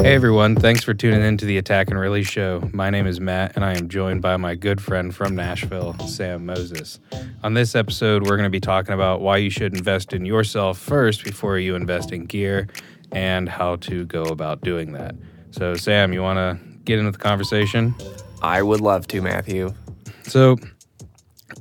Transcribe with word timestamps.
Hey 0.00 0.14
everyone, 0.14 0.54
thanks 0.54 0.84
for 0.84 0.94
tuning 0.94 1.22
in 1.22 1.36
to 1.38 1.44
the 1.44 1.58
Attack 1.58 1.90
and 1.90 1.98
Release 1.98 2.28
Show. 2.28 2.70
My 2.72 2.88
name 2.88 3.08
is 3.08 3.20
Matt, 3.20 3.56
and 3.56 3.64
I 3.64 3.76
am 3.76 3.88
joined 3.88 4.22
by 4.22 4.36
my 4.36 4.54
good 4.54 4.80
friend 4.80 5.12
from 5.12 5.34
Nashville, 5.34 5.98
Sam 6.06 6.46
Moses. 6.46 7.00
On 7.42 7.54
this 7.54 7.74
episode, 7.74 8.22
we're 8.22 8.36
going 8.36 8.46
to 8.46 8.50
be 8.50 8.60
talking 8.60 8.94
about 8.94 9.20
why 9.20 9.38
you 9.38 9.50
should 9.50 9.76
invest 9.76 10.12
in 10.12 10.24
yourself 10.24 10.78
first 10.78 11.24
before 11.24 11.58
you 11.58 11.74
invest 11.74 12.12
in 12.12 12.26
gear 12.26 12.68
and 13.10 13.48
how 13.48 13.74
to 13.76 14.04
go 14.04 14.22
about 14.22 14.60
doing 14.60 14.92
that. 14.92 15.16
So, 15.50 15.74
Sam, 15.74 16.12
you 16.12 16.22
want 16.22 16.36
to 16.36 16.64
get 16.84 17.00
into 17.00 17.10
the 17.10 17.18
conversation? 17.18 17.92
I 18.40 18.62
would 18.62 18.80
love 18.80 19.08
to, 19.08 19.20
Matthew. 19.20 19.74
So, 20.22 20.58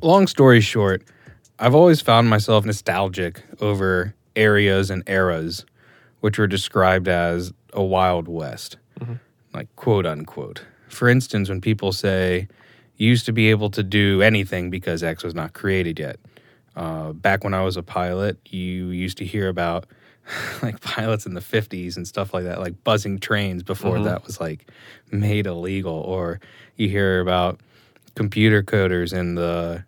long 0.04 0.28
story 0.28 0.62
short, 0.62 1.02
I've 1.58 1.74
always 1.74 2.02
found 2.02 2.30
myself 2.30 2.66
nostalgic 2.66 3.44
over 3.62 4.14
areas 4.36 4.92
and 4.92 5.02
eras 5.08 5.66
which 6.22 6.38
were 6.38 6.48
described 6.48 7.08
as 7.08 7.54
a 7.78 7.84
Wild 7.84 8.28
West, 8.28 8.76
like 9.54 9.74
quote 9.78 10.06
unquote. 10.06 10.64
For 10.90 11.08
instance, 11.08 11.48
when 11.48 11.62
people 11.62 11.92
say, 11.94 12.48
you 12.98 13.08
used 13.08 13.26
to 13.28 13.32
be 13.32 13.50
able 13.52 13.70
to 13.72 13.84
do 13.84 14.22
anything 14.22 14.70
because 14.70 15.04
X 15.04 15.24
was 15.24 15.36
not 15.36 15.54
created 15.54 16.00
yet. 16.00 16.18
Uh, 16.76 17.12
back 17.14 17.44
when 17.44 17.54
I 17.54 17.64
was 17.64 17.78
a 17.78 17.84
pilot, 17.84 18.38
you 18.50 18.88
used 18.90 19.18
to 19.20 19.26
hear 19.26 19.48
about 19.48 19.86
like 20.64 20.82
pilots 20.82 21.26
in 21.26 21.34
the 21.34 21.42
50s 21.42 21.96
and 21.98 22.08
stuff 22.08 22.34
like 22.34 22.44
that, 22.46 22.60
like 22.60 22.84
buzzing 22.84 23.20
trains 23.20 23.64
before 23.64 23.98
that 24.06 24.26
was 24.26 24.40
like 24.42 24.70
made 25.12 25.46
illegal. 25.46 25.94
Or 25.96 26.40
you 26.76 26.90
hear 26.90 27.20
about 27.20 27.60
computer 28.16 28.64
coders 28.64 29.14
in 29.14 29.36
the 29.36 29.84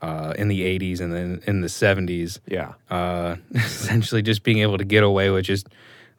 uh, 0.00 0.34
in 0.36 0.48
the 0.48 0.62
80s 0.78 1.00
and 1.00 1.12
then 1.12 1.40
in 1.46 1.60
the 1.60 1.68
70s 1.68 2.40
Yeah. 2.48 2.72
uh, 2.90 3.36
essentially 3.54 4.20
just 4.20 4.42
being 4.42 4.58
able 4.58 4.76
to 4.78 4.84
get 4.84 5.04
away 5.04 5.30
with 5.30 5.44
just 5.44 5.68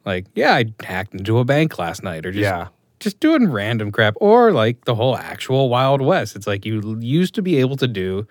like, 0.04 0.26
yeah, 0.34 0.54
I 0.54 0.64
hacked 0.82 1.14
into 1.14 1.38
a 1.38 1.44
bank 1.44 1.78
last 1.78 2.02
night, 2.02 2.24
or 2.26 2.32
just 2.32 2.42
Yeah. 2.42 2.68
just 3.00 3.20
doing 3.20 3.50
random 3.50 3.90
crap, 3.92 4.14
or 4.20 4.52
like 4.52 4.84
the 4.84 4.94
whole 4.94 5.16
actual 5.16 5.68
Wild 5.68 6.00
West. 6.00 6.36
It's 6.36 6.46
like 6.46 6.64
you 6.64 6.98
used 7.00 7.34
to 7.34 7.42
be 7.42 7.56
able 7.56 7.76
to 7.76 7.88
do 7.88 8.26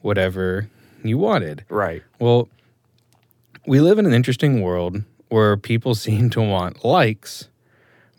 whatever 0.00 0.68
you 1.04 1.18
wanted. 1.18 1.64
Right. 1.68 2.02
Well, 2.18 2.48
we 3.66 3.80
live 3.80 3.98
in 3.98 4.06
an 4.06 4.12
interesting 4.12 4.62
world 4.62 5.02
where 5.28 5.56
people 5.56 5.94
seem 6.06 6.30
to 6.30 6.40
want 6.42 6.84
likes 6.84 7.48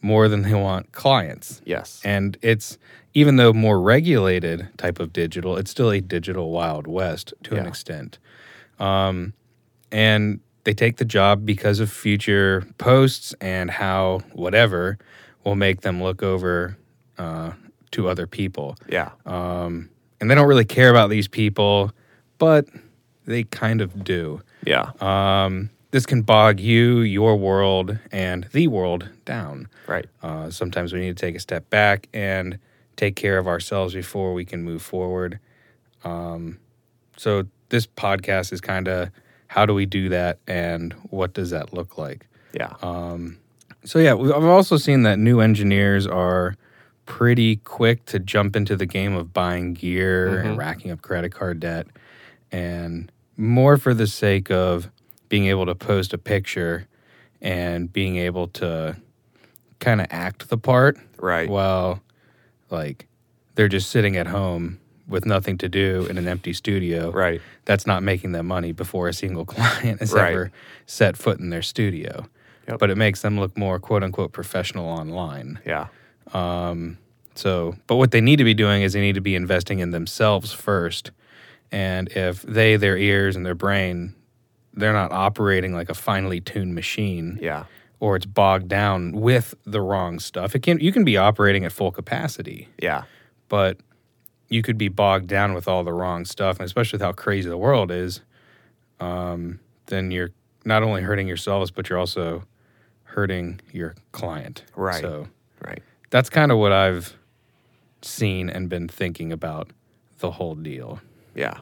more 0.01 0.27
than 0.27 0.43
they 0.43 0.53
want 0.53 0.91
clients. 0.91 1.61
Yes. 1.65 2.01
And 2.05 2.37
it's 2.41 2.77
even 3.13 3.37
though 3.37 3.51
more 3.51 3.81
regulated 3.81 4.67
type 4.77 4.99
of 4.99 5.11
digital, 5.11 5.57
it's 5.57 5.71
still 5.71 5.89
a 5.91 5.99
digital 5.99 6.51
wild 6.51 6.85
west 6.85 7.33
to 7.43 7.55
an 7.55 7.65
extent. 7.65 8.19
Um, 8.79 9.33
and 9.91 10.39
they 10.67 10.73
take 10.73 10.97
the 10.97 11.05
job 11.05 11.45
because 11.45 11.79
of 11.79 11.89
future 11.89 12.67
posts 12.77 13.33
and 13.39 13.71
how 13.71 14.19
whatever 14.33 14.97
will 15.45 15.55
make 15.55 15.79
them 15.79 16.03
look 16.03 16.21
over 16.21 16.77
uh, 17.17 17.53
to 17.91 18.09
other 18.09 18.27
people. 18.27 18.75
yeah. 18.89 19.11
Um, 19.25 19.89
and 20.19 20.29
they 20.29 20.35
don't 20.35 20.45
really 20.45 20.65
care 20.65 20.89
about 20.89 21.09
these 21.09 21.29
people, 21.29 21.93
but 22.37 22.65
they 23.23 23.43
kind 23.43 23.79
of 23.79 24.03
do. 24.03 24.41
yeah. 24.65 24.91
Um, 24.99 25.69
this 25.91 26.05
can 26.05 26.21
bog 26.21 26.59
you, 26.59 26.99
your 26.99 27.37
world, 27.37 27.97
and 28.11 28.43
the 28.51 28.67
world 28.67 29.09
down. 29.23 29.69
right. 29.87 30.05
Uh, 30.21 30.49
sometimes 30.49 30.91
we 30.91 30.99
need 30.99 31.15
to 31.15 31.25
take 31.25 31.37
a 31.37 31.39
step 31.39 31.69
back 31.69 32.09
and 32.13 32.59
take 32.97 33.15
care 33.15 33.37
of 33.37 33.47
ourselves 33.47 33.93
before 33.93 34.33
we 34.33 34.43
can 34.43 34.63
move 34.63 34.81
forward. 34.81 35.39
Um, 36.03 36.59
so 37.15 37.45
this 37.69 37.87
podcast 37.87 38.51
is 38.51 38.59
kind 38.59 38.89
of 38.89 39.11
how 39.47 39.65
do 39.65 39.73
we 39.73 39.85
do 39.85 40.09
that 40.09 40.39
and 40.47 40.93
what 41.09 41.33
does 41.33 41.49
that 41.51 41.73
look 41.73 41.97
like? 41.97 42.27
Yeah. 42.53 42.73
Um, 42.81 43.37
so 43.83 43.99
yeah, 43.99 44.13
I've 44.13 44.43
also 44.43 44.77
seen 44.77 45.03
that 45.03 45.19
new 45.19 45.39
engineers 45.39 46.05
are 46.05 46.55
pretty 47.05 47.55
quick 47.57 48.05
to 48.05 48.19
jump 48.19 48.55
into 48.55 48.75
the 48.75 48.85
game 48.85 49.15
of 49.15 49.33
buying 49.33 49.73
gear 49.73 50.39
and 50.39 50.57
racking 50.57 50.91
up 50.91 51.01
credit 51.01 51.31
card 51.31 51.59
debt, 51.59 51.87
and 52.51 53.11
more 53.37 53.77
for 53.77 53.93
the 53.93 54.07
sake 54.07 54.51
of 54.51 54.89
being 55.29 55.45
able 55.45 55.65
to 55.65 55.75
post 55.75 56.13
a 56.13 56.17
picture 56.17 56.87
and 57.41 57.91
being 57.91 58.17
able 58.17 58.47
to 58.47 58.95
kind 59.79 60.01
of 60.01 60.07
act 60.09 60.49
the 60.49 60.57
part 60.57 60.97
right. 61.19 61.49
while 61.49 62.01
like 62.69 63.07
they're 63.55 63.67
just 63.67 63.89
sitting 63.89 64.17
at 64.17 64.27
home 64.27 64.79
with 65.07 65.25
nothing 65.25 65.57
to 65.59 65.69
do 65.69 66.05
in 66.09 66.17
an 66.17 66.27
empty 66.27 66.51
studio 66.53 67.11
right. 67.11 67.41
that's 67.65 67.87
not 67.87 68.03
making 68.03 68.33
them 68.33 68.45
money 68.47 68.71
before 68.73 69.07
a 69.07 69.13
single 69.13 69.45
client 69.53 69.99
has 70.01 70.11
Right. 70.13 70.31
ever 70.33 70.51
set 70.85 71.15
foot 71.17 71.39
in 71.39 71.49
their 71.49 71.61
studio. 71.61 72.25
Yep. 72.67 72.79
But 72.79 72.89
it 72.89 72.97
makes 72.97 73.21
them 73.21 73.39
look 73.39 73.57
more 73.57 73.79
quote 73.79 74.03
unquote 74.03 74.33
professional 74.33 74.85
online. 74.89 75.59
Yeah. 75.65 75.87
Um, 76.33 76.97
so, 77.35 77.75
but 77.87 77.95
what 77.95 78.11
they 78.11 78.19
need 78.21 78.37
to 78.37 78.43
be 78.43 78.53
doing 78.53 78.81
is 78.81 78.93
they 78.93 78.99
need 79.01 79.15
to 79.15 79.21
be 79.21 79.35
investing 79.35 79.79
in 79.79 79.91
themselves 79.91 80.51
first. 80.51 81.11
And 81.71 82.09
if 82.11 82.41
they, 82.41 82.75
their 82.75 82.97
ears, 82.97 83.35
and 83.35 83.45
their 83.45 83.55
brain, 83.55 84.15
they're 84.73 84.93
not 84.93 85.11
operating 85.11 85.73
like 85.73 85.89
a 85.89 85.93
finely 85.93 86.41
tuned 86.41 86.75
machine, 86.75 87.39
Yeah. 87.41 87.65
or 87.99 88.15
it's 88.15 88.25
bogged 88.25 88.67
down 88.67 89.11
with 89.13 89.55
the 89.65 89.81
wrong 89.81 90.19
stuff. 90.19 90.55
It 90.55 90.59
can 90.63 90.79
you 90.79 90.91
can 90.91 91.03
be 91.05 91.15
operating 91.17 91.63
at 91.65 91.71
full 91.71 91.91
capacity, 91.91 92.67
Yeah. 92.81 93.03
but 93.49 93.77
you 94.49 94.61
could 94.61 94.77
be 94.77 94.87
bogged 94.87 95.27
down 95.27 95.53
with 95.53 95.67
all 95.67 95.83
the 95.83 95.93
wrong 95.93 96.25
stuff, 96.25 96.57
and 96.59 96.65
especially 96.65 96.97
with 96.97 97.01
how 97.03 97.11
crazy 97.11 97.49
the 97.49 97.57
world 97.57 97.91
is, 97.91 98.21
um, 98.99 99.59
then 99.87 100.11
you're 100.11 100.31
not 100.65 100.83
only 100.83 101.01
hurting 101.01 101.27
yourselves, 101.27 101.71
but 101.71 101.89
you're 101.89 101.99
also 101.99 102.43
hurting 103.03 103.59
your 103.71 103.95
client. 104.11 104.63
Right. 104.75 105.01
So 105.01 105.27
Right. 105.65 105.81
that's 106.09 106.29
kind 106.29 106.51
of 106.51 106.57
what 106.59 106.71
I've 106.71 107.15
seen 108.01 108.49
and 108.49 108.69
been 108.69 108.87
thinking 108.87 109.31
about 109.31 109.69
the 110.19 110.31
whole 110.31 110.55
deal. 110.55 110.99
Yeah. 111.35 111.59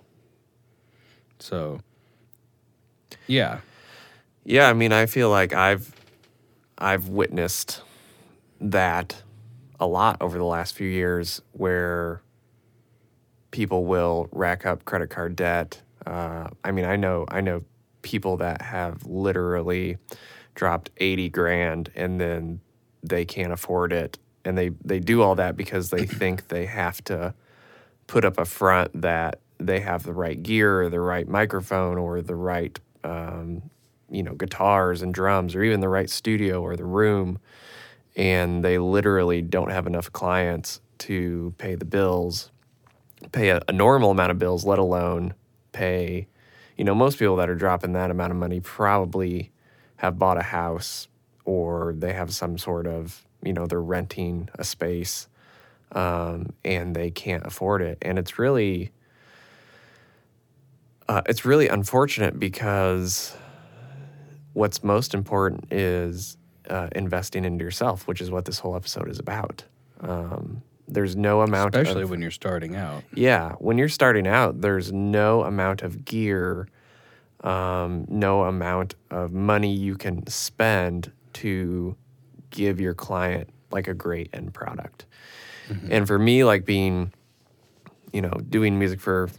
So, 1.40 1.80
yeah, 3.28 3.60
Yeah. 4.44 4.70
I 4.70 4.74
mean, 4.74 4.92
I 4.92 5.06
feel 5.06 5.30
like 5.30 5.54
I've 5.54 5.92
I've 6.78 7.08
witnessed 7.08 7.82
that 8.60 9.22
a 9.80 9.88
lot 9.88 10.18
over 10.22 10.38
the 10.38 10.44
last 10.44 10.76
few 10.76 10.88
years, 10.88 11.42
where 11.54 12.22
people 13.56 13.86
will 13.86 14.28
rack 14.34 14.66
up 14.66 14.84
credit 14.84 15.10
card 15.10 15.34
debt. 15.34 15.82
Uh, 16.06 16.50
I 16.66 16.72
mean, 16.72 16.84
I 16.84 16.98
know 16.98 17.26
I 17.30 17.40
know 17.40 17.64
people 18.02 18.36
that 18.38 18.62
have 18.62 19.06
literally 19.06 19.96
dropped 20.56 20.90
eighty 20.98 21.30
grand 21.30 21.90
and 21.96 22.20
then 22.20 22.60
they 23.02 23.24
can't 23.24 23.54
afford 23.54 23.94
it, 23.94 24.20
and 24.44 24.58
they 24.58 24.72
they 24.84 25.00
do 25.00 25.22
all 25.22 25.36
that 25.36 25.56
because 25.56 25.90
they 25.90 26.06
think 26.20 26.50
they 26.50 26.66
have 26.66 27.02
to 27.06 27.34
put 28.08 28.26
up 28.26 28.38
a 28.38 28.44
front 28.44 29.02
that 29.02 29.40
they 29.58 29.80
have 29.80 30.04
the 30.04 30.12
right 30.12 30.44
gear 30.44 30.82
or 30.82 30.90
the 30.90 31.00
right 31.00 31.30
microphone 31.30 31.98
or 31.98 32.22
the 32.22 32.36
right 32.36 32.78
um, 33.06 33.62
you 34.10 34.22
know 34.22 34.34
guitars 34.34 35.02
and 35.02 35.14
drums 35.14 35.56
or 35.56 35.64
even 35.64 35.80
the 35.80 35.88
right 35.88 36.10
studio 36.10 36.62
or 36.62 36.76
the 36.76 36.84
room. 36.84 37.40
And 38.18 38.66
they 38.66 38.80
literally 38.80 39.42
don't 39.42 39.72
have 39.72 39.88
enough 39.88 40.12
clients 40.12 40.82
to 40.98 41.54
pay 41.58 41.76
the 41.76 41.86
bills 41.86 42.52
pay 43.32 43.50
a, 43.50 43.62
a 43.68 43.72
normal 43.72 44.12
amount 44.12 44.32
of 44.32 44.40
bills 44.40 44.66
let 44.66 44.80
alone 44.80 45.34
pay 45.72 46.28
you 46.78 46.84
know 46.84 46.96
most 46.96 47.20
people 47.20 47.36
that 47.36 47.50
are 47.50 47.56
dropping 47.56 47.94
that 47.94 48.12
amount 48.12 48.32
of 48.32 48.38
money 48.38 48.60
probably 48.60 49.52
have 49.98 50.18
bought 50.20 50.38
a 50.38 50.44
house 50.44 51.08
or 51.46 51.94
they 51.98 52.14
have 52.14 52.34
some 52.34 52.58
sort 52.58 52.88
of 52.88 53.26
you 53.44 53.54
know 53.54 53.66
they're 53.66 53.82
renting 53.82 54.50
a 54.56 54.64
space 54.64 55.28
um, 55.96 56.54
and 56.64 56.96
they 56.96 57.10
can't 57.10 57.46
afford 57.46 57.82
it. 57.82 57.98
And 58.02 58.20
it's 58.20 58.38
really, 58.38 58.92
uh, 61.08 61.22
it's 61.26 61.46
really 61.46 61.68
unfortunate 61.70 62.40
because 62.40 63.36
what's 64.54 64.84
most 64.84 65.14
important 65.14 65.72
is 65.72 66.38
uh, 66.70 66.90
investing 66.96 67.46
into 67.46 67.64
yourself, 67.64 68.08
which 68.08 68.22
is 68.22 68.30
what 68.30 68.46
this 68.46 68.60
whole 68.60 68.76
episode 68.76 69.10
is 69.10 69.20
about. 69.20 69.64
Um, 70.02 70.62
there's 70.88 71.16
no 71.16 71.42
amount, 71.42 71.76
especially 71.76 72.04
of, 72.04 72.10
when 72.10 72.22
you're 72.22 72.32
starting 72.32 72.76
out. 72.76 73.04
yeah, 73.14 73.54
when 73.54 73.78
you're 73.78 73.90
starting 73.90 74.28
out, 74.28 74.62
there's 74.62 74.92
no 74.92 75.44
amount 75.44 75.82
of 75.82 76.06
gear, 76.06 76.68
um, 77.42 78.06
no 78.08 78.44
amount 78.44 78.96
of 79.10 79.32
money 79.32 79.74
you 79.74 79.96
can 79.96 80.26
spend 80.28 81.12
to 81.34 81.96
give 82.50 82.80
your 82.80 82.94
client 82.94 83.50
like 83.72 83.88
a 83.88 83.94
great 83.94 84.30
end 84.34 84.54
product. 84.54 85.06
And 85.90 86.06
for 86.06 86.20
me, 86.20 86.44
like 86.44 86.64
being, 86.64 87.12
you 88.14 88.22
know, 88.22 88.34
doing 88.50 88.78
music 88.78 89.00
for 89.00 89.30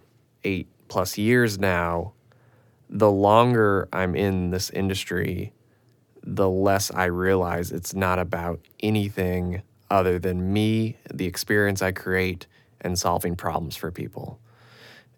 eight 0.42 0.66
plus 0.88 1.16
years 1.16 1.56
now, 1.58 2.14
the 2.90 3.10
longer 3.10 3.88
I'm 3.92 4.16
in 4.16 4.50
this 4.50 4.70
industry, 4.70 5.52
the 6.22 6.50
less 6.50 6.90
I 6.90 7.04
realize 7.04 7.70
it's 7.70 7.94
not 7.94 8.18
about 8.18 8.60
anything 8.80 9.62
other 9.90 10.18
than 10.18 10.52
me, 10.52 10.96
the 11.12 11.26
experience 11.26 11.82
I 11.82 11.92
create, 11.92 12.46
and 12.80 12.98
solving 12.98 13.36
problems 13.36 13.76
for 13.76 13.90
people. 13.90 14.38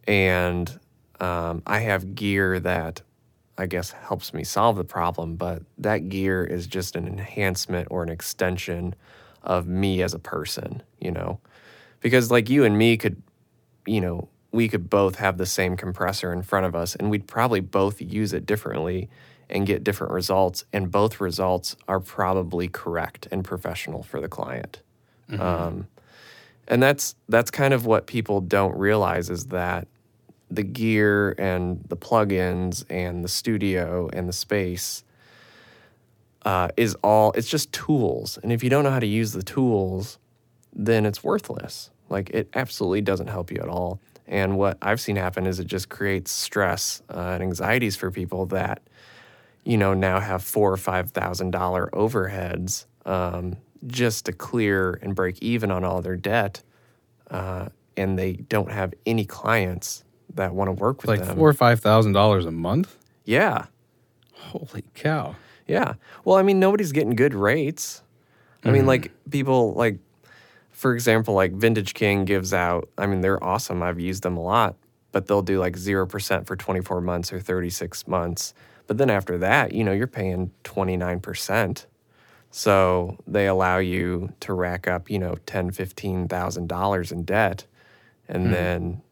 And 0.07 0.79
um, 1.21 1.63
I 1.67 1.81
have 1.81 2.15
gear 2.15 2.61
that 2.61 3.03
I 3.59 3.67
guess, 3.67 3.91
helps 3.91 4.33
me 4.33 4.45
solve 4.45 4.77
the 4.77 4.85
problem, 4.85 5.35
but 5.35 5.63
that 5.79 6.09
gear 6.09 6.45
is 6.45 6.69
just 6.69 6.95
an 6.95 7.09
enhancement 7.09 7.89
or 7.91 8.05
an 8.05 8.09
extension 8.09 8.95
of 9.43 9.67
me 9.67 10.01
as 10.01 10.15
a 10.15 10.19
person, 10.19 10.83
you 11.01 11.11
know? 11.11 11.41
Because 12.01 12.31
like 12.31 12.49
you 12.49 12.63
and 12.65 12.79
me 12.79 12.97
could, 12.97 13.21
you 13.85 14.01
know, 14.01 14.29
we 14.53 14.69
could 14.69 14.89
both 14.89 15.17
have 15.17 15.39
the 15.39 15.45
same 15.47 15.77
compressor 15.77 16.33
in 16.33 16.43
front 16.43 16.67
of 16.67 16.77
us 16.77 16.95
and 16.95 17.11
we'd 17.11 17.27
probably 17.27 17.61
both 17.61 18.01
use 18.01 18.33
it 18.33 18.47
differently 18.47 19.11
and 19.51 19.67
get 19.67 19.85
different 19.85 20.13
results. 20.13 20.65
And 20.73 20.91
both 20.91 21.21
results 21.21 21.77
are 21.87 22.01
probably 22.01 22.69
correct 22.69 23.29
and 23.31 23.45
professional 23.45 24.03
for 24.03 24.21
the 24.21 24.29
client. 24.29 24.83
Um, 25.41 25.89
and 26.69 26.83
that's 26.83 27.15
that's 27.29 27.51
kind 27.51 27.75
of 27.75 27.87
what 27.87 28.07
people 28.07 28.41
don't 28.41 28.77
realize 28.77 29.31
is 29.31 29.47
that 29.47 29.89
the 30.51 30.63
gear 30.63 31.35
and 31.39 31.85
the 31.89 31.97
plugins 31.97 32.85
and 32.89 33.25
the 33.25 33.29
studio 33.29 34.09
and 34.13 34.29
the 34.29 34.33
space 34.33 35.03
uh, 36.43 36.69
is 36.77 36.95
all 37.03 37.33
it's 37.33 37.49
just 37.49 37.73
tools 37.73 38.39
and 38.43 38.53
if 38.53 38.63
you 38.63 38.71
don't 38.71 38.85
know 38.85 38.91
how 38.91 39.01
to 39.01 39.07
use 39.07 39.33
the 39.33 39.43
tools 39.43 40.19
then 40.73 41.05
it's 41.05 41.25
worthless 41.25 41.91
like 42.09 42.31
it 42.31 42.49
absolutely 42.55 43.01
doesn't 43.01 43.27
help 43.27 43.51
you 43.51 43.59
at 43.61 43.69
all 43.69 43.99
and 44.27 44.57
what 44.57 44.79
i've 44.81 45.01
seen 45.01 45.17
happen 45.17 45.47
is 45.47 45.59
it 45.59 45.67
just 45.67 45.89
creates 45.89 46.31
stress 46.31 47.03
uh, 47.11 47.19
and 47.19 47.43
anxieties 47.43 47.97
for 47.97 48.11
people 48.11 48.47
that 48.47 48.81
you 49.65 49.77
know 49.77 49.95
now 49.95 50.21
have 50.21 50.43
four 50.43 50.73
or 50.73 50.77
five 50.77 51.11
thousand 51.11 51.51
dollar 51.51 51.89
overheads 51.93 52.87
um, 53.07 53.57
just 53.87 54.27
to 54.27 54.33
clear 54.33 54.99
and 55.03 55.15
break 55.15 55.41
even 55.43 55.71
on 55.71 55.85
all 55.85 56.01
their 56.03 56.17
debt 56.17 56.63
uh, 57.31 57.69
and 57.97 58.19
they 58.19 58.33
don't 58.35 58.71
have 58.73 58.93
any 59.07 59.25
clients 59.25 60.05
that 60.35 60.55
want 60.55 60.69
to 60.69 60.73
work 60.73 61.03
with 61.03 61.09
Like 61.11 61.25
them 61.25 61.37
four 61.37 61.49
or 61.49 61.53
five 61.55 61.81
thousand 61.81 62.13
dollars 62.13 62.45
a 62.47 62.51
month. 62.51 62.97
yeah 63.25 63.67
Holy 64.35 64.85
cow! 64.95 65.35
Yeah. 65.67 65.95
Well, 66.25 66.37
I 66.37 66.43
mean, 66.43 66.59
nobody's 66.61 66.93
getting 66.93 67.17
good 67.17 67.35
rates. 67.35 68.03
I 68.65 68.71
mean, 68.71 68.87
like 68.87 69.11
people 69.29 69.75
like, 69.75 69.99
for 70.71 70.95
example, 70.95 71.35
like 71.35 71.53
Vintage 71.53 71.93
King 71.93 72.25
gives 72.25 72.55
out. 72.55 72.89
I 72.97 73.07
mean, 73.07 73.21
they're 73.21 73.43
awesome. 73.43 73.83
I've 73.83 73.99
used 74.01 74.23
them 74.23 74.37
a 74.37 74.43
lot, 74.43 74.77
but 75.13 75.27
they'll 75.27 75.43
do 75.43 75.59
like 75.59 75.77
zero 75.77 76.07
percent 76.07 76.47
for 76.47 76.55
twenty 76.57 76.81
four 76.81 77.01
months 77.01 77.33
or 77.33 77.41
thirty 77.41 77.69
six 77.69 78.07
months. 78.07 78.55
But 78.89 78.99
then 78.99 79.11
after 79.11 79.39
that, 79.39 79.73
you 79.73 79.85
know, 79.85 79.93
you're 79.93 80.09
paying 80.09 80.51
twenty 80.65 80.97
nine 80.97 81.21
percent. 81.21 81.87
So 82.51 83.19
they 83.27 83.47
allow 83.47 83.79
you 83.79 84.33
to 84.41 84.53
rack 84.55 84.89
up, 84.89 85.11
you 85.11 85.19
know, 85.19 85.37
ten, 85.47 85.71
fifteen 85.71 86.27
thousand 86.27 86.69
dollars 86.69 87.13
in 87.13 87.23
debt, 87.23 87.67
and 88.29 88.47
hmm. 88.47 88.53
then 88.53 89.03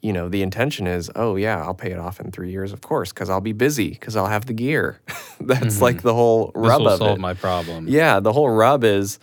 you 0.00 0.12
know, 0.12 0.28
the 0.28 0.42
intention 0.42 0.86
is, 0.86 1.10
oh 1.16 1.36
yeah, 1.36 1.62
I'll 1.62 1.74
pay 1.74 1.90
it 1.90 1.98
off 1.98 2.20
in 2.20 2.30
three 2.30 2.50
years, 2.50 2.72
of 2.72 2.80
course, 2.80 3.12
because 3.12 3.28
I'll 3.28 3.40
be 3.40 3.52
busy, 3.52 3.90
because 3.90 4.14
I'll 4.14 4.26
have 4.28 4.46
the 4.46 4.52
gear. 4.52 5.00
That's 5.40 5.78
hmm. 5.78 5.82
like 5.82 6.02
the 6.02 6.14
whole 6.14 6.52
rub 6.54 6.78
This 6.78 6.84
will 6.84 6.92
of 6.92 6.98
solve 6.98 7.18
it. 7.18 7.20
my 7.20 7.34
problem. 7.34 7.88
yeah, 7.88 8.20
the 8.20 8.32
whole 8.32 8.48
rub 8.48 8.84
is, 8.84 9.18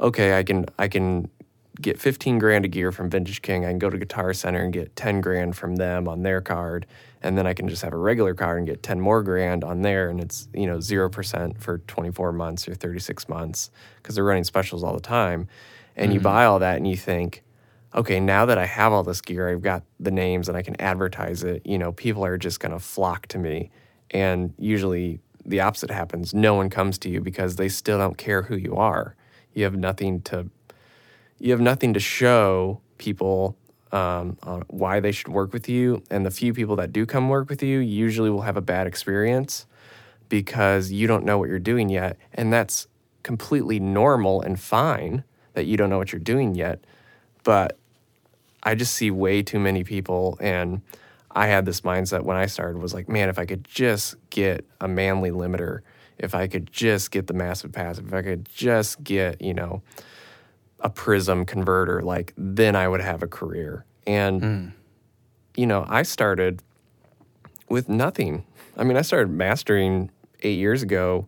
okay, 0.00 0.38
I 0.38 0.42
can 0.42 0.66
I 0.78 0.88
can 0.88 1.28
get 1.80 1.98
fifteen 2.00 2.38
grand 2.38 2.64
of 2.64 2.70
gear 2.70 2.92
from 2.92 3.10
Vintage 3.10 3.42
King. 3.42 3.64
I 3.64 3.70
can 3.70 3.78
go 3.78 3.90
to 3.90 3.98
Guitar 3.98 4.32
Center 4.32 4.62
and 4.62 4.72
get 4.72 4.94
ten 4.94 5.20
grand 5.20 5.56
from 5.56 5.76
them 5.76 6.06
on 6.06 6.22
their 6.22 6.40
card, 6.40 6.86
and 7.24 7.36
then 7.36 7.46
I 7.46 7.54
can 7.54 7.66
just 7.68 7.82
have 7.82 7.92
a 7.92 7.96
regular 7.96 8.34
car 8.34 8.56
and 8.56 8.66
get 8.66 8.84
ten 8.84 9.00
more 9.00 9.22
grand 9.22 9.64
on 9.64 9.82
there, 9.82 10.08
and 10.08 10.20
it's 10.20 10.48
you 10.54 10.66
know 10.66 10.78
zero 10.78 11.10
percent 11.10 11.60
for 11.60 11.78
twenty 11.78 12.12
four 12.12 12.30
months 12.30 12.68
or 12.68 12.74
thirty 12.74 13.00
six 13.00 13.28
months 13.28 13.70
because 13.96 14.14
they're 14.14 14.24
running 14.24 14.44
specials 14.44 14.84
all 14.84 14.94
the 14.94 15.00
time, 15.00 15.48
and 15.96 16.12
you 16.12 16.20
mm-hmm. 16.20 16.24
buy 16.24 16.44
all 16.44 16.60
that 16.60 16.76
and 16.76 16.86
you 16.86 16.96
think 16.96 17.42
okay, 17.94 18.18
now 18.18 18.44
that 18.46 18.58
I 18.58 18.66
have 18.66 18.92
all 18.92 19.04
this 19.04 19.20
gear, 19.20 19.48
I've 19.48 19.62
got 19.62 19.84
the 20.00 20.10
names 20.10 20.48
and 20.48 20.58
I 20.58 20.62
can 20.62 20.80
advertise 20.80 21.44
it, 21.44 21.64
you 21.64 21.78
know, 21.78 21.92
people 21.92 22.24
are 22.24 22.36
just 22.36 22.58
going 22.58 22.72
to 22.72 22.80
flock 22.80 23.28
to 23.28 23.38
me. 23.38 23.70
And 24.10 24.52
usually 24.58 25.20
the 25.46 25.60
opposite 25.60 25.90
happens. 25.90 26.34
No 26.34 26.54
one 26.54 26.70
comes 26.70 26.98
to 26.98 27.08
you 27.08 27.20
because 27.20 27.56
they 27.56 27.68
still 27.68 27.98
don't 27.98 28.18
care 28.18 28.42
who 28.42 28.56
you 28.56 28.74
are. 28.74 29.14
You 29.52 29.64
have 29.64 29.76
nothing 29.76 30.22
to 30.22 30.50
you 31.38 31.50
have 31.50 31.60
nothing 31.60 31.92
to 31.94 32.00
show 32.00 32.80
people 32.96 33.56
um, 33.94 34.36
on 34.42 34.64
why 34.66 34.98
they 34.98 35.12
should 35.12 35.28
work 35.28 35.52
with 35.52 35.68
you. 35.68 36.02
And 36.10 36.26
the 36.26 36.30
few 36.30 36.52
people 36.52 36.74
that 36.76 36.92
do 36.92 37.06
come 37.06 37.28
work 37.28 37.48
with 37.48 37.62
you 37.62 37.78
usually 37.78 38.28
will 38.28 38.42
have 38.42 38.56
a 38.56 38.60
bad 38.60 38.88
experience 38.88 39.66
because 40.28 40.90
you 40.90 41.06
don't 41.06 41.24
know 41.24 41.38
what 41.38 41.48
you're 41.48 41.60
doing 41.60 41.88
yet. 41.88 42.18
And 42.32 42.52
that's 42.52 42.88
completely 43.22 43.78
normal 43.78 44.42
and 44.42 44.58
fine 44.58 45.22
that 45.52 45.66
you 45.66 45.76
don't 45.76 45.90
know 45.90 45.98
what 45.98 46.12
you're 46.12 46.18
doing 46.18 46.56
yet. 46.56 46.84
But 47.44 47.78
I 48.64 48.74
just 48.74 48.94
see 48.94 49.12
way 49.12 49.44
too 49.44 49.60
many 49.60 49.84
people 49.84 50.38
and 50.40 50.82
I 51.30 51.46
had 51.46 51.64
this 51.64 51.82
mindset 51.82 52.22
when 52.22 52.36
I 52.36 52.46
started 52.46 52.80
was 52.80 52.94
like, 52.94 53.08
man, 53.08 53.28
if 53.28 53.38
I 53.38 53.44
could 53.44 53.64
just 53.64 54.16
get 54.30 54.64
a 54.80 54.88
Manley 54.88 55.30
limiter, 55.30 55.80
if 56.18 56.34
I 56.34 56.48
could 56.48 56.72
just 56.72 57.10
get 57.10 57.28
the 57.28 57.34
massive 57.34 57.72
passive, 57.72 58.08
if 58.08 58.14
I 58.14 58.22
could 58.22 58.48
just 58.54 59.02
get, 59.04 59.40
you 59.40 59.54
know, 59.54 59.82
a 60.84 60.90
prism 60.90 61.44
converter, 61.44 62.02
like 62.02 62.32
then 62.36 62.76
I 62.76 62.86
would 62.86 63.00
have 63.00 63.22
a 63.22 63.26
career. 63.26 63.84
And 64.06 64.72
you 65.56 65.66
know, 65.66 65.84
I 65.88 66.02
started 66.02 66.62
with 67.68 67.88
nothing. 67.88 68.44
I 68.76 68.84
mean, 68.84 68.96
I 68.96 69.02
started 69.02 69.30
mastering 69.30 70.10
8 70.42 70.52
years 70.52 70.82
ago 70.82 71.26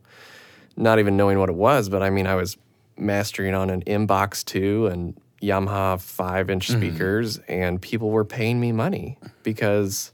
not 0.77 0.99
even 0.99 1.17
knowing 1.17 1.39
what 1.39 1.49
it 1.49 1.55
was, 1.55 1.89
but 1.89 2.03
I 2.03 2.11
mean, 2.11 2.27
I 2.27 2.35
was 2.35 2.59
mastering 2.99 3.55
on 3.55 3.71
an 3.71 3.83
Mbox 3.83 4.45
2 4.45 4.89
and 4.89 5.19
Yamaha 5.43 6.01
5 6.01 6.51
inch 6.51 6.69
speakers, 6.69 7.39
and 7.49 7.81
people 7.81 8.11
were 8.11 8.25
paying 8.25 8.61
me 8.61 8.73
money 8.73 9.19
because 9.43 10.13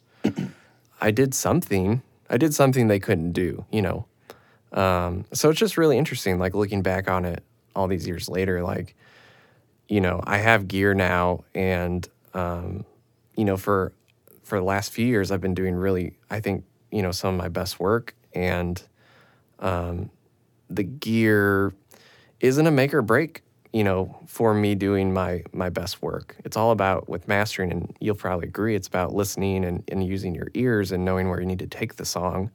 I 1.00 1.10
did 1.10 1.34
something. 1.34 2.02
I 2.30 2.36
did 2.36 2.54
something 2.54 2.86
they 2.86 3.00
couldn't 3.00 3.32
do, 3.32 3.64
you 3.72 3.82
know. 3.82 4.06
Um, 4.72 5.24
so 5.32 5.50
it's 5.50 5.58
just 5.58 5.76
really 5.76 5.98
interesting, 5.98 6.38
like 6.38 6.54
looking 6.54 6.82
back 6.82 7.10
on 7.10 7.24
it 7.24 7.42
all 7.74 7.88
these 7.88 8.06
years 8.06 8.28
later, 8.28 8.62
like, 8.62 8.94
you 9.92 10.00
know, 10.00 10.22
I 10.24 10.38
have 10.38 10.68
gear 10.68 10.94
now, 10.94 11.44
and 11.54 12.08
um, 12.32 12.86
you 13.36 13.44
know, 13.44 13.58
for 13.58 13.92
for 14.42 14.58
the 14.58 14.64
last 14.64 14.90
few 14.90 15.04
years, 15.04 15.30
I've 15.30 15.42
been 15.42 15.52
doing 15.52 15.74
really, 15.74 16.16
I 16.30 16.40
think, 16.40 16.64
you 16.90 17.02
know, 17.02 17.12
some 17.12 17.34
of 17.34 17.38
my 17.38 17.50
best 17.50 17.78
work, 17.78 18.14
and 18.32 18.82
um, 19.58 20.08
the 20.70 20.82
gear 20.82 21.74
isn't 22.40 22.66
a 22.66 22.70
make 22.70 22.94
or 22.94 23.02
break, 23.02 23.42
you 23.74 23.84
know, 23.84 24.18
for 24.26 24.54
me 24.54 24.74
doing 24.74 25.12
my 25.12 25.42
my 25.52 25.68
best 25.68 26.00
work. 26.00 26.36
It's 26.42 26.56
all 26.56 26.70
about 26.70 27.10
with 27.10 27.28
mastering, 27.28 27.70
and 27.70 27.94
you'll 28.00 28.14
probably 28.14 28.48
agree, 28.48 28.74
it's 28.74 28.88
about 28.88 29.12
listening 29.12 29.62
and, 29.62 29.84
and 29.88 30.02
using 30.02 30.34
your 30.34 30.48
ears 30.54 30.90
and 30.90 31.04
knowing 31.04 31.28
where 31.28 31.38
you 31.38 31.46
need 31.46 31.58
to 31.58 31.66
take 31.66 31.96
the 31.96 32.06
song. 32.06 32.50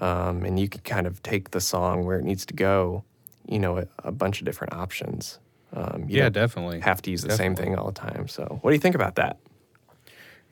Um, 0.00 0.44
and 0.44 0.60
you 0.60 0.68
can 0.68 0.82
kind 0.82 1.06
of 1.06 1.22
take 1.22 1.52
the 1.52 1.62
song 1.62 2.04
where 2.04 2.18
it 2.18 2.24
needs 2.26 2.44
to 2.44 2.52
go, 2.52 3.04
you 3.46 3.58
know, 3.58 3.78
a, 3.78 3.86
a 4.04 4.12
bunch 4.12 4.40
of 4.40 4.44
different 4.44 4.74
options. 4.74 5.38
Um, 5.72 6.06
Yeah, 6.08 6.28
definitely. 6.30 6.80
have 6.80 7.02
to 7.02 7.10
use 7.10 7.22
the 7.22 7.30
same 7.36 7.54
thing 7.54 7.76
all 7.76 7.86
the 7.86 7.92
time. 8.00 8.28
So, 8.28 8.58
what 8.62 8.70
do 8.70 8.74
you 8.74 8.80
think 8.80 8.94
about 8.94 9.16
that? 9.16 9.38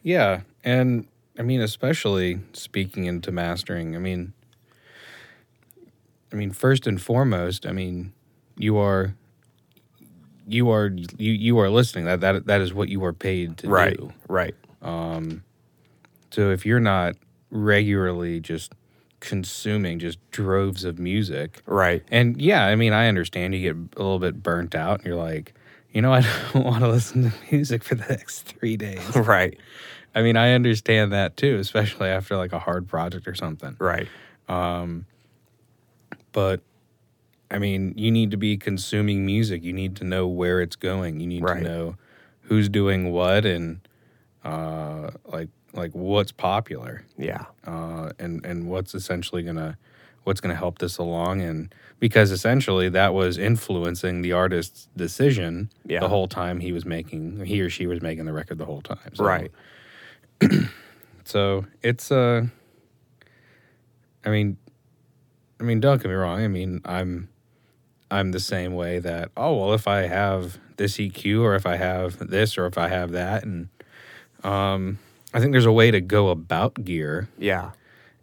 Yeah, 0.02 0.42
and 0.62 1.06
I 1.38 1.42
mean, 1.42 1.60
especially 1.60 2.40
speaking 2.52 3.04
into 3.06 3.32
mastering. 3.32 3.96
I 3.96 3.98
mean, 3.98 4.32
I 6.32 6.36
mean, 6.36 6.50
first 6.52 6.86
and 6.86 7.00
foremost, 7.00 7.66
I 7.66 7.72
mean, 7.72 8.12
you 8.56 8.76
are, 8.78 9.14
you 10.46 10.70
are, 10.70 10.86
you 10.88 11.32
you 11.32 11.58
are 11.58 11.70
listening. 11.70 12.04
That 12.04 12.20
that 12.20 12.46
that 12.46 12.60
is 12.60 12.72
what 12.74 12.88
you 12.88 13.04
are 13.04 13.12
paid 13.12 13.56
to 13.58 13.68
Right, 13.68 13.96
do. 13.96 14.12
right, 14.28 14.54
um 14.82 15.42
So 16.30 16.50
if 16.50 16.64
you're 16.66 16.80
not 16.80 17.16
regularly 17.50 18.40
just 18.40 18.72
consuming 19.20 19.98
just 19.98 20.18
droves 20.30 20.84
of 20.84 20.98
music, 20.98 21.62
right, 21.66 22.02
and 22.10 22.40
yeah, 22.40 22.66
I 22.66 22.76
mean, 22.76 22.92
I 22.92 23.08
understand 23.08 23.54
you 23.54 23.60
get 23.60 23.76
a 23.96 24.02
little 24.02 24.18
bit 24.18 24.42
burnt 24.42 24.74
out, 24.74 24.98
and 24.98 25.06
you're 25.06 25.16
like, 25.16 25.54
you 25.92 26.02
know, 26.02 26.12
I 26.14 26.20
don't 26.52 26.64
want 26.64 26.80
to 26.84 26.88
listen 26.88 27.30
to 27.30 27.32
music 27.50 27.82
for 27.84 27.94
the 27.94 28.06
next 28.08 28.42
three 28.42 28.76
days. 28.76 29.00
right, 29.16 29.58
I 30.14 30.22
mean, 30.22 30.36
I 30.36 30.52
understand 30.52 31.12
that 31.12 31.36
too, 31.36 31.56
especially 31.56 32.08
after 32.08 32.36
like 32.36 32.52
a 32.52 32.58
hard 32.58 32.88
project 32.88 33.26
or 33.28 33.34
something. 33.34 33.76
right, 33.78 34.08
Um, 34.48 35.06
But 36.32 36.60
I 37.50 37.58
mean, 37.58 37.94
you 37.96 38.10
need 38.10 38.30
to 38.32 38.36
be 38.36 38.56
consuming 38.56 39.24
music. 39.24 39.62
You 39.62 39.72
need 39.72 39.94
to 39.96 40.04
know 40.04 40.26
where 40.26 40.60
it's 40.60 40.76
going. 40.76 41.20
You 41.20 41.26
need 41.26 41.42
Right. 41.44 41.58
to 41.58 41.64
know 41.64 41.96
who's 42.42 42.68
doing 42.68 43.12
what 43.12 43.44
and 43.46 43.80
uh, 44.44 45.10
like 45.24 45.48
like 45.76 45.92
what's 45.92 46.32
popular 46.32 47.04
yeah, 47.18 47.44
uh, 47.66 48.10
and 48.18 48.44
and 48.44 48.68
what's 48.68 48.94
essentially 48.94 49.42
gonna 49.42 49.76
what's 50.24 50.40
gonna 50.40 50.56
help 50.56 50.78
this 50.78 50.98
along. 50.98 51.40
And 51.40 51.72
because 52.00 52.30
essentially 52.32 52.88
that 52.88 53.14
was 53.14 53.38
influencing 53.38 54.22
the 54.22 54.32
artist's 54.32 54.88
decision 54.96 55.70
Yeah. 55.86 56.00
the 56.00 56.08
whole 56.08 56.26
time 56.26 56.58
he 56.60 56.72
was 56.72 56.84
making 56.84 57.44
he 57.44 57.60
or 57.60 57.70
she 57.70 57.86
was 57.86 58.02
making 58.02 58.24
the 58.24 58.32
record 58.32 58.58
the 58.58 58.64
whole 58.64 58.82
time. 58.82 59.14
So, 59.14 59.24
right, 59.24 59.50
So 61.24 61.66
it's 61.82 62.10
uh 62.10 62.46
I 64.24 64.30
mean 64.30 64.56
I 65.60 65.62
mean 65.62 65.80
don't 65.80 66.02
get 66.02 66.08
me 66.08 66.14
wrong. 66.14 66.40
I 66.42 66.48
mean 66.48 66.80
I'm 66.84 67.28
I'm 68.10 68.32
the 68.32 68.40
same 68.40 68.74
way 68.74 68.98
that 68.98 69.30
oh 69.36 69.54
well 69.56 69.74
if 69.74 69.86
I 69.88 70.02
have 70.02 70.58
this 70.76 70.96
EQ 70.98 71.42
or 71.42 71.54
if 71.54 71.66
I 71.66 71.76
have 71.76 72.18
this 72.30 72.58
or 72.58 72.66
if 72.66 72.76
I 72.78 72.88
have 72.88 73.12
that 73.12 73.44
and 73.44 73.68
um 74.44 74.98
I 75.36 75.40
think 75.40 75.52
there's 75.52 75.66
a 75.66 75.72
way 75.72 75.90
to 75.90 76.00
go 76.00 76.28
about 76.30 76.82
gear 76.84 77.28
yeah, 77.38 77.72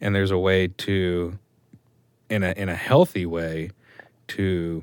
and 0.02 0.16
there's 0.16 0.32
a 0.32 0.38
way 0.38 0.68
to 0.68 1.38
in 2.30 2.44
a 2.44 2.52
in 2.58 2.70
a 2.70 2.76
healthy 2.76 3.26
way 3.26 3.70
to 4.30 4.82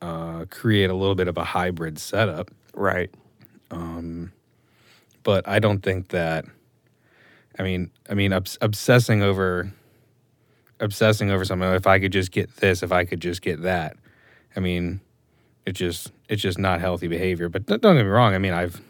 uh, 0.00 0.46
create 0.48 0.88
a 0.88 0.94
little 0.94 1.14
bit 1.14 1.28
of 1.28 1.36
a 1.36 1.44
hybrid 1.44 1.98
setup 1.98 2.50
Right. 2.74 3.10
but 5.22 5.46
I 5.46 5.58
don't 5.58 5.80
think 5.82 6.08
that. 6.08 6.44
I 7.58 7.62
mean, 7.62 7.90
I 8.08 8.14
mean, 8.14 8.32
obs- 8.32 8.56
obsessing 8.62 9.22
over, 9.22 9.70
obsessing 10.80 11.30
over 11.30 11.44
something. 11.44 11.68
If 11.74 11.86
I 11.86 11.98
could 11.98 12.12
just 12.12 12.32
get 12.32 12.56
this, 12.56 12.82
if 12.82 12.90
I 12.92 13.04
could 13.04 13.20
just 13.20 13.42
get 13.42 13.62
that. 13.62 13.96
I 14.56 14.60
mean, 14.60 15.00
it's 15.66 15.78
just 15.78 16.10
it's 16.28 16.40
just 16.42 16.58
not 16.58 16.80
healthy 16.80 17.06
behavior. 17.06 17.48
But 17.48 17.66
don't 17.66 17.80
get 17.82 17.94
me 17.94 18.02
wrong. 18.02 18.34
I 18.34 18.38
mean, 18.38 18.52
I've 18.54 18.80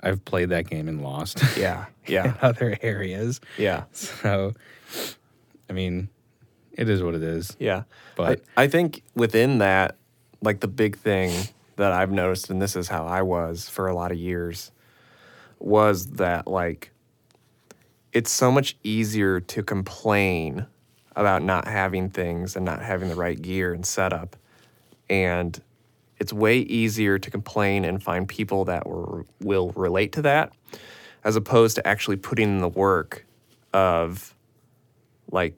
I've 0.00 0.24
played 0.24 0.50
that 0.50 0.68
game 0.68 0.88
and 0.88 1.02
lost 1.02 1.42
Yeah. 1.56 1.86
in 2.06 2.14
Yeah. 2.14 2.34
other 2.42 2.76
areas. 2.82 3.40
Yeah. 3.56 3.84
So, 3.92 4.54
I 5.68 5.72
mean, 5.72 6.08
it 6.72 6.88
is 6.88 7.02
what 7.02 7.14
it 7.14 7.22
is. 7.22 7.56
Yeah. 7.58 7.82
But- 8.16 8.42
I, 8.56 8.64
I 8.64 8.68
think 8.68 9.02
within 9.14 9.58
that, 9.58 9.96
like 10.40 10.60
the 10.60 10.68
big 10.68 10.96
thing 10.98 11.32
that 11.76 11.92
I've 11.92 12.12
noticed, 12.12 12.48
and 12.50 12.62
this 12.62 12.76
is 12.76 12.88
how 12.88 13.06
I 13.06 13.22
was 13.22 13.68
for 13.68 13.88
a 13.88 13.94
lot 13.94 14.12
of 14.12 14.18
years, 14.18 14.70
was 15.58 16.06
that 16.12 16.46
like 16.46 16.92
it's 18.12 18.30
so 18.30 18.50
much 18.52 18.76
easier 18.84 19.40
to 19.40 19.62
complain 19.62 20.66
about 21.16 21.42
not 21.42 21.66
having 21.66 22.08
things 22.10 22.54
and 22.56 22.64
not 22.64 22.80
having 22.80 23.08
the 23.08 23.14
right 23.16 23.40
gear 23.42 23.72
and 23.74 23.84
setup. 23.84 24.36
And 25.10 25.60
it's 26.20 26.32
way 26.32 26.58
easier 26.58 27.18
to 27.18 27.30
complain 27.30 27.84
and 27.84 28.02
find 28.02 28.28
people 28.28 28.64
that 28.66 28.86
were, 28.86 29.24
will 29.40 29.70
relate 29.72 30.12
to 30.12 30.22
that 30.22 30.52
as 31.24 31.36
opposed 31.36 31.76
to 31.76 31.86
actually 31.86 32.16
putting 32.16 32.48
in 32.48 32.58
the 32.58 32.68
work 32.68 33.26
of 33.72 34.34
like 35.30 35.56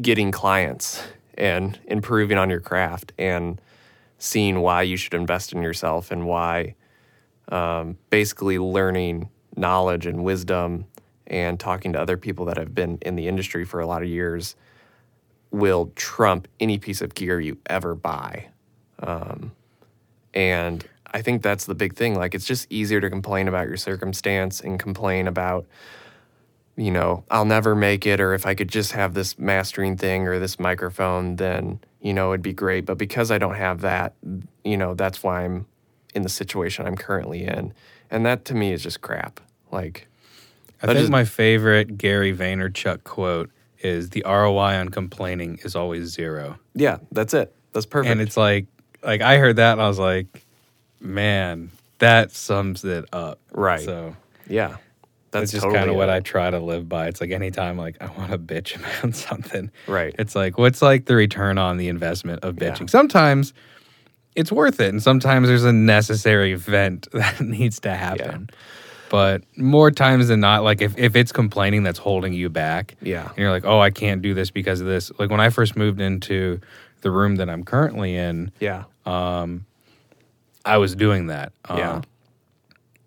getting 0.00 0.30
clients 0.30 1.02
and 1.36 1.78
improving 1.86 2.38
on 2.38 2.50
your 2.50 2.60
craft 2.60 3.12
and 3.18 3.60
seeing 4.18 4.60
why 4.60 4.82
you 4.82 4.96
should 4.96 5.14
invest 5.14 5.52
in 5.52 5.62
yourself 5.62 6.10
and 6.10 6.26
why 6.26 6.74
um, 7.48 7.96
basically 8.10 8.58
learning 8.58 9.28
knowledge 9.56 10.06
and 10.06 10.24
wisdom 10.24 10.86
and 11.26 11.58
talking 11.58 11.92
to 11.92 12.00
other 12.00 12.16
people 12.16 12.44
that 12.46 12.56
have 12.56 12.74
been 12.74 12.98
in 13.02 13.16
the 13.16 13.28
industry 13.28 13.64
for 13.64 13.80
a 13.80 13.86
lot 13.86 14.02
of 14.02 14.08
years 14.08 14.56
will 15.50 15.92
trump 15.94 16.48
any 16.60 16.78
piece 16.78 17.00
of 17.00 17.14
gear 17.14 17.40
you 17.40 17.58
ever 17.66 17.94
buy. 17.94 18.46
Um, 19.00 19.52
and 20.34 20.86
I 21.12 21.22
think 21.22 21.42
that's 21.42 21.66
the 21.66 21.74
big 21.74 21.94
thing. 21.94 22.14
Like, 22.14 22.34
it's 22.34 22.44
just 22.46 22.66
easier 22.70 23.00
to 23.00 23.08
complain 23.10 23.48
about 23.48 23.68
your 23.68 23.76
circumstance 23.76 24.60
and 24.60 24.78
complain 24.78 25.26
about, 25.28 25.66
you 26.76 26.90
know, 26.90 27.24
I'll 27.30 27.44
never 27.44 27.74
make 27.74 28.06
it, 28.06 28.20
or 28.20 28.34
if 28.34 28.44
I 28.46 28.54
could 28.54 28.68
just 28.68 28.92
have 28.92 29.14
this 29.14 29.38
mastering 29.38 29.96
thing 29.96 30.26
or 30.28 30.38
this 30.38 30.58
microphone, 30.58 31.36
then, 31.36 31.80
you 32.00 32.12
know, 32.12 32.32
it'd 32.32 32.42
be 32.42 32.52
great. 32.52 32.84
But 32.84 32.98
because 32.98 33.30
I 33.30 33.38
don't 33.38 33.54
have 33.54 33.80
that, 33.80 34.14
you 34.64 34.76
know, 34.76 34.94
that's 34.94 35.22
why 35.22 35.44
I'm 35.44 35.66
in 36.14 36.22
the 36.22 36.28
situation 36.28 36.86
I'm 36.86 36.96
currently 36.96 37.44
in. 37.44 37.72
And 38.10 38.24
that 38.26 38.44
to 38.46 38.54
me 38.54 38.72
is 38.72 38.82
just 38.82 39.00
crap. 39.00 39.40
Like, 39.72 40.08
I 40.82 40.86
think 40.86 40.98
is- 40.98 41.10
my 41.10 41.24
favorite 41.24 41.96
Gary 41.98 42.36
Vaynerchuk 42.36 43.04
quote 43.04 43.50
is 43.80 44.10
the 44.10 44.22
ROI 44.26 44.76
on 44.78 44.88
complaining 44.90 45.58
is 45.64 45.74
always 45.76 46.08
zero. 46.08 46.58
yeah, 46.74 46.98
that's 47.12 47.32
it. 47.34 47.54
That's 47.72 47.86
perfect. 47.86 48.10
And 48.10 48.20
it's 48.20 48.36
like 48.36 48.66
like 49.06 49.22
I 49.22 49.38
heard 49.38 49.56
that 49.56 49.72
and 49.72 49.80
I 49.82 49.88
was 49.88 49.98
like, 49.98 50.44
man, 51.00 51.70
that 51.98 52.32
sums 52.32 52.84
it 52.84 53.06
up. 53.12 53.38
Right. 53.52 53.80
So 53.80 54.14
yeah, 54.48 54.68
that's 54.68 54.80
that's 55.30 55.52
just 55.52 55.62
totally 55.62 55.78
kind 55.78 55.90
of 55.90 55.96
what. 55.96 56.10
I 56.10 56.20
try 56.20 56.50
to 56.50 56.58
live 56.58 56.88
by. 56.88 57.08
It's 57.08 57.20
like 57.20 57.30
anytime 57.30 57.78
like 57.78 57.96
I 58.02 58.06
want 58.18 58.30
to 58.32 58.38
bitch 58.38 58.76
about 59.00 59.14
something. 59.14 59.70
Right. 59.86 60.14
It's 60.18 60.34
like 60.34 60.58
what's 60.58 60.82
like 60.82 61.06
the 61.06 61.16
return 61.16 61.58
on 61.58 61.76
the 61.78 61.88
investment 61.88 62.44
of 62.44 62.60
Yeah. 62.60 62.70
bitching? 62.70 62.90
Sometimes 62.90 63.52
it's 64.34 64.52
worth 64.52 64.80
it 64.80 64.90
and 64.90 65.02
sometimes 65.02 65.48
there's 65.48 65.64
a 65.64 65.72
necessary 65.72 66.52
event 66.52 67.08
that 67.12 67.40
needs 67.40 67.80
to 67.80 67.94
happen. 67.94 68.50
But 69.08 69.42
more 69.56 69.92
times 69.92 70.28
than 70.28 70.40
not, 70.40 70.64
like 70.64 70.82
if, 70.82 70.98
if 70.98 71.14
it's 71.14 71.30
complaining 71.30 71.84
that's 71.84 71.98
holding 71.98 72.32
you 72.32 72.48
back, 72.50 72.96
Yeah. 73.00 73.28
and 73.28 73.38
you're 73.38 73.52
like, 73.52 73.64
oh, 73.64 73.78
I 73.78 73.90
can't 73.90 74.20
do 74.20 74.34
this 74.34 74.50
because 74.50 74.80
of 74.80 74.88
this. 74.88 75.12
Like 75.16 75.30
when 75.30 75.38
I 75.40 75.48
first 75.48 75.76
moved 75.76 76.00
into 76.00 76.60
the 77.06 77.12
room 77.12 77.36
that 77.36 77.48
I'm 77.48 77.62
currently 77.62 78.16
in, 78.16 78.50
Yeah. 78.58 78.82
I 80.64 80.78
was 80.78 80.96
doing 80.96 81.28
that. 81.28 81.52
Um, 81.66 81.78
Yeah. 81.78 82.00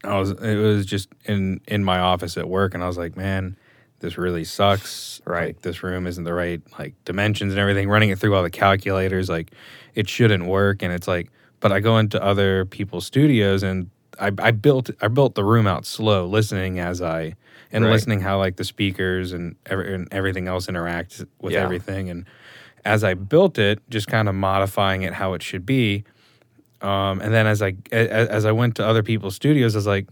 I 0.06 0.18
was. 0.18 0.32
It 0.32 0.56
was 0.56 0.86
just 0.86 1.10
in 1.26 1.60
in 1.68 1.84
my 1.84 2.00
office 2.00 2.38
at 2.38 2.48
work, 2.48 2.74
and 2.74 2.82
I 2.82 2.88
was 2.88 2.98
like, 2.98 3.18
man, 3.18 3.58
this 4.00 4.18
really 4.18 4.46
sucks. 4.46 5.20
Right. 5.26 5.48
Like, 5.48 5.62
this 5.64 5.84
room 5.84 6.08
isn't 6.08 6.24
the 6.24 6.34
right 6.34 6.62
like 6.80 6.94
dimensions 7.04 7.52
and 7.52 7.60
everything. 7.60 7.90
Running 7.90 8.10
it 8.10 8.18
through 8.18 8.34
all 8.34 8.42
the 8.44 8.50
calculators, 8.50 9.28
like 9.28 9.52
it 9.96 10.08
shouldn't 10.08 10.46
work. 10.46 10.82
And 10.84 10.94
it's 10.94 11.06
like, 11.06 11.30
but 11.60 11.74
I 11.74 11.82
go 11.82 11.98
into 11.98 12.22
other 12.24 12.66
people's 12.66 13.06
studios 13.06 13.62
and. 13.64 13.90
I, 14.22 14.32
I 14.40 14.52
built 14.52 14.90
I 15.02 15.08
built 15.08 15.36
the 15.36 15.46
room 15.46 15.66
out 15.66 15.86
slow, 15.86 16.26
listening 16.26 16.78
as 16.78 17.02
I 17.02 17.36
and 17.72 17.86
Right. 17.86 17.92
listening 17.92 18.20
how 18.20 18.38
like 18.38 18.58
the 18.58 18.66
speakers 18.66 19.32
and, 19.32 19.56
every, 19.66 19.94
and 19.96 20.10
everything 20.12 20.46
else 20.50 20.68
interacts 20.68 21.26
with 21.40 21.54
Yeah. 21.54 21.64
everything. 21.64 22.10
And 22.10 22.26
as 22.86 23.04
I 23.04 23.14
built 23.14 23.58
it, 23.58 23.80
just 23.90 24.08
kind 24.08 24.28
of 24.30 24.36
modifying 24.36 25.02
it 25.04 25.14
how 25.14 25.34
it 25.34 25.44
should 25.44 25.66
be, 25.66 26.04
um, 26.82 27.20
and 27.22 27.34
then 27.34 27.46
as 27.48 27.62
I 27.62 27.76
a- 27.92 28.12
as 28.32 28.46
I 28.46 28.52
went 28.52 28.76
to 28.76 28.86
other 28.86 29.04
people's 29.04 29.36
studios, 29.36 29.76
I 29.76 29.80
was 29.80 29.88
like, 29.88 30.08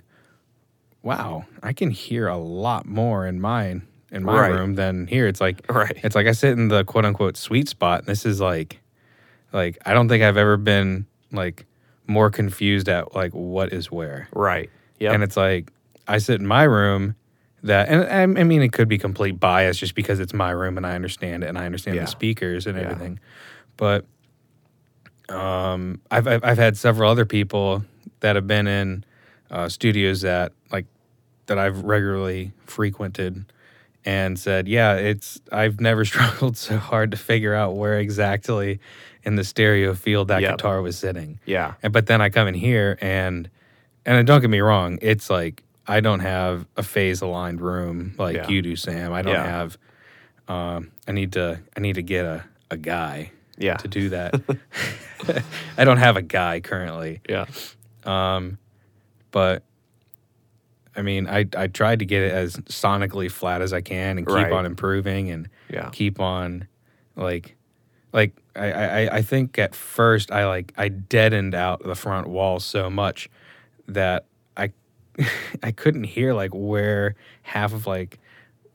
"Wow, 1.04 1.46
I 1.64 1.74
can 1.74 1.92
hear 1.92 2.28
a 2.28 2.38
lot 2.38 2.86
more 2.86 3.26
in 3.26 3.40
mine 3.40 3.84
in 4.12 4.24
my 4.24 4.40
Right. 4.42 4.52
room 4.54 4.76
than 4.76 5.08
here." 5.08 5.28
It's 5.28 5.42
like 5.42 5.66
Right. 5.70 5.98
it's 6.04 6.16
like 6.16 6.28
I 6.28 6.32
sit 6.34 6.52
in 6.52 6.68
the 6.68 6.84
quote 6.84 7.06
unquote 7.06 7.38
sweet 7.38 7.70
spot, 7.70 8.00
and 8.00 8.08
this 8.08 8.26
is 8.26 8.42
like, 8.42 8.82
like 9.54 9.78
I 9.86 9.94
don't 9.94 10.10
think 10.10 10.24
I've 10.24 10.38
ever 10.38 10.58
been 10.58 11.06
like 11.32 11.66
more 12.08 12.30
confused 12.30 12.88
at 12.90 13.16
like 13.16 13.32
what 13.34 13.72
is 13.74 13.92
where, 13.92 14.28
Right. 14.34 14.70
Yeah. 15.00 15.14
and 15.14 15.24
it's 15.24 15.38
like 15.38 15.72
I 16.08 16.18
sit 16.20 16.40
in 16.40 16.48
my 16.48 16.64
room. 16.64 17.16
That 17.64 17.90
and 17.90 18.38
I 18.38 18.42
I 18.42 18.44
mean 18.44 18.62
it 18.62 18.72
could 18.72 18.88
be 18.88 18.98
complete 18.98 19.40
bias 19.40 19.78
just 19.78 19.96
because 19.96 20.20
it's 20.20 20.34
my 20.34 20.52
room 20.52 20.78
and 20.78 20.86
I 20.86 20.94
understand 20.96 21.44
it 21.44 21.48
and 21.48 21.58
I 21.58 21.66
understand 21.66 21.96
Yeah. 21.96 22.04
the 22.04 22.08
speakers 22.08 22.68
and 22.68 22.78
Yeah. 22.78 22.84
everything, 22.84 23.20
but 23.78 24.06
um, 25.30 26.00
I've, 26.10 26.28
I've 26.28 26.44
I've 26.44 26.58
had 26.58 26.78
several 26.78 27.12
other 27.12 27.26
people 27.26 27.84
that 28.22 28.36
have 28.36 28.48
been 28.48 28.68
in 28.68 29.04
uh, 29.52 29.70
studios 29.70 30.22
that 30.22 30.54
like 30.72 30.86
that 31.48 31.58
I've 31.58 31.84
regularly 31.84 32.54
frequented 32.66 33.46
and 34.06 34.40
said, 34.40 34.68
yeah, 34.68 34.94
it's 34.94 35.42
I've 35.52 35.82
never 35.82 36.06
struggled 36.12 36.56
so 36.58 36.78
hard 36.78 37.12
to 37.12 37.18
figure 37.18 37.54
out 37.54 37.76
where 37.76 38.00
exactly 38.00 38.80
in 39.24 39.36
the 39.36 39.44
stereo 39.44 39.94
field 39.94 40.30
that 40.30 40.42
Yep. 40.42 40.58
guitar 40.58 40.82
was 40.82 40.98
sitting. 40.98 41.40
yeah. 41.46 41.74
And 41.84 41.92
but 41.92 42.06
then 42.06 42.22
I 42.22 42.30
come 42.30 42.48
in 42.48 42.54
here 42.54 42.98
and 43.02 43.50
and 44.06 44.26
don't 44.26 44.40
get 44.40 44.50
me 44.50 44.62
wrong, 44.62 44.98
it's 45.02 45.30
like 45.30 45.64
I 45.88 46.00
don't 46.02 46.20
have 46.20 46.66
a 46.76 46.84
phase 46.84 47.22
aligned 47.22 47.62
room 47.62 48.14
like 48.18 48.36
Yeah. 48.36 48.50
you 48.50 48.62
do, 48.62 48.76
Sam. 48.76 49.14
I 49.14 49.22
don't 49.22 49.34
Yeah. 49.34 49.44
have. 49.46 49.78
Um, 50.48 50.92
I 51.08 51.12
need 51.12 51.34
to 51.34 51.60
I 51.76 51.80
need 51.80 51.96
to 51.96 52.02
get 52.04 52.26
a 52.26 52.44
a 52.70 52.78
guy 52.78 53.32
Yeah. 53.58 53.76
to 53.78 53.88
do 53.88 54.10
that. 54.10 54.34
I 55.78 55.84
don't 55.86 55.98
have 55.98 56.18
a 56.18 56.22
guy 56.22 56.60
currently, 56.60 57.22
Yeah. 57.30 57.46
Um, 58.06 58.58
but 59.32 59.64
I 60.96 61.02
mean, 61.02 61.28
I 61.28 61.46
I 61.56 61.68
tried 61.68 62.00
to 62.00 62.06
get 62.06 62.24
it 62.24 62.32
as 62.32 62.56
sonically 62.58 63.30
flat 63.32 63.62
as 63.62 63.72
I 63.74 63.82
can 63.82 64.18
and 64.18 64.26
keep 64.28 64.36
Right. 64.36 64.52
on 64.52 64.66
improving 64.66 65.30
and 65.30 65.48
Yeah. 65.70 65.90
keep 65.92 66.20
on 66.20 66.68
like 67.16 67.56
like 68.14 68.34
I, 68.56 68.72
I 68.72 69.16
I 69.18 69.22
think 69.22 69.60
at 69.60 69.76
first 69.76 70.32
I 70.32 70.48
like 70.48 70.74
I 70.78 70.88
deadened 70.90 71.54
out 71.56 71.84
the 71.84 71.96
front 71.96 72.28
wall 72.28 72.60
so 72.60 72.90
much 72.90 73.30
that 73.88 74.26
I 75.64 75.72
couldn't 75.72 76.04
hear 76.06 76.34
like 76.34 76.52
where 76.54 77.16
half 77.44 77.74
of 77.74 77.88
like 77.88 78.20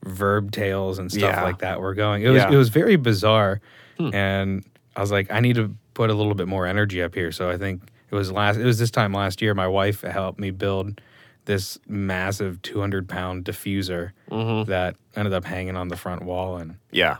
verb 0.03 0.51
tails 0.51 0.99
and 0.99 1.11
stuff 1.11 1.21
Yeah. 1.21 1.43
like 1.43 1.59
that 1.59 1.79
were 1.79 1.93
going. 1.93 2.23
It 2.23 2.29
was 2.29 2.37
Yeah. 2.41 2.47
Hmm. 2.47 2.53
it 2.53 2.57
was 2.57 2.69
very 2.69 2.95
bizarre, 2.95 3.61
and 3.99 4.65
I 4.95 5.01
was 5.01 5.11
like, 5.11 5.31
I 5.31 5.39
need 5.39 5.55
to 5.55 5.75
put 5.93 6.09
a 6.09 6.13
little 6.13 6.33
bit 6.35 6.47
more 6.47 6.65
energy 6.65 7.01
up 7.01 7.15
here. 7.15 7.31
So 7.31 7.49
I 7.49 7.57
think 7.57 7.81
it 8.11 8.15
was 8.15 8.31
last. 8.31 8.57
It 8.57 8.65
was 8.65 8.77
this 8.79 8.91
time 8.91 9.13
last 9.13 9.41
year. 9.41 9.53
My 9.53 9.67
wife 9.67 10.01
helped 10.01 10.39
me 10.39 10.51
build 10.51 10.99
this 11.45 11.77
massive 11.87 12.61
200 12.61 13.07
pound 13.09 13.45
diffuser 13.45 14.11
Mm-hmm. 14.31 14.69
that 14.69 14.95
ended 15.15 15.33
up 15.33 15.45
hanging 15.45 15.75
on 15.77 15.87
the 15.89 15.95
front 15.97 16.23
wall, 16.23 16.57
and 16.57 16.75
Yeah. 16.91 17.17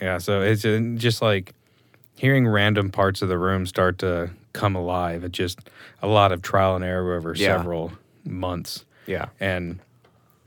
yeah, 0.00 0.18
so 0.18 0.42
it's 0.42 0.64
uh, 0.64 0.80
just 0.96 1.22
like 1.22 1.54
hearing 2.16 2.46
random 2.46 2.90
parts 2.90 3.22
of 3.22 3.28
the 3.28 3.38
room 3.38 3.66
start 3.66 3.98
to 3.98 4.30
come 4.52 4.74
alive. 4.76 5.24
it 5.24 5.32
just 5.32 5.58
a 6.02 6.06
lot 6.06 6.32
of 6.32 6.42
trial 6.42 6.76
and 6.76 6.84
error 6.84 7.14
over 7.16 7.34
Yeah. 7.34 7.56
several 7.56 7.92
months 8.24 8.84
Yeah. 9.06 9.26
and 9.40 9.78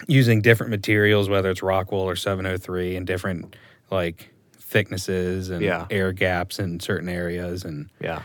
using 0.07 0.41
different 0.41 0.69
materials, 0.69 1.27
whether 1.29 1.49
it's 1.49 1.61
Rockwool 1.61 2.03
or 2.03 2.15
703, 2.15 2.95
and 2.95 3.05
different 3.07 3.55
like 3.89 4.31
thicknesses 4.59 5.49
and 5.49 5.61
Yeah. 5.61 5.85
air 5.89 6.11
gaps 6.11 6.59
in 6.59 6.79
certain 6.79 7.09
areas, 7.09 7.63
and 7.65 7.89
Yeah. 7.99 8.21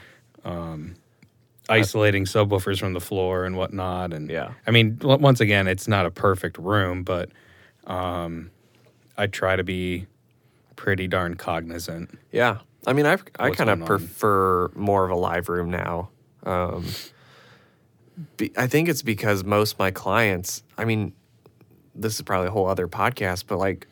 isolating 1.69 2.25
subwoofers 2.25 2.79
from 2.81 2.93
the 2.93 3.01
floor 3.01 3.45
and 3.45 3.57
whatnot. 3.57 4.13
And 4.13 4.29
Yeah. 4.29 4.51
I 4.67 4.71
mean, 4.73 4.99
once 5.03 5.41
again, 5.41 5.69
it's 5.69 5.87
not 5.89 6.05
a 6.07 6.11
perfect 6.11 6.59
room, 6.59 7.03
but 7.05 7.31
Um, 7.85 8.53
I 9.19 9.27
try 9.27 9.57
to 9.57 9.65
be 9.65 10.07
pretty 10.77 11.09
darn 11.09 11.35
cognizant. 11.35 12.17
Yeah. 12.31 12.59
I 12.87 12.93
mean, 12.93 13.07
I've, 13.07 13.25
I 13.41 13.51
kind 13.51 13.71
of 13.71 13.85
prefer 13.85 14.69
more 14.77 15.05
of 15.05 15.11
a 15.11 15.17
live 15.17 15.49
room 15.49 15.69
now. 15.69 16.09
Um, 16.45 16.87
be, 18.37 18.53
I 18.57 18.67
think 18.67 18.89
it's 18.89 19.03
because 19.03 19.45
most 19.45 19.75
of 19.75 19.79
my 19.79 19.91
clients, 19.91 20.63
I 20.77 20.85
mean, 20.85 21.13
this 21.95 22.15
is 22.15 22.23
probably 22.23 22.49
a 22.49 22.51
whole 22.51 22.67
other 22.67 22.89
podcast, 22.89 23.45
but 23.47 23.59
like 23.59 23.87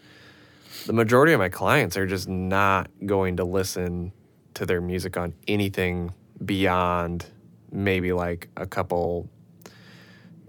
the 0.87 0.93
majority 0.93 1.33
of 1.33 1.39
my 1.39 1.49
clients 1.49 1.97
are 1.97 2.07
just 2.07 2.29
not 2.29 2.91
going 3.07 3.37
to 3.37 3.45
listen 3.45 4.13
to 4.55 4.67
their 4.67 4.81
music 4.81 5.17
on 5.17 5.35
anything 5.47 6.13
beyond 6.45 7.27
maybe 7.71 8.13
like 8.13 8.49
a 8.57 8.67
couple 8.67 9.29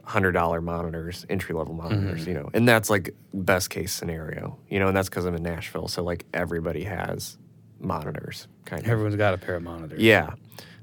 hundred 0.04 0.32
dollar 0.34 0.62
monitors, 0.62 1.26
entry 1.30 1.56
level 1.56 1.74
monitors, 1.74 2.26
you 2.26 2.34
know, 2.34 2.50
and 2.54 2.68
that's 2.68 2.90
like 2.90 3.16
best 3.34 3.70
case 3.70 3.94
scenario, 3.94 4.58
you 4.70 4.80
know, 4.80 4.88
and 4.88 4.98
that's 4.98 5.08
because 5.08 5.26
I'm 5.26 5.36
in 5.36 5.44
Nashville, 5.44 5.88
so 5.88 6.04
like 6.04 6.26
everybody 6.34 6.84
has 6.84 7.38
monitors, 7.80 8.48
kind 8.66 8.84
of. 8.84 8.90
Everyone's 8.90 9.16
got 9.16 9.34
a 9.34 9.38
pair 9.38 9.56
of 9.56 9.64
monitors. 9.64 10.02
Yeah. 10.02 10.32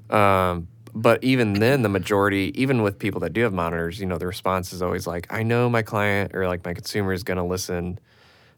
Um, 0.09 0.67
but 0.93 1.23
even 1.23 1.53
then, 1.53 1.81
the 1.81 1.89
majority, 1.89 2.51
even 2.55 2.81
with 2.81 2.99
people 2.99 3.19
that 3.21 3.33
do 3.33 3.41
have 3.41 3.53
monitors, 3.53 3.99
you 3.99 4.05
know, 4.05 4.17
the 4.17 4.27
response 4.27 4.73
is 4.73 4.81
always 4.81 5.05
like, 5.07 5.27
I 5.31 5.43
know 5.43 5.69
my 5.69 5.81
client 5.81 6.35
or 6.35 6.47
like 6.47 6.63
my 6.65 6.73
consumer 6.73 7.13
is 7.13 7.23
going 7.23 7.37
to 7.37 7.43
listen 7.43 7.99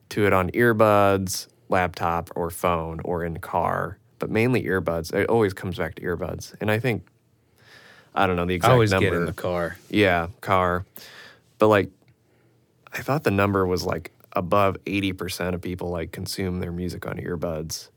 to 0.10 0.26
it 0.26 0.34
on 0.34 0.50
earbuds, 0.52 1.48
laptop, 1.70 2.30
or 2.36 2.50
phone 2.50 3.00
or 3.04 3.24
in 3.24 3.38
car, 3.38 3.98
but 4.20 4.30
mainly 4.30 4.64
earbuds. 4.64 5.14
It 5.14 5.30
always 5.30 5.54
comes 5.54 5.78
back 5.78 5.96
to 5.96 6.02
earbuds. 6.02 6.54
And 6.62 6.70
I 6.72 6.80
think, 6.80 7.06
I 8.14 8.28
don't 8.28 8.36
know 8.36 8.46
the 8.46 8.54
I 8.54 8.56
exact 8.58 8.74
always 8.74 8.92
number. 8.92 9.10
get 9.10 9.16
in 9.16 9.26
the 9.26 9.34
car. 9.34 9.78
Yeah, 9.90 10.28
car. 10.42 10.86
But 11.60 11.68
like, 11.68 11.90
I 12.94 13.02
thought 13.02 13.24
the 13.24 13.32
number 13.32 13.66
was 13.66 13.86
like 13.86 14.12
above 14.34 14.78
80% 14.86 15.54
of 15.54 15.62
people 15.62 15.90
like 15.90 16.12
consume 16.12 16.60
their 16.60 16.72
music 16.72 17.06
on 17.08 17.18
earbuds. 17.18 17.90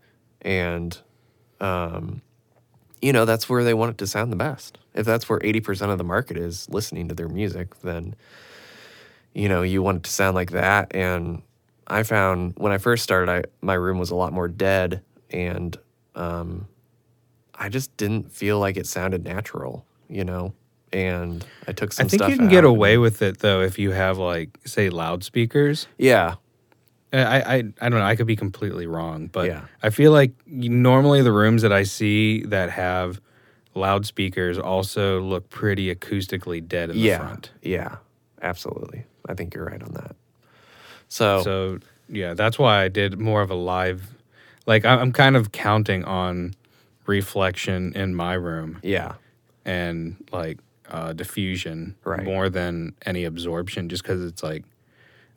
And, 0.42 0.96
um, 1.60 2.20
you 3.04 3.12
know, 3.12 3.26
that's 3.26 3.50
where 3.50 3.62
they 3.62 3.74
want 3.74 3.90
it 3.90 3.98
to 3.98 4.06
sound 4.06 4.32
the 4.32 4.36
best. 4.36 4.78
If 4.94 5.04
that's 5.04 5.28
where 5.28 5.38
80% 5.40 5.90
of 5.90 5.98
the 5.98 6.04
market 6.04 6.38
is 6.38 6.70
listening 6.70 7.08
to 7.08 7.14
their 7.14 7.28
music, 7.28 7.78
then, 7.80 8.14
you 9.34 9.46
know, 9.46 9.60
you 9.60 9.82
want 9.82 9.98
it 9.98 10.02
to 10.04 10.10
sound 10.10 10.34
like 10.34 10.52
that. 10.52 10.96
And 10.96 11.42
I 11.86 12.02
found 12.02 12.54
when 12.56 12.72
I 12.72 12.78
first 12.78 13.02
started, 13.02 13.30
I, 13.30 13.42
my 13.60 13.74
room 13.74 13.98
was 13.98 14.10
a 14.10 14.14
lot 14.14 14.32
more 14.32 14.48
dead. 14.48 15.02
And, 15.28 15.76
um, 16.14 16.66
I 17.54 17.68
just 17.68 17.94
didn't 17.98 18.32
feel 18.32 18.58
like 18.58 18.78
it 18.78 18.86
sounded 18.86 19.22
natural, 19.22 19.84
you 20.08 20.24
know? 20.24 20.54
And 20.90 21.44
I 21.68 21.72
took 21.72 21.92
some 21.92 22.06
I 22.06 22.08
think 22.08 22.26
you 22.26 22.38
can 22.38 22.48
get 22.48 22.64
away 22.64 22.96
with 22.96 23.20
it 23.20 23.40
though 23.40 23.60
if 23.60 23.78
you 23.78 23.90
have 23.90 24.16
like 24.16 24.56
say 24.64 24.88
loudspeakers. 24.88 25.88
Yeah. 25.98 26.36
I, 27.22 27.38
I 27.38 27.54
I 27.80 27.88
don't 27.88 27.98
know. 28.00 28.04
I 28.04 28.16
could 28.16 28.26
be 28.26 28.36
completely 28.36 28.86
wrong, 28.86 29.28
but 29.28 29.46
Yeah. 29.46 29.62
I 29.82 29.90
feel 29.90 30.12
like 30.12 30.32
normally 30.46 31.22
the 31.22 31.32
rooms 31.32 31.62
that 31.62 31.72
I 31.72 31.82
see 31.84 32.42
that 32.44 32.70
have 32.70 33.20
loudspeakers 33.74 34.58
also 34.58 35.20
look 35.20 35.50
pretty 35.50 35.94
acoustically 35.94 36.66
dead 36.66 36.90
in 36.90 36.96
the 36.96 37.02
yeah. 37.02 37.18
front. 37.18 37.50
Yeah. 37.62 37.96
Absolutely. 38.42 39.04
I 39.28 39.34
think 39.34 39.54
you're 39.54 39.64
right 39.64 39.82
on 39.82 39.92
that. 39.94 40.16
So, 41.08 41.42
So 41.42 41.78
yeah, 42.08 42.34
that's 42.34 42.58
why 42.58 42.82
I 42.84 42.88
did 42.88 43.18
more 43.18 43.42
of 43.42 43.50
a 43.50 43.54
live. 43.54 44.14
Like 44.66 44.84
I- 44.84 44.96
I'm 44.96 45.12
kind 45.12 45.36
of 45.36 45.52
counting 45.52 46.04
on 46.04 46.54
reflection 47.06 47.92
in 47.94 48.14
my 48.14 48.34
room 48.34 48.78
yeah. 48.82 49.14
and 49.64 50.16
like 50.32 50.58
uh, 50.90 51.12
diffusion 51.12 51.94
Right. 52.04 52.22
more 52.24 52.48
than 52.48 52.94
any 53.06 53.24
absorption, 53.24 53.88
just 53.88 54.02
because 54.02 54.22
it's 54.22 54.42
like 54.42 54.64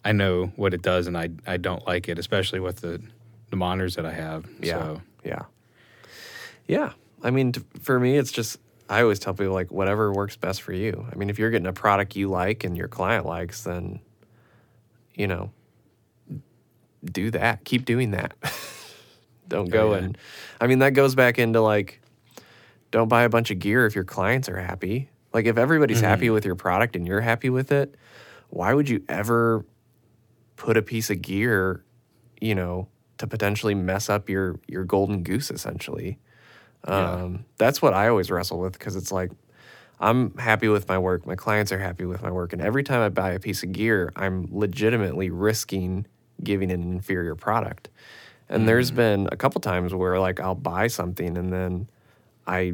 I 0.08 0.14
know 0.14 0.54
what 0.56 0.74
it 0.74 0.82
does 0.82 1.08
and 1.08 1.18
I 1.18 1.30
I 1.46 1.58
don't 1.58 1.86
like 1.86 2.08
it, 2.08 2.18
especially 2.18 2.62
with 2.62 2.78
the 2.78 3.02
the 3.50 3.56
monitors 3.58 3.96
that 3.96 4.06
I 4.06 4.14
have. 4.14 4.46
Yeah. 4.62 4.80
So 4.80 5.02
Yeah. 5.24 5.42
Yeah. 6.68 6.94
I 7.24 7.32
mean, 7.32 7.52
t- 7.52 7.62
for 7.82 8.00
me, 8.00 8.18
it's 8.18 8.32
just, 8.32 8.58
I 8.90 9.02
always 9.02 9.20
tell 9.20 9.34
people, 9.34 9.54
like, 9.54 9.72
whatever 9.72 10.14
works 10.14 10.36
best 10.36 10.62
for 10.62 10.74
you. 10.74 11.08
I 11.12 11.16
mean, 11.16 11.30
if 11.30 11.40
you're 11.40 11.50
getting 11.50 11.68
a 11.68 11.74
product 11.74 12.16
you 12.16 12.30
like 12.30 12.64
and 12.64 12.78
your 12.78 12.88
client 12.88 13.26
likes, 13.26 13.64
then, 13.64 14.00
you 15.16 15.28
know, 15.28 15.52
do 17.04 17.32
that. 17.32 17.64
Keep 17.64 17.86
doing 17.86 18.12
that. 18.12 18.34
don't 19.48 19.70
go 19.70 19.90
oh, 19.90 19.92
yeah. 19.94 20.04
and, 20.04 20.18
I 20.62 20.68
mean, 20.68 20.80
that 20.80 20.92
goes 20.92 21.16
back 21.16 21.40
into 21.40 21.62
like, 21.62 22.02
don't 22.92 23.08
buy 23.08 23.24
a 23.24 23.30
bunch 23.30 23.52
of 23.52 23.60
gear 23.60 23.86
if 23.86 23.96
your 23.96 24.04
clients 24.04 24.48
are 24.48 24.60
happy. 24.60 25.10
Like, 25.34 25.46
if 25.46 25.58
everybody's 25.58 25.98
mm-hmm. 25.98 26.06
happy 26.06 26.30
with 26.30 26.46
your 26.46 26.56
product 26.56 26.96
and 26.96 27.08
you're 27.08 27.22
happy 27.22 27.50
with 27.50 27.72
it, 27.72 27.96
why 28.50 28.74
would 28.74 28.88
you 28.88 29.04
ever 29.10 29.66
put 30.58 30.76
a 30.76 30.82
piece 30.82 31.10
of 31.10 31.22
gear, 31.22 31.84
you 32.42 32.54
know, 32.54 32.88
to 33.18 33.28
potentially 33.28 33.74
mess 33.74 34.10
up 34.10 34.30
your 34.30 34.60
your 34.68 34.84
golden 34.84 35.24
goose 35.24 35.50
essentially. 35.50 36.20
Um, 36.84 37.46
That's 37.58 37.82
what 37.82 37.94
I 37.94 38.08
always 38.10 38.30
wrestle 38.30 38.60
with 38.60 38.74
because 38.74 38.96
it's 38.96 39.12
like 39.12 39.32
I'm 40.00 40.38
happy 40.38 40.68
with 40.68 40.88
my 40.88 40.98
work, 40.98 41.26
my 41.26 41.36
clients 41.36 41.72
are 41.72 41.80
happy 41.80 42.06
with 42.06 42.22
my 42.22 42.32
work, 42.32 42.54
and 42.54 42.62
every 42.62 42.84
time 42.84 43.02
I 43.02 43.10
buy 43.10 43.32
a 43.32 43.40
piece 43.40 43.64
of 43.64 43.72
gear, 43.72 44.12
I'm 44.16 44.48
legitimately 44.52 45.30
risking 45.30 46.06
giving 46.44 46.72
an 46.72 46.84
inferior 46.84 47.36
product. 47.36 47.90
And 48.50 48.68
there's 48.68 48.92
been 48.92 49.28
a 49.32 49.36
couple 49.36 49.60
times 49.60 49.94
where 49.94 50.20
like 50.20 50.40
I'll 50.40 50.56
buy 50.56 50.88
something 50.88 51.38
and 51.38 51.52
then 51.52 51.90
I 52.46 52.74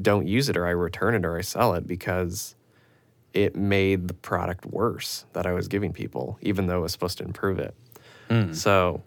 don't 0.00 0.26
use 0.26 0.48
it 0.48 0.56
or 0.56 0.66
I 0.66 0.70
return 0.70 1.14
it 1.14 1.24
or 1.24 1.38
I 1.38 1.42
sell 1.42 1.74
it 1.74 1.86
because 1.86 2.56
it 3.44 3.54
made 3.54 4.08
the 4.08 4.14
product 4.14 4.66
worse 4.66 5.24
that 5.32 5.46
I 5.46 5.52
was 5.52 5.68
giving 5.68 5.92
people, 5.92 6.38
even 6.42 6.66
though 6.66 6.78
it 6.78 6.82
was 6.82 6.92
supposed 6.92 7.18
to 7.18 7.24
improve 7.24 7.58
it. 7.60 7.74
So 8.54 9.02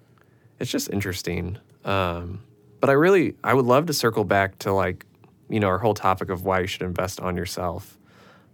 it's 0.60 0.72
just 0.72 0.90
interesting. 0.90 1.58
Um, 1.84 2.40
but 2.80 2.90
I 2.90 2.94
really, 2.94 3.36
I 3.44 3.54
would 3.54 3.66
love 3.66 3.86
to 3.88 3.94
circle 3.94 4.24
back 4.24 4.58
to 4.60 4.72
like, 4.74 5.06
you 5.50 5.60
know, 5.60 5.68
our 5.68 5.80
whole 5.80 5.94
topic 5.94 6.30
of 6.30 6.46
why 6.46 6.62
you 6.62 6.68
should 6.68 6.84
invest 6.84 7.20
on 7.20 7.36
yourself. 7.36 7.98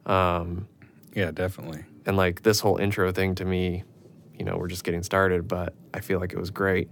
Um, 0.06 0.68
yeah, 1.14 1.32
definitely. 1.32 1.84
and 2.08 2.18
like 2.18 2.42
this 2.42 2.60
whole 2.60 2.78
intro 2.78 3.12
thing 3.12 3.36
to 3.36 3.46
me, 3.46 3.84
you 4.38 4.46
know, 4.46 4.58
we're 4.58 4.68
just 4.68 4.84
getting 4.84 5.04
started, 5.04 5.48
but 5.48 5.74
I 5.94 6.00
feel 6.00 6.20
like 6.20 6.34
it 6.34 6.40
was 6.40 6.50
great. 6.50 6.90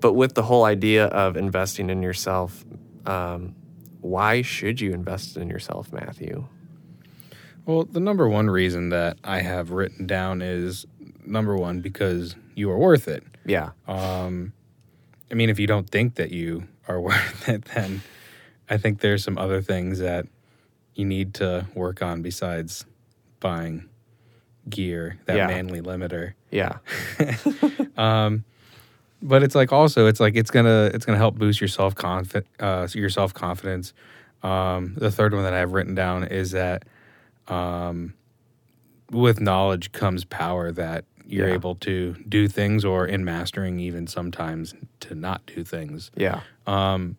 But 0.00 0.14
with 0.14 0.34
the 0.34 0.42
whole 0.42 0.64
idea 0.64 1.06
of 1.06 1.36
investing 1.36 1.90
in 1.90 2.02
yourself, 2.02 2.64
um, 3.06 3.54
why 4.00 4.42
should 4.42 4.80
you 4.80 4.92
invest 4.92 5.36
in 5.36 5.48
yourself, 5.48 5.92
Matthew? 5.92 6.46
Well, 7.66 7.84
the 7.84 8.00
number 8.00 8.28
one 8.28 8.50
reason 8.50 8.88
that 8.90 9.18
I 9.24 9.40
have 9.40 9.70
written 9.70 10.06
down 10.06 10.42
is 10.42 10.86
number 11.24 11.56
one 11.56 11.80
because 11.80 12.34
you 12.54 12.70
are 12.70 12.78
worth 12.78 13.08
it. 13.08 13.24
Yeah. 13.46 13.70
Um, 13.86 14.52
I 15.30 15.34
mean, 15.34 15.48
if 15.50 15.58
you 15.58 15.66
don't 15.66 15.88
think 15.88 16.16
that 16.16 16.32
you 16.32 16.66
are 16.88 17.00
worth 17.08 17.48
it, 17.48 17.64
then 17.66 18.02
I 18.68 18.76
think 18.78 19.00
there's 19.00 19.22
some 19.22 19.38
other 19.38 19.62
things 19.62 19.98
that 20.00 20.26
you 20.94 21.04
need 21.04 21.34
to 21.34 21.66
work 21.74 22.02
on 22.02 22.20
besides 22.22 22.84
buying 23.40 23.88
gear, 24.68 25.18
that 25.26 25.36
Yeah. 25.36 25.46
Manley 25.48 25.80
limiter. 25.80 26.34
Yeah. 26.50 26.78
um, 27.96 28.44
But 29.22 29.42
it's 29.42 29.54
like 29.54 29.72
also 29.72 30.06
it's 30.06 30.20
like 30.20 30.34
it's 30.36 30.50
gonna 30.50 30.90
it's 30.92 31.04
gonna 31.04 31.18
help 31.18 31.36
boost 31.36 31.60
your 31.60 31.68
self 31.68 31.94
confi- 31.94 32.44
uh, 32.60 32.88
your 32.92 33.08
self 33.08 33.32
confidence. 33.32 33.92
Um, 34.42 34.94
the 34.96 35.10
third 35.12 35.32
one 35.32 35.44
that 35.44 35.54
I 35.54 35.58
have 35.60 35.72
written 35.72 35.94
down 35.94 36.24
is 36.24 36.50
that 36.50 36.82
um, 37.48 38.14
with 39.10 39.40
knowledge 39.40 39.92
comes 39.92 40.24
power 40.24 40.72
that 40.72 41.04
you're 41.26 41.48
Yeah. 41.48 41.54
able 41.54 41.74
to 41.76 42.14
do 42.28 42.48
things 42.48 42.84
or 42.84 43.06
in 43.06 43.24
mastering 43.24 43.78
even 43.78 44.06
sometimes 44.06 44.74
to 45.00 45.14
not 45.14 45.44
do 45.46 45.64
things. 45.64 46.10
Yeah. 46.16 46.40
Um, 46.66 47.16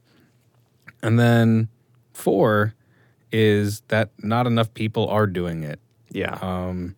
and 1.02 1.20
then 1.20 1.70
four 2.14 2.74
is 3.32 3.82
that 3.88 4.10
not 4.20 4.46
enough 4.48 4.74
people 4.74 5.08
are 5.08 5.26
doing 5.28 5.64
it. 5.64 5.80
Yeah. 6.12 6.38
Um, 6.42 6.96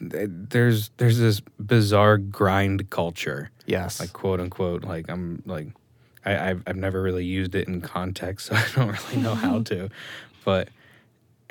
there's 0.00 0.90
there's 0.96 1.18
this 1.18 1.40
bizarre 1.60 2.18
grind 2.18 2.90
culture, 2.90 3.50
yes. 3.66 4.00
like 4.00 4.12
quote 4.12 4.40
unquote. 4.40 4.84
Like 4.84 5.06
I'm 5.08 5.42
like 5.46 5.68
I, 6.24 6.50
I've 6.50 6.62
I've 6.66 6.76
never 6.76 7.00
really 7.02 7.24
used 7.24 7.54
it 7.54 7.68
in 7.68 7.80
context, 7.80 8.46
so 8.48 8.54
I 8.56 8.64
don't 8.74 8.88
really 9.10 9.22
know 9.22 9.34
how 9.34 9.60
to. 9.64 9.90
But 10.44 10.68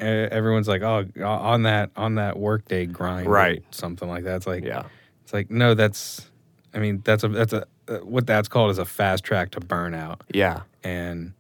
everyone's 0.08 0.68
like, 0.68 0.82
oh, 0.82 1.06
on 1.24 1.64
that 1.64 1.92
on 1.96 2.16
that 2.16 2.38
workday 2.38 2.86
grind, 2.86 3.28
Right. 3.28 3.64
Something 3.72 4.10
like 4.10 4.24
that. 4.24 4.38
It's 4.38 4.48
like 4.48 4.64
yeah. 4.64 4.84
it's 5.24 5.34
like 5.34 5.50
no, 5.52 5.74
that's. 5.74 6.28
I 6.74 6.80
mean, 6.80 7.02
that's 7.04 7.24
a 7.24 7.28
that's 7.28 7.52
a 7.54 7.66
uh, 7.90 7.98
what 7.98 8.26
that's 8.26 8.48
called 8.48 8.72
is 8.72 8.78
a 8.78 8.86
fast 8.86 9.24
track 9.26 9.52
to 9.52 9.60
burnout 9.60 10.22
Yeah. 10.34 10.62
and 10.84 11.34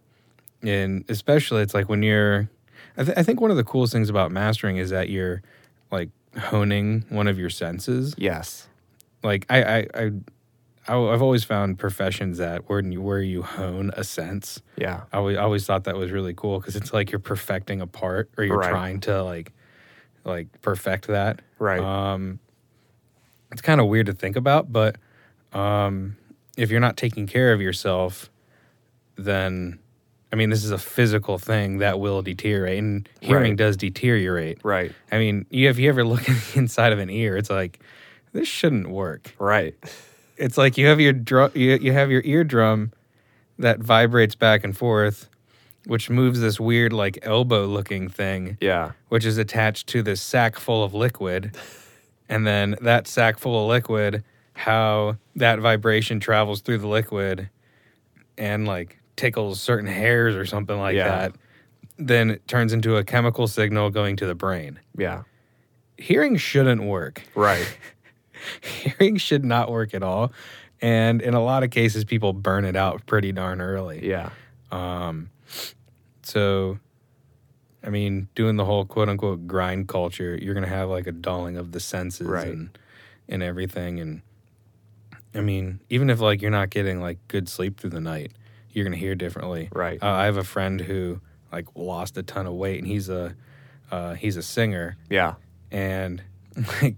and 0.62 1.06
especially 1.08 1.62
it's 1.62 1.74
like 1.74 1.88
when 1.88 2.04
you're 2.04 2.50
I, 2.97 3.04
th- 3.06 3.17
I 3.17 3.24
think 3.24 3.39
one 3.39 3.50
of 3.52 3.56
the 3.58 3.63
coolest 3.63 3.93
things 3.93 4.10
about 4.10 4.32
mastering 4.32 4.76
is 4.78 4.89
that 4.89 5.08
you're 5.10 5.41
like 5.89 6.10
honing 6.38 7.06
one 7.10 7.28
of 7.28 7.39
your 7.39 7.50
senses 7.50 8.13
Yes. 8.17 8.67
like 9.24 9.45
i 9.50 9.63
i, 9.63 9.88
I 9.93 10.12
I- 10.88 10.96
I've 10.98 11.22
always 11.22 11.44
found 11.44 11.78
professions 11.80 12.38
that 12.39 12.67
where 12.70 12.80
you, 12.82 13.02
where 13.02 13.22
you 13.22 13.44
hone 13.44 13.91
a 13.96 14.04
sense. 14.04 14.62
Yeah. 14.78 15.02
I 15.13 15.17
always, 15.17 15.38
I 15.38 15.41
always 15.41 15.65
thought 15.65 15.84
that 15.84 15.96
was 15.96 16.12
really 16.12 16.34
cool 16.34 16.60
because 16.60 16.76
it's 16.76 16.91
like 16.94 17.12
you're 17.12 17.20
perfecting 17.20 17.82
a 17.82 17.88
part 17.88 18.30
or 18.38 18.44
you're 18.44 18.58
Right. 18.58 18.70
trying 18.70 19.00
to 19.02 19.24
like 19.24 19.52
like 20.26 20.62
perfect 20.62 21.08
that. 21.08 21.41
Right. 21.60 21.80
Um, 21.80 22.39
it's 23.52 23.62
kind 23.62 23.82
of 23.82 23.88
weird 23.88 24.06
to 24.08 24.13
think 24.13 24.36
about, 24.36 24.72
but 24.72 24.98
um, 25.54 26.15
if 26.58 26.70
you're 26.72 26.80
not 26.80 26.96
taking 26.98 27.26
care 27.28 27.54
of 27.54 27.62
yourself, 27.62 28.30
then 29.15 29.80
I 30.34 30.38
mean, 30.38 30.50
this 30.50 30.63
is 30.63 30.72
a 30.72 30.78
physical 30.78 31.38
thing 31.38 31.80
that 31.80 32.00
will 32.00 32.22
deteriorate, 32.22 32.80
and 32.80 33.10
hearing 33.20 33.52
Right. 33.52 33.58
does 33.58 33.76
deteriorate. 33.76 34.60
Right. 34.63 34.94
I 35.12 35.17
mean, 35.17 35.46
you, 35.50 35.70
if 35.70 35.78
you 35.78 35.89
ever 35.89 36.06
look 36.06 36.30
at 36.30 36.38
the 36.54 36.60
inside 36.60 36.94
of 36.94 37.00
an 37.00 37.10
ear, 37.10 37.36
it's 37.36 37.50
like 37.50 37.80
this 38.32 38.48
shouldn't 38.48 38.89
work. 38.89 39.36
Right. 39.39 39.76
It's 40.41 40.58
like 40.58 40.77
you 40.77 40.88
have 40.88 40.99
your 40.99 41.13
drum, 41.13 41.51
you, 41.54 41.77
you 41.77 41.93
have 41.93 42.10
your 42.10 42.21
eardrum 42.25 42.91
that 43.60 43.80
vibrates 43.80 44.34
back 44.34 44.63
and 44.63 44.75
forth, 44.75 45.30
which 45.86 46.10
moves 46.10 46.39
this 46.41 46.60
weird 46.60 46.91
like 46.93 47.19
elbow 47.21 47.65
looking 47.65 48.10
thing, 48.10 48.58
Yeah. 48.60 48.93
which 49.10 49.23
is 49.23 49.38
attached 49.38 49.88
to 49.89 50.01
this 50.01 50.19
sack 50.21 50.58
full 50.58 50.84
of 50.84 50.93
liquid, 50.95 51.56
and 52.30 52.45
then 52.47 52.75
that 52.82 53.08
sack 53.08 53.38
full 53.38 53.62
of 53.63 53.69
liquid, 53.69 54.23
how 54.54 55.17
that 55.36 55.60
vibration 55.60 56.19
travels 56.19 56.62
through 56.62 56.80
the 56.80 56.88
liquid, 56.88 57.49
and 58.38 58.65
like 58.67 58.97
tickles 59.15 59.62
certain 59.62 59.88
hairs 59.89 60.36
or 60.36 60.45
something 60.45 60.80
like 60.80 60.95
Yeah. 60.95 61.08
that, 61.08 61.36
then 61.99 62.32
it 62.32 62.47
turns 62.47 62.73
into 62.73 62.97
a 62.97 63.04
chemical 63.04 63.47
signal 63.47 63.91
going 63.91 64.15
to 64.15 64.25
the 64.25 64.34
brain. 64.34 64.80
Yeah. 64.97 65.21
Hearing 65.99 66.36
shouldn't 66.38 66.82
work. 66.84 67.21
Right. 67.36 67.67
hearing 68.62 69.17
should 69.17 69.43
not 69.45 69.71
work 69.71 69.93
at 69.93 70.04
all. 70.04 70.32
And 70.82 71.21
in 71.21 71.34
a 71.34 71.43
lot 71.43 71.63
of 71.63 71.69
cases, 71.69 72.04
people 72.06 72.34
burn 72.34 72.65
it 72.65 72.75
out 72.75 73.06
pretty 73.06 73.32
darn 73.32 73.62
early. 73.62 74.08
Yeah. 74.08 74.32
Um, 74.71 75.30
so, 76.23 76.80
I 77.84 77.89
mean, 77.89 78.30
doing 78.36 78.56
the 78.58 78.65
whole 78.65 78.86
quote 78.86 79.10
unquote 79.10 79.47
grind 79.47 79.88
culture, 79.88 80.38
you're 80.41 80.54
going 80.54 80.63
to 80.65 80.69
have 80.69 80.89
like 80.89 81.08
a 81.08 81.12
dulling 81.12 81.58
of 81.58 81.71
the 81.71 81.80
senses 81.80 82.27
Right. 82.27 82.47
and, 82.47 82.77
and 83.30 83.43
everything. 83.43 83.99
And 83.99 84.21
I 85.36 85.41
mean, 85.41 85.80
even 85.89 86.10
if 86.10 86.19
like 86.19 86.41
you're 86.41 86.51
not 86.51 86.69
getting 86.69 86.99
like 86.99 87.19
good 87.27 87.47
sleep 87.47 87.80
through 87.80 87.91
the 87.91 88.01
night, 88.01 88.32
you're 88.71 88.86
going 88.86 88.93
to 88.93 88.99
hear 88.99 89.15
differently. 89.15 89.69
Right. 89.71 90.01
Uh, 90.01 90.08
I 90.08 90.25
have 90.25 90.38
a 90.38 90.43
friend 90.43 90.80
who 90.82 91.21
like 91.51 91.67
lost 91.75 92.17
a 92.17 92.23
ton 92.23 92.47
of 92.47 92.54
weight 92.54 92.80
and 92.80 92.88
he's 92.88 93.10
a, 93.10 93.36
uh, 93.91 94.13
he's 94.15 94.38
a 94.38 94.41
singer 94.43 94.95
Yeah. 95.10 95.36
and 95.69 96.23
like 96.82 96.95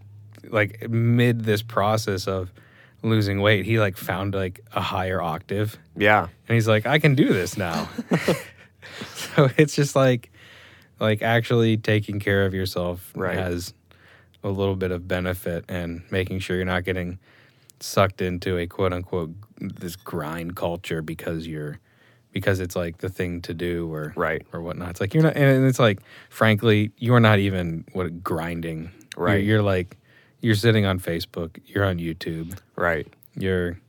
like 0.49 0.89
mid 0.89 1.43
this 1.45 1.61
process 1.61 2.27
of 2.27 2.51
losing 3.01 3.41
weight 3.41 3.65
he 3.65 3.79
like 3.79 3.97
found 3.97 4.33
like 4.33 4.61
a 4.73 4.81
higher 4.81 5.21
octave 5.21 5.77
Yeah. 5.97 6.23
and 6.47 6.55
he's 6.55 6.67
like 6.67 6.85
i 6.85 6.99
can 6.99 7.15
do 7.15 7.33
this 7.33 7.57
now 7.57 7.89
so 9.15 9.49
it's 9.57 9.75
just 9.75 9.95
like 9.95 10.31
like 10.99 11.21
actually 11.21 11.77
taking 11.77 12.19
care 12.19 12.45
of 12.45 12.53
yourself 12.53 13.11
Right. 13.15 13.37
has 13.37 13.73
a 14.43 14.49
little 14.49 14.75
bit 14.75 14.91
of 14.91 15.07
benefit 15.07 15.65
and 15.69 16.01
making 16.11 16.39
sure 16.39 16.55
you're 16.55 16.65
not 16.65 16.83
getting 16.83 17.19
sucked 17.79 18.21
into 18.21 18.57
a 18.57 18.67
quote 18.67 18.93
unquote 18.93 19.31
this 19.59 19.95
grind 19.95 20.55
culture 20.55 21.01
because 21.01 21.47
you're 21.47 21.79
because 22.31 22.59
it's 22.59 22.75
like 22.75 22.97
the 22.97 23.09
thing 23.09 23.41
to 23.41 23.53
do 23.53 23.93
or 23.93 24.11
Right. 24.15 24.43
or 24.51 24.61
whatnot. 24.61 24.89
It's 24.91 25.01
like 25.01 25.13
you're 25.13 25.21
not, 25.21 25.35
and 25.35 25.65
it's 25.67 25.77
like, 25.77 25.99
frankly, 26.31 26.89
you're 26.97 27.19
not 27.19 27.37
even 27.37 27.85
what 27.93 28.23
grinding. 28.23 28.79
You're- 28.85 28.91
Right. 29.15 29.43
You're, 29.43 29.61
like, 29.61 29.97
you're 30.43 30.55
sitting 30.55 30.85
on 30.85 30.99
Facebook. 30.99 31.57
You're 31.65 31.85
on 31.85 31.97
YouTube. 31.97 32.57
Right. 32.75 33.07
You're 33.35 33.79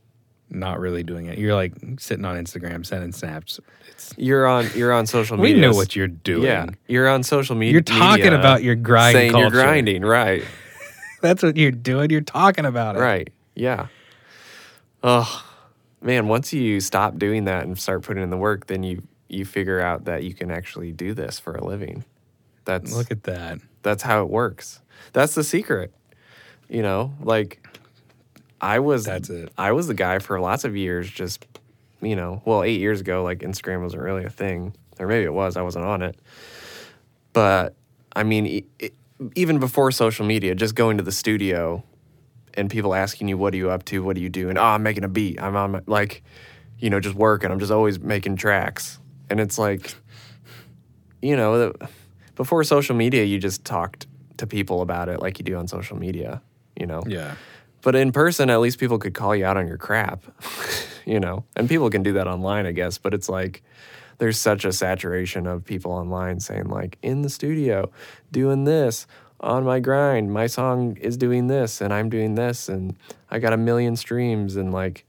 not 0.49 0.79
really 0.79 1.03
doing 1.03 1.27
it. 1.27 1.37
You're 1.37 1.55
like 1.55 1.73
sitting 1.99 2.25
on 2.25 2.37
Instagram, 2.37 2.87
sending 2.87 3.11
snaps. 3.13 3.59
It's 3.89 4.15
You're 4.17 4.47
on 4.47 4.71
you're 4.75 4.93
on 4.93 5.07
social 5.07 5.37
media. 5.37 5.57
we 5.57 5.61
know 5.61 5.73
what 5.73 5.97
you're 5.97 6.07
doing. 6.07 6.45
Yeah. 6.45 6.67
You're 6.87 7.09
on 7.09 7.25
social 7.25 7.57
media. 7.57 7.73
You're 7.73 7.83
talking 7.83 8.25
media 8.25 8.39
about 8.39 8.63
your 8.63 8.77
grind 8.77 9.15
saying 9.15 9.37
you're 9.37 9.51
grinding, 9.51 10.03
right. 10.03 10.45
That's 11.21 11.43
what 11.43 11.57
you're 11.57 11.73
doing. 11.73 12.11
You're 12.11 12.21
talking 12.21 12.67
about 12.67 12.97
it. 12.97 13.01
Right. 13.01 13.31
Yeah. 13.57 13.89
Oh, 15.03 15.45
man, 16.01 16.29
once 16.29 16.53
you 16.53 16.81
stop 16.81 17.19
doing 17.19 17.45
that 17.45 17.65
and 17.65 17.79
start 17.79 18.03
putting 18.03 18.23
in 18.23 18.31
the 18.31 18.37
work, 18.37 18.67
then 18.69 18.83
you 18.85 19.03
you 19.29 19.45
figure 19.45 19.81
out 19.81 20.05
that 20.05 20.23
you 20.23 20.35
can 20.35 20.53
actually 20.53 20.93
do 20.93 21.15
this 21.15 21.41
for 21.41 21.57
a 21.57 21.65
living. 21.65 22.05
That's 22.65 22.95
Look 22.95 23.11
at 23.11 23.25
that. 23.25 23.59
that's 23.83 24.03
how 24.05 24.23
it 24.23 24.31
works. 24.31 24.81
That's 25.13 25.35
the 25.35 25.43
secret. 25.45 25.93
You 26.75 26.83
know, 26.83 27.15
like 27.23 27.65
I 28.61 28.81
was 28.81 29.05
That's 29.05 29.31
it. 29.31 29.53
I 29.57 29.71
was 29.71 29.87
the 29.87 29.95
guy 29.95 30.19
for 30.19 30.41
lots 30.41 30.65
of 30.65 30.77
years 30.77 31.09
just 31.09 31.47
you 32.03 32.17
know, 32.17 32.43
well, 32.45 32.65
8 32.65 32.81
years 32.81 33.01
ago 33.01 33.23
like 33.23 33.39
Instagram 33.39 33.83
wasn't 33.83 34.03
really 34.03 34.25
a 34.25 34.31
thing. 34.31 34.75
Or 34.99 35.07
maybe 35.07 35.25
it 35.25 35.33
was, 35.33 35.57
I 35.57 35.63
wasn't 35.63 35.85
on 35.85 36.03
it. 36.03 36.19
But 37.33 37.77
I 38.17 38.25
mean, 38.25 38.47
e- 38.47 38.91
even 39.37 39.61
before 39.61 39.93
social 39.93 40.27
media, 40.27 40.57
just 40.57 40.75
going 40.75 40.97
to 40.97 41.05
the 41.05 41.13
studio 41.13 41.85
and 42.55 42.69
people 42.69 42.93
asking 42.93 43.29
you, 43.29 43.39
"What 43.39 43.55
are 43.55 43.57
you 43.57 43.71
up 43.71 43.85
to? 43.87 44.03
What 44.03 44.17
are 44.17 44.21
you 44.21 44.29
doing?" 44.29 44.59
Oh, 44.59 44.63
I'm 44.63 44.83
making 44.83 45.05
a 45.05 45.09
beat. 45.09 45.41
I'm 45.41 45.55
on 45.55 45.71
my, 45.71 45.81
like, 45.87 46.25
you 46.81 46.91
know, 46.91 46.99
just 46.99 47.15
working. 47.15 47.53
I'm 47.53 47.61
just 47.61 47.71
always 47.73 48.01
making 48.01 48.35
tracks, 48.37 48.99
and 49.31 49.39
it's 49.39 49.59
like, 49.59 49.95
you 51.23 51.37
know, 51.37 51.59
the, 51.59 51.89
before 52.35 52.65
social 52.65 52.97
media, 52.97 53.23
you 53.23 53.39
just 53.39 53.65
talked 53.65 54.09
to 54.39 54.47
people 54.49 54.83
about 54.83 55.09
it 55.09 55.21
like 55.21 55.39
you 55.39 55.45
do 55.45 55.55
on 55.57 55.69
social 55.69 55.97
media, 55.97 56.43
you 56.85 56.89
know. 56.89 57.03
Yeah. 57.07 57.37
But 57.81 57.95
in 57.95 58.13
person, 58.13 58.51
at 58.51 58.61
least 58.61 58.79
people 58.79 58.99
could 58.99 59.15
call 59.15 59.35
you 59.35 59.47
out 59.47 59.57
on 59.57 59.67
your 59.67 59.79
crap, 59.79 60.23
you 61.07 61.19
know. 61.19 61.45
And 61.57 61.67
people 61.67 61.89
can 61.89 62.03
do 62.03 62.13
that 62.13 62.27
online, 62.27 62.67
I 62.67 62.73
guess. 62.73 62.99
But 62.99 63.15
it's 63.15 63.29
like 63.29 63.63
there's 64.19 64.39
such 64.39 64.67
a 64.67 64.73
saturation 64.73 65.47
of 65.47 65.65
people 65.65 65.93
online 65.93 66.41
saying 66.41 66.67
like 66.67 66.99
in 67.03 67.23
the 67.23 67.31
studio 67.31 67.91
doing 68.31 68.65
this 68.65 69.07
on 69.41 69.65
my 69.65 69.81
grind 69.81 70.33
my 70.33 70.47
song 70.47 70.97
is 70.99 71.17
doing 71.17 71.49
this 71.49 71.81
and 71.81 71.93
i'm 71.93 72.09
doing 72.09 72.37
this 72.37 72.69
and 72.69 72.97
i 73.33 73.41
got 73.41 73.53
a 73.53 73.57
million 73.57 73.97
streams 73.97 74.55
and 74.55 74.73
like 74.73 75.05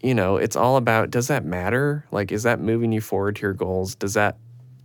you 0.00 0.14
know 0.14 0.38
it's 0.38 0.56
all 0.56 0.78
about 0.78 1.10
does 1.10 1.28
that 1.28 1.44
matter 1.44 2.06
like 2.10 2.32
is 2.32 2.44
that 2.44 2.58
moving 2.58 2.92
you 2.92 3.00
forward 3.00 3.36
to 3.36 3.42
your 3.42 3.52
goals 3.52 3.94
does 3.94 4.14
that 4.14 4.38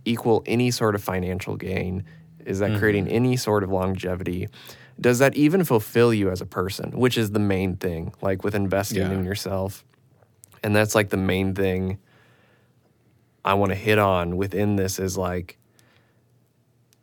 equal 0.04 0.42
any 0.44 0.70
sort 0.70 0.94
of 0.94 1.02
financial 1.02 1.56
gain 1.56 2.04
is 2.44 2.58
that 2.58 2.70
mm-hmm. 2.70 2.78
creating 2.78 3.08
any 3.08 3.36
sort 3.36 3.64
of 3.64 3.70
longevity 3.70 4.48
does 5.00 5.18
that 5.18 5.34
even 5.34 5.64
fulfill 5.64 6.12
you 6.14 6.30
as 6.30 6.40
a 6.40 6.46
person 6.46 6.90
which 6.92 7.16
is 7.18 7.30
the 7.32 7.38
main 7.38 7.76
thing 7.76 8.12
like 8.22 8.44
with 8.44 8.54
investing 8.54 8.98
Yeah. 8.98 9.12
in 9.12 9.24
yourself 9.24 9.84
and 10.62 10.74
that's 10.76 10.94
like 10.94 11.08
the 11.10 11.16
main 11.16 11.54
thing 11.54 11.98
I 13.44 13.54
want 13.54 13.70
to 13.70 13.76
hit 13.76 13.98
on 13.98 14.36
within 14.36 14.76
this 14.76 14.98
is 15.00 15.18
like 15.18 15.58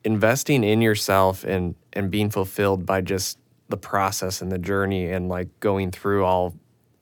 investing 0.04 0.64
in 0.64 0.82
yourself 0.82 1.44
and 1.44 1.76
and 1.94 2.10
being 2.10 2.30
fulfilled 2.30 2.86
by 2.86 3.02
just 3.02 3.38
the 3.68 3.78
process 3.78 4.42
and 4.42 4.52
the 4.52 4.58
journey 4.58 5.08
and 5.12 5.28
like 5.28 5.48
going 5.60 5.92
through 5.92 6.24
all 6.24 6.56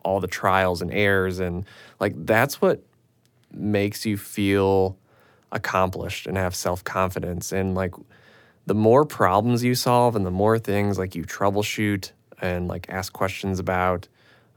all 0.03 0.19
the 0.19 0.27
trials 0.27 0.81
and 0.81 0.91
errors 0.91 1.39
and 1.39 1.65
like 1.99 2.13
that's 2.25 2.59
what 2.61 2.81
makes 3.51 4.05
you 4.05 4.17
feel 4.17 4.97
accomplished 5.51 6.27
and 6.27 6.37
have 6.37 6.55
self-confidence 6.55 7.51
and 7.51 7.75
like 7.75 7.93
the 8.67 8.75
more 8.75 9.03
problems 9.05 9.63
you 9.63 9.73
solve 9.73 10.15
and 10.15 10.25
the 10.25 10.31
more 10.31 10.59
things 10.59 10.99
like 10.99 11.15
you 11.15 11.23
troubleshoot 11.23 12.11
and 12.41 12.67
like 12.67 12.85
ask 12.89 13.11
questions 13.13 13.59
about 13.59 14.07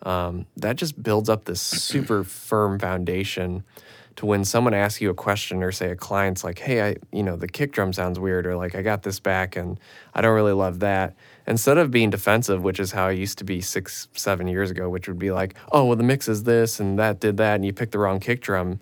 um, 0.02 0.44
that 0.56 0.76
just 0.76 1.02
builds 1.02 1.28
up 1.30 1.44
this 1.44 1.60
super 1.60 2.24
firm 2.24 2.78
foundation 2.78 3.62
to 4.16 4.26
when 4.26 4.44
someone 4.44 4.74
asks 4.74 5.00
you 5.00 5.08
a 5.10 5.14
question 5.14 5.62
or 5.62 5.70
say 5.72 5.90
a 5.90 5.96
client's 5.96 6.42
like 6.44 6.58
hey 6.58 6.82
i 6.90 6.96
you 7.12 7.22
know 7.22 7.36
the 7.36 7.46
kick 7.48 7.72
drum 7.72 7.92
sounds 7.92 8.18
weird 8.18 8.46
or 8.46 8.56
like 8.56 8.74
i 8.74 8.82
got 8.82 9.02
this 9.04 9.20
back 9.20 9.56
and 9.56 9.78
i 10.14 10.20
don't 10.20 10.34
really 10.34 10.52
love 10.52 10.80
that 10.80 11.14
instead 11.46 11.78
of 11.78 11.90
being 11.90 12.10
defensive 12.10 12.62
which 12.62 12.80
is 12.80 12.90
how 12.92 13.06
i 13.06 13.10
used 13.12 13.38
to 13.38 13.44
be 13.44 13.60
six 13.60 14.08
seven 14.14 14.48
years 14.48 14.70
ago 14.70 14.88
which 14.90 15.06
would 15.06 15.18
be 15.18 15.30
like 15.30 15.54
oh 15.72 15.84
well 15.86 15.96
the 15.96 16.02
mix 16.02 16.28
is 16.28 16.42
this 16.42 16.80
and 16.80 16.98
that 16.98 17.20
did 17.20 17.36
that 17.36 17.54
and 17.54 17.64
you 17.64 17.72
picked 17.72 17.92
the 17.92 17.98
wrong 17.98 18.18
kick 18.20 18.40
drum 18.42 18.78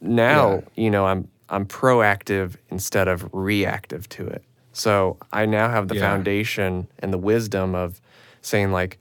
now 0.00 0.52
Yeah. 0.54 0.60
you 0.84 0.90
know 0.90 1.06
i'm 1.06 1.28
i'm 1.48 1.66
proactive 1.66 2.56
instead 2.70 3.08
of 3.08 3.28
reactive 3.32 4.08
to 4.10 4.26
it 4.26 4.44
so 4.78 5.16
i 5.32 5.44
now 5.44 5.68
have 5.68 5.88
the 5.88 5.96
Yeah. 5.96 6.02
foundation 6.02 6.88
and 7.00 7.12
the 7.12 7.18
wisdom 7.18 7.74
of 7.74 8.00
saying 8.42 8.72
like 8.72 8.98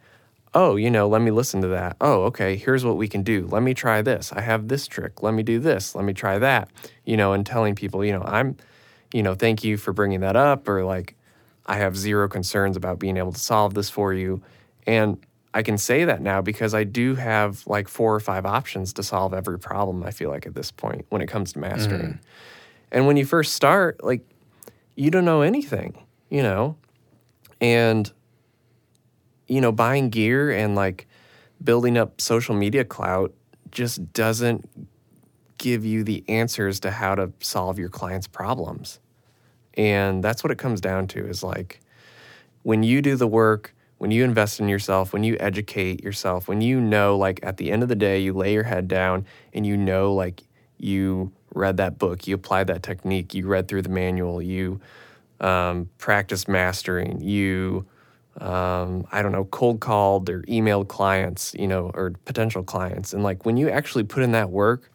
oh, 0.53 0.75
you 0.75 0.89
know, 0.89 1.07
let 1.07 1.21
me 1.21 1.29
listen 1.29 1.61
to 1.61 1.67
that. 1.67 1.95
Oh, 2.01 2.23
okay, 2.23 2.55
here's 2.55 2.83
what 2.83 2.97
we 2.97 3.07
can 3.07 3.21
do. 3.21 3.47
Let 3.51 3.61
me 3.61 3.75
try 3.75 4.01
this. 4.01 4.33
I 4.33 4.41
have 4.41 4.69
this 4.69 4.87
trick. 4.87 5.21
Let 5.21 5.35
me 5.35 5.43
do 5.43 5.59
this. 5.59 5.93
Let 5.93 6.03
me 6.03 6.13
try 6.13 6.39
that. 6.39 6.69
You 7.05 7.15
know, 7.15 7.33
and 7.33 7.45
telling 7.45 7.75
people, 7.75 8.03
you 8.03 8.11
know, 8.11 8.23
I'm, 8.23 8.57
you 9.13 9.21
know, 9.21 9.35
thank 9.35 9.63
you 9.63 9.77
for 9.77 9.93
bringing 9.93 10.21
that 10.21 10.35
up, 10.35 10.67
or 10.67 10.83
like, 10.83 11.15
I 11.67 11.77
have 11.77 11.95
zero 11.95 12.27
concerns 12.27 12.75
about 12.75 12.97
being 12.97 13.17
able 13.17 13.33
to 13.33 13.39
solve 13.39 13.75
this 13.75 13.91
for 13.91 14.13
you. 14.13 14.41
And 14.87 15.23
I 15.53 15.61
can 15.61 15.77
say 15.77 16.05
that 16.05 16.21
now 16.21 16.41
because 16.41 16.73
I 16.73 16.85
do 16.85 17.13
have 17.15 17.67
like 17.67 17.87
four 17.87 18.15
or 18.15 18.19
five 18.19 18.45
options 18.45 18.93
to 18.93 19.03
solve 19.03 19.35
every 19.35 19.59
problem, 19.59 20.01
I 20.01 20.09
feel 20.09 20.31
like 20.31 20.47
at 20.47 20.55
this 20.55 20.71
point 20.71 21.05
when 21.09 21.21
it 21.21 21.27
comes 21.27 21.53
to 21.53 21.59
mastering. 21.59 22.01
Mm-hmm. 22.01 22.91
And 22.93 23.05
when 23.05 23.17
you 23.17 23.25
first 23.25 23.53
start, 23.53 24.03
like, 24.03 24.21
you 24.97 25.11
don't 25.11 25.23
know 25.23 25.41
anything, 25.41 26.03
you 26.29 26.43
know? 26.43 26.75
And 27.61 28.11
you 29.47 29.61
know, 29.61 29.71
buying 29.71 30.09
gear 30.09 30.51
and 30.51 30.75
like 30.75 31.07
building 31.63 31.97
up 31.97 32.19
social 32.19 32.53
media 32.53 32.83
clout 32.83 33.33
just 33.71 34.11
doesn't 34.11 34.69
give 35.57 35.85
you 35.85 36.03
the 36.03 36.23
answers 36.27 36.81
to 36.81 36.91
how 36.91 37.15
to 37.15 37.31
solve 37.39 37.79
your 37.79 37.89
clients' 37.89 38.27
problems. 38.27 38.99
And 39.75 40.23
that's 40.23 40.43
what 40.43 40.51
it 40.51 40.57
comes 40.57 40.81
down 40.81 41.07
to 41.07 41.25
is 41.25 41.43
like 41.43 41.79
when 42.63 42.83
you 42.83 43.01
do 43.01 43.15
the 43.15 43.27
work, 43.27 43.73
when 43.99 44.11
you 44.11 44.23
invest 44.23 44.59
in 44.59 44.67
yourself, 44.67 45.13
when 45.13 45.23
you 45.23 45.37
educate 45.39 46.03
yourself, 46.03 46.47
when 46.47 46.61
you 46.61 46.81
know, 46.81 47.17
like 47.17 47.39
at 47.43 47.57
the 47.57 47.71
end 47.71 47.83
of 47.83 47.89
the 47.89 47.95
day, 47.95 48.19
you 48.19 48.33
lay 48.33 48.53
your 48.53 48.63
head 48.63 48.87
down 48.87 49.25
and 49.53 49.65
you 49.65 49.77
know, 49.77 50.13
like 50.13 50.43
you 50.77 51.31
read 51.53 51.77
that 51.77 51.97
book, 51.97 52.27
you 52.27 52.35
applied 52.35 52.67
that 52.67 52.83
technique, 52.83 53.33
you 53.33 53.47
read 53.47 53.67
through 53.67 53.81
the 53.81 53.89
manual, 53.89 54.41
you 54.41 54.79
um, 55.39 55.89
practice 55.97 56.47
mastering, 56.47 57.21
you, 57.21 57.85
um, 58.39 59.07
I 59.11 59.21
don't 59.21 59.31
know, 59.31 59.45
cold 59.45 59.79
called 59.79 60.29
or 60.29 60.43
emailed 60.43 60.87
clients, 60.87 61.55
you 61.57 61.67
know, 61.67 61.91
or 61.93 62.11
potential 62.25 62.63
clients. 62.63 63.13
And 63.13 63.23
like 63.23 63.45
when 63.45 63.57
you 63.57 63.69
actually 63.69 64.03
put 64.03 64.23
in 64.23 64.31
that 64.31 64.49
work, 64.49 64.91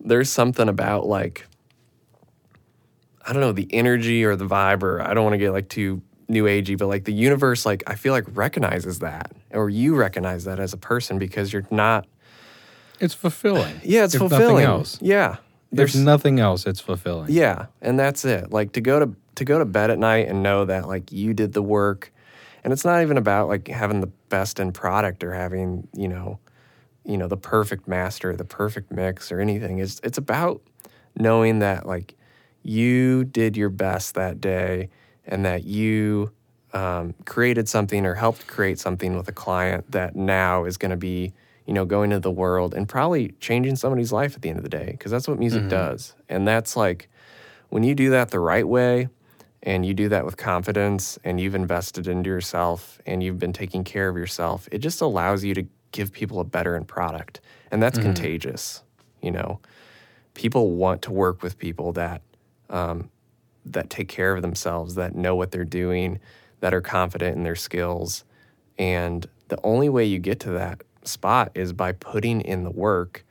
there's 0.00 0.30
something 0.30 0.68
about 0.68 1.06
like, 1.06 1.46
I 3.26 3.32
don't 3.32 3.40
know, 3.40 3.52
the 3.52 3.68
energy 3.72 4.24
or 4.24 4.36
the 4.36 4.46
vibe, 4.46 4.82
or 4.82 5.00
I 5.00 5.14
don't 5.14 5.24
want 5.24 5.34
to 5.34 5.38
get 5.38 5.50
like 5.52 5.68
too 5.68 6.02
new 6.28 6.44
agey, 6.44 6.76
but 6.76 6.86
like 6.86 7.04
the 7.04 7.12
universe, 7.12 7.64
like 7.64 7.82
I 7.86 7.94
feel 7.94 8.12
like 8.12 8.24
recognizes 8.34 8.98
that, 8.98 9.32
or 9.50 9.70
you 9.70 9.94
recognize 9.94 10.44
that 10.44 10.60
as 10.60 10.72
a 10.72 10.76
person 10.76 11.18
because 11.18 11.52
you're 11.52 11.66
not. 11.70 12.06
It's 13.00 13.14
fulfilling. 13.14 13.80
Yeah, 13.82 14.04
it's 14.04 14.16
fulfilling. 14.16 14.64
Else. 14.64 14.98
Yeah, 15.00 15.36
There's 15.76 15.96
nothing 15.96 16.40
else. 16.40 16.66
It's 16.66 16.80
fulfilling. 16.80 17.30
yeah, 17.30 17.66
and 17.80 17.98
that's 17.98 18.24
it. 18.24 18.52
Like 18.52 18.72
to 18.72 18.80
go 18.80 18.98
to 19.00 19.14
to 19.36 19.44
go 19.44 19.58
to 19.58 19.64
bed 19.64 19.90
at 19.90 19.98
night 19.98 20.28
and 20.28 20.42
know 20.42 20.64
that 20.64 20.86
like 20.86 21.12
you 21.12 21.34
did 21.34 21.52
the 21.52 21.62
work, 21.62 22.12
and 22.62 22.72
it's 22.72 22.84
not 22.84 23.02
even 23.02 23.16
about 23.16 23.48
like 23.48 23.68
having 23.68 24.00
the 24.00 24.10
best 24.28 24.60
in 24.60 24.72
product 24.72 25.24
or 25.24 25.32
having 25.32 25.88
you 25.94 26.08
know, 26.08 26.38
you 27.04 27.16
know 27.16 27.28
the 27.28 27.36
perfect 27.36 27.88
master, 27.88 28.34
the 28.36 28.44
perfect 28.44 28.90
mix 28.90 29.32
or 29.32 29.40
anything. 29.40 29.78
It's 29.78 30.00
it's 30.02 30.18
about 30.18 30.62
knowing 31.16 31.60
that 31.60 31.86
like 31.86 32.14
you 32.62 33.24
did 33.24 33.56
your 33.56 33.68
best 33.68 34.14
that 34.14 34.40
day 34.40 34.88
and 35.26 35.44
that 35.44 35.64
you 35.64 36.32
um, 36.72 37.14
created 37.24 37.68
something 37.68 38.04
or 38.04 38.14
helped 38.14 38.46
create 38.46 38.78
something 38.78 39.16
with 39.16 39.28
a 39.28 39.32
client 39.32 39.90
that 39.92 40.16
now 40.16 40.64
is 40.64 40.76
going 40.76 40.90
to 40.90 40.96
be 40.96 41.32
you 41.66 41.72
know 41.72 41.84
going 41.84 42.12
into 42.12 42.20
the 42.20 42.30
world 42.30 42.74
and 42.74 42.88
probably 42.88 43.34
changing 43.40 43.76
somebody's 43.76 44.12
life 44.12 44.34
at 44.34 44.42
the 44.42 44.48
end 44.48 44.58
of 44.58 44.64
the 44.64 44.70
day 44.70 44.90
because 44.92 45.10
that's 45.10 45.28
what 45.28 45.38
music 45.38 45.68
does. 45.68 46.14
And 46.28 46.46
that's 46.46 46.76
like 46.76 47.08
when 47.70 47.82
you 47.82 47.94
do 47.94 48.10
that 48.10 48.30
the 48.30 48.40
right 48.40 48.66
way 48.66 49.08
and 49.62 49.86
you 49.86 49.94
do 49.94 50.08
that 50.10 50.24
with 50.24 50.36
confidence 50.36 51.18
and 51.24 51.40
you've 51.40 51.54
invested 51.54 52.06
into 52.06 52.28
yourself 52.28 53.00
and 53.06 53.22
you've 53.22 53.38
been 53.38 53.52
taking 53.52 53.82
care 53.82 54.08
of 54.08 54.16
yourself 54.16 54.68
it 54.70 54.78
just 54.78 55.00
allows 55.00 55.42
you 55.42 55.54
to 55.54 55.66
give 55.92 56.12
people 56.12 56.40
a 56.40 56.44
better 56.44 56.76
end 56.76 56.88
product. 56.88 57.40
And 57.70 57.82
that's 57.82 57.98
contagious 57.98 58.82
you 59.24 59.30
know. 59.30 59.58
People 60.34 60.72
want 60.72 61.02
to 61.02 61.12
work 61.12 61.42
with 61.42 61.58
people 61.58 61.92
that 61.92 62.20
um, 62.68 63.10
that 63.64 63.88
take 63.88 64.08
care 64.08 64.34
of 64.34 64.42
themselves, 64.42 64.94
that 64.96 65.14
know 65.14 65.34
what 65.34 65.50
they're 65.50 65.64
doing, 65.64 66.20
that 66.60 66.74
are 66.74 66.82
confident 66.82 67.36
in 67.36 67.42
their 67.42 67.56
skills. 67.56 68.24
And 68.78 69.26
the 69.48 69.58
only 69.64 69.88
way 69.88 70.04
you 70.04 70.18
get 70.18 70.40
to 70.40 70.50
that 70.50 70.82
spot 71.06 71.52
is 71.54 71.72
by 71.72 71.92
putting 71.92 72.40
in 72.40 72.64
the 72.64 72.70
work. 72.70 73.24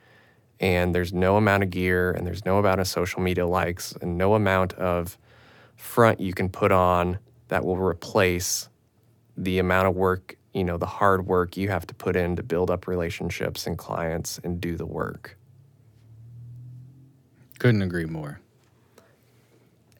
And 0.60 0.94
there's 0.94 1.12
no 1.12 1.36
amount 1.36 1.62
of 1.62 1.70
gear 1.70 2.12
and 2.12 2.26
there's 2.26 2.44
no 2.44 2.58
amount 2.58 2.80
of 2.80 2.86
social 2.86 3.20
media 3.20 3.46
likes 3.46 3.92
and 4.00 4.16
no 4.16 4.34
amount 4.34 4.72
of 4.74 5.18
front 5.76 6.20
you 6.20 6.32
can 6.32 6.48
put 6.48 6.72
on 6.72 7.18
that 7.48 7.64
will 7.64 7.76
replace 7.76 8.68
the 9.36 9.58
amount 9.58 9.88
of 9.88 9.94
work, 9.94 10.36
you 10.52 10.64
know, 10.64 10.76
the 10.76 10.86
hard 10.86 11.26
work 11.26 11.56
you 11.56 11.68
have 11.68 11.86
to 11.86 11.94
put 11.94 12.16
in 12.16 12.36
to 12.36 12.42
build 12.42 12.70
up 12.70 12.86
relationships 12.86 13.66
and 13.66 13.76
clients 13.76 14.38
and 14.44 14.60
do 14.60 14.76
the 14.76 14.86
work. 14.86 15.36
Couldn't 17.58 17.82
agree 17.82 18.06
more. 18.06 18.40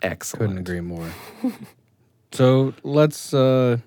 Excellent. 0.03 0.41
Couldn't 0.41 0.59
agree 0.59 0.81
more. 0.81 1.11
so 2.33 2.75
let's. 2.83 3.35
uh 3.35 3.79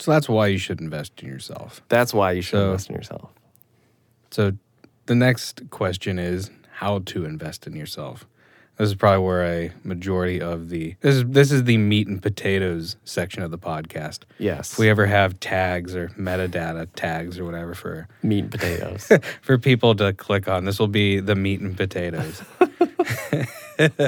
So 0.00 0.10
that's 0.10 0.28
why 0.28 0.46
you 0.48 0.58
should 0.58 0.80
invest 0.80 1.12
in 1.22 1.28
yourself. 1.28 1.82
That's 1.88 2.12
why 2.14 2.32
you 2.32 2.42
should 2.42 2.56
So- 2.56 2.70
invest 2.70 2.88
in 2.88 2.96
yourself. 2.96 3.30
So 4.30 4.52
the 5.06 5.14
next 5.14 5.68
question 5.70 6.18
is 6.18 6.50
how 6.78 7.00
to 7.00 7.24
invest 7.24 7.66
in 7.66 7.74
yourself. 7.74 8.26
This 8.78 8.88
is 8.88 8.94
probably 8.94 9.26
where 9.26 9.44
a 9.44 9.72
majority 9.84 10.40
of 10.40 10.70
the 10.70 10.94
this 11.00 11.16
is 11.16 11.24
this 11.26 11.52
is 11.52 11.64
the 11.64 11.76
meat 11.76 12.06
and 12.08 12.22
potatoes 12.22 12.96
section 13.04 13.42
of 13.42 13.50
the 13.50 13.58
podcast. 13.58 14.20
Yes. 14.38 14.72
If 14.72 14.78
we 14.78 14.88
ever 14.88 15.04
have 15.04 15.38
tags 15.38 15.94
or 15.94 16.08
metadata 16.16 16.88
tags 16.96 17.38
or 17.38 17.44
whatever 17.44 17.74
for 17.74 18.08
meat 18.22 18.44
and 18.44 18.50
potatoes. 18.50 19.12
for 19.42 19.58
people 19.58 19.94
to 19.96 20.14
click 20.14 20.48
on, 20.48 20.64
this 20.64 20.78
will 20.78 20.88
be 20.88 21.20
the 21.20 21.34
meat 21.34 21.60
and 21.60 21.76
potatoes. 21.76 22.40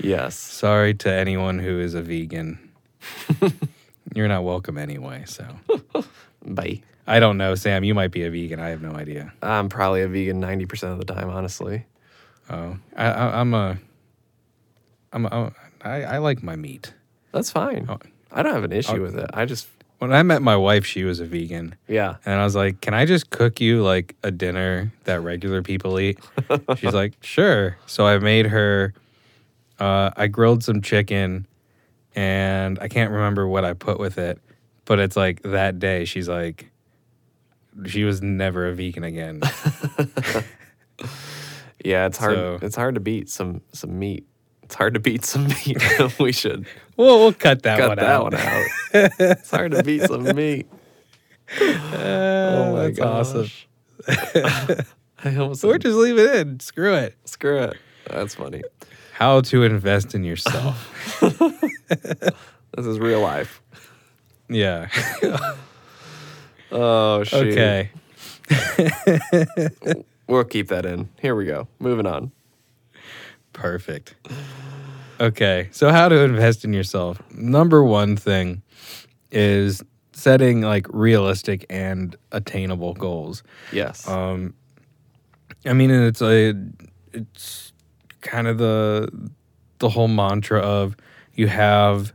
yes. 0.00 0.34
Sorry 0.34 0.94
to 0.94 1.12
anyone 1.12 1.58
who 1.58 1.78
is 1.80 1.92
a 1.92 2.00
vegan. 2.00 2.58
You're 4.14 4.28
not 4.28 4.44
welcome 4.44 4.78
anyway. 4.78 5.24
So 5.26 5.44
Bye. 6.46 6.82
I 7.06 7.20
don't 7.20 7.38
know, 7.38 7.54
Sam. 7.54 7.84
You 7.84 7.94
might 7.94 8.10
be 8.10 8.24
a 8.24 8.30
vegan. 8.30 8.60
I 8.60 8.68
have 8.68 8.82
no 8.82 8.92
idea. 8.92 9.32
I'm 9.42 9.68
probably 9.68 10.02
a 10.02 10.08
vegan 10.08 10.40
90% 10.42 10.92
of 10.92 10.98
the 10.98 11.04
time, 11.06 11.30
honestly. 11.30 11.86
Oh, 12.50 12.76
I, 12.96 13.06
I, 13.06 13.40
I'm 13.40 13.54
a. 13.54 13.78
I'm 15.12 15.24
a, 15.26 15.52
I, 15.82 16.02
I 16.04 16.18
like 16.18 16.42
my 16.42 16.54
meat. 16.56 16.92
That's 17.32 17.50
fine. 17.50 17.86
Oh. 17.88 17.98
I 18.30 18.42
don't 18.42 18.52
have 18.52 18.64
an 18.64 18.72
issue 18.72 18.96
Oh. 18.96 19.02
with 19.02 19.16
it. 19.18 19.30
I 19.32 19.46
just, 19.46 19.68
When 20.00 20.12
I 20.12 20.22
met 20.22 20.42
my 20.42 20.54
wife, 20.56 20.84
she 20.84 21.04
was 21.04 21.18
a 21.20 21.24
vegan, 21.24 21.74
yeah. 21.88 22.16
and 22.26 22.38
I 22.38 22.44
was 22.44 22.54
like, 22.54 22.82
"Can 22.82 22.92
I 22.92 23.06
just 23.06 23.30
cook 23.30 23.58
you 23.60 23.82
like 23.82 24.14
a 24.22 24.30
dinner 24.30 24.92
that 25.04 25.22
regular 25.22 25.62
people 25.62 25.98
eat?" 25.98 26.18
She's 26.76 26.92
like, 27.02 27.14
"Sure." 27.22 27.78
So 27.86 28.06
I 28.06 28.18
made 28.18 28.46
her. 28.46 28.92
Uh, 29.80 30.10
I 30.14 30.26
grilled 30.26 30.62
some 30.62 30.82
chicken, 30.82 31.46
and 32.18 32.78
I 32.80 32.88
can't 32.88 33.12
remember 33.12 33.46
what 33.46 33.64
I 33.64 33.74
put 33.74 33.98
with 34.00 34.18
it, 34.18 34.40
but 34.86 34.98
it's 34.98 35.16
like 35.16 35.42
that 35.42 35.78
day. 35.78 36.04
She's 36.04 36.28
like, 36.28 36.70
she 37.86 38.02
was 38.04 38.20
never 38.22 38.66
a 38.68 38.74
vegan 38.74 39.04
again. 39.04 39.40
Yeah, 41.84 42.06
it's 42.06 42.18
hard. 42.18 42.34
So- 42.34 42.58
It's 42.60 42.74
hard 42.74 42.94
to 42.96 43.00
beat 43.00 43.30
some 43.30 43.60
some 43.72 43.98
meat. 44.00 44.26
It's 44.64 44.74
hard 44.74 44.94
to 44.94 45.00
beat 45.00 45.24
some 45.24 45.46
meat. 45.46 45.78
we 46.18 46.32
should 46.32 46.66
Well, 46.96 47.18
we'll 47.20 47.32
cut 47.32 47.62
that 47.62 47.78
cut 47.78 47.88
one 47.88 47.98
that 47.98 48.06
out. 48.06 48.22
one 48.24 48.34
out. 48.34 48.66
it's 49.20 49.50
hard 49.50 49.70
to 49.72 49.82
beat 49.84 50.02
some 50.02 50.24
meat. 50.34 50.66
Uh, 51.60 51.64
oh 51.64 52.72
my 52.74 52.82
that's 52.90 52.98
awesome. 53.00 53.48
I 55.24 55.36
almost 55.36 55.60
said, 55.62 55.80
just 55.80 55.96
leave 55.96 56.18
it 56.18 56.34
in. 56.34 56.58
Screw 56.60 56.94
it. 56.94 57.14
screw 57.24 57.58
it. 57.62 57.76
That's 58.10 58.34
funny. 58.34 58.62
How 59.18 59.40
to 59.40 59.64
invest 59.64 60.14
in 60.14 60.22
yourself. 60.22 60.94
This 62.76 62.86
is 62.86 63.00
real 63.00 63.20
life. 63.20 63.60
yeah. 64.48 64.88
Oh 66.70 67.24
shoot. 67.24 67.58
Okay. 67.58 67.90
We'll 70.28 70.44
keep 70.44 70.68
that 70.68 70.86
in. 70.86 71.08
Here 71.20 71.34
we 71.34 71.46
go. 71.46 71.66
Moving 71.80 72.06
on. 72.06 72.30
Perfect. 73.52 74.14
Okay. 75.18 75.68
So, 75.72 75.90
how 75.90 76.08
to 76.08 76.20
invest 76.20 76.64
in 76.64 76.72
yourself? 76.72 77.20
Number 77.32 77.82
one 77.82 78.16
thing 78.16 78.62
is 79.32 79.82
setting 80.12 80.60
like 80.60 80.86
realistic 80.90 81.66
and 81.68 82.14
attainable 82.30 82.94
goals. 82.94 83.42
Yes. 83.72 84.06
Um, 84.06 84.54
I 85.64 85.72
mean, 85.72 85.90
and 85.90 86.04
it's 86.04 86.22
a, 86.22 86.54
it's 87.12 87.67
kind 88.28 88.46
of 88.46 88.58
the, 88.58 89.10
the 89.78 89.88
whole 89.88 90.08
mantra 90.08 90.60
of 90.60 90.96
you 91.34 91.48
have 91.48 92.12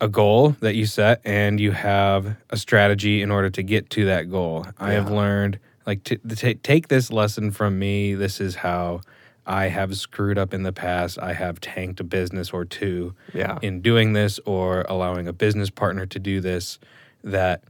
a 0.00 0.08
goal 0.08 0.50
that 0.60 0.76
you 0.76 0.86
set 0.86 1.20
and 1.24 1.58
you 1.58 1.72
have 1.72 2.36
a 2.50 2.56
strategy 2.56 3.20
in 3.20 3.30
order 3.30 3.50
to 3.50 3.62
get 3.62 3.90
to 3.90 4.04
that 4.06 4.30
goal. 4.30 4.64
I 4.78 4.92
have 4.92 5.10
learned 5.10 5.58
like 5.86 6.04
to, 6.04 6.16
to 6.16 6.54
take 6.54 6.88
this 6.88 7.10
lesson 7.10 7.50
from 7.50 7.78
me. 7.78 8.14
This 8.14 8.40
is 8.40 8.54
how 8.54 9.00
I 9.44 9.68
have 9.68 9.96
screwed 9.96 10.38
up 10.38 10.54
in 10.54 10.62
the 10.62 10.72
past. 10.72 11.18
I 11.18 11.32
have 11.32 11.60
tanked 11.60 11.98
a 11.98 12.04
business 12.04 12.50
or 12.50 12.64
two 12.64 13.14
yeah. 13.34 13.58
in 13.60 13.80
doing 13.80 14.12
this 14.12 14.38
or 14.44 14.82
allowing 14.88 15.26
a 15.26 15.32
business 15.32 15.70
partner 15.70 16.06
to 16.06 16.18
do 16.18 16.40
this 16.40 16.78
that 17.24 17.64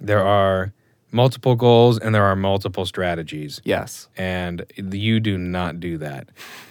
there 0.00 0.22
are 0.22 0.72
multiple 1.12 1.56
goals 1.56 1.98
and 1.98 2.14
there 2.14 2.24
are 2.24 2.36
multiple 2.36 2.84
strategies 2.86 3.60
yes. 3.64 4.08
and 4.16 4.64
you 4.76 5.20
do 5.20 5.36
not 5.38 5.80
do 5.80 5.98
that 5.98 6.28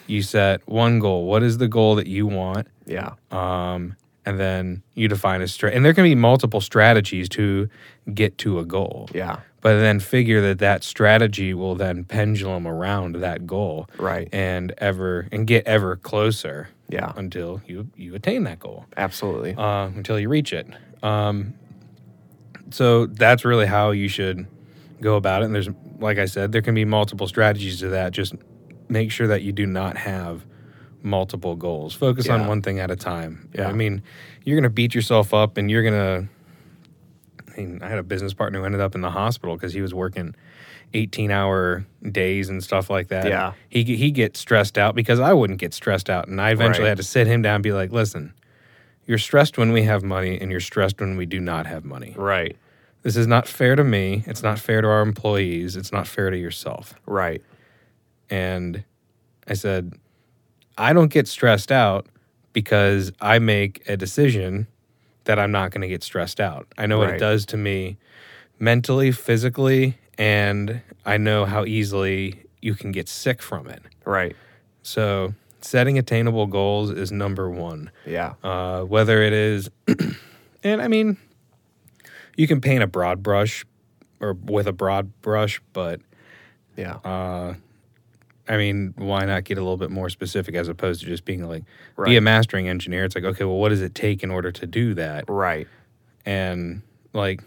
you 0.08 0.22
set 0.22 0.66
one 0.68 1.00
goal 1.00 1.26
what 1.26 1.44
is 1.44 1.58
the 1.58 1.68
goal 1.68 1.96
that 1.96 2.08
you 2.08 2.26
want 2.28 2.68
Yeah. 2.86 3.12
um, 3.32 3.96
and 4.26 4.40
then 4.40 4.84
you 4.96 5.08
define 5.08 5.42
a 5.42 5.46
strat 5.46 5.76
and 5.76 5.84
there 5.84 5.94
can 5.94 6.04
be 6.04 6.16
multiple 6.16 6.62
strategies 6.62 7.28
to 7.30 7.70
get 8.14 8.38
to 8.40 8.60
a 8.60 8.66
goal 8.66 9.10
Yeah. 9.14 9.40
but 9.62 9.80
then 9.80 10.00
figure 10.00 10.42
that 10.42 10.60
that 10.60 10.84
strategy 10.84 11.54
will 11.54 11.76
then 11.76 12.04
pendulum 12.06 12.66
around 12.68 13.16
that 13.18 13.46
goal 13.46 13.88
Right. 13.98 14.30
and 14.32 14.74
ever 14.78 15.28
and 15.32 15.46
get 15.48 15.66
ever 15.68 15.96
closer 15.96 16.70
Yeah. 16.90 17.12
until 17.16 17.62
you 17.68 17.88
you 17.96 18.16
attain 18.16 18.44
that 18.44 18.60
goal 18.60 18.86
Absolutely. 18.98 19.54
uh, 19.56 19.88
until 19.88 20.20
you 20.20 20.30
reach 20.30 20.54
it. 20.54 20.66
Um, 21.04 21.54
so 22.72 23.06
that's 23.08 23.46
really 23.46 23.66
how 23.66 23.92
you 23.92 24.08
should 24.08 24.48
go 25.02 25.16
about 25.16 25.42
it. 25.42 25.46
And 25.46 25.56
there's, 25.56 25.70
like 26.00 26.18
I 26.18 26.26
said, 26.26 26.52
there 26.52 26.62
can 26.62 26.76
be 26.76 26.86
multiple 26.86 27.28
strategies 27.28 27.80
to 27.80 27.90
that. 27.90 28.12
Just 28.12 28.36
make 28.90 29.12
sure 29.12 29.28
that 29.28 29.42
you 29.44 29.52
do 29.52 29.66
not 29.66 29.98
have 29.98 30.46
multiple 31.02 31.56
goals. 31.56 31.94
Focus 31.94 32.28
on 32.30 32.48
one 32.48 32.62
thing 32.62 32.80
at 32.80 32.92
a 32.92 32.96
time. 32.96 33.50
Yeah. 33.54 33.70
I 33.70 33.74
mean, 33.74 34.02
you're 34.44 34.56
going 34.58 34.64
to 34.64 34.70
beat 34.70 34.94
yourself 34.94 35.34
up 35.34 35.58
and 35.58 35.70
you're 35.72 35.84
going 35.84 35.94
to 35.94 36.30
I, 37.58 37.62
mean, 37.62 37.82
I 37.82 37.90
had 37.90 37.98
a 38.00 38.04
business 38.04 38.34
partner 38.34 38.60
who 38.60 38.66
ended 38.66 38.82
up 38.82 38.96
in 38.96 39.02
the 39.02 39.10
hospital 39.12 39.56
because 39.56 39.74
he 39.74 39.82
was 39.82 39.94
working 39.94 40.36
18 40.94 41.30
hour 41.32 41.86
days 42.10 42.50
and 42.50 42.64
stuff 42.64 42.90
like 42.90 43.10
that. 43.10 43.28
Yeah. 43.28 43.54
He 43.70 43.84
he 43.84 44.12
gets 44.12 44.40
stressed 44.40 44.78
out 44.78 44.96
because 44.96 45.20
I 45.20 45.34
wouldn't 45.34 45.60
get 45.60 45.74
stressed 45.74 46.10
out, 46.10 46.28
and 46.28 46.40
I 46.42 46.52
eventually 46.52 46.84
Right. 46.86 46.90
had 46.90 46.98
to 46.98 47.04
sit 47.04 47.28
him 47.28 47.42
down 47.42 47.56
and 47.56 47.64
be 47.64 47.74
like, 47.74 47.92
"Listen, 47.92 48.34
you're 49.10 49.18
stressed 49.18 49.58
when 49.58 49.72
we 49.72 49.82
have 49.82 50.04
money, 50.04 50.40
and 50.40 50.52
you're 50.52 50.60
stressed 50.60 51.00
when 51.02 51.18
we 51.18 51.26
do 51.26 51.40
not 51.40 51.66
have 51.66 51.84
money. 51.84 52.14
Right. 52.16 52.56
This 53.02 53.16
is 53.18 53.26
not 53.26 53.48
fair 53.48 53.76
to 53.76 53.84
me. 53.84 54.24
It's 54.28 54.44
not 54.44 54.60
fair 54.60 54.84
to 54.84 54.88
our 54.88 55.02
employees. 55.02 55.76
It's 55.76 55.92
not 55.92 56.08
fair 56.08 56.30
to 56.30 56.38
yourself." 56.38 56.94
Right. 57.08 57.42
And 58.30 58.84
I 59.48 59.56
said, 59.56 59.94
I 60.78 60.94
don't 60.94 61.12
get 61.12 61.28
stressed 61.28 61.72
out 61.72 62.06
because 62.54 63.12
I 63.20 63.40
make 63.40 63.82
a 63.90 63.98
decision 63.98 64.68
that 65.24 65.40
I'm 65.40 65.52
not 65.52 65.72
going 65.72 65.82
to 65.82 65.88
get 65.88 66.04
stressed 66.04 66.40
out. 66.40 66.68
I 66.78 66.86
know 66.86 67.00
what 67.00 67.10
it 67.10 67.20
does 67.20 67.48
to 67.48 67.58
me 67.58 67.98
mentally, 68.60 69.12
physically, 69.12 69.98
and 70.20 70.82
I 71.04 71.18
know 71.18 71.46
how 71.46 71.66
easily 71.66 72.44
you 72.62 72.76
can 72.76 72.92
get 72.92 73.10
sick 73.10 73.42
from 73.42 73.66
it. 73.68 73.82
Right. 74.06 74.36
So, 74.84 75.34
setting 75.62 75.98
attainable 75.98 76.48
goals 76.48 76.92
is 76.92 77.12
number 77.12 77.50
one. 77.50 77.92
Yeah. 78.06 78.34
Uh, 78.44 78.82
whether 78.84 79.22
it 79.22 79.34
is, 79.34 79.70
and 80.64 80.82
I 80.82 80.88
mean, 80.88 81.18
you 82.38 82.48
can 82.48 82.62
paint 82.62 82.84
a 82.84 82.88
broad 82.88 83.22
brush 83.24 83.66
or 84.20 84.34
with 84.34 84.68
a 84.68 84.74
broad 84.74 85.12
brush, 85.22 85.62
but 85.74 86.02
Yeah. 86.78 86.96
uh, 87.04 87.56
I 88.48 88.58
mean, 88.58 88.94
why 88.98 89.26
not 89.26 89.44
get 89.44 89.58
a 89.58 89.62
little 89.62 89.78
bit 89.78 89.92
more 89.92 90.10
specific 90.10 90.56
as 90.56 90.68
opposed 90.68 91.02
to 91.02 91.06
just 91.06 91.24
being 91.24 91.48
like, 91.48 91.64
be 92.04 92.18
a 92.18 92.22
mastering 92.22 92.68
engineer? 92.68 93.06
It's 93.06 93.14
like, 93.16 93.24
okay, 93.24 93.44
well, 93.44 93.58
what 93.58 93.70
does 93.70 93.82
it 93.82 93.94
take 93.94 94.24
in 94.24 94.32
order 94.32 94.52
to 94.52 94.66
do 94.66 94.94
that? 94.96 95.26
right. 95.28 95.68
And 96.26 96.82
like, 97.14 97.44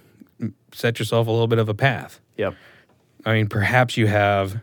set 0.73 0.99
yourself 0.99 1.27
a 1.27 1.31
little 1.31 1.47
bit 1.47 1.59
of 1.59 1.69
a 1.69 1.75
path. 1.75 2.21
Yep. 2.37 2.55
I 3.25 3.35
mean, 3.35 3.49
perhaps 3.49 3.97
you 3.97 4.07
have 4.09 4.61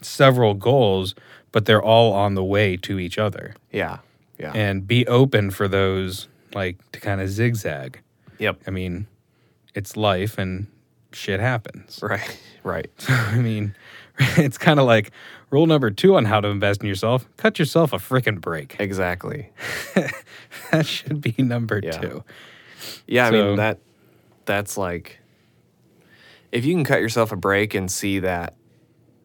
several 0.00 0.54
goals, 0.54 1.14
but 1.52 1.64
they're 1.66 1.82
all 1.82 2.12
on 2.12 2.34
the 2.34 2.44
way 2.44 2.76
to 2.78 2.98
each 2.98 3.18
other. 3.18 3.54
Yeah. 3.72 3.98
Yeah. 4.38 4.52
And 4.54 4.86
be 4.86 5.06
open 5.06 5.50
for 5.50 5.68
those, 5.68 6.28
like, 6.54 6.78
to 6.92 7.00
kind 7.00 7.20
of 7.20 7.28
zigzag. 7.28 8.00
yep. 8.38 8.58
I 8.66 8.70
mean, 8.70 9.06
it's 9.74 9.96
life 9.96 10.38
and 10.38 10.66
shit 11.12 11.40
happens. 11.40 12.00
Right. 12.08 12.40
Right. 12.64 12.90
I 13.08 13.36
mean, 13.38 13.74
it's 14.18 14.58
kind 14.58 14.78
of 14.80 14.86
like 14.86 15.10
rule 15.50 15.66
number 15.66 15.90
two 15.90 16.14
on 16.16 16.24
how 16.26 16.40
to 16.40 16.48
invest 16.48 16.82
in 16.82 16.88
yourself 16.88 17.26
cut 17.36 17.58
yourself 17.58 17.92
a 17.92 17.96
freaking 17.96 18.40
break. 18.40 18.76
Exactly. 18.78 19.50
that 20.70 20.84
should 20.86 21.20
be 21.20 21.34
number 21.38 21.80
Yeah. 21.82 21.90
two. 21.92 22.24
Yeah, 23.06 23.26
I 23.26 23.30
mean 23.30 23.56
that 23.56 23.78
that's 24.44 24.76
like 24.78 25.18
if 26.52 26.64
you 26.64 26.74
can 26.74 26.84
cut 26.84 27.00
yourself 27.00 27.32
a 27.32 27.36
break 27.36 27.74
and 27.74 27.90
see 27.90 28.18
that 28.20 28.54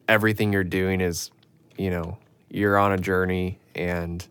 everything 0.08 0.52
you're 0.52 0.64
doing 0.64 1.00
is, 1.00 1.30
you 1.76 1.90
know, 1.90 2.18
you're 2.50 2.76
on 2.78 2.92
a 2.92 2.98
journey 2.98 3.58
and 3.74 4.26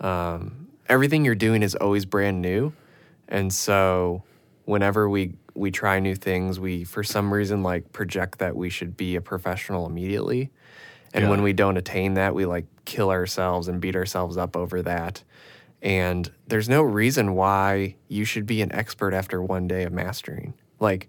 um, 0.00 0.68
everything 0.88 1.24
you're 1.24 1.34
doing 1.34 1.62
is 1.62 1.74
always 1.74 2.04
brand 2.04 2.42
new. 2.42 2.72
And 3.28 3.52
so 3.52 4.22
whenever 4.64 5.08
we 5.08 5.34
we 5.54 5.70
try 5.70 5.98
new 6.00 6.14
things, 6.14 6.60
we 6.60 6.84
for 6.84 7.02
some 7.02 7.32
reason 7.32 7.62
like 7.62 7.92
project 7.92 8.38
that 8.40 8.54
we 8.56 8.68
should 8.68 8.96
be 8.96 9.16
a 9.16 9.20
professional 9.20 9.86
immediately. 9.86 10.50
And 11.14 11.24
Yeah. 11.24 11.30
when 11.30 11.42
we 11.42 11.52
don't 11.54 11.78
attain 11.78 12.14
that, 12.14 12.34
we 12.34 12.44
like 12.44 12.66
kill 12.84 13.10
ourselves 13.10 13.68
and 13.68 13.80
beat 13.80 13.96
ourselves 13.96 14.36
up 14.36 14.54
over 14.56 14.82
that. 14.82 15.22
And 15.82 16.30
there's 16.46 16.68
no 16.68 16.82
reason 16.82 17.34
why 17.34 17.96
you 18.08 18.24
should 18.24 18.44
be 18.44 18.60
an 18.60 18.72
expert 18.72 19.14
after 19.14 19.42
one 19.42 19.66
day 19.66 19.84
of 19.84 19.92
mastering. 19.92 20.54
Like, 20.78 21.08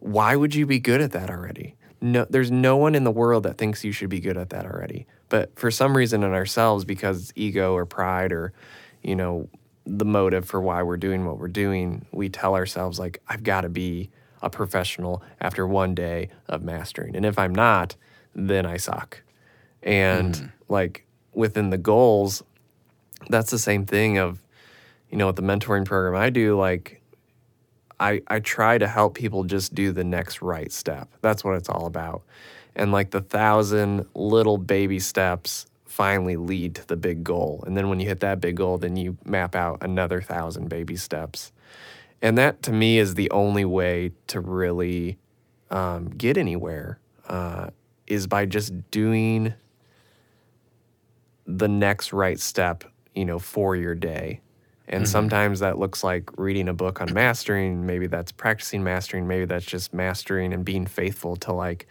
why 0.00 0.36
would 0.36 0.54
you 0.54 0.64
be 0.64 0.78
good 0.80 1.00
at 1.00 1.12
that 1.12 1.28
already? 1.28 1.76
No, 2.02 2.26
there's 2.28 2.50
no 2.50 2.76
one 2.76 2.96
in 2.96 3.04
the 3.04 3.12
world 3.12 3.44
that 3.44 3.58
thinks 3.58 3.84
you 3.84 3.92
should 3.92 4.10
be 4.10 4.18
good 4.18 4.36
at 4.36 4.50
that 4.50 4.66
already. 4.66 5.06
But 5.28 5.56
for 5.56 5.70
some 5.70 5.96
reason 5.96 6.24
in 6.24 6.32
ourselves, 6.32 6.84
because 6.84 7.22
it's 7.22 7.32
ego 7.36 7.74
or 7.74 7.86
pride 7.86 8.32
or, 8.32 8.52
you 9.02 9.14
know, 9.14 9.48
the 9.86 10.04
motive 10.04 10.44
for 10.44 10.60
why 10.60 10.82
we're 10.82 10.96
doing 10.96 11.24
what 11.24 11.38
we're 11.38 11.46
doing, 11.46 12.04
we 12.10 12.28
tell 12.28 12.56
ourselves 12.56 12.98
like, 12.98 13.22
I've 13.28 13.44
got 13.44 13.60
to 13.60 13.68
be 13.68 14.10
a 14.42 14.50
professional 14.50 15.22
after 15.40 15.64
one 15.66 15.94
day 15.94 16.30
of 16.48 16.64
mastering. 16.64 17.14
And 17.14 17.24
if 17.24 17.38
I'm 17.38 17.54
not, 17.54 17.94
then 18.34 18.66
I 18.66 18.78
suck. 18.78 19.22
And 19.82 20.36
hmm. 20.36 20.46
like 20.68 21.06
within 21.32 21.70
the 21.70 21.78
goals, 21.78 22.42
that's 23.28 23.50
the 23.50 23.58
same 23.58 23.86
thing 23.86 24.18
of, 24.18 24.42
you 25.10 25.18
know, 25.18 25.28
with 25.28 25.36
the 25.36 25.42
mentoring 25.42 25.84
program 25.84 26.20
I 26.20 26.30
do, 26.30 26.58
like 26.58 27.01
I, 28.00 28.22
I 28.28 28.40
try 28.40 28.78
to 28.78 28.86
help 28.86 29.14
people 29.14 29.44
just 29.44 29.74
do 29.74 29.92
the 29.92 30.04
next 30.04 30.42
right 30.42 30.72
step. 30.72 31.08
That's 31.20 31.44
what 31.44 31.56
it's 31.56 31.68
all 31.68 31.86
about. 31.86 32.22
And 32.74 32.92
like 32.92 33.10
the 33.10 33.20
thousand 33.20 34.06
little 34.14 34.58
baby 34.58 34.98
steps 34.98 35.66
finally 35.84 36.36
lead 36.36 36.74
to 36.76 36.86
the 36.86 36.96
big 36.96 37.22
goal. 37.22 37.62
And 37.66 37.76
then 37.76 37.88
when 37.88 38.00
you 38.00 38.08
hit 38.08 38.20
that 38.20 38.40
big 38.40 38.56
goal, 38.56 38.78
then 38.78 38.96
you 38.96 39.18
map 39.24 39.54
out 39.54 39.78
another 39.82 40.22
thousand 40.22 40.68
baby 40.68 40.96
steps. 40.96 41.52
And 42.22 42.38
that 42.38 42.62
to 42.62 42.72
me 42.72 42.98
is 42.98 43.14
the 43.14 43.30
only 43.30 43.64
way 43.64 44.12
to 44.28 44.40
really 44.40 45.18
um, 45.70 46.08
get 46.08 46.38
anywhere 46.38 46.98
uh, 47.28 47.68
is 48.06 48.26
by 48.26 48.46
just 48.46 48.90
doing 48.90 49.54
the 51.46 51.68
next 51.68 52.12
right 52.12 52.38
step, 52.38 52.84
you 53.14 53.24
know, 53.24 53.38
for 53.38 53.76
your 53.76 53.94
day. 53.94 54.40
And 54.92 55.04
mm-hmm. 55.04 55.10
sometimes 55.10 55.60
that 55.60 55.78
looks 55.78 56.04
like 56.04 56.30
reading 56.38 56.68
a 56.68 56.74
book 56.74 57.00
on 57.00 57.12
mastering. 57.14 57.86
Maybe 57.86 58.06
that's 58.06 58.30
practicing 58.30 58.84
mastering. 58.84 59.26
Maybe 59.26 59.46
that's 59.46 59.64
just 59.64 59.94
mastering 59.94 60.52
and 60.52 60.64
being 60.64 60.86
faithful 60.86 61.34
to 61.36 61.52
like 61.52 61.88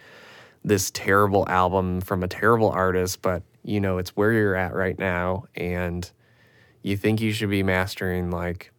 this 0.64 0.92
terrible 0.92 1.50
album 1.50 2.02
from 2.02 2.22
a 2.24 2.28
terrible 2.28 2.70
artist, 2.70 3.24
but 3.24 3.42
you 3.64 3.82
know, 3.82 3.98
it's 3.98 4.12
where 4.12 4.32
you're 4.32 4.56
at 4.56 4.76
right 4.76 4.98
now. 4.98 5.46
And 5.56 6.10
you 6.84 6.96
think 6.96 7.22
you 7.22 7.32
should 7.32 7.50
be 7.50 7.64
mastering 7.64 8.30
like, 8.30 8.72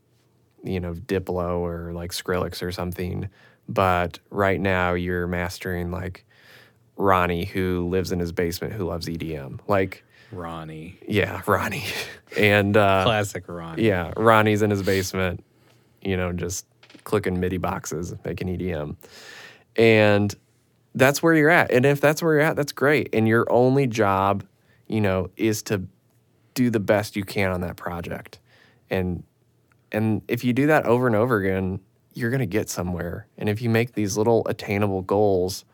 you 0.62 0.78
know, 0.78 0.94
Diplo 0.94 1.58
or 1.58 1.92
like 1.92 2.12
Skrillex 2.12 2.62
or 2.62 2.70
something. 2.70 3.28
But 3.68 4.20
right 4.30 4.60
now 4.60 4.94
you're 4.94 5.26
mastering 5.26 5.90
like 5.90 6.24
Ronnie, 6.96 7.44
who 7.44 7.88
lives 7.88 8.12
in 8.12 8.20
his 8.20 8.30
basement, 8.30 8.74
who 8.74 8.84
loves 8.84 9.08
EDM. 9.08 9.60
Like, 9.66 10.04
Ronnie. 10.32 10.98
yeah, 11.06 11.42
Ronnie. 11.46 11.84
And 12.36 12.76
uh, 12.76 13.04
Classic 13.04 13.44
Ronnie. 13.46 13.86
yeah, 13.86 14.12
Ronnie's 14.16 14.62
in 14.62 14.70
his 14.70 14.82
basement, 14.82 15.44
you 16.00 16.16
know, 16.16 16.32
just 16.32 16.66
clicking 17.04 17.38
MIDI 17.38 17.58
boxes, 17.58 18.14
making 18.24 18.48
EDM. 18.48 18.96
And 19.76 20.34
that's 20.94 21.22
where 21.22 21.34
you're 21.34 21.50
at. 21.50 21.70
And 21.70 21.84
if 21.84 22.00
that's 22.00 22.22
where 22.22 22.34
you're 22.34 22.42
at, 22.42 22.56
that's 22.56 22.72
great. 22.72 23.10
And 23.12 23.26
your 23.26 23.46
only 23.50 23.86
job, 23.86 24.44
you 24.86 25.00
know, 25.00 25.30
is 25.36 25.62
to 25.64 25.82
do 26.54 26.70
the 26.70 26.80
best 26.80 27.16
you 27.16 27.24
can 27.24 27.50
on 27.50 27.60
that 27.62 27.76
project. 27.76 28.38
And 28.90 29.24
and 29.90 30.22
if 30.28 30.44
you 30.44 30.52
do 30.52 30.66
that 30.68 30.86
over 30.86 31.06
and 31.06 31.14
over 31.14 31.36
again, 31.36 31.80
you're 32.14 32.30
going 32.30 32.40
to 32.40 32.46
get 32.46 32.70
somewhere. 32.70 33.26
And 33.36 33.48
if 33.48 33.60
you 33.60 33.68
make 33.68 33.92
these 33.92 34.16
little 34.16 34.46
attainable 34.48 35.02
goals 35.02 35.64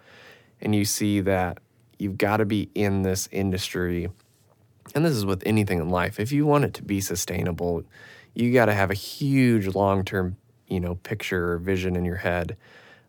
and 0.60 0.74
you 0.74 0.84
see 0.84 1.20
that 1.20 1.58
you've 1.98 2.18
got 2.18 2.38
to 2.38 2.44
be 2.44 2.68
in 2.74 3.02
this 3.02 3.28
industry 3.30 4.08
and 4.94 5.04
this 5.04 5.12
is 5.12 5.24
with 5.26 5.42
anything 5.46 5.78
in 5.78 5.88
life. 5.88 6.18
If 6.18 6.32
you 6.32 6.46
want 6.46 6.64
it 6.64 6.74
to 6.74 6.82
be 6.82 7.00
sustainable 7.00 7.84
you 8.38 8.52
got 8.52 8.66
to 8.66 8.74
have 8.74 8.90
a 8.90 8.94
huge 8.94 9.66
long-term 9.66 10.36
you 10.68 10.80
know 10.80 10.94
picture 10.96 11.52
or 11.52 11.58
vision 11.58 11.96
in 11.96 12.04
your 12.04 12.16
head 12.16 12.56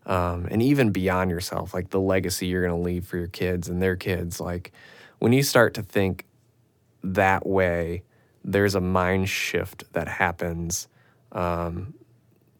um, 0.06 0.48
and 0.50 0.60
even 0.62 0.90
beyond 0.90 1.30
yourself 1.30 1.72
like 1.72 1.90
the 1.90 2.00
legacy 2.00 2.46
you're 2.46 2.66
going 2.66 2.76
to 2.76 2.84
leave 2.84 3.06
for 3.06 3.16
your 3.16 3.28
kids 3.28 3.68
and 3.68 3.80
their 3.80 3.96
kids. 3.96 4.40
Like 4.40 4.72
when 5.18 5.32
you 5.32 5.42
start 5.42 5.74
to 5.74 5.82
think 5.82 6.26
that 7.04 7.46
way 7.46 8.02
there's 8.42 8.74
a 8.74 8.80
mind 8.80 9.28
shift 9.28 9.84
that 9.92 10.08
happens 10.08 10.88
um, 11.32 11.94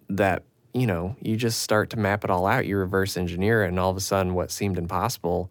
that 0.09 0.45
you 0.73 0.87
know 0.87 1.17
you 1.21 1.37
just 1.37 1.63
start 1.63 1.91
to 1.91 1.97
map 1.97 2.23
it 2.23 2.31
all 2.31 2.47
out. 2.47 2.67
You 2.67 2.77
reverse 2.77 3.17
engineer 3.17 3.65
it 3.65 3.69
and 3.69 3.81
all 3.81 3.91
of 3.91 3.97
a 3.97 4.01
sudden 4.01 4.35
what 4.35 4.53
seemed 4.53 4.79
impossible 4.79 5.51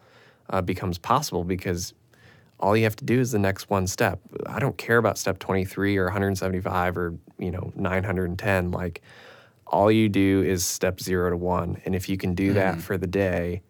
uh, 0.50 0.62
becomes 0.62 0.98
possible 0.98 1.44
because 1.44 1.94
all 2.60 2.76
you 2.76 2.84
have 2.84 2.96
to 2.98 3.06
do 3.06 3.20
is 3.20 3.32
the 3.32 3.40
next 3.40 3.70
one 3.70 3.88
step. 3.88 4.20
I 4.46 4.60
don't 4.60 4.78
care 4.78 4.98
about 4.98 5.18
step 5.18 5.40
23 5.40 5.98
or 5.98 6.06
175 6.06 6.98
or, 6.98 7.16
you 7.38 7.52
know, 7.52 7.72
910. 7.76 8.72
Like 8.72 9.02
all 9.68 9.92
you 9.92 10.10
do 10.10 10.44
is 10.44 10.66
step 10.66 11.00
0 11.00 11.30
to 11.30 11.38
1 11.38 11.82
and 11.86 11.96
if 11.96 12.10
you 12.10 12.18
can 12.18 12.36
do 12.36 12.54
that 12.54 12.76
mm. 12.76 12.82
for 12.82 12.98
the 12.98 13.08
day, 13.08 13.62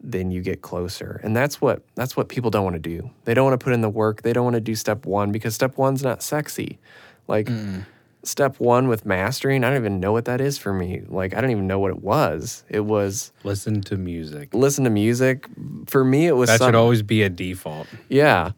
then 0.00 0.30
you 0.30 0.40
get 0.40 0.62
closer. 0.62 1.20
And 1.22 1.36
that's 1.36 1.60
what 1.60 1.82
that's 1.94 2.16
what 2.16 2.28
people 2.28 2.50
don't 2.50 2.64
want 2.64 2.74
to 2.74 2.80
do. 2.80 3.10
They 3.24 3.34
don't 3.34 3.44
want 3.44 3.58
to 3.58 3.62
put 3.62 3.72
in 3.72 3.80
the 3.80 3.88
work. 3.88 4.22
They 4.22 4.32
don't 4.32 4.44
want 4.44 4.54
to 4.54 4.60
do 4.60 4.74
step 4.74 5.04
1 5.04 5.32
because 5.32 5.54
step 5.54 5.76
1's 5.76 6.02
not 6.02 6.22
sexy. 6.22 6.78
Like 7.26 7.46
mm. 7.46 7.84
Step 8.24 8.58
1 8.60 8.88
with 8.88 9.06
mastering, 9.06 9.64
I 9.64 9.68
don't 9.70 9.78
even 9.78 10.00
know 10.00 10.12
what 10.12 10.24
that 10.26 10.40
is 10.40 10.58
for 10.58 10.72
me. 10.72 11.02
Like 11.08 11.34
I 11.34 11.40
don't 11.40 11.50
even 11.50 11.66
know 11.66 11.78
what 11.78 11.90
it 11.90 12.02
was. 12.02 12.64
It 12.68 12.80
was 12.80 13.32
Listen 13.44 13.80
to 13.82 13.96
music. 13.96 14.52
listen 14.54 14.84
to 14.84 14.90
music. 14.90 15.46
For 15.86 16.04
me 16.04 16.26
it 16.26 16.32
was 16.32 16.48
That 16.48 16.58
some- 16.58 16.68
should 16.68 16.74
always 16.74 17.02
be 17.02 17.22
a 17.22 17.28
default. 17.28 17.86
Yeah. 18.08 18.52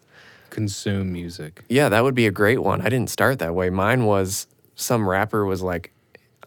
Consume 0.50 1.12
music. 1.12 1.62
Yeah, 1.68 1.88
that 1.90 2.02
would 2.02 2.14
be 2.14 2.26
a 2.26 2.30
great 2.32 2.62
one. 2.62 2.80
I 2.80 2.88
didn't 2.88 3.10
start 3.10 3.38
that 3.38 3.54
way. 3.54 3.70
Mine 3.70 4.04
was 4.04 4.46
some 4.74 5.08
rapper 5.08 5.44
was 5.44 5.62
like, 5.62 5.92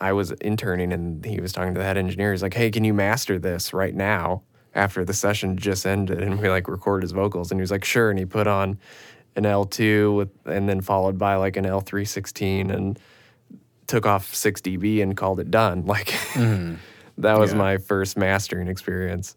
I 0.02 0.12
was 0.12 0.32
interning 0.42 0.92
and 0.92 1.24
he 1.24 1.40
was 1.40 1.54
talking 1.54 1.74
to 1.74 1.80
the 1.80 1.86
head 1.86 1.98
engineer. 1.98 2.32
He's 2.34 2.42
like, 2.42 2.56
"Hey, 2.56 2.70
can 2.72 2.84
you 2.84 2.94
master 2.94 3.40
this 3.40 3.74
right 3.74 3.94
now?" 3.96 4.42
After 4.76 5.06
the 5.06 5.14
session 5.14 5.56
just 5.56 5.86
ended, 5.86 6.22
and 6.22 6.42
we 6.42 6.50
like 6.50 6.68
recorded 6.68 7.04
his 7.04 7.12
vocals, 7.12 7.52
and 7.52 7.60
he 7.60 7.62
was 7.62 7.70
like, 7.72 7.86
"Sure." 7.86 8.10
And 8.10 8.18
he 8.20 8.26
put 8.26 8.48
on 8.48 8.80
an 9.36 9.44
L2 9.44 10.16
with, 10.16 10.30
and 10.46 10.68
then 10.70 10.82
followed 10.82 11.18
by 11.18 11.36
like 11.36 11.58
an 11.58 11.66
L316, 11.66 12.72
and 12.74 13.00
took 13.88 14.06
off 14.06 14.34
6 14.34 14.62
dB 14.62 15.02
and 15.02 15.16
called 15.18 15.40
it 15.40 15.52
done. 15.52 15.86
Like 15.88 16.08
mm-hmm. 16.08 16.76
that 17.20 17.38
was 17.38 17.52
Yeah. 17.52 17.58
my 17.58 17.78
first 17.78 18.18
mastering 18.18 18.68
experience. 18.68 19.36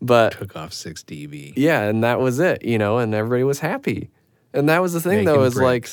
But 0.00 0.32
Took 0.32 0.56
off 0.56 0.72
six 0.72 1.02
dB. 1.02 1.54
yeah, 1.56 1.82
and 1.82 2.04
that 2.04 2.20
was 2.20 2.38
it, 2.38 2.64
you 2.64 2.76
know, 2.78 2.98
and 2.98 3.14
everybody 3.14 3.44
was 3.44 3.60
happy. 3.60 4.10
And 4.52 4.68
that 4.68 4.82
was 4.82 4.92
the 4.92 5.00
thing 5.00 5.24
though, 5.24 5.36
Making 5.36 5.46
is 5.46 5.56
like 5.56 5.88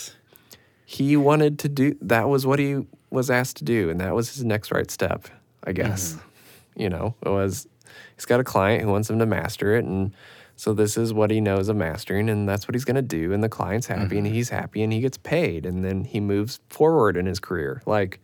he 0.86 1.16
wanted 1.16 1.60
to 1.60 1.70
do 1.70 1.96
that 2.02 2.28
was 2.28 2.46
what 2.46 2.60
he 2.60 2.86
was 3.10 3.30
asked 3.30 3.58
to 3.58 3.64
do, 3.64 3.90
and 3.90 4.02
that 4.02 4.14
was 4.14 4.34
his 4.34 4.44
next 4.44 4.72
right 4.72 4.90
step, 4.92 5.28
I 5.64 5.72
guess. 5.72 6.14
Mm-hmm. 6.14 6.82
You 6.82 6.90
know, 6.90 7.16
it 7.22 7.30
was 7.30 7.68
he's 8.16 8.26
got 8.26 8.40
a 8.40 8.44
client 8.44 8.84
who 8.84 8.92
wants 8.92 9.10
him 9.10 9.20
to 9.20 9.26
master 9.26 9.76
it 9.76 9.86
and 9.86 10.14
so 10.62 10.76
this 10.76 10.96
is 10.96 11.12
what 11.12 11.32
he 11.32 11.42
knows 11.42 11.70
of 11.70 11.76
mastering 11.76 12.30
and 12.30 12.48
that's 12.48 12.68
what 12.68 12.76
he's 12.76 12.86
going 12.86 12.96
to 12.96 13.02
do 13.02 13.34
and 13.34 13.44
the 13.44 13.50
client's 13.50 13.88
happy 13.88 14.20
and 14.20 14.28
mm-hmm. 14.28 14.36
he's 14.36 14.50
happy 14.50 14.84
and 14.84 14.94
he 14.94 15.00
gets 15.00 15.18
paid 15.18 15.66
and 15.66 15.84
then 15.84 16.04
he 16.04 16.20
moves 16.20 16.60
forward 16.70 17.18
in 17.18 17.26
his 17.26 17.40
career. 17.40 17.82
Like 17.88 18.22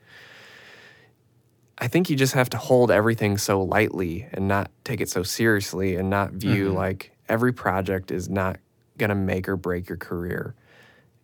I 1.80 1.88
think 1.88 2.12
you 2.12 2.16
just 2.16 2.36
have 2.36 2.48
to 2.52 2.58
hold 2.58 2.92
everything 2.92 3.40
so 3.40 3.64
lightly 3.64 4.28
and 4.34 4.48
not 4.48 4.70
take 4.84 5.02
it 5.02 5.10
so 5.10 5.24
seriously 5.24 5.96
and 5.96 6.12
not 6.12 6.34
view 6.34 6.68
mm-hmm. 6.68 6.78
like 6.78 7.12
every 7.28 7.54
project 7.54 8.12
is 8.12 8.30
not 8.30 8.58
going 9.00 9.10
to 9.10 9.16
make 9.16 9.50
or 9.50 9.56
break 9.56 9.90
your 9.90 9.98
career. 9.98 10.54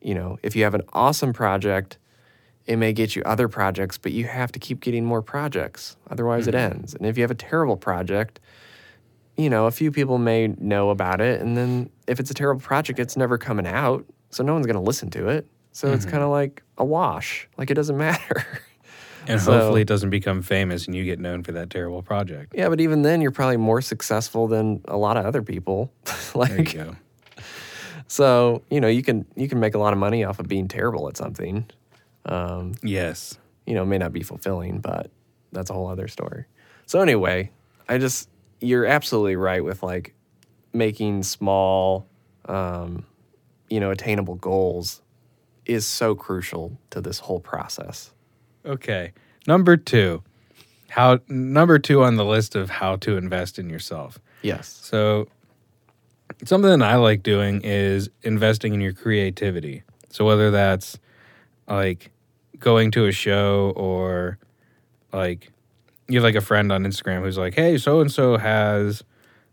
You 0.01 0.15
know, 0.15 0.39
if 0.41 0.55
you 0.55 0.63
have 0.63 0.73
an 0.73 0.81
awesome 0.93 1.31
project, 1.31 1.99
it 2.65 2.77
may 2.77 2.91
get 2.91 3.15
you 3.15 3.21
other 3.23 3.47
projects, 3.47 3.99
but 3.99 4.13
you 4.13 4.23
have 4.25 4.51
to 4.53 4.57
keep 4.57 4.79
getting 4.79 5.05
more 5.05 5.21
projects. 5.21 5.95
Otherwise, 6.09 6.47
it 6.47 6.55
mm-hmm. 6.55 6.77
ends. 6.77 6.95
And 6.95 7.05
if 7.05 7.19
you 7.19 7.23
have 7.23 7.29
a 7.29 7.35
terrible 7.35 7.77
project, 7.77 8.39
you 9.37 9.49
know, 9.49 9.65
a 9.65 9.71
few 9.71 9.91
people 9.91 10.17
may 10.17 10.47
know 10.59 10.89
about 10.89 11.21
it. 11.21 11.41
And 11.41 11.57
then 11.57 11.89
if 12.07 12.19
it's 12.19 12.29
a 12.31 12.33
terrible 12.33 12.61
project, 12.61 12.99
it's 12.99 13.17
never 13.17 13.37
coming 13.37 13.65
out. 13.67 14.05
So 14.29 14.43
no 14.43 14.53
one's 14.53 14.65
going 14.65 14.75
to 14.75 14.81
listen 14.81 15.09
to 15.11 15.27
it. 15.29 15.47
So 15.71 15.91
it's 15.91 16.05
kind 16.05 16.21
of 16.23 16.29
like 16.29 16.61
a 16.77 16.85
wash. 16.85 17.47
Like 17.57 17.71
it 17.71 17.73
doesn't 17.73 17.97
matter. 18.09 18.45
and 19.27 19.41
so- 19.41 19.51
hopefully 19.53 19.81
it 19.81 19.87
doesn't 19.87 20.11
become 20.11 20.41
famous 20.43 20.85
and 20.85 20.95
you 20.95 21.03
get 21.03 21.19
known 21.19 21.43
for 21.43 21.51
that 21.53 21.69
terrible 21.69 22.01
project. 22.03 22.53
yeah, 22.55 22.69
but 22.69 22.79
even 22.79 23.01
then, 23.01 23.21
you're 23.21 23.31
probably 23.31 23.57
more 23.57 23.81
successful 23.81 24.47
than 24.47 24.81
a 24.85 24.97
lot 24.97 25.17
of 25.17 25.25
other 25.25 25.41
people. 25.41 25.91
There 26.33 26.47
you 26.49 26.55
like, 26.57 26.73
go. 26.73 26.95
so 28.07 28.63
you 28.71 28.81
know, 28.81 28.87
you 28.87 29.03
can 29.03 29.25
you 29.35 29.47
can 29.47 29.59
make 29.59 29.75
a 29.75 29.77
lot 29.77 29.93
of 29.93 29.99
money 29.99 30.23
off 30.23 30.39
of 30.39 30.47
being 30.47 30.67
terrible 30.67 31.07
at 31.07 31.15
something. 31.17 31.65
Um, 32.25 32.73
Yes. 32.81 33.37
you 33.67 33.75
know, 33.75 33.83
it 33.83 33.87
may 33.87 33.97
not 33.99 34.13
be 34.13 34.23
fulfilling, 34.23 34.79
but 34.79 35.11
that's 35.51 35.69
a 35.69 35.73
whole 35.73 35.87
other 35.87 36.07
story. 36.07 36.45
So 36.87 37.01
anyway, 37.01 37.51
I 37.87 37.97
just 37.99 38.29
you're 38.63 38.85
absolutely 38.85 39.35
right 39.35 39.63
with 39.63 39.83
like 39.83 40.13
making 40.71 41.23
small, 41.23 42.07
um, 42.45 43.05
you 43.69 43.79
know, 43.79 43.91
attainable 43.91 44.35
goals 44.35 45.01
is 45.65 45.85
so 45.85 46.15
crucial 46.15 46.77
to 46.89 47.01
this 47.01 47.19
whole 47.19 47.39
process. 47.39 48.11
Okay. 48.65 49.11
Number 49.47 49.77
two. 49.77 50.23
How 50.89 51.19
number 51.27 51.79
two 51.79 52.03
on 52.03 52.17
the 52.17 52.25
list 52.25 52.55
of 52.55 52.69
how 52.69 52.97
to 52.97 53.17
invest 53.17 53.57
in 53.57 53.69
yourself. 53.69 54.19
Yes. 54.43 54.67
So 54.67 55.27
something 56.45 56.79
that 56.79 56.87
I 56.87 56.95
like 56.95 57.23
doing 57.23 57.61
is 57.63 58.09
investing 58.21 58.73
in 58.73 58.81
your 58.81 58.93
creativity. 58.93 59.83
So 60.09 60.23
whether 60.25 60.51
that's 60.51 60.99
like 61.67 62.11
going 62.59 62.91
to 62.91 63.07
a 63.07 63.11
show 63.11 63.73
or 63.75 64.37
like 65.11 65.51
you 66.13 66.19
have 66.19 66.23
like 66.23 66.35
a 66.35 66.41
friend 66.41 66.71
on 66.71 66.83
Instagram 66.83 67.21
who's 67.21 67.37
like, 67.37 67.55
"Hey, 67.55 67.77
so 67.77 67.99
and 67.99 68.11
so 68.11 68.37
has 68.37 69.03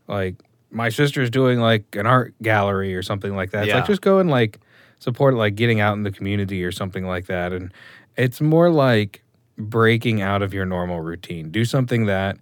like 0.06 0.36
my 0.70 0.88
sister's 0.88 1.30
doing 1.30 1.58
like 1.58 1.96
an 1.96 2.06
art 2.06 2.34
gallery 2.42 2.94
or 2.94 3.02
something 3.02 3.34
like 3.34 3.50
that." 3.52 3.64
It's 3.64 3.68
Yeah. 3.70 3.76
like 3.76 3.86
just 3.86 4.02
go 4.02 4.18
and 4.18 4.30
like 4.30 4.60
support 4.98 5.34
like 5.34 5.54
getting 5.56 5.80
out 5.80 5.94
in 5.96 6.02
the 6.02 6.10
community 6.12 6.62
or 6.62 6.70
something 6.70 7.06
like 7.06 7.26
that 7.26 7.52
and 7.54 7.72
it's 8.16 8.40
more 8.40 8.68
like 8.70 9.22
breaking 9.56 10.20
out 10.20 10.42
of 10.42 10.52
your 10.52 10.66
normal 10.66 11.00
routine. 11.00 11.50
Do 11.50 11.64
something 11.64 12.04
that 12.06 12.36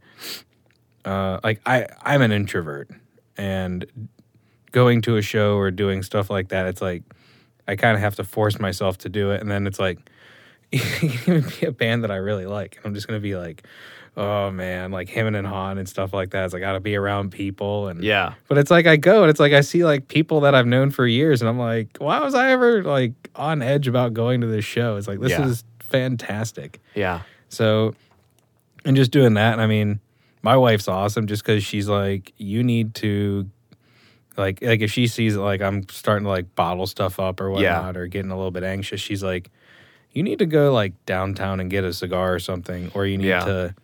uh, 1.04 1.38
like 1.44 1.60
I 1.66 1.86
I'm 2.02 2.22
an 2.22 2.32
introvert 2.32 2.90
and 3.36 3.86
going 4.72 5.00
to 5.02 5.16
a 5.16 5.22
show 5.22 5.56
or 5.56 5.70
doing 5.70 6.02
stuff 6.02 6.28
like 6.30 6.48
that 6.48 6.66
it's 6.66 6.82
like 6.82 7.02
I 7.66 7.76
kind 7.76 7.94
of 7.94 8.00
have 8.00 8.16
to 8.16 8.24
force 8.24 8.58
myself 8.58 8.98
to 8.98 9.08
do 9.08 9.30
it 9.30 9.40
and 9.40 9.50
then 9.50 9.66
it's 9.66 9.78
like 9.78 9.98
even 10.72 11.44
be 11.60 11.66
a 11.66 11.72
band 11.72 12.02
that 12.04 12.10
I 12.10 12.16
really 12.16 12.46
like 12.46 12.76
and 12.76 12.86
I'm 12.86 12.94
just 12.94 13.06
gonna 13.06 13.20
be 13.20 13.36
like 13.36 13.64
oh 14.18 14.50
man 14.50 14.90
like 14.90 15.08
him 15.08 15.32
and 15.34 15.46
Han 15.46 15.78
and 15.78 15.88
stuff 15.88 16.12
like 16.12 16.30
that 16.30 16.44
it's 16.44 16.52
like 16.52 16.62
I 16.62 16.66
gotta 16.66 16.80
be 16.80 16.96
around 16.96 17.30
people 17.30 17.86
and 17.88 18.02
Yeah. 18.02 18.34
but 18.48 18.58
it's 18.58 18.70
like 18.70 18.86
I 18.86 18.96
go 18.96 19.22
and 19.22 19.30
it's 19.30 19.38
like 19.40 19.52
I 19.52 19.60
see 19.62 19.84
like 19.84 20.08
people 20.08 20.40
that 20.40 20.54
I've 20.54 20.66
known 20.66 20.90
for 20.90 21.06
years 21.06 21.40
and 21.40 21.48
I'm 21.48 21.58
like 21.58 21.96
why 21.98 22.18
was 22.20 22.34
I 22.34 22.50
ever 22.50 22.82
like 22.82 23.12
on 23.36 23.62
edge 23.62 23.86
about 23.88 24.14
going 24.14 24.40
to 24.42 24.46
this 24.48 24.64
show 24.64 24.96
it's 24.96 25.06
like 25.08 25.20
this 25.20 25.30
Yeah. 25.30 25.46
is 25.46 25.62
fantastic 25.80 26.80
Yeah. 26.94 27.22
so, 27.48 27.94
and 28.84 28.96
just 28.96 29.10
doing 29.10 29.34
that, 29.34 29.52
and 29.54 29.60
I 29.62 29.66
mean, 29.66 30.00
my 30.42 30.56
wife's 30.56 30.88
awesome 30.88 31.26
just 31.26 31.42
because 31.42 31.64
she's 31.64 31.88
like, 31.88 32.32
you 32.38 32.62
need 32.62 32.94
to, 32.96 33.48
like, 34.36 34.62
like 34.62 34.80
if 34.80 34.90
she 34.92 35.06
sees 35.08 35.36
like 35.36 35.60
I'm 35.60 35.86
starting 35.88 36.24
to 36.24 36.30
like 36.30 36.54
bottle 36.54 36.86
stuff 36.86 37.18
up 37.18 37.40
or 37.40 37.48
Yeah. 37.60 37.76
whatnot 37.78 37.96
or 37.96 38.06
getting 38.06 38.30
a 38.30 38.36
little 38.36 38.50
bit 38.50 38.62
anxious, 38.62 39.00
she's 39.00 39.22
like, 39.22 39.50
you 40.12 40.22
need 40.22 40.38
to 40.38 40.46
go 40.46 40.72
like 40.72 40.92
downtown 41.06 41.60
and 41.60 41.70
get 41.70 41.84
a 41.84 41.92
cigar 41.92 42.34
or 42.34 42.38
something, 42.38 42.90
or 42.94 43.04
you 43.06 43.18
need 43.18 43.26
Yeah. 43.28 43.44
to, 43.44 43.74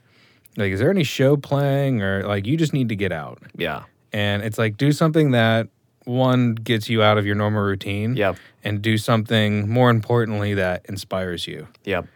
like, 0.56 0.72
is 0.72 0.80
there 0.80 0.90
any 0.90 1.04
show 1.04 1.36
playing 1.36 2.02
or 2.02 2.22
like 2.24 2.46
you 2.46 2.56
just 2.56 2.72
need 2.72 2.88
to 2.90 2.96
get 2.96 3.12
out, 3.12 3.38
Yeah. 3.56 3.82
and 4.12 4.42
it's 4.42 4.58
like 4.58 4.76
do 4.76 4.92
something 4.92 5.32
that 5.32 5.68
one 6.04 6.54
gets 6.54 6.88
you 6.90 7.02
out 7.02 7.16
of 7.18 7.24
your 7.26 7.34
normal 7.34 7.62
routine, 7.62 8.14
Yep. 8.16 8.36
and 8.62 8.82
do 8.82 8.98
something 8.98 9.68
more 9.68 9.90
importantly 9.90 10.54
that 10.54 10.84
inspires 10.88 11.46
you 11.46 11.66
Yep. 11.84 12.06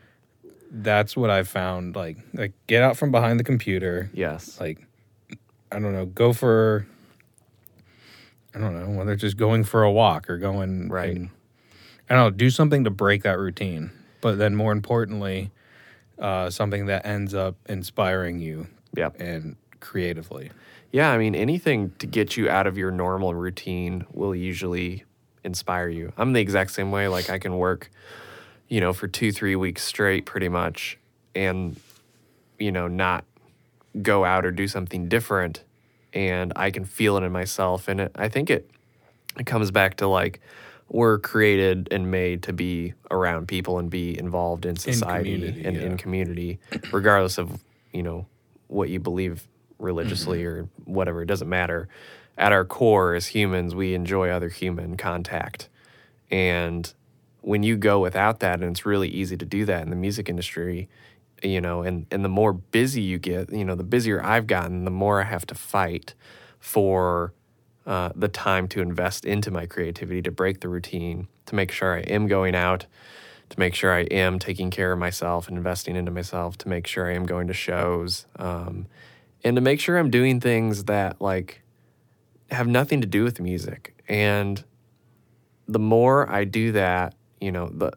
that's 0.70 1.16
what 1.16 1.30
I've 1.30 1.48
found. 1.48 1.96
Like, 1.96 2.18
like 2.34 2.52
get 2.66 2.82
out 2.82 2.96
from 2.98 3.10
behind 3.10 3.40
the 3.40 3.44
computer. 3.44 4.10
Yes. 4.12 4.60
Like, 4.60 4.78
I 5.72 5.78
don't 5.78 5.92
know, 5.94 6.04
go 6.06 6.32
for. 6.32 6.86
I 8.54 8.58
don't 8.60 8.74
know 8.78 8.98
whether 8.98 9.12
it's 9.12 9.20
just 9.22 9.36
going 9.36 9.64
for 9.64 9.82
a 9.82 9.92
walk 9.92 10.28
or 10.30 10.38
going 10.38 10.88
Right. 10.88 11.14
and- 11.16 11.30
I 12.10 12.14
don't 12.14 12.24
know, 12.24 12.30
do 12.30 12.48
something 12.50 12.84
to 12.84 12.90
break 12.90 13.22
that 13.24 13.38
routine. 13.38 13.90
But 14.22 14.38
then, 14.38 14.56
more 14.56 14.72
importantly, 14.72 15.50
uh, 16.18 16.50
something 16.50 16.86
that 16.86 17.06
ends 17.06 17.34
up 17.34 17.56
inspiring 17.68 18.38
you 18.38 18.66
Yep. 18.96 19.20
and 19.20 19.56
creatively. 19.80 20.50
Yeah, 20.90 21.10
I 21.10 21.18
mean, 21.18 21.34
anything 21.34 21.92
to 21.98 22.06
get 22.06 22.36
you 22.36 22.48
out 22.48 22.66
of 22.66 22.78
your 22.78 22.90
normal 22.90 23.34
routine 23.34 24.06
will 24.12 24.34
usually 24.34 25.04
inspire 25.44 25.88
you. 25.88 26.12
I'm 26.16 26.32
the 26.32 26.40
exact 26.40 26.70
same 26.70 26.90
way. 26.90 27.08
Like, 27.08 27.28
I 27.30 27.38
can 27.38 27.56
work, 27.56 27.90
you 28.68 28.80
know, 28.80 28.92
for 28.92 29.06
two, 29.06 29.30
three 29.30 29.54
weeks 29.54 29.82
straight 29.82 30.24
pretty 30.24 30.48
much 30.48 30.98
and, 31.34 31.78
you 32.58 32.72
know, 32.72 32.88
not 32.88 33.24
go 34.00 34.24
out 34.24 34.44
or 34.44 34.50
do 34.50 34.66
something 34.66 35.08
different. 35.08 35.62
And 36.14 36.52
I 36.56 36.70
can 36.70 36.84
feel 36.84 37.16
it 37.18 37.22
in 37.22 37.32
myself. 37.32 37.86
And 37.86 38.00
it, 38.00 38.12
I 38.14 38.28
think 38.28 38.48
it, 38.48 38.70
it 39.38 39.44
comes 39.44 39.70
back 39.70 39.98
to 39.98 40.08
like, 40.08 40.40
we're 40.88 41.18
created 41.18 41.88
and 41.90 42.10
made 42.10 42.42
to 42.44 42.52
be 42.52 42.94
around 43.10 43.46
people 43.48 43.78
and 43.78 43.90
be 43.90 44.18
involved 44.18 44.64
in 44.64 44.76
society 44.76 45.34
community, 45.34 45.64
and 45.64 45.76
yeah. 45.76 45.82
in 45.82 45.96
community, 45.96 46.58
regardless 46.92 47.38
of, 47.38 47.62
you 47.92 48.02
know, 48.02 48.26
what 48.68 48.88
you 48.88 48.98
believe 48.98 49.46
religiously 49.78 50.42
Mm-hmm. 50.42 50.60
or 50.60 50.68
whatever. 50.84 51.22
It 51.22 51.26
doesn't 51.26 51.48
matter. 51.48 51.88
At 52.36 52.52
our 52.52 52.64
core, 52.64 53.14
as 53.14 53.28
humans, 53.28 53.74
we 53.74 53.94
enjoy 53.94 54.30
other 54.30 54.48
human 54.48 54.96
contact. 54.96 55.68
And 56.30 56.92
when 57.40 57.62
you 57.62 57.76
go 57.76 58.00
without 58.00 58.40
that, 58.40 58.60
and 58.60 58.70
it's 58.70 58.86
really 58.86 59.08
easy 59.08 59.36
to 59.36 59.44
do 59.44 59.64
that 59.64 59.82
in 59.82 59.90
the 59.90 59.96
music 59.96 60.28
industry, 60.28 60.88
you 61.42 61.60
know, 61.60 61.82
and, 61.82 62.06
and 62.10 62.24
the 62.24 62.28
more 62.28 62.52
busy 62.52 63.00
you 63.02 63.18
get, 63.18 63.52
you 63.52 63.64
know, 63.64 63.74
the 63.74 63.84
busier 63.84 64.22
I've 64.22 64.46
gotten, 64.46 64.84
the 64.84 64.90
more 64.90 65.20
I 65.20 65.24
have 65.24 65.46
to 65.46 65.54
fight 65.54 66.14
for 66.58 67.32
uh, 67.88 68.10
the 68.14 68.28
time 68.28 68.68
to 68.68 68.82
invest 68.82 69.24
into 69.24 69.50
my 69.50 69.64
creativity, 69.64 70.20
to 70.20 70.30
break 70.30 70.60
the 70.60 70.68
routine, 70.68 71.26
to 71.46 71.54
make 71.54 71.72
sure 71.72 71.96
I 71.96 72.00
am 72.00 72.26
going 72.26 72.54
out, 72.54 72.84
to 73.48 73.58
make 73.58 73.74
sure 73.74 73.94
I 73.94 74.00
am 74.02 74.38
taking 74.38 74.70
care 74.70 74.92
of 74.92 74.98
myself 74.98 75.48
and 75.48 75.56
investing 75.56 75.96
into 75.96 76.10
myself, 76.10 76.58
to 76.58 76.68
make 76.68 76.86
sure 76.86 77.10
I 77.10 77.14
am 77.14 77.24
going 77.24 77.46
to 77.46 77.54
shows, 77.54 78.26
um, 78.36 78.86
and 79.42 79.56
to 79.56 79.62
make 79.62 79.80
sure 79.80 79.96
I'm 79.96 80.10
doing 80.10 80.38
things 80.38 80.84
that 80.84 81.18
like 81.18 81.62
have 82.50 82.66
nothing 82.66 83.00
to 83.00 83.06
do 83.06 83.24
with 83.24 83.40
music. 83.40 83.98
And 84.06 84.62
the 85.66 85.78
more 85.78 86.30
I 86.30 86.44
do 86.44 86.72
that, 86.72 87.14
you 87.40 87.50
know, 87.50 87.70
the 87.72 87.92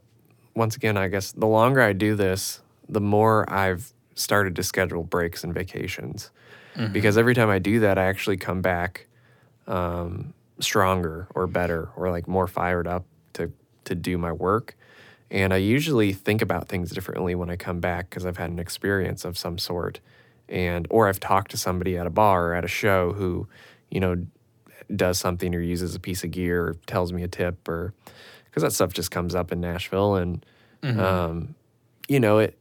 once 0.55 0.77
again, 0.77 0.95
I 0.95 1.09
guess 1.09 1.33
the 1.33 1.47
longer 1.47 1.81
I 1.81 1.91
do 1.91 2.15
this, 2.15 2.61
the 2.87 3.01
more 3.01 3.51
I've 3.51 3.91
started 4.15 4.55
to 4.55 4.63
schedule 4.63 5.03
breaks 5.03 5.43
and 5.43 5.53
vacations. 5.53 6.31
Because 6.93 7.17
every 7.17 7.35
time 7.35 7.49
I 7.49 7.59
do 7.59 7.81
that, 7.81 7.97
I 7.97 8.05
actually 8.05 8.37
come 8.37 8.61
back 8.61 9.07
um, 9.71 10.33
stronger 10.59 11.27
or 11.33 11.47
better 11.47 11.89
or 11.95 12.11
like 12.11 12.27
more 12.27 12.45
fired 12.45 12.85
up 12.87 13.05
to 13.33 13.51
to 13.85 13.95
do 13.95 14.17
my 14.17 14.31
work. 14.31 14.75
And 15.31 15.53
I 15.53 15.57
usually 15.57 16.11
think 16.11 16.41
about 16.41 16.67
things 16.67 16.91
differently 16.91 17.35
when 17.35 17.49
I 17.49 17.55
come 17.55 17.79
back 17.79 18.09
because 18.09 18.25
I've 18.25 18.37
had 18.37 18.51
an 18.51 18.59
experience 18.59 19.23
of 19.23 19.37
some 19.37 19.57
sort. 19.57 20.01
And 20.49 20.85
or 20.89 21.07
I've 21.07 21.21
talked 21.21 21.51
to 21.51 21.57
somebody 21.57 21.97
at 21.97 22.05
a 22.05 22.09
bar 22.09 22.47
or 22.47 22.53
at 22.53 22.65
a 22.65 22.67
show 22.67 23.13
who, 23.13 23.47
you 23.89 24.01
know, 24.01 24.25
does 24.93 25.17
something 25.17 25.55
or 25.55 25.61
uses 25.61 25.95
a 25.95 25.99
piece 25.99 26.25
of 26.25 26.31
gear 26.31 26.67
or 26.67 26.73
tells 26.85 27.13
me 27.13 27.23
a 27.23 27.27
tip 27.29 27.67
or 27.69 27.93
because 28.45 28.61
that 28.61 28.73
stuff 28.73 28.91
just 28.91 29.09
comes 29.09 29.33
up 29.33 29.53
in 29.53 29.61
Nashville 29.61 30.15
and 30.15 30.45
um, 30.99 31.55
you 32.09 32.19
know, 32.19 32.39
it 32.39 32.57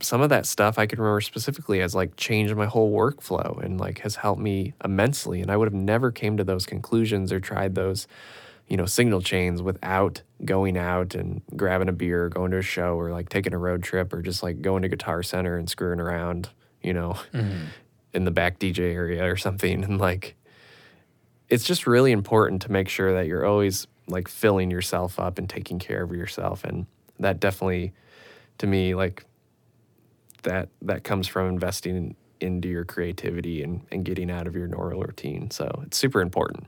some 0.00 0.20
of 0.20 0.28
that 0.30 0.46
stuff 0.46 0.78
I 0.78 0.86
can 0.86 1.00
remember 1.00 1.20
specifically 1.20 1.80
has 1.80 1.94
like 1.94 2.16
changed 2.16 2.54
my 2.54 2.66
whole 2.66 2.92
workflow 2.92 3.60
and 3.62 3.80
like 3.80 4.00
has 4.00 4.16
helped 4.16 4.40
me 4.40 4.74
immensely. 4.84 5.40
And 5.40 5.50
I 5.50 5.56
would 5.56 5.66
have 5.66 5.74
never 5.74 6.12
came 6.12 6.36
to 6.36 6.44
those 6.44 6.66
conclusions 6.66 7.32
or 7.32 7.40
tried 7.40 7.74
those, 7.74 8.06
you 8.68 8.76
know, 8.76 8.86
signal 8.86 9.20
chains 9.20 9.60
without 9.60 10.22
going 10.44 10.76
out 10.76 11.14
and 11.14 11.42
grabbing 11.56 11.88
a 11.88 11.92
beer, 11.92 12.26
or 12.26 12.28
going 12.28 12.52
to 12.52 12.58
a 12.58 12.62
show, 12.62 12.94
or 12.94 13.10
like 13.10 13.28
taking 13.28 13.54
a 13.54 13.58
road 13.58 13.82
trip, 13.82 14.12
or 14.12 14.22
just 14.22 14.42
like 14.42 14.62
going 14.62 14.82
to 14.82 14.88
Guitar 14.88 15.22
Center 15.22 15.56
and 15.56 15.68
screwing 15.68 16.00
around, 16.00 16.50
you 16.82 16.92
know, 16.92 17.18
mm-hmm. 17.32 17.64
in 18.12 18.24
the 18.24 18.30
back 18.30 18.58
DJ 18.58 18.94
area 18.94 19.28
or 19.28 19.36
something. 19.36 19.82
And 19.82 19.98
like, 19.98 20.36
it's 21.48 21.64
just 21.64 21.86
really 21.86 22.12
important 22.12 22.62
to 22.62 22.72
make 22.72 22.88
sure 22.88 23.14
that 23.14 23.26
you're 23.26 23.44
always 23.44 23.86
like 24.06 24.28
filling 24.28 24.70
yourself 24.70 25.18
up 25.18 25.38
and 25.38 25.48
taking 25.48 25.78
care 25.78 26.02
of 26.02 26.12
yourself 26.12 26.64
and 26.64 26.86
that 27.20 27.40
definitely 27.40 27.92
to 28.56 28.66
me 28.66 28.94
like 28.94 29.24
that 30.42 30.68
that 30.82 31.04
comes 31.04 31.26
from 31.28 31.48
investing 31.48 31.96
in, 31.96 32.16
into 32.40 32.68
your 32.68 32.84
creativity 32.84 33.62
and, 33.62 33.80
and 33.90 34.04
getting 34.04 34.30
out 34.30 34.46
of 34.46 34.54
your 34.54 34.66
normal 34.68 35.00
routine 35.00 35.50
so 35.50 35.82
it's 35.84 35.96
super 35.98 36.20
important 36.20 36.66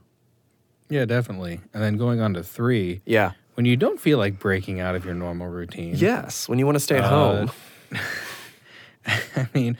Yeah, 0.88 1.04
definitely. 1.04 1.60
And 1.72 1.80
then 1.82 1.96
going 1.96 2.20
on 2.20 2.34
to 2.34 2.42
three, 2.42 3.00
yeah 3.06 3.32
when 3.54 3.66
you 3.66 3.76
don't 3.76 4.00
feel 4.00 4.16
like 4.18 4.38
breaking 4.38 4.80
out 4.80 4.94
of 4.94 5.04
your 5.04 5.14
normal 5.14 5.46
routine. 5.48 5.94
yes 5.96 6.48
when 6.48 6.58
you 6.58 6.66
want 6.66 6.76
to 6.76 6.80
stay 6.80 6.96
at 6.96 7.04
Uh, 7.04 7.08
home 7.08 7.50
I 9.06 9.48
mean, 9.54 9.76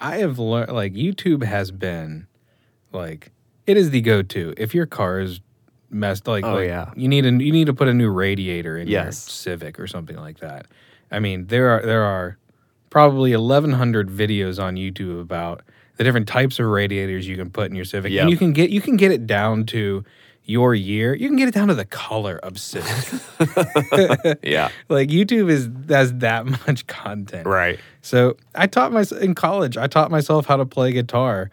I 0.00 0.16
have 0.18 0.38
learned 0.38 0.72
like 0.72 0.92
YouTube 0.94 1.42
has 1.44 1.70
been 1.70 2.26
like 2.92 3.30
it 3.66 3.76
is 3.76 3.90
the 3.90 4.00
go-to 4.00 4.54
if 4.56 4.74
your 4.74 4.86
car 4.86 5.20
is 5.20 5.40
messed 5.90 6.26
like, 6.26 6.44
Oh, 6.44 6.54
like, 6.54 6.66
yeah. 6.68 6.90
you 6.96 7.08
need 7.08 7.24
a 7.26 7.30
you 7.30 7.52
need 7.52 7.66
to 7.66 7.74
put 7.74 7.88
a 7.88 7.94
new 7.94 8.10
radiator 8.10 8.76
in 8.76 8.88
your 8.88 9.12
Civic 9.12 9.78
or 9.78 9.86
something 9.86 10.16
like 10.16 10.38
that. 10.40 10.66
I 11.10 11.18
mean, 11.18 11.46
there 11.46 11.68
are 11.70 11.82
there 11.84 12.02
are 12.02 12.38
probably 12.92 13.34
1100 13.34 14.10
videos 14.10 14.62
on 14.62 14.76
YouTube 14.76 15.18
about 15.18 15.62
the 15.96 16.04
different 16.04 16.28
types 16.28 16.58
of 16.58 16.66
radiators 16.66 17.26
you 17.26 17.36
can 17.38 17.48
put 17.50 17.70
in 17.70 17.74
your 17.74 17.86
Civic 17.86 18.12
Yep. 18.12 18.20
and 18.22 18.30
you 18.30 18.36
can 18.36 18.52
get 18.52 18.68
you 18.68 18.82
can 18.82 18.96
get 18.96 19.10
it 19.10 19.26
down 19.26 19.64
to 19.66 20.04
your 20.44 20.74
year. 20.74 21.14
You 21.14 21.28
can 21.28 21.36
get 21.38 21.48
it 21.48 21.54
down 21.54 21.68
to 21.68 21.74
the 21.74 21.86
color 21.86 22.36
of 22.42 22.58
Civic. 22.60 23.22
yeah 24.42 24.68
like 24.90 25.08
YouTube 25.08 25.50
is 25.50 25.70
has 25.88 26.12
that 26.18 26.44
much 26.66 26.86
content. 26.86 27.46
right 27.46 27.80
So 28.02 28.36
I 28.54 28.66
taught 28.66 28.92
myself 28.92 29.22
in 29.22 29.34
college. 29.34 29.78
I 29.78 29.86
taught 29.86 30.10
myself 30.10 30.44
how 30.44 30.56
to 30.58 30.66
play 30.66 30.92
guitar 30.92 31.50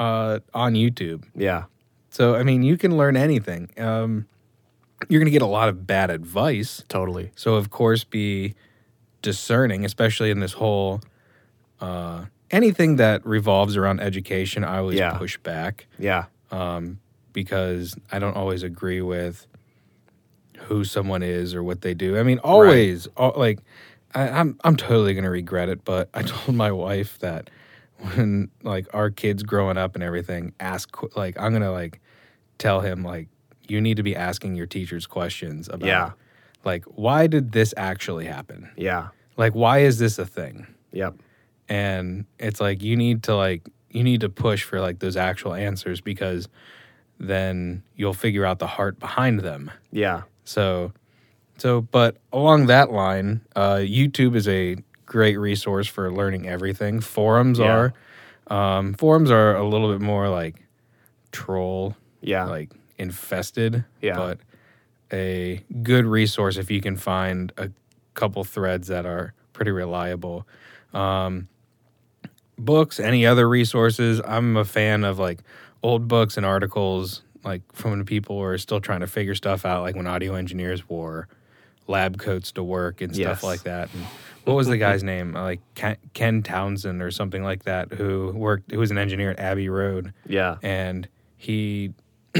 uh, 0.00 0.40
on 0.52 0.74
YouTube. 0.74 1.22
yeah 1.36 1.64
So 2.10 2.34
I 2.34 2.42
mean, 2.42 2.64
you 2.64 2.76
can 2.76 2.96
learn 2.96 3.16
anything. 3.16 3.70
Um, 3.78 4.26
you're 5.08 5.20
going 5.20 5.26
to 5.26 5.38
get 5.38 5.42
a 5.42 5.46
lot 5.46 5.68
of 5.68 5.86
bad 5.86 6.10
advice. 6.10 6.82
totally 6.88 7.30
So 7.36 7.54
of 7.54 7.70
course, 7.70 8.02
be 8.02 8.54
discerning, 9.22 9.84
especially 9.84 10.30
in 10.30 10.40
this 10.40 10.52
whole 10.52 11.00
uh, 11.80 12.26
anything 12.50 12.96
that 12.96 13.24
revolves 13.26 13.76
around 13.76 14.00
education. 14.00 14.64
I 14.64 14.78
always 14.78 14.98
Yeah. 14.98 15.12
push 15.14 15.38
back 15.38 15.86
yeah 15.98 16.26
um, 16.50 16.98
because 17.32 17.96
I 18.10 18.18
don't 18.18 18.36
always 18.36 18.62
agree 18.62 19.00
with 19.00 19.46
who 20.66 20.84
someone 20.84 21.22
is 21.22 21.54
or 21.54 21.62
what 21.62 21.80
they 21.80 21.94
do. 21.94 22.18
I 22.18 22.22
mean, 22.22 22.38
always 22.38 23.08
al- 23.16 23.34
like 23.36 23.60
I, 24.14 24.28
I'm 24.28 24.58
I'm 24.64 24.76
totally 24.76 25.14
gonna 25.14 25.30
regret 25.30 25.68
it, 25.68 25.84
but 25.84 26.08
I 26.14 26.22
told 26.34 26.56
my 26.56 26.70
wife 26.72 27.18
that 27.20 27.50
when 28.14 28.50
like 28.62 28.86
our 28.94 29.10
kids 29.10 29.42
growing 29.42 29.76
up 29.78 29.94
and 29.94 30.04
everything, 30.04 30.52
ask 30.60 30.94
like 31.16 31.38
I'm 31.40 31.52
gonna 31.52 31.72
like 31.72 32.00
tell 32.58 32.80
him 32.80 33.02
like 33.02 33.28
you 33.68 33.80
need 33.80 33.96
to 33.96 34.02
be 34.02 34.14
asking 34.14 34.54
your 34.56 34.66
teachers 34.66 35.06
questions 35.06 35.68
about 35.68 35.86
Yeah. 35.86 36.10
Like 36.64 36.84
why 36.84 37.26
did 37.26 37.52
this 37.52 37.72
actually 37.76 38.26
happen? 38.26 38.70
yeah 38.76 39.08
Like 39.36 39.54
why 39.54 39.78
is 39.80 39.98
this 39.98 40.18
a 40.18 40.26
thing? 40.26 40.66
yep 40.92 41.14
and 41.68 42.26
it's 42.38 42.60
like 42.60 42.82
you 42.82 42.96
need 42.96 43.22
to 43.24 43.34
like 43.36 43.62
you 43.90 44.02
need 44.02 44.20
to 44.20 44.28
push 44.28 44.62
for 44.64 44.80
like 44.80 44.98
those 44.98 45.16
actual 45.16 45.54
answers 45.54 46.00
because 46.00 46.48
then 47.18 47.82
you'll 47.96 48.14
figure 48.14 48.44
out 48.44 48.58
the 48.58 48.66
heart 48.66 48.98
behind 48.98 49.40
them 49.40 49.70
yeah 49.92 50.22
so 50.44 50.92
so 51.58 51.80
but 51.80 52.16
along 52.32 52.66
that 52.66 52.90
line 52.90 53.40
uh 53.54 53.76
youtube 53.76 54.34
is 54.34 54.48
a 54.48 54.76
great 55.06 55.36
resource 55.38 55.86
for 55.86 56.10
learning 56.12 56.48
everything 56.48 57.00
forums 57.00 57.58
Yeah. 57.58 57.66
are 57.66 57.94
um 58.48 58.94
forums 58.94 59.30
are 59.30 59.54
a 59.56 59.66
little 59.66 59.92
bit 59.92 60.00
more 60.00 60.28
like 60.28 60.56
troll 61.30 61.96
yeah 62.20 62.44
like 62.46 62.70
infested 62.98 63.84
Yeah. 64.00 64.16
but 64.16 64.38
a 65.12 65.62
good 65.82 66.04
resource 66.06 66.56
if 66.56 66.70
you 66.70 66.80
can 66.80 66.96
find 66.96 67.52
a 67.56 67.70
couple 68.14 68.44
threads 68.44 68.88
that 68.88 69.06
are 69.06 69.34
pretty 69.52 69.70
reliable. 69.70 70.46
Um, 70.94 71.48
books 72.58 73.00
any 73.00 73.26
other 73.26 73.48
resources? 73.48 74.20
I'm 74.24 74.56
a 74.56 74.64
fan 74.64 75.04
of 75.04 75.18
like 75.18 75.40
old 75.82 76.08
books 76.08 76.36
and 76.36 76.46
articles 76.46 77.22
like 77.44 77.62
from 77.72 77.90
when 77.92 78.04
people 78.04 78.36
were 78.38 78.56
still 78.58 78.80
trying 78.80 79.00
to 79.00 79.06
figure 79.06 79.34
stuff 79.34 79.64
out 79.66 79.82
like 79.82 79.96
when 79.96 80.06
audio 80.06 80.34
engineers 80.34 80.88
wore 80.88 81.26
lab 81.88 82.18
coats 82.18 82.52
to 82.52 82.62
work 82.62 83.00
and 83.00 83.14
stuff 83.14 83.38
Yes. 83.38 83.42
like 83.42 83.62
that. 83.64 83.92
And 83.92 84.04
what 84.44 84.54
was 84.54 84.68
the 84.68 84.78
guy's 84.78 85.02
name? 85.14 85.34
Uh, 85.36 85.42
like 85.42 85.60
ken, 85.74 85.96
ken 86.14 86.42
townsend 86.42 87.02
or 87.02 87.10
something 87.10 87.42
like 87.42 87.64
that 87.64 87.92
who 87.92 88.30
worked 88.34 88.70
who 88.70 88.78
was 88.78 88.90
an 88.92 88.98
engineer 88.98 89.32
at 89.32 89.40
abbey 89.40 89.68
road. 89.68 90.12
Yeah. 90.26 90.56
And 90.62 91.08
he 91.36 91.92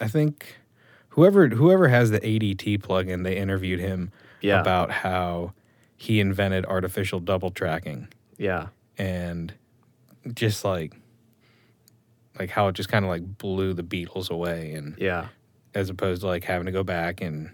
i 0.00 0.06
think 0.08 0.56
whoever 1.12 1.48
whoever 1.48 1.88
has 1.88 2.10
the 2.10 2.18
adt 2.18 2.80
plugin 2.82 3.24
they 3.24 3.36
interviewed 3.36 3.80
him 3.80 4.10
Yeah. 4.40 4.60
about 4.60 4.90
how 4.90 5.52
he 5.96 6.20
invented 6.20 6.64
artificial 6.66 7.20
double 7.20 7.50
tracking 7.50 8.08
yeah 8.38 8.68
and 8.98 9.54
just 10.34 10.64
like 10.64 10.94
like 12.38 12.50
how 12.50 12.68
it 12.68 12.74
just 12.74 12.88
kind 12.88 13.04
of 13.04 13.08
like 13.10 13.38
blew 13.38 13.72
the 13.74 13.82
beatles 13.82 14.30
away 14.30 14.72
and 14.72 14.94
yeah 14.98 15.28
as 15.74 15.88
opposed 15.90 16.20
to 16.22 16.26
like 16.26 16.44
having 16.44 16.66
to 16.66 16.72
go 16.72 16.82
back 16.82 17.20
and 17.20 17.50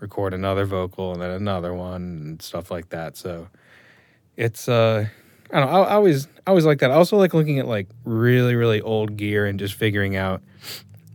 record 0.00 0.34
another 0.34 0.64
vocal 0.64 1.12
and 1.12 1.22
then 1.22 1.30
another 1.30 1.72
one 1.72 2.02
and 2.02 2.42
stuff 2.42 2.72
like 2.72 2.88
that. 2.88 3.16
So 3.16 3.46
it's 4.36 4.68
uh 4.68 5.06
I 5.52 5.60
don't 5.60 5.70
know, 5.70 5.82
I, 5.82 5.90
I 5.90 5.92
always 5.94 6.26
I 6.46 6.50
always 6.50 6.64
like 6.64 6.80
that. 6.80 6.90
I 6.90 6.94
also 6.94 7.16
like 7.18 7.34
looking 7.34 7.60
at 7.60 7.68
like 7.68 7.86
really, 8.04 8.56
really 8.56 8.80
old 8.80 9.16
gear 9.16 9.46
and 9.46 9.60
just 9.60 9.74
figuring 9.74 10.16
out 10.16 10.42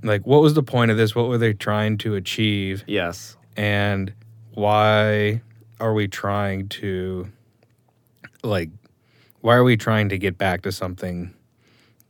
like 0.03 0.25
what 0.27 0.41
was 0.41 0.53
the 0.53 0.63
point 0.63 0.91
of 0.91 0.97
this? 0.97 1.15
What 1.15 1.27
were 1.27 1.37
they 1.37 1.53
trying 1.53 1.97
to 1.99 2.15
achieve? 2.15 2.83
yes 2.87 3.35
And 3.55 4.13
why 4.53 5.41
are 5.79 5.93
we 5.93 6.07
trying 6.07 6.67
to 6.69 7.29
like 8.43 8.69
why 9.41 9.55
are 9.55 9.63
we 9.63 9.77
trying 9.77 10.09
to 10.09 10.17
get 10.17 10.37
back 10.37 10.61
to 10.63 10.71
something 10.71 11.33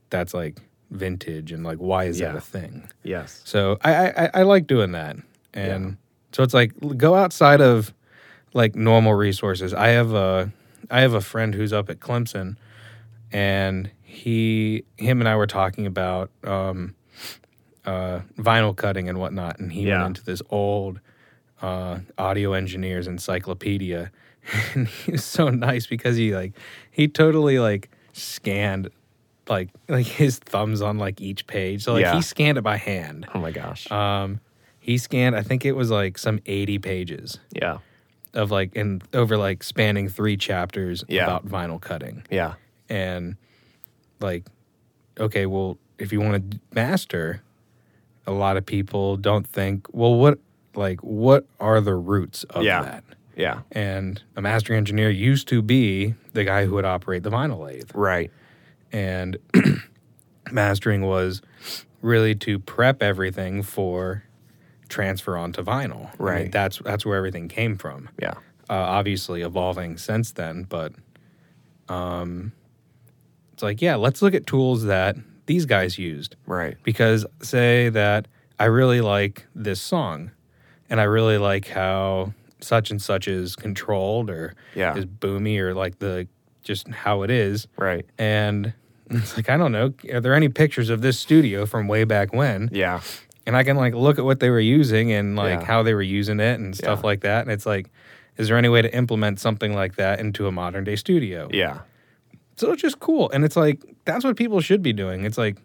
that's 0.09 0.33
like 0.33 0.59
vintage 0.91 1.51
and 1.51 1.63
like 1.63 1.77
why 1.77 2.05
is 2.05 2.19
that 2.19 2.35
a 2.37 2.41
thing? 2.41 2.89
yes 3.03 3.41
So 3.45 3.77
I 3.83 4.09
I, 4.09 4.29
I- 4.33 4.43
like 4.43 4.67
doing 4.67 4.91
that, 4.93 5.17
and 5.53 5.97
so 6.31 6.43
it's 6.43 6.53
like 6.53 6.71
go 6.97 7.15
outside 7.15 7.61
of 7.61 7.93
like 8.53 8.75
normal 8.75 9.13
resources. 9.13 9.73
I 9.73 9.89
have 9.89 10.13
a 10.13 10.51
I 10.89 11.01
have 11.01 11.13
a 11.13 11.21
friend 11.21 11.53
who's 11.53 11.73
up 11.73 11.89
at 11.89 11.99
Clemson, 11.99 12.55
and 13.31 13.89
he 14.01 14.83
him 14.97 15.19
and 15.19 15.27
I 15.27 15.35
were 15.35 15.47
talking 15.47 15.85
about 15.85 16.31
um, 16.43 16.95
uh, 17.87 18.19
vinyl 18.37 18.75
cutting 18.75 19.09
and 19.09 19.17
whatnot, 19.17 19.57
and 19.59 19.71
he 19.71 19.87
Yeah. 19.87 20.01
went 20.03 20.17
into 20.17 20.23
this 20.25 20.41
old 20.49 20.99
uh, 21.61 21.99
audio 22.19 22.53
engineers 22.53 23.07
encyclopedia, 23.07 24.11
and 24.75 24.87
he 24.87 25.13
was 25.13 25.23
so 25.23 25.49
nice 25.49 25.87
because 25.87 26.15
he 26.17 26.35
like 26.35 26.53
he 26.91 27.07
totally 27.07 27.57
like 27.59 27.89
scanned 28.13 28.89
like 29.49 29.69
like 29.87 30.05
his 30.05 30.37
thumbs 30.39 30.81
on 30.81 30.97
like 30.99 31.19
each 31.21 31.47
page. 31.47 31.83
So 31.83 31.93
like 31.93 32.01
Yeah. 32.03 32.15
he 32.15 32.21
scanned 32.21 32.57
it 32.57 32.61
by 32.61 32.77
hand. 32.77 33.25
oh 33.33 33.39
my 33.39 33.51
gosh 33.51 33.89
Um, 33.91 34.39
he 34.79 34.97
scanned. 34.97 35.35
I 35.35 35.41
think 35.41 35.65
it 35.65 35.71
was 35.73 35.89
like 35.89 36.17
some 36.17 36.39
eighty 36.45 36.77
pages 36.79 37.39
yeah 37.51 37.77
of 38.33 38.51
like 38.51 38.75
and 38.75 39.01
over 39.13 39.37
like 39.37 39.63
spanning 39.63 40.09
three 40.09 40.37
chapters 40.37 41.03
Yeah. 41.07 41.23
about 41.23 41.47
vinyl 41.47 41.79
cutting 41.81 42.23
yeah 42.29 42.53
and 42.89 43.35
like 44.19 44.45
okay 45.19 45.45
well 45.45 45.77
if 45.97 46.11
you 46.11 46.19
want 46.21 46.51
to 46.51 46.59
master 46.73 47.41
a 48.27 48.31
lot 48.31 48.57
of 48.57 48.65
people 48.65 49.17
don't 49.17 49.47
think 49.47 49.87
well 49.93 50.13
what 50.15 50.37
like 50.75 50.99
what 51.01 51.45
are 51.59 51.81
the 51.81 51.95
roots 51.95 52.43
of 52.45 52.63
Yeah. 52.63 52.83
that 52.83 53.03
yeah 53.35 53.61
and 53.71 54.21
a 54.35 54.41
mastering 54.41 54.77
engineer 54.77 55.09
used 55.09 55.47
to 55.47 55.61
be 55.61 56.13
the 56.33 56.43
guy 56.43 56.65
who 56.65 56.73
would 56.73 56.85
operate 56.85 57.23
the 57.23 57.31
vinyl 57.31 57.59
lathe 57.65 57.89
right 57.95 58.29
and 58.91 59.37
mastering 60.51 61.01
was 61.01 61.41
really 62.01 62.35
to 62.35 62.59
prep 62.59 63.01
everything 63.01 63.63
for 63.63 64.23
transfer 64.87 65.35
onto 65.35 65.61
vinyl. 65.63 65.97
I 65.97 65.99
mean, 66.03 66.09
Right. 66.19 66.51
that's 66.51 66.77
that's 66.79 67.05
where 67.05 67.17
everything 67.17 67.49
came 67.49 67.75
from. 67.77 68.09
Yeah. 68.21 68.35
Uh, 68.69 68.73
obviously 68.75 69.41
evolving 69.41 69.97
since 69.97 70.31
then, 70.31 70.63
but 70.63 70.93
um, 71.89 72.53
it's 73.53 73.63
like 73.63 73.81
yeah, 73.81 73.95
let's 73.95 74.21
look 74.21 74.33
at 74.33 74.45
tools 74.47 74.85
that 74.85 75.15
these 75.47 75.65
guys 75.65 75.97
used 75.97 76.35
Right. 76.45 76.77
because 76.83 77.25
say 77.41 77.89
that 77.89 78.27
I 78.59 78.65
really 78.65 79.01
like 79.01 79.45
this 79.55 79.81
song 79.81 80.31
and 80.89 80.99
I 81.01 81.03
really 81.03 81.37
like 81.37 81.67
how 81.67 82.33
such 82.59 82.91
and 82.91 83.01
such 83.01 83.27
is 83.27 83.55
controlled 83.55 84.29
or 84.29 84.53
Yeah. 84.75 84.95
is 84.95 85.05
boomy 85.05 85.59
or 85.59 85.73
like 85.73 85.99
the 85.99 86.27
just 86.63 86.87
how 86.89 87.23
it 87.23 87.31
is 87.31 87.67
Right. 87.77 88.05
and 88.17 88.73
it's 89.09 89.35
like 89.37 89.49
I 89.49 89.57
don't 89.57 89.71
know 89.71 89.93
are 90.13 90.19
there 90.21 90.33
any 90.33 90.49
pictures 90.49 90.89
of 90.89 91.01
this 91.01 91.17
studio 91.19 91.65
from 91.65 91.87
way 91.87 92.03
back 92.03 92.33
when 92.33 92.69
Yeah. 92.71 92.99
and 93.45 93.55
I 93.55 93.63
can 93.63 93.77
like 93.77 93.93
look 93.95 94.19
at 94.19 94.25
what 94.25 94.39
they 94.39 94.49
were 94.49 94.59
using 94.59 95.11
and 95.11 95.35
like 95.35 95.61
Yeah. 95.61 95.65
how 95.65 95.83
they 95.83 95.93
were 95.93 96.01
using 96.01 96.39
it 96.39 96.59
and 96.59 96.75
stuff 96.75 96.99
Yeah. 97.03 97.07
like 97.07 97.21
that 97.21 97.41
and 97.43 97.51
it's 97.51 97.65
like 97.65 97.89
is 98.37 98.49
there 98.49 98.57
any 98.57 98.69
way 98.69 98.81
to 98.83 98.93
implement 98.95 99.39
something 99.39 99.73
like 99.73 99.95
that 99.95 100.19
into 100.19 100.45
a 100.47 100.51
modern 100.51 100.83
day 100.83 100.95
studio 100.95 101.47
Yeah. 101.51 101.79
So 102.57 102.71
it's 102.71 102.81
just 102.81 102.99
cool. 102.99 103.29
And 103.31 103.45
it's 103.45 103.55
like, 103.55 103.81
that's 104.05 104.25
what 104.25 104.35
people 104.35 104.59
should 104.61 104.81
be 104.81 104.93
doing. 104.93 105.23
It's 105.25 105.37
like, 105.37 105.57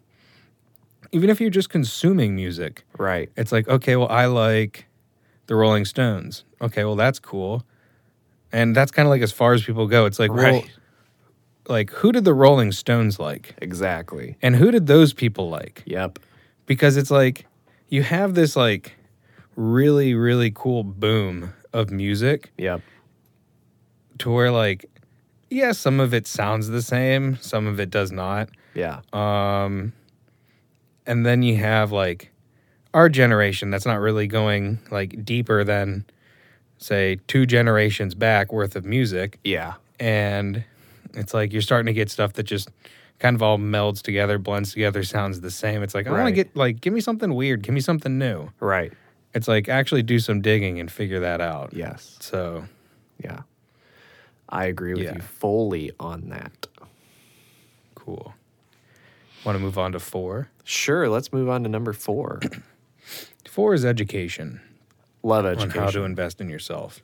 even 1.11 1.29
if 1.29 1.39
you're 1.41 1.49
just 1.49 1.69
consuming 1.69 2.35
music, 2.35 2.83
Right. 2.97 3.29
it's 3.35 3.51
like, 3.51 3.67
okay, 3.67 3.95
well, 3.95 4.07
I 4.09 4.25
like 4.27 4.85
the 5.47 5.55
Rolling 5.55 5.85
Stones. 5.85 6.43
Okay, 6.61 6.83
well, 6.85 6.95
that's 6.95 7.19
cool. 7.19 7.63
And 8.51 8.75
that's 8.75 8.91
kind 8.91 9.05
of 9.07 9.09
like 9.09 9.21
as 9.21 9.31
far 9.31 9.53
as 9.53 9.63
people 9.63 9.87
go. 9.87 10.05
It's 10.05 10.19
like, 10.19 10.31
well, 10.33 10.63
like, 11.67 11.89
who 11.91 12.11
did 12.11 12.23
the 12.23 12.33
Rolling 12.33 12.71
Stones 12.71 13.19
like? 13.19 13.55
Exactly. 13.61 14.37
And 14.41 14.55
who 14.55 14.71
did 14.71 14.87
those 14.87 15.13
people 15.13 15.49
like? 15.49 15.83
Yep. 15.85 16.19
Because 16.65 16.97
it's 16.97 17.11
like, 17.11 17.45
you 17.89 18.03
have 18.03 18.33
this 18.35 18.55
like 18.55 18.95
really, 19.55 20.13
really 20.15 20.51
cool 20.53 20.83
boom 20.83 21.53
of 21.73 21.91
music 21.91 22.51
Yep. 22.57 22.81
to 24.19 24.31
where 24.31 24.51
like, 24.51 24.85
yeah, 25.53 25.71
some 25.71 25.99
of 25.99 26.13
it 26.13 26.27
sounds 26.27 26.67
the 26.67 26.81
same, 26.81 27.37
some 27.37 27.67
of 27.67 27.79
it 27.79 27.89
does 27.89 28.11
not. 28.11 28.49
Yeah. 28.73 29.01
Um, 29.13 29.93
and 31.05 31.25
then 31.25 31.43
you 31.43 31.57
have 31.57 31.91
like 31.91 32.31
our 32.93 33.09
generation 33.09 33.69
that's 33.69 33.85
not 33.85 33.99
really 33.99 34.27
going 34.27 34.79
like 34.91 35.23
deeper 35.25 35.63
than 35.63 36.05
say 36.77 37.19
two 37.27 37.45
generations 37.45 38.15
back 38.15 38.51
worth 38.51 38.75
of 38.75 38.85
music. 38.85 39.39
Yeah. 39.43 39.73
And 39.99 40.63
it's 41.13 41.33
like 41.33 41.53
you're 41.53 41.61
starting 41.61 41.87
to 41.87 41.93
get 41.93 42.09
stuff 42.09 42.33
that 42.33 42.43
just 42.43 42.69
kind 43.19 43.35
of 43.35 43.43
all 43.43 43.57
melds 43.57 44.01
together, 44.01 44.37
blends 44.37 44.73
together, 44.73 45.03
sounds 45.03 45.41
the 45.41 45.51
same. 45.51 45.83
It's 45.83 45.93
like 45.93 46.07
I 46.07 46.11
want 46.11 46.27
to 46.27 46.31
get 46.31 46.55
like 46.55 46.81
give 46.81 46.93
me 46.93 47.01
something 47.01 47.33
weird, 47.33 47.61
give 47.61 47.73
me 47.73 47.81
something 47.81 48.17
new. 48.17 48.49
Right. 48.59 48.91
It's 49.33 49.47
like 49.47 49.69
actually 49.69 50.03
do 50.03 50.19
some 50.19 50.41
digging 50.41 50.79
and 50.79 50.91
figure 50.91 51.19
that 51.21 51.41
out. 51.41 51.73
Yes. 51.73 52.17
So 52.19 52.65
Yeah. 53.23 53.41
I 54.53 54.65
agree 54.65 54.93
with 54.93 55.03
Yeah. 55.03 55.15
you 55.15 55.21
fully 55.21 55.91
on 55.99 56.29
that. 56.29 56.67
cool. 57.95 58.33
Want 59.45 59.55
to 59.57 59.59
move 59.59 59.77
on 59.77 59.91
to 59.93 59.99
four? 59.99 60.49
Sure. 60.63 61.09
Let's 61.09 61.33
move 61.33 61.49
on 61.49 61.63
to 61.63 61.69
number 61.69 61.91
four. 61.93 62.39
Four 63.49 63.73
is 63.75 63.83
education. 63.85 64.61
Love 65.21 65.45
on 65.45 65.51
education. 65.53 65.79
how 65.81 65.89
to 65.91 66.03
invest 66.03 66.41
in 66.41 66.49
yourself. 66.49 67.01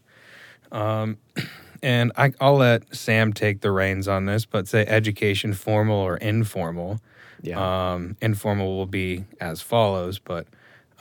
Um, 0.72 1.18
and 1.84 2.12
I, 2.18 2.34
I'll 2.41 2.56
let 2.58 2.95
Sam 2.95 3.34
take 3.34 3.62
the 3.62 3.70
reins 3.72 4.08
on 4.08 4.26
this, 4.26 4.45
but 4.45 4.68
say 4.68 4.86
education, 4.88 5.54
formal 5.54 5.97
or 5.97 6.18
informal. 6.18 7.00
yeah. 7.43 7.93
Um, 7.93 8.16
informal 8.22 8.78
will 8.78 8.86
be 8.88 9.26
as 9.39 9.62
follows, 9.62 10.18
but 10.20 10.47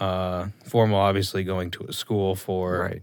uh, 0.00 0.48
formal, 0.66 0.98
obviously, 0.98 1.44
going 1.44 1.70
to 1.72 1.84
a 1.88 1.92
school 1.92 2.34
for 2.36 2.78
right. 2.80 3.02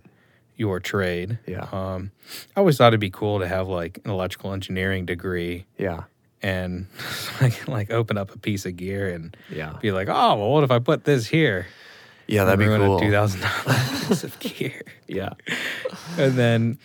Your 0.58 0.80
trade. 0.80 1.40
Yeah. 1.48 1.68
Um, 1.72 2.12
I 2.56 2.60
always 2.60 2.78
thought 2.78 2.88
it'd 2.88 3.00
be 3.00 3.10
cool 3.10 3.40
to 3.40 3.48
have 3.48 3.68
like 3.68 4.00
an 4.06 4.12
electrical 4.12 4.54
engineering 4.54 5.06
degree 5.06 5.66
Yeah. 5.78 6.04
and 6.42 6.88
like 7.42 7.68
like 7.68 7.92
open 7.92 8.18
up 8.18 8.34
a 8.34 8.38
piece 8.38 8.66
of 8.66 8.76
gear 8.78 9.10
and 9.10 9.36
Yeah. 9.50 9.74
be 9.82 9.92
like, 9.92 10.08
oh, 10.10 10.36
well, 10.36 10.50
what 10.52 10.64
if 10.64 10.72
I 10.72 10.80
put 10.80 11.04
this 11.04 11.28
here? 11.28 11.68
Yeah. 12.28 12.46
That'd 12.46 12.60
be 12.60 12.66
cool. 12.66 13.00
Two 13.00 13.12
thousand 13.12 13.42
dollars 13.42 14.06
piece 14.08 14.24
of 14.24 14.40
gear. 14.40 14.82
Yeah. 15.08 15.34
and 16.18 16.34
then 16.34 16.80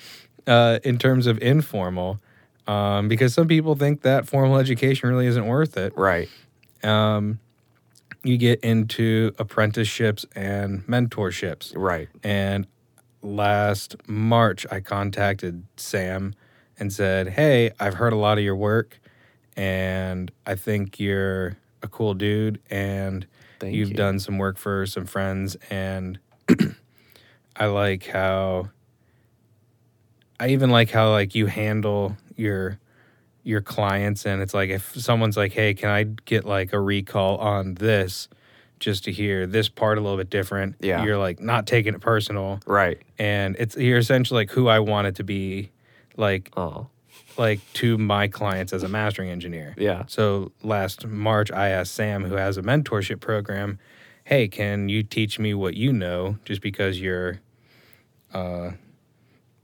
uh, 0.47 0.79
in 0.85 0.99
terms 0.99 1.27
of 1.27 1.39
informal, 1.43 2.19
um, 2.67 3.09
because 3.09 3.33
some 3.35 3.47
people 3.49 3.75
think 3.77 4.03
that 4.03 4.27
formal 4.29 4.57
education 4.59 5.09
really 5.09 5.27
isn't 5.27 5.47
worth 5.47 5.77
it, 5.77 5.93
Right. 5.97 6.29
um, 6.83 7.39
you 8.23 8.37
get 8.37 8.61
into 8.61 9.33
apprenticeships 9.39 10.27
and 10.37 10.87
mentorships. 10.87 11.73
Right. 11.77 12.09
And 12.23 12.67
last 13.23 13.97
March, 14.07 14.67
I 14.71 14.81
contacted 14.81 15.65
Sam 15.77 16.35
and 16.79 16.93
said, 16.93 17.29
Hey, 17.29 17.71
I've 17.79 17.95
heard 17.95 18.13
a 18.13 18.17
lot 18.17 18.39
of 18.39 18.45
your 18.45 18.57
work, 18.57 19.01
and 19.57 20.31
I 20.47 20.55
think 20.55 20.99
you're 20.99 21.57
a 21.83 21.89
cool 21.89 22.15
dude, 22.15 22.61
and 22.71 23.27
Thank 23.59 23.75
you've 23.75 23.91
you. 23.91 23.95
done 23.97 24.19
some 24.19 24.39
work 24.39 24.59
for 24.59 24.87
some 24.87 25.07
friends, 25.07 25.57
and 25.71 26.19
I 27.57 27.67
like 27.67 28.07
how 28.07 28.71
I 30.39 30.49
even 30.49 30.71
like 30.71 30.91
how 30.91 31.11
like 31.11 31.35
you 31.35 31.47
handle 31.47 32.17
your 32.37 32.79
your 33.43 33.61
clients 33.61 34.27
and 34.27 34.43
it's 34.43 34.53
like 34.55 34.71
if 34.71 34.95
someone's 34.95 35.37
like 35.37 35.53
hey 35.53 35.73
can 35.73 35.89
i 35.89 36.03
get 36.05 36.45
like 36.45 36.73
a 36.73 36.81
recall 36.81 37.39
on 37.39 37.75
this 37.75 38.29
just 38.81 39.05
to 39.05 39.13
hear 39.13 39.47
this 39.47 39.69
part 39.69 39.99
a 39.99 40.01
little 40.01 40.17
bit 40.17 40.31
different 40.31 40.75
Yeah. 40.81 41.05
you're 41.05 41.19
like 41.19 41.39
not 41.41 41.67
taking 41.67 41.95
it 41.95 42.01
personal 42.01 42.61
Right. 42.67 42.99
and 43.19 43.55
it's 43.59 43.77
you're 43.77 43.99
essentially 43.99 44.41
like 44.43 44.51
who 44.51 44.69
i 44.69 44.79
want 44.79 45.07
it 45.07 45.15
to 45.17 45.25
be 45.25 45.71
like 46.17 46.51
Oh. 46.57 46.89
like 47.39 47.61
to 47.75 47.97
my 47.99 48.27
clients 48.27 48.73
as 48.73 48.83
a 48.83 48.89
mastering 48.89 49.29
engineer 49.31 49.75
Yeah. 49.79 50.05
so 50.09 50.51
last 50.63 51.07
march 51.07 51.53
i 51.53 51.69
asked 51.69 51.95
sam 51.95 52.25
who 52.25 52.35
has 52.35 52.57
a 52.57 52.63
mentorship 52.63 53.21
program 53.21 53.79
hey 54.25 54.49
can 54.49 54.89
you 54.89 55.03
teach 55.03 55.39
me 55.39 55.55
what 55.55 55.75
you 55.75 55.93
know 55.93 56.37
just 56.45 56.61
because 56.63 57.01
you're 57.01 57.41
uh 58.33 58.71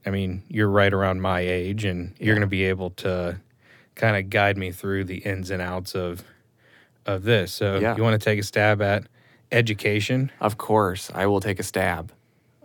i 0.05 0.11
mean 0.11 0.43
you're 0.49 0.69
right 0.69 0.93
around 0.93 1.21
my 1.23 1.41
age 1.41 1.85
and 1.85 2.15
you're 2.19 2.29
Yeah. 2.29 2.33
going 2.35 2.41
to 2.43 2.47
be 2.47 2.65
able 2.65 2.91
to 2.91 3.41
kind 3.95 4.17
of 4.17 4.29
guide 4.29 4.59
me 4.59 4.73
through 4.73 5.05
the 5.05 5.19
ins 5.19 5.51
and 5.51 5.63
outs 5.63 5.95
of 5.95 6.23
of 7.07 7.23
this 7.23 7.53
so 7.53 7.79
Yeah. 7.79 7.97
you 7.97 8.03
want 8.03 8.21
to 8.21 8.25
take 8.25 8.39
a 8.39 8.43
stab 8.43 8.83
at 8.83 9.05
education 9.53 10.31
Of 10.41 10.59
course, 10.59 11.11
I 11.15 11.27
will 11.27 11.41
take 11.41 11.59
a 11.61 11.63
stab. 11.63 12.13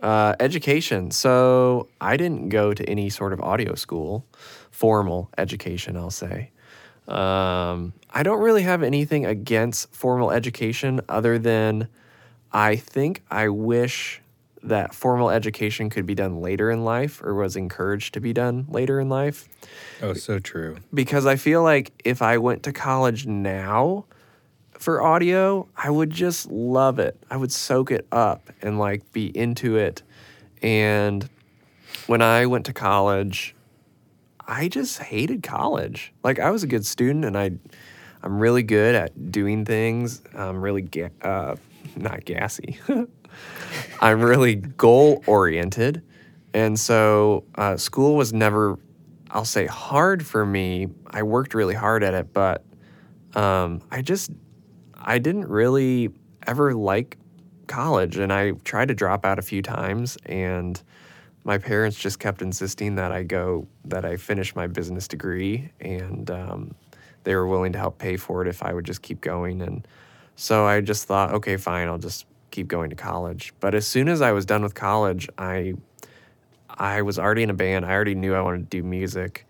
Uh, 0.02 0.34
education. 0.40 1.12
So 1.12 1.86
I 2.00 2.16
didn't 2.16 2.48
go 2.48 2.74
to 2.74 2.84
any 2.90 3.08
sort 3.08 3.32
of 3.32 3.40
audio 3.40 3.76
school, 3.76 4.26
formal 4.72 5.30
education, 5.38 5.96
I'll 5.96 6.10
say. 6.10 6.50
Um, 7.06 7.92
I 8.10 8.24
don't 8.24 8.40
really 8.40 8.62
have 8.62 8.82
anything 8.82 9.26
against 9.26 9.94
formal 9.94 10.32
education 10.32 11.00
other 11.08 11.38
than 11.38 11.86
I 12.52 12.74
think 12.76 13.22
I 13.30 13.48
wish 13.48 14.20
that 14.64 14.92
formal 14.94 15.30
education 15.30 15.88
could 15.88 16.06
be 16.06 16.14
done 16.16 16.40
later 16.40 16.70
in 16.70 16.84
life 16.84 17.22
or 17.22 17.34
was 17.34 17.54
encouraged 17.56 18.14
to 18.14 18.20
be 18.20 18.32
done 18.32 18.66
later 18.68 19.00
in 19.00 19.08
life 19.08 19.48
oh 20.02 20.14
so 20.14 20.38
true 20.38 20.76
because 20.94 21.26
I 21.26 21.34
feel 21.34 21.64
like 21.64 21.90
if 22.04 22.22
I 22.22 22.38
went 22.38 22.62
to 22.62 22.72
college 22.72 23.26
now 23.26 24.04
for 24.82 25.00
audio, 25.00 25.68
I 25.76 25.90
would 25.90 26.10
just 26.10 26.50
love 26.50 26.98
it. 26.98 27.16
I 27.30 27.36
would 27.36 27.52
soak 27.52 27.90
it 27.92 28.06
up 28.10 28.50
and 28.60 28.78
like 28.78 29.12
be 29.12 29.26
into 29.36 29.76
it. 29.76 30.02
And 30.60 31.28
when 32.06 32.20
I 32.20 32.46
went 32.46 32.66
to 32.66 32.72
college, 32.72 33.54
I 34.46 34.66
just 34.68 34.98
hated 34.98 35.42
college. 35.44 36.12
Like 36.24 36.40
I 36.40 36.50
was 36.50 36.64
a 36.64 36.66
good 36.66 36.84
student 36.84 37.24
and 37.24 37.38
I 37.38 37.52
I'm 38.24 38.38
really 38.40 38.62
good 38.64 38.94
at 38.94 39.32
doing 39.32 39.64
things. 39.64 40.20
I'm 40.34 40.60
really 40.60 40.82
ga- 40.82 41.10
uh 41.22 41.56
not 41.96 42.24
gassy. 42.24 42.78
I'm 44.00 44.20
really 44.20 44.56
goal 44.56 45.22
oriented. 45.26 46.02
And 46.54 46.78
so 46.78 47.44
uh, 47.54 47.76
school 47.76 48.16
was 48.16 48.32
never, 48.32 48.78
I'll 49.30 49.44
say, 49.44 49.66
hard 49.66 50.26
for 50.26 50.44
me. 50.44 50.88
I 51.10 51.22
worked 51.22 51.54
really 51.54 51.74
hard 51.74 52.02
at 52.02 52.12
it, 52.14 52.32
but 52.32 52.64
um, 53.34 53.80
I 53.90 54.02
just, 54.02 54.30
I 55.02 55.18
didn't 55.18 55.48
really 55.48 56.10
ever 56.46 56.74
like 56.74 57.18
college. 57.66 58.16
And 58.16 58.32
I 58.32 58.52
tried 58.64 58.88
to 58.88 58.94
drop 58.94 59.24
out 59.24 59.38
a 59.38 59.42
few 59.42 59.62
times. 59.62 60.16
And 60.26 60.80
my 61.44 61.58
parents 61.58 61.98
just 61.98 62.18
kept 62.18 62.40
insisting 62.42 62.94
that 62.96 63.12
I 63.12 63.22
go, 63.22 63.66
that 63.84 64.04
I 64.04 64.16
finish 64.16 64.54
my 64.54 64.66
business 64.66 65.08
degree. 65.08 65.70
And 65.80 66.30
um, 66.30 66.74
they 67.24 67.34
were 67.34 67.46
willing 67.46 67.72
to 67.72 67.78
help 67.78 67.98
pay 67.98 68.16
for 68.16 68.42
it 68.42 68.48
if 68.48 68.62
I 68.62 68.72
would 68.72 68.84
just 68.84 69.02
keep 69.02 69.20
going. 69.20 69.60
And 69.60 69.86
so 70.36 70.66
I 70.66 70.80
just 70.80 71.04
thought, 71.04 71.32
okay, 71.34 71.56
fine, 71.56 71.88
I'll 71.88 71.98
just 71.98 72.26
keep 72.50 72.68
going 72.68 72.90
to 72.90 72.96
college. 72.96 73.52
But 73.60 73.74
as 73.74 73.86
soon 73.86 74.08
as 74.08 74.20
I 74.20 74.32
was 74.32 74.46
done 74.46 74.62
with 74.62 74.74
college, 74.74 75.28
I 75.38 75.74
I 76.68 77.02
was 77.02 77.18
already 77.18 77.42
in 77.42 77.50
a 77.50 77.54
band. 77.54 77.84
I 77.84 77.90
already 77.90 78.14
knew 78.14 78.34
I 78.34 78.40
wanted 78.40 78.70
to 78.70 78.76
do 78.78 78.82
music. 78.82 79.46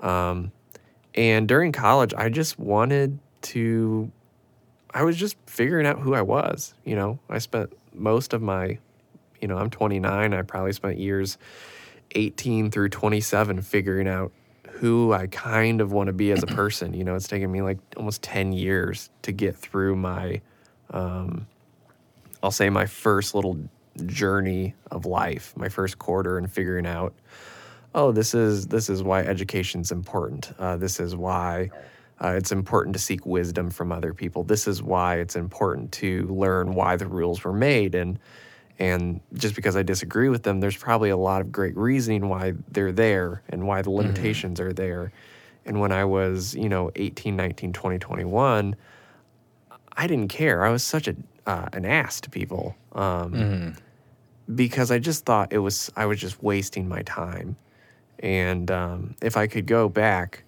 Um, 0.00 0.52
and 1.14 1.48
during 1.48 1.72
college, 1.72 2.12
I 2.14 2.28
just 2.28 2.58
wanted 2.58 3.18
to, 3.42 4.10
I 4.96 5.02
was 5.02 5.18
just 5.18 5.36
figuring 5.46 5.86
out 5.86 5.98
who 5.98 6.14
I 6.14 6.22
was. 6.22 6.72
You 6.82 6.96
know, 6.96 7.18
I 7.28 7.36
spent 7.36 7.70
most 7.92 8.32
of 8.32 8.40
my 8.40 8.78
You 9.42 9.48
know, 9.48 9.58
I'm 9.58 9.68
29. 9.68 10.32
I 10.32 10.42
probably 10.42 10.72
spent 10.72 10.98
years 10.98 11.36
18 12.12 12.70
through 12.70 12.88
27 12.88 13.60
figuring 13.60 14.08
out 14.08 14.32
who 14.70 15.12
I 15.12 15.26
kind 15.26 15.82
of 15.82 15.92
want 15.92 16.06
to 16.06 16.14
be 16.14 16.32
as 16.32 16.42
a 16.42 16.46
person. 16.46 16.94
You 16.94 17.04
know, 17.04 17.14
it's 17.14 17.28
taken 17.28 17.52
me 17.52 17.60
like 17.60 17.76
almost 17.98 18.22
10 18.22 18.54
years 18.54 19.10
to 19.22 19.32
get 19.32 19.54
through 19.54 19.96
my, 19.96 20.40
um, 20.90 21.46
I'll 22.42 22.50
say 22.50 22.70
my 22.70 22.86
first 22.86 23.34
little 23.34 23.58
journey 24.06 24.74
of 24.90 25.04
life, 25.04 25.52
my 25.56 25.68
first 25.68 25.98
quarter, 25.98 26.38
and 26.38 26.50
figuring 26.50 26.86
out, 26.86 27.12
oh, 27.94 28.12
this 28.12 28.34
is 28.34 28.66
this 28.68 28.88
is 28.88 29.02
why 29.02 29.22
education's 29.22 29.92
important. 29.92 30.52
Uh, 30.58 30.78
this 30.78 31.00
is 31.00 31.14
why 31.14 31.70
uh, 32.22 32.34
it's 32.36 32.52
important 32.52 32.94
to 32.94 32.98
seek 33.00 33.26
wisdom 33.26 33.70
from 33.70 33.92
other 33.92 34.14
people. 34.14 34.42
This 34.42 34.66
is 34.66 34.82
why 34.82 35.16
it's 35.16 35.36
important 35.36 35.92
to 35.92 36.26
learn 36.26 36.74
why 36.74 36.96
the 36.96 37.06
rules 37.06 37.44
were 37.44 37.52
made 37.52 37.94
and 37.94 38.18
and 38.78 39.20
just 39.32 39.54
because 39.54 39.74
I 39.74 39.82
disagree 39.82 40.28
with 40.28 40.42
them, 40.42 40.60
there's 40.60 40.76
probably 40.76 41.08
a 41.08 41.16
lot 41.16 41.40
of 41.40 41.50
great 41.50 41.76
reasoning 41.76 42.28
why 42.28 42.52
they're 42.70 42.92
there 42.92 43.42
and 43.48 43.66
why 43.66 43.82
the 43.82 43.90
limitations 43.90 44.60
mm-hmm. 44.60 44.68
are 44.68 44.72
there. 44.72 45.12
And 45.64 45.80
when 45.80 45.92
I 45.92 46.04
was, 46.04 46.54
you 46.54 46.68
know, 46.68 46.90
18, 46.94 47.34
19, 47.34 47.72
20, 47.72 47.98
21, 47.98 48.76
I 49.96 50.06
didn't 50.06 50.28
care. 50.28 50.64
I 50.64 50.70
was 50.70 50.82
such 50.82 51.08
a 51.08 51.16
uh, 51.46 51.68
an 51.72 51.84
ass 51.84 52.20
to 52.22 52.30
people 52.30 52.76
um, 52.92 53.32
mm-hmm. 53.32 54.54
because 54.54 54.90
I 54.90 54.98
just 54.98 55.24
thought 55.24 55.52
it 55.52 55.58
was 55.58 55.90
I 55.96 56.06
was 56.06 56.20
just 56.20 56.42
wasting 56.42 56.88
my 56.88 57.02
time. 57.02 57.56
And 58.18 58.70
um, 58.70 59.14
if 59.22 59.36
I 59.36 59.46
could 59.46 59.66
go 59.66 59.88
back, 59.88 60.44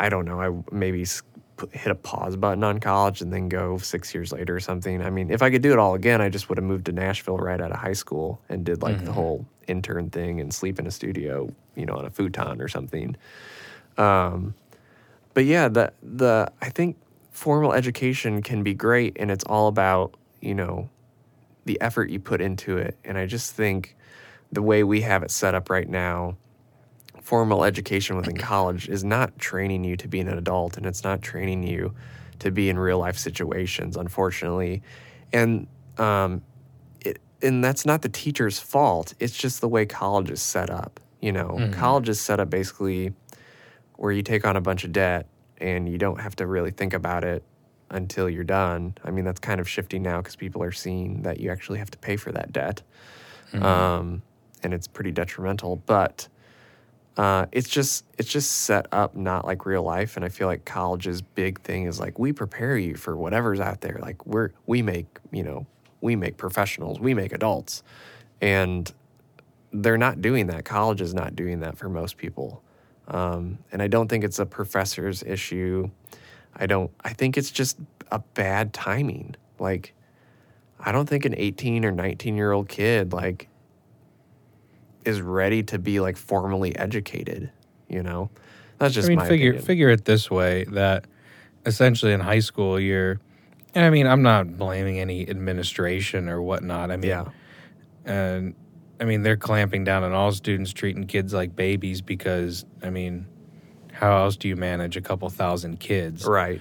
I 0.00 0.08
don't 0.08 0.24
know. 0.24 0.40
I 0.40 0.74
maybe 0.74 1.04
hit 1.72 1.90
a 1.90 1.94
pause 1.94 2.36
button 2.36 2.64
on 2.64 2.80
college 2.80 3.20
and 3.20 3.30
then 3.32 3.48
go 3.50 3.76
six 3.78 4.14
years 4.14 4.32
later 4.32 4.56
or 4.56 4.60
something. 4.60 5.02
I 5.02 5.10
mean, 5.10 5.30
if 5.30 5.42
I 5.42 5.50
could 5.50 5.62
do 5.62 5.72
it 5.72 5.78
all 5.78 5.94
again, 5.94 6.22
I 6.22 6.30
just 6.30 6.48
would 6.48 6.56
have 6.56 6.64
moved 6.64 6.86
to 6.86 6.92
Nashville 6.92 7.36
right 7.36 7.60
out 7.60 7.70
of 7.70 7.78
high 7.78 7.92
school 7.92 8.40
and 8.48 8.64
did 8.64 8.82
like 8.82 8.96
mm-hmm. 8.96 9.04
the 9.04 9.12
whole 9.12 9.46
intern 9.68 10.08
thing 10.08 10.40
and 10.40 10.52
sleep 10.52 10.78
in 10.78 10.86
a 10.86 10.90
studio, 10.90 11.52
you 11.76 11.84
know, 11.84 11.94
on 11.94 12.06
a 12.06 12.10
futon 12.10 12.62
or 12.62 12.68
something. 12.68 13.14
Um, 13.98 14.54
but 15.34 15.44
yeah, 15.44 15.68
the 15.68 15.92
the 16.02 16.50
I 16.62 16.70
think 16.70 16.96
formal 17.30 17.72
education 17.74 18.42
can 18.42 18.62
be 18.62 18.74
great, 18.74 19.16
and 19.20 19.30
it's 19.30 19.44
all 19.44 19.68
about 19.68 20.14
you 20.40 20.54
know 20.54 20.88
the 21.66 21.78
effort 21.80 22.08
you 22.10 22.18
put 22.18 22.40
into 22.40 22.78
it. 22.78 22.96
And 23.04 23.18
I 23.18 23.26
just 23.26 23.54
think 23.54 23.96
the 24.50 24.62
way 24.62 24.82
we 24.82 25.02
have 25.02 25.22
it 25.22 25.30
set 25.30 25.54
up 25.54 25.68
right 25.68 25.88
now 25.88 26.36
formal 27.30 27.62
education 27.62 28.16
within 28.16 28.36
college 28.36 28.88
is 28.88 29.04
not 29.04 29.38
training 29.38 29.84
you 29.84 29.96
to 29.96 30.08
be 30.08 30.18
an 30.18 30.28
adult 30.28 30.76
and 30.76 30.84
it's 30.84 31.04
not 31.04 31.22
training 31.22 31.62
you 31.62 31.94
to 32.40 32.50
be 32.50 32.68
in 32.68 32.76
real 32.76 32.98
life 32.98 33.16
situations, 33.16 33.96
unfortunately. 33.96 34.82
And 35.32 35.68
um, 35.96 36.42
it, 37.02 37.20
and 37.40 37.62
that's 37.62 37.86
not 37.86 38.02
the 38.02 38.08
teacher's 38.08 38.58
fault. 38.58 39.14
It's 39.20 39.38
just 39.38 39.60
the 39.60 39.68
way 39.68 39.86
college 39.86 40.28
is 40.28 40.42
set 40.42 40.70
up. 40.70 40.98
You 41.20 41.30
know, 41.30 41.50
mm-hmm. 41.50 41.72
college 41.72 42.08
is 42.08 42.20
set 42.20 42.40
up 42.40 42.50
basically 42.50 43.12
where 43.94 44.10
you 44.10 44.22
take 44.22 44.44
on 44.44 44.56
a 44.56 44.60
bunch 44.60 44.82
of 44.82 44.90
debt 44.90 45.28
and 45.58 45.88
you 45.88 45.98
don't 45.98 46.20
have 46.20 46.34
to 46.34 46.48
really 46.48 46.72
think 46.72 46.94
about 46.94 47.22
it 47.22 47.44
until 47.90 48.28
you're 48.28 48.42
done. 48.42 48.96
I 49.04 49.12
mean, 49.12 49.24
that's 49.24 49.38
kind 49.38 49.60
of 49.60 49.68
shifting 49.68 50.02
now 50.02 50.20
because 50.20 50.34
people 50.34 50.64
are 50.64 50.72
seeing 50.72 51.22
that 51.22 51.38
you 51.38 51.52
actually 51.52 51.78
have 51.78 51.92
to 51.92 51.98
pay 51.98 52.16
for 52.16 52.32
that 52.32 52.50
debt. 52.50 52.82
Mm-hmm. 53.52 53.64
Um, 53.64 54.22
and 54.64 54.74
it's 54.74 54.88
pretty 54.88 55.12
detrimental. 55.12 55.76
But 55.76 56.26
uh, 57.20 57.44
it's 57.52 57.68
just 57.68 58.06
it's 58.16 58.30
just 58.30 58.50
set 58.50 58.86
up 58.92 59.14
not 59.14 59.44
like 59.44 59.66
real 59.66 59.82
life, 59.82 60.16
and 60.16 60.24
I 60.24 60.30
feel 60.30 60.46
like 60.46 60.64
college's 60.64 61.20
big 61.20 61.60
thing 61.60 61.84
is 61.84 62.00
like 62.00 62.18
we 62.18 62.32
prepare 62.32 62.78
you 62.78 62.94
for 62.94 63.14
whatever's 63.14 63.60
out 63.60 63.82
there. 63.82 63.98
Like 64.00 64.24
we're 64.24 64.52
we 64.64 64.80
make 64.80 65.18
you 65.30 65.42
know 65.42 65.66
we 66.00 66.16
make 66.16 66.38
professionals, 66.38 66.98
we 66.98 67.12
make 67.12 67.34
adults, 67.34 67.82
and 68.40 68.90
they're 69.70 69.98
not 69.98 70.22
doing 70.22 70.46
that. 70.46 70.64
College 70.64 71.02
is 71.02 71.12
not 71.12 71.36
doing 71.36 71.60
that 71.60 71.76
for 71.76 71.90
most 71.90 72.16
people, 72.16 72.62
um, 73.08 73.58
and 73.70 73.82
I 73.82 73.86
don't 73.86 74.08
think 74.08 74.24
it's 74.24 74.38
a 74.38 74.46
professor's 74.46 75.22
issue. 75.22 75.90
I 76.56 76.64
don't. 76.66 76.90
I 77.04 77.12
think 77.12 77.36
it's 77.36 77.50
just 77.50 77.76
a 78.10 78.20
bad 78.32 78.72
timing. 78.72 79.36
Like 79.58 79.92
I 80.78 80.90
don't 80.90 81.06
think 81.06 81.26
an 81.26 81.34
18 81.36 81.84
or 81.84 81.92
19 81.92 82.34
year 82.34 82.52
old 82.52 82.70
kid 82.70 83.12
like 83.12 83.50
is 85.04 85.20
ready 85.20 85.62
to 85.64 85.78
be 85.78 86.00
like 86.00 86.16
formally 86.16 86.76
educated. 86.76 87.50
You 87.88 88.02
know, 88.02 88.30
that's 88.78 88.94
just 88.94 89.06
I 89.08 89.14
mean, 89.14 89.26
figure 89.26 89.50
opinion. 89.50 89.66
figure 89.66 89.90
it 89.90 90.04
this 90.04 90.30
way 90.30 90.64
that 90.70 91.06
essentially 91.66 92.12
in 92.12 92.20
high 92.20 92.38
school 92.38 92.78
you're, 92.78 93.20
and 93.74 93.84
I 93.84 93.90
mean 93.90 94.06
I'm 94.06 94.22
not 94.22 94.56
blaming 94.56 94.98
any 94.98 95.28
administration 95.28 96.28
or 96.28 96.40
whatnot. 96.40 96.90
I 96.90 96.96
mean, 96.96 97.10
yeah, 97.10 97.24
and 98.04 98.54
I 99.00 99.04
mean 99.04 99.22
they're 99.22 99.36
clamping 99.36 99.84
down 99.84 100.04
on 100.04 100.12
all 100.12 100.32
students 100.32 100.72
treating 100.72 101.06
kids 101.06 101.32
like 101.32 101.56
babies 101.56 102.00
because 102.00 102.64
I 102.82 102.90
mean, 102.90 103.26
how 103.92 104.22
else 104.22 104.36
do 104.36 104.48
you 104.48 104.56
manage 104.56 104.96
a 104.96 105.00
couple 105.00 105.28
thousand 105.30 105.80
kids? 105.80 106.24
Right. 106.24 106.60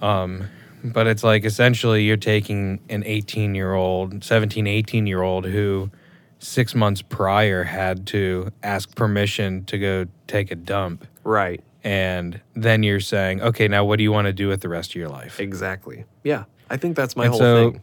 Um, 0.00 0.48
but 0.92 1.06
it's 1.06 1.24
like 1.24 1.44
essentially 1.44 2.04
you're 2.04 2.16
taking 2.16 2.80
an 2.88 3.02
18 3.04 3.54
year 3.54 3.74
old 3.74 4.22
17 4.22 4.66
18 4.66 5.06
year 5.06 5.22
old 5.22 5.44
who 5.44 5.90
six 6.38 6.74
months 6.74 7.02
prior 7.02 7.64
had 7.64 8.06
to 8.08 8.50
ask 8.62 8.94
permission 8.94 9.64
to 9.66 9.78
go 9.78 10.06
take 10.26 10.50
a 10.50 10.54
dump. 10.54 11.06
Right. 11.24 11.62
And 11.82 12.40
then 12.54 12.82
you're 12.82 13.00
saying, 13.00 13.40
okay, 13.42 13.68
now 13.68 13.84
what 13.84 13.96
do 13.96 14.02
you 14.02 14.12
want 14.12 14.26
to 14.26 14.32
do 14.32 14.48
with 14.48 14.60
the 14.60 14.68
rest 14.68 14.90
of 14.90 14.96
your 14.96 15.08
life? 15.08 15.38
Exactly. 15.40 16.04
Yeah. 16.24 16.44
I 16.68 16.76
think 16.76 16.96
that's 16.96 17.16
my 17.16 17.24
and 17.24 17.30
whole 17.30 17.38
so 17.38 17.70
thing. 17.70 17.82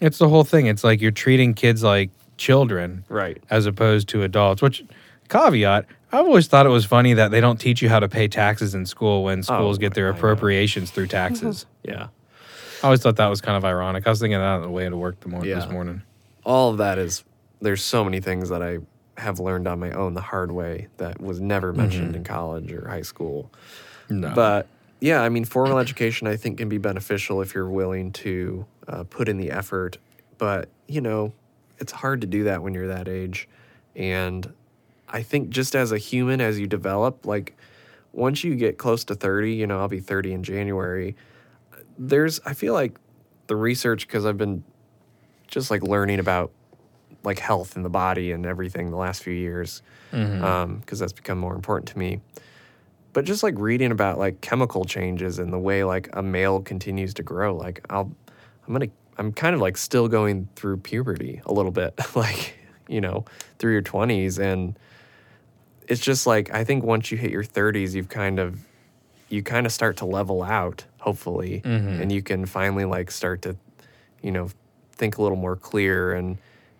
It's 0.00 0.18
the 0.18 0.28
whole 0.28 0.44
thing. 0.44 0.66
It's 0.66 0.84
like 0.84 1.00
you're 1.00 1.10
treating 1.10 1.54
kids 1.54 1.82
like 1.82 2.10
children. 2.36 3.04
Right. 3.08 3.42
As 3.50 3.66
opposed 3.66 4.08
to 4.10 4.22
adults, 4.22 4.62
which 4.62 4.84
caveat, 5.28 5.86
I've 6.12 6.26
always 6.26 6.46
thought 6.46 6.66
it 6.66 6.70
was 6.70 6.84
funny 6.84 7.14
that 7.14 7.30
they 7.30 7.40
don't 7.40 7.58
teach 7.58 7.82
you 7.82 7.88
how 7.88 8.00
to 8.00 8.08
pay 8.08 8.28
taxes 8.28 8.74
in 8.74 8.86
school 8.86 9.24
when 9.24 9.42
schools 9.42 9.78
oh, 9.78 9.80
get 9.80 9.94
their 9.94 10.08
appropriations 10.08 10.90
through 10.90 11.08
taxes. 11.08 11.66
yeah. 11.84 12.08
I 12.82 12.86
always 12.86 13.02
thought 13.02 13.16
that 13.16 13.28
was 13.28 13.40
kind 13.40 13.56
of 13.56 13.64
ironic. 13.64 14.06
I 14.06 14.10
was 14.10 14.20
thinking 14.20 14.38
that 14.38 14.44
on 14.44 14.62
the 14.62 14.70
way 14.70 14.88
to 14.88 14.96
work 14.96 15.20
the 15.20 15.28
mor- 15.28 15.44
yeah. 15.44 15.56
this 15.56 15.68
morning. 15.68 16.02
All 16.44 16.70
of 16.70 16.78
that 16.78 16.98
is 16.98 17.24
there's 17.60 17.82
so 17.82 18.04
many 18.04 18.20
things 18.20 18.48
that 18.48 18.62
I 18.62 18.78
have 19.16 19.38
learned 19.38 19.68
on 19.68 19.78
my 19.78 19.92
own 19.92 20.14
the 20.14 20.20
hard 20.20 20.50
way 20.50 20.88
that 20.96 21.20
was 21.20 21.40
never 21.40 21.72
mentioned 21.72 22.08
mm-hmm. 22.08 22.16
in 22.16 22.24
college 22.24 22.72
or 22.72 22.88
high 22.88 23.02
school. 23.02 23.50
No. 24.08 24.32
But 24.34 24.66
yeah, 25.00 25.22
I 25.22 25.28
mean, 25.28 25.44
formal 25.44 25.78
education 25.78 26.26
I 26.26 26.36
think 26.36 26.58
can 26.58 26.68
be 26.68 26.78
beneficial 26.78 27.40
if 27.42 27.54
you're 27.54 27.68
willing 27.68 28.12
to 28.12 28.66
uh, 28.88 29.04
put 29.04 29.28
in 29.28 29.36
the 29.36 29.50
effort. 29.50 29.98
But, 30.38 30.68
you 30.86 31.00
know, 31.00 31.32
it's 31.78 31.92
hard 31.92 32.20
to 32.22 32.26
do 32.26 32.44
that 32.44 32.62
when 32.62 32.74
you're 32.74 32.88
that 32.88 33.08
age. 33.08 33.48
And 33.94 34.52
I 35.08 35.22
think 35.22 35.50
just 35.50 35.74
as 35.74 35.92
a 35.92 35.98
human, 35.98 36.40
as 36.40 36.58
you 36.58 36.66
develop, 36.66 37.26
like 37.26 37.56
once 38.12 38.44
you 38.44 38.56
get 38.56 38.78
close 38.78 39.04
to 39.04 39.14
30, 39.14 39.52
you 39.52 39.66
know, 39.66 39.80
I'll 39.80 39.88
be 39.88 40.00
30 40.00 40.32
in 40.32 40.42
January, 40.42 41.16
there's, 41.98 42.40
I 42.44 42.54
feel 42.54 42.74
like 42.74 42.98
the 43.46 43.56
research, 43.56 44.06
because 44.06 44.24
I've 44.24 44.38
been 44.38 44.64
just 45.48 45.70
like 45.70 45.82
learning 45.82 46.20
about 46.20 46.52
like 47.22 47.38
health 47.38 47.76
in 47.76 47.82
the 47.82 47.90
body 47.90 48.32
and 48.32 48.46
everything 48.46 48.90
the 48.90 48.96
last 48.96 49.22
few 49.22 49.32
years 49.32 49.82
because 50.10 50.28
mm-hmm. 50.28 50.44
um, 50.44 50.82
that's 50.88 51.12
become 51.12 51.38
more 51.38 51.54
important 51.54 51.88
to 51.88 51.98
me 51.98 52.20
but 53.12 53.24
just 53.24 53.42
like 53.42 53.54
reading 53.58 53.90
about 53.90 54.18
like 54.18 54.40
chemical 54.40 54.84
changes 54.84 55.38
and 55.38 55.52
the 55.52 55.58
way 55.58 55.84
like 55.84 56.08
a 56.12 56.22
male 56.22 56.60
continues 56.60 57.14
to 57.14 57.22
grow 57.22 57.54
like 57.54 57.84
i'll 57.90 58.10
i'm 58.66 58.72
gonna 58.72 58.88
i'm 59.18 59.32
kind 59.32 59.54
of 59.54 59.60
like 59.60 59.76
still 59.76 60.08
going 60.08 60.48
through 60.56 60.76
puberty 60.76 61.40
a 61.46 61.52
little 61.52 61.72
bit 61.72 61.98
like 62.14 62.58
you 62.88 63.00
know 63.00 63.24
through 63.58 63.72
your 63.72 63.82
20s 63.82 64.38
and 64.38 64.78
it's 65.88 66.00
just 66.00 66.26
like 66.26 66.52
i 66.54 66.64
think 66.64 66.84
once 66.84 67.10
you 67.10 67.18
hit 67.18 67.30
your 67.30 67.44
30s 67.44 67.94
you've 67.94 68.08
kind 68.08 68.38
of 68.38 68.66
you 69.28 69.42
kind 69.42 69.64
of 69.64 69.72
start 69.72 69.96
to 69.96 70.04
level 70.04 70.42
out 70.42 70.84
hopefully 70.98 71.62
mm-hmm. 71.64 72.02
and 72.02 72.10
you 72.10 72.22
can 72.22 72.46
finally 72.46 72.84
like 72.84 73.10
start 73.10 73.42
to 73.42 73.56
you 74.22 74.30
know 74.30 74.48
think 74.92 75.18
a 75.18 75.22
little 75.22 75.36
more 75.36 75.56
clear 75.56 76.12
and 76.12 76.36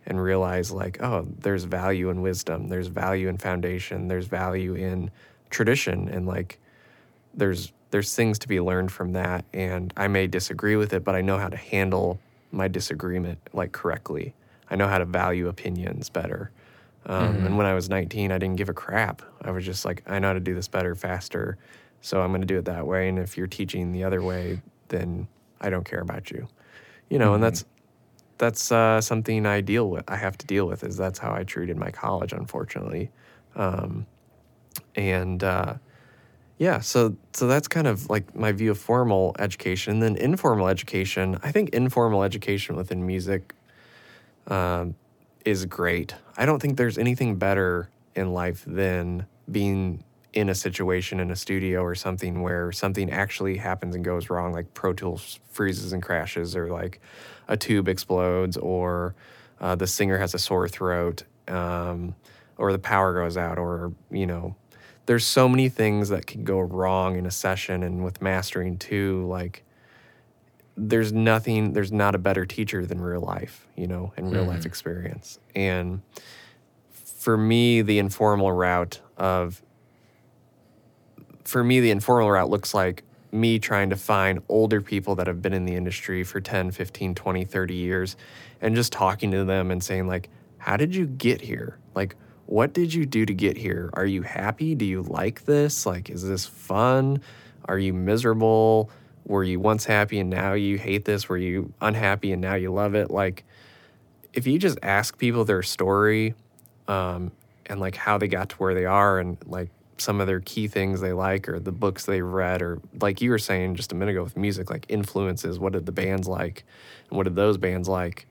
and 0.07 0.23
realize 0.23 0.71
like 0.71 1.03
oh 1.03 1.27
there's 1.39 1.65
value 1.65 2.11
in 2.11 2.23
wisdom 2.23 2.69
there's 2.69 2.89
value 2.89 3.29
in 3.29 3.37
foundation 3.37 4.09
there's 4.09 4.27
value 4.27 4.75
in 4.75 5.11
tradition 5.51 6.09
and 6.09 6.27
like 6.27 6.59
there's 7.35 7.73
there's 7.91 8.15
things 8.15 8.39
to 8.39 8.49
be 8.49 8.61
learned 8.61 8.93
from 8.93 9.13
that. 9.13 9.45
And 9.53 9.93
i 9.97 10.09
may 10.09 10.27
disagree 10.27 10.77
with 10.77 10.93
it 10.93 11.05
but 11.05 11.15
i 11.15 11.21
know 11.21 11.39
how 11.39 11.49
to 11.49 11.57
handle 11.57 12.19
my 12.53 12.67
disagreement 12.67 13.39
like 13.53 13.73
correctly. 13.73 14.35
I 14.69 14.77
know 14.77 14.89
how 14.89 14.99
to 14.99 15.05
value 15.05 15.49
opinions 15.49 16.09
better. 16.09 16.51
Um, 17.07 17.35
mm-hmm. 17.35 17.47
and 17.47 17.59
when 17.59 17.67
i 17.67 17.75
was 17.75 17.89
19 17.89 18.33
i 18.33 18.39
didn't 18.39 18.57
give 18.57 18.69
a 18.69 18.75
crap. 18.75 19.23
I 19.43 19.51
was 19.51 19.65
just 19.65 19.85
like 19.85 20.03
i 20.07 20.19
know 20.19 20.29
how 20.29 20.35
to 20.35 20.41
do 20.41 20.55
this 20.55 20.69
better 20.69 20.95
faster 20.95 21.59
so 22.03 22.23
i'm 22.23 22.31
going 22.31 22.41
to 22.41 22.47
do 22.47 22.59
it 22.59 22.65
that 22.65 22.87
way. 22.87 23.09
And 23.09 23.19
if 23.19 23.37
you're 23.37 23.47
teaching 23.47 23.93
the 23.93 24.05
other 24.05 24.23
way 24.23 24.61
then 24.89 25.29
i 25.61 25.71
don't 25.71 25.85
care 25.85 26.01
about 26.01 26.31
you. 26.31 26.49
You 27.09 27.19
know 27.19 27.27
mm-hmm. 27.27 27.35
and 27.35 27.43
that's 27.43 27.65
that's 28.41 28.73
uh, 28.73 29.01
something 29.03 29.45
I 29.45 29.61
deal 29.61 29.91
with. 29.91 30.11
I 30.11 30.17
have 30.17 30.37
to 30.39 30.47
deal 30.47 30.67
with 30.67 30.83
is 30.83 30.97
that's 30.97 31.19
how 31.19 31.33
I 31.33 31.45
treated 31.45 31.77
my 31.77 31.91
college, 31.91 32.33
unfortunately, 32.33 33.11
um, 33.55 34.07
and 34.97 35.45
uh, 35.45 35.75
yeah. 36.57 36.81
So 36.81 37.17
so 37.35 37.47
that's 37.47 37.69
kind 37.69 37.87
of 37.87 38.09
like 38.09 38.35
my 38.35 38.51
view 38.53 38.71
of 38.71 38.79
formal 38.79 39.37
education. 39.39 39.93
And 39.93 40.03
then 40.03 40.17
informal 40.17 40.69
education, 40.69 41.39
I 41.43 41.53
think 41.53 41.69
informal 41.71 42.23
education 42.25 42.77
within 42.77 43.07
music, 43.07 43.55
um, 44.47 44.95
is 45.45 45.67
great. 45.67 46.15
I 46.37 46.47
don't 46.47 46.61
think 46.61 46.79
there's 46.79 46.97
anything 46.97 47.37
better 47.37 47.91
in 48.17 48.33
life 48.33 48.65
than 48.67 49.27
being 49.51 50.03
in 50.33 50.49
a 50.49 50.55
situation 50.55 51.19
in 51.19 51.31
a 51.31 51.37
studio 51.37 51.83
or 51.83 51.95
something 51.95 52.43
where 52.43 52.71
something 52.71 53.11
actually 53.11 53.57
happens 53.57 53.95
and 53.95 54.05
goes 54.05 54.31
wrong, 54.31 54.53
like 54.53 54.73
Pro 54.75 54.93
Tools 54.93 55.41
freezes 55.51 55.93
and 55.93 56.03
crashes, 56.03 56.55
or 56.55 56.71
like 56.71 57.01
a 57.49 57.57
tube 57.57 57.89
explodes, 57.89 58.57
or 58.57 59.15
uh, 59.61 59.75
the 59.75 59.87
singer 59.87 60.19
has 60.19 60.35
a 60.35 60.39
sore 60.39 60.69
throat, 60.69 61.25
um, 61.49 62.15
or 62.59 62.73
the 62.73 62.79
power 62.79 63.15
goes 63.15 63.37
out, 63.37 63.59
or, 63.59 63.93
you 64.11 64.27
know, 64.27 64.55
there's 65.07 65.27
so 65.27 65.49
many 65.49 65.69
things 65.69 66.11
that 66.11 66.27
can 66.27 66.45
go 66.45 66.61
wrong 66.61 67.17
in 67.17 67.27
a 67.27 67.31
session 67.31 67.83
and 67.83 68.05
with 68.05 68.23
mastering 68.23 68.79
too. 68.79 69.27
Like, 69.27 69.65
there's 70.77 71.13
nothing, 71.13 71.73
there's 71.73 71.91
not 71.91 72.15
a 72.15 72.19
better 72.19 72.47
teacher 72.47 72.87
than 72.87 73.01
real 73.01 73.21
life, 73.21 73.67
you 73.77 73.89
know, 73.89 74.13
and 74.17 74.33
real 74.33 74.45
life 74.45 74.65
experience. 74.65 75.41
And 75.57 76.03
for 76.93 77.37
me, 77.37 77.83
the 77.83 77.99
informal 77.99 78.53
route 78.53 79.01
of 79.17 79.61
for 81.45 81.63
me, 81.65 81.81
the 81.81 81.91
informal 81.91 82.31
route 82.31 82.51
looks 82.51 82.75
like 82.75 83.03
me 83.33 83.59
trying 83.59 83.91
to 83.91 83.97
find 83.97 84.41
older 84.49 84.81
people 84.81 85.15
that 85.17 85.27
have 85.27 85.41
been 85.41 85.53
in 85.53 85.65
the 85.65 85.75
industry 85.75 86.25
for 86.25 86.41
10, 86.41 86.71
15, 86.71 87.15
20, 87.15 87.45
30 87.45 87.75
years 87.75 88.17
and 88.61 88.75
just 88.75 88.93
talking 88.93 89.31
to 89.31 89.45
them 89.45 89.71
and 89.71 89.83
saying, 89.83 90.07
like, 90.07 90.29
how 90.59 90.77
did 90.77 90.95
you 90.95 91.07
get 91.07 91.41
here? 91.41 91.79
Like, 91.95 92.17
what 92.47 92.73
did 92.73 92.93
you 92.93 93.07
do 93.07 93.25
to 93.25 93.33
get 93.33 93.57
here? 93.57 93.91
Are 93.95 94.05
you 94.07 94.23
happy? 94.23 94.75
Do 94.75 94.85
you 94.85 95.03
like 95.03 95.45
this? 95.45 95.87
Like, 95.87 96.11
is 96.11 96.27
this 96.27 96.47
fun? 96.47 97.21
Are 97.67 97.79
you 97.79 97.93
miserable? 97.93 98.91
Were 99.25 99.45
you 99.45 99.61
once 99.61 99.85
happy 99.85 100.19
and 100.19 100.29
now 100.29 100.55
you 100.55 100.77
hate 100.77 101.05
this? 101.05 101.29
Were 101.29 101.37
you 101.37 101.73
unhappy 101.81 102.33
and 102.33 102.43
now 102.43 102.55
you 102.55 102.73
love 102.73 102.95
it? 102.95 103.11
Like, 103.11 103.45
if 104.33 104.47
you 104.47 104.59
just 104.59 104.79
ask 104.83 105.17
people 105.19 105.45
their 105.45 105.63
story 105.63 106.35
um, 106.89 107.31
and 107.67 107.81
like 107.81 107.97
how 107.97 108.19
they 108.19 108.29
got 108.29 108.51
to 108.51 108.57
where 108.57 108.75
they 108.75 108.85
are 108.85 109.19
and 109.19 109.39
like 109.47 109.71
some 110.01 110.21
of 110.21 110.27
their 110.27 110.41
key 110.41 110.69
things 110.69 111.01
they 111.01 111.13
like 111.13 111.49
or 111.49 111.59
the 111.59 111.73
books 111.73 112.07
they 112.07 112.23
read 112.23 112.63
or 112.63 112.81
like 113.01 113.21
you 113.21 113.31
were 113.31 113.39
saying 113.39 113.75
just 113.75 113.93
a 113.93 113.95
minute 113.95 114.13
ago 114.13 114.23
with 114.23 114.37
music 114.37 114.71
like 114.71 114.87
influences 114.89 115.59
what 115.59 115.73
did 115.73 115.87
the 115.87 115.93
bands 115.93 116.27
like 116.27 116.65
and 117.09 117.17
what 117.17 117.25
did 117.25 117.37
those 117.37 117.57
bands 117.57 117.89
like 117.89 118.27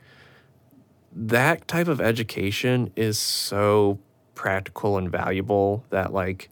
that 1.12 1.68
type 1.68 1.88
of 1.88 2.00
education 2.00 2.92
is 2.96 3.18
so 3.18 4.00
practical 4.36 4.98
and 4.98 5.12
valuable 5.12 5.84
that 5.90 6.14
like 6.14 6.50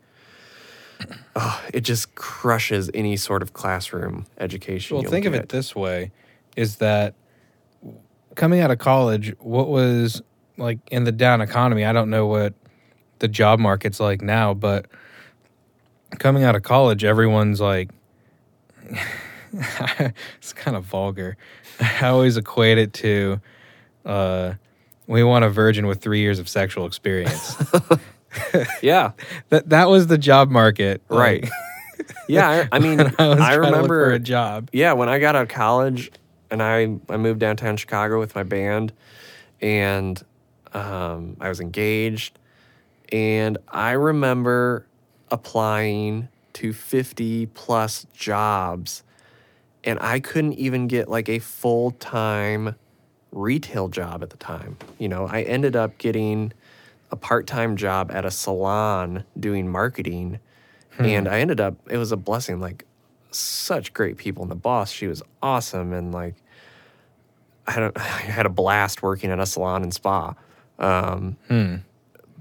oh, 1.35 1.63
it 1.73 1.81
just 1.81 2.15
crushes 2.15 2.89
any 2.93 3.15
sort 3.17 3.41
of 3.41 3.53
classroom 3.53 4.25
education 4.39 4.97
Well, 4.97 5.09
think 5.09 5.25
of 5.25 5.33
it 5.33 5.49
this 5.49 5.75
way: 5.75 6.11
is 6.55 6.77
that 6.77 7.13
coming 8.35 8.59
out 8.59 8.71
of 8.71 8.79
college, 8.79 9.33
what 9.39 9.67
was 9.67 10.21
like 10.57 10.79
in 10.89 11.03
the 11.03 11.11
down 11.11 11.41
economy? 11.41 11.85
I 11.85 11.93
don't 11.93 12.09
know 12.09 12.25
what 12.25 12.53
the 13.19 13.27
job 13.27 13.59
market's 13.59 13.99
like 13.99 14.21
now, 14.21 14.53
but 14.53 14.87
coming 16.19 16.43
out 16.43 16.55
of 16.55 16.63
college, 16.63 17.03
everyone's 17.03 17.59
like, 17.61 17.89
it's 19.53 20.53
kind 20.53 20.75
of 20.77 20.83
vulgar. 20.83 21.37
I 21.79 22.07
always 22.07 22.37
equate 22.37 22.77
it 22.77 22.93
to, 22.93 23.39
uh, 24.05 24.53
we 25.07 25.23
want 25.23 25.45
a 25.45 25.49
virgin 25.49 25.87
with 25.87 26.01
three 26.01 26.19
years 26.19 26.39
of 26.39 26.49
sexual 26.49 26.85
experience. 26.85 27.55
yeah 28.81 29.13
that 29.49 29.69
that 29.69 29.89
was 29.89 30.07
the 30.07 30.17
job 30.17 30.49
market, 30.51 31.01
Right. 31.07 31.43
like, 31.43 31.51
yeah 32.27 32.67
I, 32.71 32.75
I 32.75 32.79
mean 32.79 32.99
I, 32.99 33.03
was 33.03 33.13
i 33.17 33.17
trying 33.17 33.37
to 33.37 33.55
look 33.61 33.65
remember 33.71 34.09
for 34.09 34.13
a 34.13 34.19
job. 34.19 34.69
yeah, 34.73 34.93
when 34.93 35.07
I 35.09 35.17
got 35.17 35.35
out 35.35 35.43
of 35.43 35.47
college 35.47 36.11
and 36.51 36.61
I, 36.61 36.97
I 37.09 37.17
moved 37.17 37.39
downtown 37.39 37.77
Chicago 37.77 38.19
with 38.19 38.35
my 38.35 38.43
band 38.43 38.91
and 39.61 40.21
um, 40.73 41.37
I 41.39 41.49
was 41.49 41.59
engaged. 41.61 42.37
And 43.11 43.57
I 43.69 43.91
remember 43.91 44.85
applying 45.29 46.29
to 46.53 46.73
50 46.73 47.47
plus 47.47 48.07
jobs 48.13 49.03
and 49.87 49.97
I 50.01 50.19
couldn't 50.19 50.53
even 50.53 50.87
get 50.87 51.07
like 51.07 51.29
a 51.29 51.39
full 51.39 51.91
time 51.91 52.75
retail 53.31 53.87
job 53.87 54.21
at 54.21 54.29
the 54.29 54.37
time. 54.37 54.77
You 54.99 55.07
know, 55.07 55.25
I 55.25 55.43
ended 55.43 55.75
up 55.75 55.97
getting 55.97 56.51
a 57.09 57.15
part 57.15 57.47
time 57.47 57.77
job 57.77 58.11
at 58.11 58.25
a 58.25 58.31
salon 58.31 59.23
doing 59.39 59.69
marketing. 59.69 60.39
And 60.99 61.27
I 61.27 61.39
ended 61.39 61.61
up, 61.61 61.75
it 61.89 61.97
was 61.97 62.11
a 62.11 62.17
blessing. 62.17 62.59
Like, 62.59 62.83
such 63.31 63.93
great 63.93 64.17
people. 64.17 64.41
And 64.41 64.51
the 64.51 64.55
boss, 64.55 64.91
she 64.91 65.07
was 65.07 65.21
awesome. 65.41 65.93
And 65.93 66.11
like, 66.11 66.35
I, 67.67 67.71
had 67.71 67.83
a, 67.83 67.91
I 67.95 67.99
had 67.99 68.45
a 68.45 68.49
blast 68.49 69.01
working 69.01 69.29
at 69.31 69.39
a 69.39 69.45
salon 69.45 69.83
and 69.83 69.93
spa. 69.93 70.33
Um, 70.79 71.37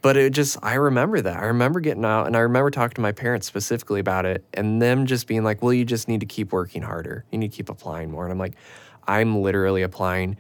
But 0.07 0.17
it 0.17 0.33
just, 0.33 0.57
I 0.63 0.75
remember 0.75 1.21
that. 1.21 1.37
I 1.37 1.47
remember 1.47 1.81
getting 1.81 2.05
out 2.05 2.29
and 2.29 2.37
I 2.37 2.39
remember 2.39 2.71
talking 2.71 2.95
to 2.95 3.01
my 3.01 3.11
parents 3.11 3.45
specifically 3.45 3.99
about 3.99 4.25
it 4.25 4.45
and 4.55 4.81
them 4.81 5.05
just 5.05 5.27
being 5.27 5.43
like, 5.43 5.63
well, 5.63 5.73
you 5.73 5.85
just 5.85 6.07
need 6.07 6.21
to 6.21 6.27
keep 6.27 6.53
working 6.53 6.83
harder. 6.83 7.25
You 7.33 7.39
need 7.39 7.51
to 7.51 7.57
keep 7.57 7.69
applying 7.69 8.13
more. 8.13 8.23
And 8.23 8.31
I'm 8.31 8.39
like, 8.39 8.55
I'm 9.09 9.43
literally 9.43 9.83
applying 9.83 10.37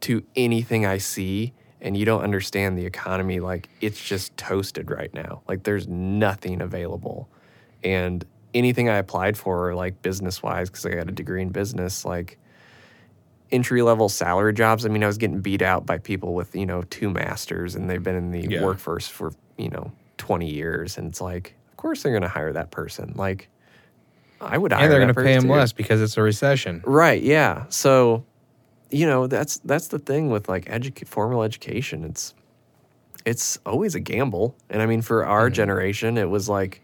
to 0.00 0.24
anything 0.36 0.86
I 0.86 0.96
see. 0.96 1.52
And 1.82 1.98
you 1.98 2.06
don't 2.06 2.22
understand 2.22 2.78
the 2.78 2.86
economy. 2.86 3.40
Like, 3.40 3.68
it's 3.82 4.02
just 4.02 4.34
toasted 4.38 4.90
right 4.90 5.12
now. 5.12 5.42
Like, 5.46 5.64
there's 5.64 5.86
nothing 5.86 6.62
available. 6.62 7.28
And 7.84 8.24
anything 8.54 8.88
I 8.88 8.96
applied 8.96 9.36
for, 9.36 9.74
like 9.74 10.00
business 10.00 10.42
wise, 10.42 10.70
because 10.70 10.86
I 10.86 10.92
got 10.92 11.10
a 11.10 11.12
degree 11.12 11.42
in 11.42 11.50
business, 11.50 12.06
like 12.06 12.38
entry 13.50 13.82
level 13.82 14.08
salary 14.08 14.52
jobs. 14.52 14.84
I 14.84 14.88
mean, 14.88 15.02
I 15.02 15.06
was 15.06 15.18
getting 15.18 15.40
beat 15.40 15.62
out 15.62 15.86
by 15.86 15.98
people 15.98 16.34
with, 16.34 16.54
you 16.54 16.66
know, 16.66 16.82
two 16.82 17.10
masters 17.10 17.74
and 17.74 17.88
they've 17.88 18.02
been 18.02 18.16
in 18.16 18.30
the 18.30 18.46
Yeah. 18.48 18.64
workforce 18.64 19.08
for, 19.08 19.32
you 19.56 19.68
know, 19.68 19.92
20 20.18 20.50
years. 20.50 20.98
And 20.98 21.08
it's 21.08 21.20
like, 21.20 21.54
of 21.70 21.76
course 21.76 22.02
they're 22.02 22.12
going 22.12 22.22
to 22.22 22.28
hire 22.28 22.52
that 22.52 22.70
person. 22.70 23.12
Like, 23.16 23.48
I 24.40 24.58
would 24.58 24.72
hire 24.72 24.84
And 24.84 24.92
they're 24.92 25.00
going 25.00 25.14
to 25.14 25.22
pay 25.22 25.34
him 25.34 25.48
less 25.48 25.72
because 25.72 26.00
it's 26.00 26.16
a 26.16 26.22
recession. 26.22 26.82
Right. 26.84 27.22
Yeah. 27.22 27.64
So, 27.70 28.24
you 28.90 29.06
know, 29.06 29.26
that's 29.26 29.58
that's 29.58 29.88
the 29.88 29.98
thing 29.98 30.30
with 30.30 30.48
like 30.48 30.66
edu- 30.66 31.06
formal 31.06 31.42
education. 31.42 32.04
It's 32.04 32.34
it's 33.24 33.58
always 33.66 33.94
a 33.94 34.00
gamble. 34.00 34.56
And 34.70 34.80
I 34.80 34.86
mean, 34.86 35.02
for 35.02 35.26
our 35.26 35.46
mm-hmm. 35.46 35.54
generation, 35.54 36.18
it 36.18 36.30
was 36.30 36.48
like, 36.48 36.82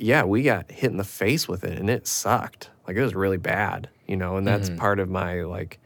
yeah, 0.00 0.24
we 0.24 0.42
got 0.42 0.70
hit 0.70 0.90
in 0.90 0.96
the 0.96 1.04
face 1.04 1.48
with 1.48 1.64
it, 1.64 1.78
and 1.78 1.90
it 1.90 2.06
sucked. 2.06 2.70
Like 2.86 2.96
it 2.96 3.02
was 3.02 3.14
really 3.14 3.36
bad. 3.36 3.88
You 4.06 4.16
know, 4.16 4.36
and 4.36 4.46
that's 4.46 4.68
mm-hmm. 4.68 4.78
part 4.78 5.00
of 5.00 5.08
my 5.08 5.42
like. 5.42 5.78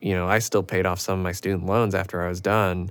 You 0.00 0.14
know, 0.14 0.26
I 0.26 0.40
still 0.40 0.64
paid 0.64 0.84
off 0.84 0.98
some 0.98 1.20
of 1.20 1.22
my 1.22 1.30
student 1.30 1.64
loans 1.64 1.94
after 1.94 2.24
I 2.24 2.28
was 2.28 2.40
done, 2.40 2.90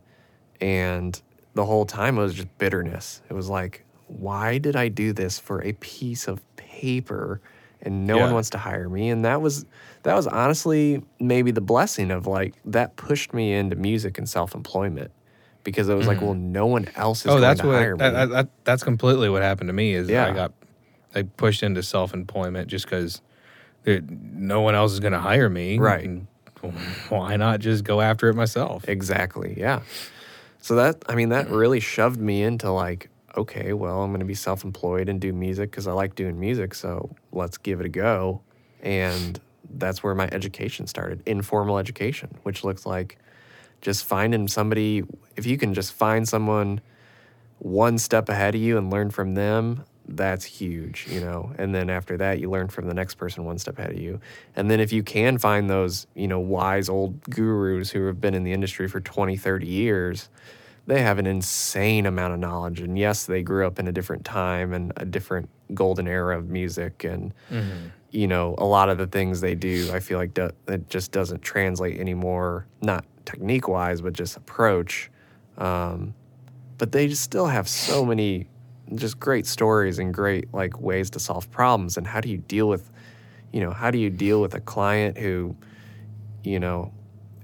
and 0.61 1.21
the 1.55 1.65
whole 1.65 1.85
time 1.85 2.17
it 2.17 2.21
was 2.21 2.33
just 2.33 2.57
bitterness. 2.57 3.21
It 3.29 3.33
was 3.33 3.49
like, 3.49 3.83
why 4.07 4.57
did 4.57 4.75
I 4.75 4.87
do 4.87 5.13
this 5.13 5.37
for 5.39 5.61
a 5.61 5.73
piece 5.73 6.27
of 6.27 6.41
paper 6.55 7.41
and 7.81 8.05
no 8.05 8.17
one 8.17 8.33
wants 8.33 8.49
to 8.51 8.57
hire 8.57 8.87
me? 8.87 9.09
And 9.09 9.25
that 9.25 9.41
was 9.41 9.65
that 10.03 10.15
was 10.15 10.27
honestly 10.27 11.03
maybe 11.19 11.51
the 11.51 11.61
blessing 11.61 12.11
of 12.11 12.27
like 12.27 12.53
that 12.65 12.95
pushed 12.95 13.33
me 13.33 13.53
into 13.53 13.75
music 13.75 14.17
and 14.17 14.27
self-employment 14.27 15.11
because 15.63 15.89
it 15.89 15.95
was 15.95 16.07
like, 16.07 16.21
well, 16.21 16.33
mm. 16.33 16.39
no 16.51 16.65
one 16.67 16.87
else 16.95 17.21
is 17.21 17.27
Oh, 17.27 17.29
going 17.31 17.41
that's 17.41 17.61
to 17.61 17.67
what 17.67 17.75
hire 17.75 17.95
me. 17.95 17.99
that, 17.99 18.11
that, 18.11 18.29
that- 18.29 18.49
that's 18.63 18.83
completely 18.83 19.29
what 19.29 19.41
happened 19.41 19.69
to 19.69 19.73
me. 19.73 19.93
Is 19.93 20.09
Yeah. 20.09 20.27
I 20.27 20.33
got 20.33 20.53
I 21.13 21.23
pushed 21.23 21.61
into 21.63 21.83
self 21.83 22.13
employment 22.13 22.67
just 22.69 22.85
because 22.85 23.21
no 23.85 24.61
one 24.61 24.75
else 24.75 24.91
is 24.93 24.99
going 24.99 25.13
to 25.13 25.19
hire 25.19 25.49
me. 25.49 25.77
Right. 25.79 26.05
And 26.05 26.27
why 27.09 27.35
not 27.37 27.59
just 27.59 27.83
go 27.83 28.01
after 28.01 28.29
it 28.29 28.35
myself? 28.35 28.87
Exactly. 28.87 29.55
Yeah. 29.57 29.81
So 30.59 30.75
that 30.75 31.03
I 31.09 31.15
mean 31.15 31.29
that 31.29 31.49
really 31.49 31.79
shoved 31.79 32.19
me 32.19 32.43
into 32.43 32.71
like 32.71 33.09
okay, 33.37 33.71
well, 33.71 34.01
I'm 34.01 34.11
going 34.11 34.19
to 34.19 34.25
be 34.25 34.33
self-employed 34.33 35.07
and 35.07 35.21
do 35.21 35.31
music 35.31 35.71
cuz 35.71 35.87
I 35.87 35.93
like 35.93 36.15
doing 36.15 36.37
music, 36.39 36.75
so 36.75 37.15
let's 37.31 37.57
give 37.57 37.79
it 37.79 37.85
a 37.85 37.89
go. 37.89 38.41
And 38.83 39.39
that's 39.75 40.03
where 40.03 40.13
my 40.13 40.27
education 40.33 40.85
started, 40.85 41.23
informal 41.25 41.77
education, 41.77 42.37
which 42.43 42.63
looks 42.65 42.85
like 42.85 43.17
just 43.81 44.05
finding 44.05 44.47
somebody 44.47 45.03
if 45.35 45.45
you 45.45 45.57
can 45.57 45.73
just 45.73 45.93
find 45.93 46.27
someone 46.27 46.81
one 47.59 47.97
step 47.97 48.29
ahead 48.29 48.55
of 48.55 48.61
you 48.61 48.77
and 48.77 48.91
learn 48.91 49.11
from 49.11 49.35
them, 49.35 49.83
that's 50.07 50.45
huge, 50.45 51.07
you 51.09 51.21
know. 51.21 51.51
And 51.57 51.73
then 51.73 51.89
after 51.89 52.17
that, 52.17 52.39
you 52.39 52.49
learn 52.49 52.67
from 52.67 52.87
the 52.87 52.93
next 52.93 53.15
person 53.15 53.45
one 53.45 53.59
step 53.59 53.77
ahead 53.77 53.91
of 53.91 53.99
you. 53.99 54.19
And 54.55 54.69
then 54.69 54.79
if 54.79 54.91
you 54.91 55.03
can 55.03 55.37
find 55.37 55.69
those, 55.69 56.07
you 56.15 56.27
know, 56.27 56.39
wise 56.39 56.89
old 56.89 57.21
gurus 57.29 57.91
who 57.91 58.07
have 58.07 58.19
been 58.19 58.33
in 58.33 58.43
the 58.43 58.51
industry 58.51 58.87
for 58.87 58.99
20, 58.99 59.37
30 59.37 59.67
years, 59.67 60.29
they 60.87 61.01
have 61.01 61.19
an 61.19 61.27
insane 61.27 62.05
amount 62.05 62.33
of 62.33 62.39
knowledge. 62.39 62.81
And 62.81 62.97
yes, 62.97 63.25
they 63.25 63.43
grew 63.43 63.65
up 63.67 63.79
in 63.79 63.87
a 63.87 63.91
different 63.91 64.25
time 64.25 64.73
and 64.73 64.91
a 64.97 65.05
different 65.05 65.49
golden 65.73 66.07
era 66.07 66.37
of 66.37 66.49
music. 66.49 67.03
And, 67.03 67.33
mm-hmm. 67.51 67.87
you 68.09 68.27
know, 68.27 68.55
a 68.57 68.65
lot 68.65 68.89
of 68.89 68.97
the 68.97 69.07
things 69.07 69.41
they 69.41 69.55
do, 69.55 69.91
I 69.93 69.99
feel 69.99 70.17
like 70.17 70.33
do, 70.33 70.49
it 70.67 70.89
just 70.89 71.11
doesn't 71.11 71.41
translate 71.41 71.99
anymore, 71.99 72.65
not 72.81 73.05
technique 73.31 73.67
wise, 73.67 74.01
but 74.01 74.13
just 74.13 74.37
approach. 74.37 75.09
Um, 75.57 76.13
but 76.77 76.91
they 76.91 77.07
just 77.07 77.21
still 77.23 77.47
have 77.47 77.67
so 77.67 78.03
many 78.05 78.47
just 78.95 79.19
great 79.19 79.45
stories 79.45 79.99
and 79.99 80.13
great 80.13 80.53
like 80.53 80.79
ways 80.81 81.09
to 81.11 81.19
solve 81.19 81.49
problems 81.51 81.95
and 81.97 82.05
how 82.05 82.19
do 82.19 82.27
you 82.27 82.37
deal 82.37 82.67
with 82.67 82.91
you 83.53 83.61
know 83.61 83.71
how 83.71 83.89
do 83.89 83.97
you 83.97 84.09
deal 84.09 84.41
with 84.41 84.53
a 84.53 84.59
client 84.59 85.17
who 85.17 85.55
you 86.43 86.59
know 86.59 86.91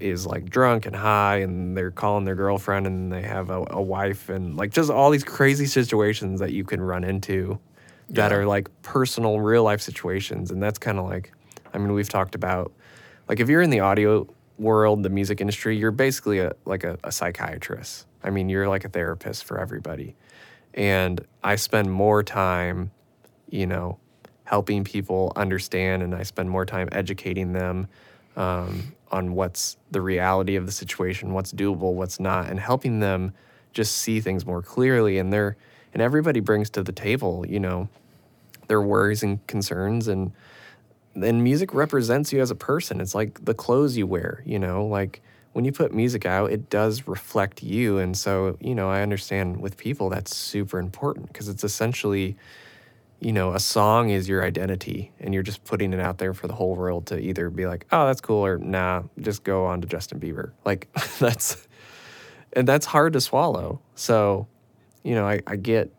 is 0.02 0.26
like 0.26 0.50
drunk 0.50 0.86
and 0.86 0.94
high 0.96 1.38
and 1.38 1.78
they're 1.78 1.92
calling 1.92 2.26
their 2.26 2.36
girlfriend 2.36 2.86
and 2.86 3.14
they 3.14 3.22
have 3.22 3.50
a, 3.50 3.64
a 3.70 3.82
wife 3.82 4.28
and 4.28 4.58
like 4.58 4.72
just 4.72 4.90
all 4.90 5.10
these 5.10 5.24
crazy 5.24 5.66
situations 5.66 6.42
that 6.42 6.52
you 6.52 6.66
can 6.66 6.82
run 6.82 7.06
into 7.06 7.58
that 8.10 8.32
Yeah. 8.32 8.38
are 8.40 8.46
like 8.46 8.70
personal 8.82 9.40
real 9.40 9.64
life 9.64 9.80
situations 9.82 10.52
and 10.52 10.62
that's 10.62 10.80
kind 10.80 11.00
of 11.00 11.06
like 11.06 11.32
i 11.74 11.78
mean 11.78 11.94
we've 11.94 12.10
talked 12.10 12.36
about 12.36 12.74
like 13.30 13.40
if 13.40 13.48
you're 13.48 13.62
in 13.62 13.70
the 13.70 13.80
audio 13.80 14.28
world 14.58 15.04
the 15.04 15.10
music 15.10 15.40
industry 15.40 15.78
you're 15.78 15.92
basically 15.92 16.40
a 16.40 16.54
like 16.66 16.84
a, 16.84 16.98
a 17.04 17.12
psychiatrist. 17.12 18.06
I 18.24 18.30
mean 18.30 18.50
you're 18.50 18.68
like 18.68 18.86
a 18.86 18.90
therapist 18.90 19.46
for 19.46 19.60
everybody. 19.60 20.16
And 20.74 21.26
i 21.44 21.56
spend 21.56 21.92
more 21.92 22.24
time 22.24 22.92
you 23.50 23.66
know 23.66 23.98
helping 24.44 24.84
people 24.84 25.34
understand 25.36 26.04
and 26.04 26.14
i 26.16 26.24
spend 26.24 26.50
more 26.50 26.66
time 26.66 26.88
educating 26.92 27.54
them 27.54 27.88
um, 28.36 28.94
on 29.12 29.34
what's 29.34 29.78
the 29.92 30.02
reality 30.02 30.56
of 30.56 30.66
the 30.66 30.72
situation 30.72 31.34
what's 31.34 31.52
doable 31.52 31.94
what's 31.94 32.20
not 32.20 32.50
and 32.50 32.60
helping 32.60 33.00
them 33.00 33.34
just 33.78 33.98
see 33.98 34.20
things 34.20 34.44
more 34.46 34.64
clearly. 34.64 35.20
And 35.20 35.32
they're 35.32 35.56
and 35.94 36.02
everybody 36.02 36.40
brings 36.40 36.70
to 36.72 36.84
the 36.84 36.92
table 36.92 37.46
you 37.48 37.60
know 37.60 37.88
their 38.68 38.82
worries 38.82 39.24
and 39.24 39.46
concerns 39.48 40.08
and 40.08 40.32
and 41.24 41.44
music 41.44 41.74
represents 41.74 42.32
you 42.32 42.42
as 42.42 42.52
a 42.52 42.56
person. 42.56 43.02
It's 43.02 43.16
like 43.16 43.44
the 43.46 43.54
clothes 43.54 43.98
you 43.98 44.08
wear 44.08 44.44
you 44.46 44.60
know? 44.60 44.86
Like 44.86 45.22
when 45.54 45.66
you 45.66 45.72
put 45.72 45.94
music 45.94 46.26
out 46.26 46.52
it 46.52 46.70
does 46.70 47.08
reflect 47.08 47.64
you. 47.64 47.98
And 47.98 48.18
so 48.18 48.58
you 48.62 48.76
know 48.76 48.90
i 48.90 49.02
understand 49.02 49.60
with 49.60 49.78
people 49.78 50.10
that's 50.10 50.36
super 50.36 50.80
important 50.80 51.28
because 51.28 51.50
it's 51.50 51.64
essentially 51.64 52.38
you 53.20 53.34
know 53.34 53.54
a 53.54 53.60
song 53.60 54.10
is 54.12 54.30
your 54.30 54.44
identity 54.44 55.12
and 55.20 55.34
you're 55.34 55.42
just 55.42 55.64
putting 55.64 55.92
it 55.94 56.00
out 56.00 56.20
there 56.20 56.36
for 56.36 56.48
the 56.48 56.54
whole 56.54 56.76
world 56.76 57.08
to 57.08 57.20
either 57.20 57.50
be 57.50 57.66
like 57.66 57.88
oh 57.92 58.06
that's 58.06 58.22
cool 58.22 58.46
or 58.46 58.60
nah 58.60 59.02
just 59.20 59.44
go 59.44 59.66
on 59.66 59.82
to 59.82 59.88
justin 59.88 60.20
bieber. 60.20 60.52
Like 60.66 60.88
that's 61.20 61.68
and 62.54 62.68
that's 62.68 62.86
hard 62.86 63.14
to 63.14 63.22
swallow. 63.22 63.82
So 63.96 64.48
you 65.04 65.16
know 65.16 65.28
i, 65.28 65.42
I 65.48 65.56
get 65.56 65.92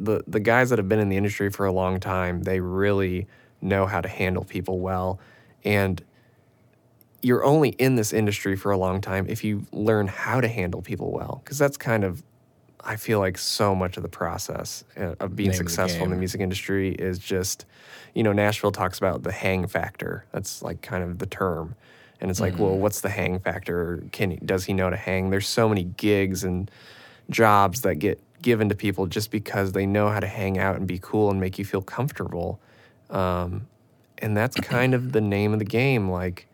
the 0.00 0.24
the 0.26 0.40
guys 0.40 0.70
that 0.70 0.78
have 0.78 0.88
been 0.88 0.98
in 0.98 1.08
the 1.08 1.16
industry 1.16 1.50
for 1.50 1.66
a 1.66 1.72
long 1.72 2.00
time, 2.00 2.42
they 2.42 2.60
really 2.60 3.26
know 3.60 3.86
how 3.86 4.00
to 4.00 4.08
handle 4.08 4.44
people 4.44 4.80
well. 4.80 5.20
And 5.64 6.02
you're 7.22 7.44
only 7.44 7.70
in 7.70 7.96
this 7.96 8.12
industry 8.12 8.56
for 8.56 8.72
a 8.72 8.78
long 8.78 9.00
time 9.00 9.26
if 9.28 9.44
you 9.44 9.66
learn 9.72 10.06
how 10.06 10.40
to 10.40 10.48
handle 10.48 10.80
people 10.80 11.12
well, 11.12 11.40
because 11.44 11.58
that's 11.58 11.76
kind 11.76 12.04
of 12.04 12.22
I 12.82 12.96
feel 12.96 13.18
like 13.18 13.36
so 13.36 13.74
much 13.74 13.96
of 13.96 14.02
the 14.02 14.08
process 14.08 14.84
uh, 14.96 15.14
of 15.20 15.36
being 15.36 15.50
Name 15.50 15.60
of 15.60 15.64
the 15.66 15.70
successful 15.70 16.04
in 16.04 16.10
the 16.10 16.16
music 16.16 16.40
industry 16.40 16.92
is 16.92 17.18
just, 17.18 17.66
you 18.14 18.22
know, 18.22 18.32
Nashville 18.32 18.72
talks 18.72 18.98
about 18.98 19.22
the 19.22 19.32
hang 19.32 19.66
factor. 19.66 20.24
That's 20.32 20.62
like 20.62 20.80
kind 20.80 21.04
of 21.04 21.18
the 21.18 21.26
term. 21.26 21.74
And 22.20 22.30
it's 22.30 22.40
like, 22.40 22.58
well, 22.58 22.76
what's 22.76 23.00
the 23.00 23.08
hang 23.08 23.38
factor? 23.40 24.02
Can 24.12 24.32
he, 24.32 24.36
does 24.38 24.64
he 24.64 24.74
know 24.74 24.90
to 24.90 24.96
hang? 24.96 25.30
There's 25.30 25.48
so 25.48 25.68
many 25.68 25.84
gigs 25.84 26.44
and 26.44 26.70
jobs 27.30 27.80
that 27.82 27.96
get 27.96 28.20
given 28.42 28.68
to 28.68 28.74
people 28.74 29.06
just 29.06 29.30
because 29.30 29.72
they 29.72 29.86
know 29.86 30.08
how 30.08 30.20
to 30.20 30.26
hang 30.26 30.58
out 30.58 30.76
and 30.76 30.86
be 30.86 30.98
cool 31.00 31.30
and 31.30 31.40
make 31.40 31.58
you 31.58 31.64
feel 31.64 31.82
comfortable. 31.82 32.60
Um, 33.10 33.66
and 34.18 34.36
that's 34.36 34.56
kind 34.56 34.94
of 34.94 35.12
the 35.12 35.20
name 35.20 35.52
of 35.52 35.58
the 35.58 35.64
game. 35.64 36.10
Like, 36.10 36.46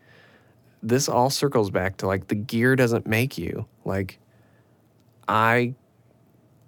this 0.81 1.09
all 1.09 1.29
circles 1.29 1.69
back 1.69 1.97
to 1.97 2.07
like 2.07 2.27
the 2.27 2.35
gear 2.35 2.75
doesn't 2.75 3.07
make 3.07 3.37
you. 3.37 3.67
Like, 3.85 4.19
I 5.27 5.75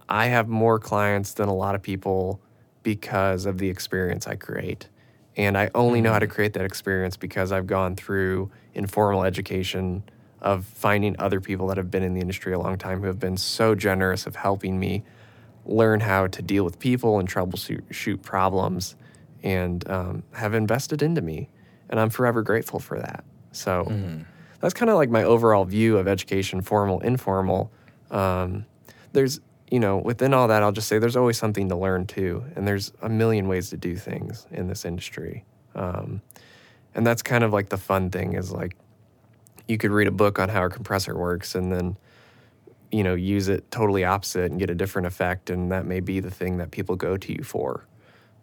I 0.08 0.28
have 0.28 0.48
more 0.48 0.80
clients 0.80 1.34
than 1.34 1.50
a 1.50 1.54
lot 1.54 1.76
of 1.76 1.82
people 1.82 2.42
because 2.84 3.46
of 3.46 3.58
the 3.58 3.70
experience 3.70 4.28
I 4.28 4.36
create. 4.36 4.88
And 5.38 5.58
I 5.58 5.70
only 5.76 6.02
know 6.02 6.12
how 6.12 6.20
to 6.20 6.28
create 6.28 6.54
that 6.54 6.66
experience 6.66 7.16
because 7.16 7.52
I've 7.52 7.68
gone 7.68 7.96
through 7.96 8.52
informal 8.74 9.24
education 9.24 10.04
of 10.42 10.66
finding 10.66 11.16
other 11.20 11.40
people 11.40 11.68
that 11.68 11.78
have 11.78 11.92
been 11.92 12.04
in 12.04 12.14
the 12.14 12.22
industry 12.22 12.54
a 12.54 12.60
long 12.60 12.78
time 12.78 13.02
who 13.02 13.08
have 13.08 13.20
been 13.20 13.38
so 13.38 13.76
generous 13.76 14.26
of 14.26 14.36
helping 14.36 14.80
me 14.80 15.04
learn 15.66 16.00
how 16.00 16.28
to 16.28 16.42
deal 16.42 16.64
with 16.64 16.80
people 16.80 17.20
and 17.20 17.30
troubleshoot 17.30 17.82
shoot 17.92 18.22
problems 18.22 18.96
and 19.44 19.88
um, 19.90 20.24
have 20.34 20.54
invested 20.54 21.02
into 21.02 21.22
me. 21.22 21.50
And 21.90 22.00
I'm 22.00 22.10
forever 22.10 22.42
grateful 22.42 22.80
for 22.80 23.00
that. 23.00 23.24
So 23.52 23.86
that's 24.60 24.74
kind 24.74 24.90
of 24.90 24.98
like 24.98 25.10
my 25.10 25.24
overall 25.24 25.66
view 25.66 25.98
of 25.98 26.08
education, 26.08 26.62
formal, 26.62 27.00
informal. 27.00 27.72
Um, 28.12 28.66
there's, 29.14 29.40
you 29.72 29.80
know, 29.80 29.98
within 29.98 30.34
all 30.34 30.48
that, 30.50 30.62
I'll 30.62 30.72
just 30.72 30.88
say 30.88 31.00
there's 31.00 31.16
always 31.16 31.38
something 31.38 31.70
to 31.70 31.76
learn 31.76 32.06
too. 32.06 32.44
And 32.56 32.68
there's 32.68 32.92
a 33.02 33.10
million 33.10 33.48
ways 33.48 33.70
to 33.72 33.78
do 33.78 33.96
things 33.96 34.46
in 34.52 34.68
this 34.68 34.86
industry. 34.86 35.46
Um, 35.76 36.22
and 36.94 37.06
that's 37.08 37.22
kind 37.22 37.44
of 37.44 37.54
like 37.54 37.70
the 37.70 37.78
fun 37.78 38.10
thing 38.10 38.34
is 38.34 38.52
like 38.52 38.76
you 39.68 39.78
could 39.78 39.92
read 39.92 40.08
a 40.08 40.12
book 40.12 40.40
on 40.40 40.50
how 40.50 40.66
a 40.66 40.70
compressor 40.70 41.16
works 41.16 41.56
and 41.56 41.72
then, 41.72 41.98
you 42.92 43.04
know, 43.04 43.16
use 43.16 43.48
it 43.48 43.70
totally 43.72 44.04
opposite 44.04 44.52
and 44.52 44.60
get 44.60 44.70
a 44.70 44.76
different 44.76 45.08
effect. 45.08 45.50
And 45.50 45.72
that 45.72 45.86
may 45.86 46.00
be 46.00 46.20
the 46.20 46.32
thing 46.32 46.58
that 46.58 46.72
people 46.72 46.96
go 46.96 47.18
to 47.18 47.34
you 47.34 47.44
for. 47.44 47.86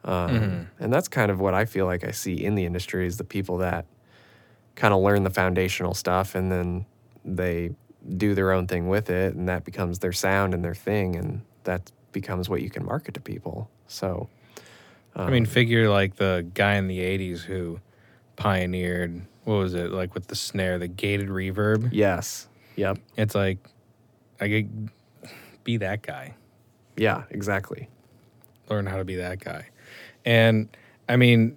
Um, 0.07 0.69
And 0.79 0.93
that's 0.93 1.09
kind 1.09 1.31
of 1.31 1.41
what 1.41 1.53
I 1.55 1.65
feel 1.65 1.85
like 1.87 2.05
I 2.05 2.13
see 2.13 2.35
in 2.45 2.55
the 2.55 2.65
industry 2.65 3.07
is 3.07 3.17
the 3.17 3.25
people 3.25 3.59
that 3.59 3.87
kind 4.77 4.95
of 4.95 5.01
learn 5.03 5.25
the 5.25 5.31
foundational 5.31 5.95
stuff 5.95 6.35
and 6.35 6.51
then 6.53 6.87
they 7.25 7.71
do 8.17 8.35
their 8.35 8.53
own 8.53 8.67
thing 8.69 8.89
with 8.89 9.11
it 9.11 9.35
and 9.35 9.49
that 9.49 9.65
becomes 9.65 9.99
their 9.99 10.13
sound 10.13 10.55
and 10.55 10.65
their 10.65 10.75
thing 10.75 11.17
and 11.17 11.41
that 11.65 11.91
becomes 12.13 12.49
what 12.49 12.63
you 12.63 12.71
can 12.71 12.85
market 12.85 13.15
to 13.15 13.21
people. 13.21 13.69
So 13.89 14.29
I 15.17 15.31
mean, 15.31 15.47
figure 15.47 15.89
like 15.89 16.17
the 16.17 16.47
guy 16.55 16.75
in 16.75 16.89
the 16.89 16.99
'80s 17.01 17.41
who 17.41 17.81
pioneered 18.37 19.23
what 19.45 19.55
was 19.55 19.75
it 19.75 19.91
like 19.91 20.15
with 20.15 20.27
the 20.29 20.37
snare, 20.37 20.79
the 20.79 20.89
gated 20.89 21.29
reverb. 21.29 21.89
yes. 21.93 22.49
Yep. 22.77 22.99
It's 23.17 23.35
like 23.35 23.59
I 24.41 24.49
could 24.49 24.91
be 25.65 25.79
that 25.79 26.03
guy, 26.03 26.35
yeah 26.97 27.25
exactly. 27.31 27.89
Learn 28.69 28.85
how 28.87 28.99
to 28.99 29.05
be 29.05 29.17
that 29.17 29.39
guy, 29.41 29.69
and 30.27 30.69
I 31.09 31.17
mean, 31.17 31.57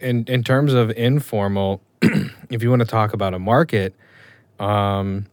in 0.00 0.24
in 0.26 0.44
terms 0.44 0.72
of 0.72 0.90
informal, 0.92 1.82
if 2.50 2.62
you 2.62 2.70
want 2.70 2.80
to 2.80 2.86
talk 2.86 3.12
about 3.12 3.34
a 3.34 3.38
market, 3.38 3.94
um, 4.58 5.26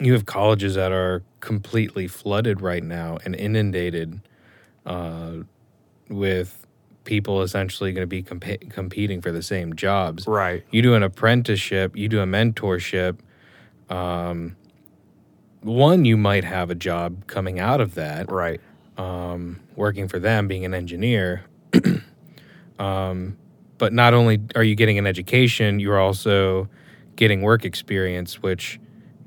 you 0.00 0.12
have 0.12 0.26
colleges 0.26 0.74
that 0.74 0.92
are 0.92 1.22
completely 1.40 2.08
flooded 2.08 2.60
right 2.60 2.82
now 2.82 3.18
and 3.24 3.34
inundated 3.34 4.20
uh, 4.84 5.34
with 6.08 6.66
people 7.04 7.42
essentially 7.42 7.92
going 7.92 8.02
to 8.02 8.06
be 8.06 8.22
comp- 8.22 8.70
competing 8.70 9.20
for 9.20 9.30
the 9.30 9.42
same 9.42 9.76
jobs. 9.76 10.26
right 10.26 10.64
You 10.70 10.82
do 10.82 10.94
an 10.94 11.02
apprenticeship, 11.02 11.96
you 11.96 12.08
do 12.08 12.20
a 12.20 12.26
mentorship. 12.26 13.18
Um, 13.90 14.56
one, 15.60 16.04
you 16.04 16.16
might 16.16 16.44
have 16.44 16.70
a 16.70 16.74
job 16.74 17.26
coming 17.26 17.60
out 17.60 17.80
of 17.80 17.94
that, 17.94 18.30
right 18.30 18.60
um, 18.96 19.60
working 19.76 20.08
for 20.08 20.18
them, 20.18 20.48
being 20.48 20.64
an 20.64 20.74
engineer. 20.74 21.44
Um, 22.78 23.36
but 23.78 23.92
not 23.92 24.14
only 24.14 24.40
are 24.54 24.62
you 24.62 24.74
getting 24.74 24.98
an 24.98 25.06
education, 25.06 25.80
you're 25.80 25.98
also 25.98 26.68
getting 27.16 27.42
work 27.42 27.64
experience, 27.64 28.42
which 28.42 28.80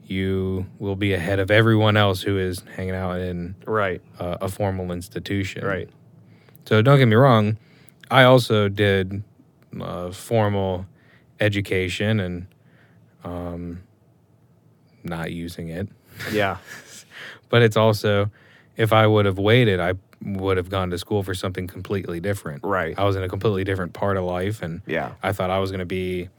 you 0.06 0.66
will 0.80 0.96
be 0.96 1.14
ahead 1.14 1.40
of 1.40 1.52
everyone 1.52 1.98
else 1.98 2.22
who 2.22 2.38
is 2.38 2.64
hanging 2.76 2.96
out 2.96 3.20
in 3.20 3.56
right 3.66 4.02
uh, 4.20 4.38
a 4.42 4.48
formal 4.48 4.92
institution. 4.92 5.66
right 5.66 5.90
So 6.66 6.82
don't 6.82 6.98
get 6.98 7.08
me 7.08 7.16
wrong, 7.16 7.58
I 8.10 8.24
also 8.24 8.70
did 8.70 9.24
uh, 9.80 10.12
formal 10.12 10.86
education 11.40 12.20
and 12.20 12.48
um, 13.24 13.84
not 15.04 15.32
using 15.32 15.70
it. 15.70 15.90
yeah 16.32 16.58
But 17.50 17.62
it's 17.62 17.78
also, 17.78 18.30
if 18.78 18.94
I 18.94 19.06
would 19.08 19.26
have 19.26 19.38
waited, 19.40 19.80
I 19.80 19.94
would 20.24 20.58
have 20.58 20.70
gone 20.70 20.90
to 20.92 20.98
school 20.98 21.24
for 21.24 21.34
something 21.34 21.68
completely 21.68 22.20
different. 22.20 22.64
Right. 22.64 22.98
I 22.98 23.04
was 23.04 23.16
in 23.16 23.24
a 23.24 23.30
completely 23.30 23.64
different 23.64 23.94
part 23.94 24.18
of 24.18 24.24
life, 24.24 24.62
and 24.62 24.82
yeah 24.88 25.14
I 25.22 25.32
thought 25.34 25.50
I 25.50 25.60
was 25.60 25.72
going 25.72 25.80
to 25.80 25.86
be, 25.86 26.30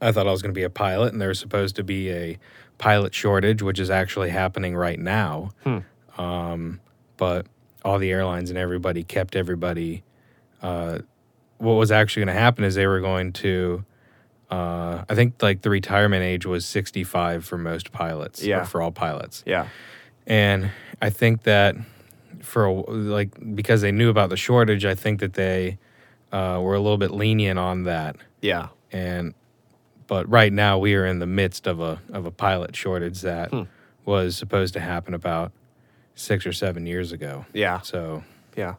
I 0.00 0.12
thought 0.12 0.26
I 0.28 0.30
was 0.30 0.42
going 0.42 0.52
to 0.54 0.58
be 0.58 0.62
a 0.64 0.70
pilot, 0.70 1.12
and 1.12 1.20
there's 1.20 1.38
supposed 1.40 1.76
to 1.76 1.82
be 1.84 2.10
a 2.12 2.38
pilot 2.78 3.14
shortage, 3.14 3.62
which 3.62 3.78
is 3.80 3.90
actually 3.90 4.30
happening 4.30 4.76
right 4.76 4.98
now. 4.98 5.50
Hmm. 5.64 5.78
Um, 6.20 6.80
but 7.16 7.46
all 7.84 7.98
the 7.98 8.10
airlines 8.10 8.50
and 8.50 8.58
everybody 8.58 9.02
kept 9.04 9.34
everybody. 9.36 10.02
Uh, 10.62 10.98
what 11.58 11.74
was 11.74 11.90
actually 11.90 12.20
going 12.24 12.34
to 12.34 12.40
happen 12.40 12.64
is 12.64 12.74
they 12.74 12.86
were 12.86 13.00
going 13.00 13.32
to. 13.32 13.84
Uh, 14.50 15.04
I 15.08 15.14
think 15.14 15.42
like 15.42 15.60
the 15.62 15.70
retirement 15.70 16.22
age 16.24 16.46
was 16.46 16.64
65 16.64 17.44
for 17.44 17.58
most 17.58 17.92
pilots. 17.92 18.42
or 18.42 18.46
Yeah. 18.46 18.64
for 18.64 18.80
all 18.80 18.90
pilots. 18.90 19.42
yeah 19.46 19.66
And 20.26 20.70
I 21.00 21.10
think 21.10 21.42
that 21.44 21.76
for 22.40 22.64
a, 22.66 22.72
like 22.72 23.30
because 23.54 23.80
they 23.82 23.92
knew 23.92 24.10
about 24.10 24.30
the 24.30 24.36
shortage, 24.36 24.84
I 24.84 24.94
think 24.94 25.20
that 25.20 25.34
they 25.34 25.78
uh, 26.32 26.60
were 26.62 26.74
a 26.74 26.80
little 26.80 26.98
bit 26.98 27.10
lenient 27.10 27.58
on 27.58 27.84
that. 27.84 28.16
yeah 28.42 28.68
And 28.92 29.34
but 30.06 30.28
right 30.28 30.52
now 30.52 30.78
we 30.78 30.94
are 30.94 31.04
in 31.06 31.18
the 31.18 31.26
midst 31.26 31.66
of 31.66 31.80
a 31.80 32.00
of 32.12 32.26
a 32.26 32.30
pilot 32.30 32.74
shortage 32.76 33.20
that 33.22 33.50
Hmm. 33.50 33.62
was 34.04 34.36
supposed 34.36 34.72
to 34.74 34.80
happen 34.80 35.14
about 35.14 35.52
six 36.14 36.46
or 36.46 36.52
seven 36.52 36.86
years 36.86 37.12
ago. 37.12 37.44
yeah 37.52 37.80
So 37.80 38.24
yeah 38.56 38.74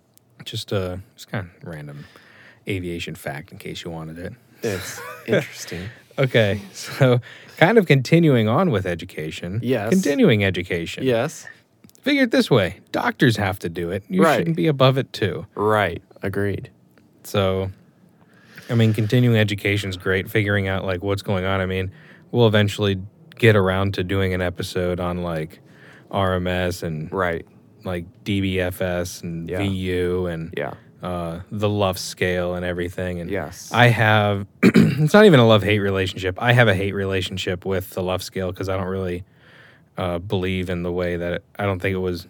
just 0.45 0.72
a 0.72 1.01
just 1.15 1.28
kind 1.32 1.49
of 1.61 1.67
random 1.67 2.05
aviation 2.67 3.15
fact 3.15 3.51
in 3.51 3.57
case 3.57 3.84
you 3.84 3.91
wanted 3.91 4.17
it. 4.20 4.34
it's 4.63 4.99
interesting 5.28 5.89
Okay, 6.17 6.59
so 6.74 7.22
kind 7.55 7.78
of 7.78 7.86
continuing 7.88 8.49
on 8.49 8.72
with 8.72 8.86
education. 8.86 9.61
Yes. 9.63 9.89
Continuing 9.89 10.43
education. 10.43 11.05
Yes. 11.05 11.47
Figure 12.01 12.23
it 12.23 12.31
this 12.31 12.49
way 12.49 12.77
doctors 12.91 13.37
have 13.37 13.59
to 13.59 13.69
do 13.69 13.91
it. 13.91 14.03
You 14.09 14.23
Right. 14.23 14.37
shouldn't 14.37 14.55
be 14.55 14.67
above 14.67 14.97
it 14.97 15.11
too. 15.13 15.45
Right. 15.55 16.01
Agreed. 16.23 16.69
So, 17.23 17.71
I 18.69 18.75
mean, 18.75 18.93
continuing 18.93 19.37
education 19.37 19.89
is 19.89 19.97
great. 19.97 20.29
Figuring 20.29 20.67
out 20.67 20.85
like 20.85 21.03
what's 21.03 21.21
going 21.21 21.45
on. 21.45 21.59
I 21.61 21.65
mean, 21.65 21.91
we'll 22.31 22.47
eventually 22.47 22.97
get 23.37 23.55
around 23.55 23.93
to 23.95 24.03
doing 24.03 24.33
an 24.33 24.41
episode 24.41 24.99
on 24.99 25.23
like 25.23 25.59
RMS 26.11 26.83
and 26.83 27.11
Right. 27.11 27.45
like 27.83 28.05
DBFS 28.23 29.21
and 29.23 29.49
Yeah. 29.49 29.59
VU 29.59 30.25
and 30.27 30.53
Yeah. 30.57 30.73
uh, 31.01 31.39
the 31.51 31.69
LUFS 31.69 32.01
scale 32.01 32.55
and 32.55 32.65
everything. 32.65 33.19
And 33.21 33.29
Yes. 33.29 33.71
I 33.73 33.87
have, 33.87 34.45
it's 34.63 35.13
not 35.13 35.25
even 35.25 35.39
a 35.39 35.47
love 35.47 35.63
hate 35.63 35.79
relationship. 35.79 36.35
I 36.41 36.51
have 36.53 36.67
a 36.67 36.75
hate 36.75 36.93
relationship 36.93 37.65
with 37.65 37.91
the 37.91 38.01
LUFS 38.03 38.25
scale 38.25 38.51
because 38.51 38.67
I 38.69 38.75
don't 38.77 38.87
really 38.87 39.23
uh, 39.99 40.17
believe 40.17 40.69
in 40.69 40.81
the 40.83 40.91
way 40.91 41.17
that 41.17 41.43
I 41.59 41.65
don't 41.65 41.79
think 41.81 41.93
it 41.93 41.99
was. 41.99 42.25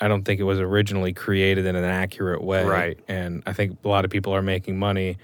I 0.00 0.08
don't 0.08 0.24
think 0.24 0.40
it 0.40 0.44
was 0.44 0.58
originally 0.58 1.12
created 1.12 1.66
in 1.66 1.76
an 1.76 1.84
accurate 1.84 2.42
way. 2.42 2.64
Right. 2.64 2.98
And 3.06 3.42
I 3.46 3.52
think 3.52 3.78
a 3.84 3.88
lot 3.88 4.04
of 4.04 4.10
people 4.10 4.34
are 4.34 4.42
making 4.42 4.78
money 4.78 5.18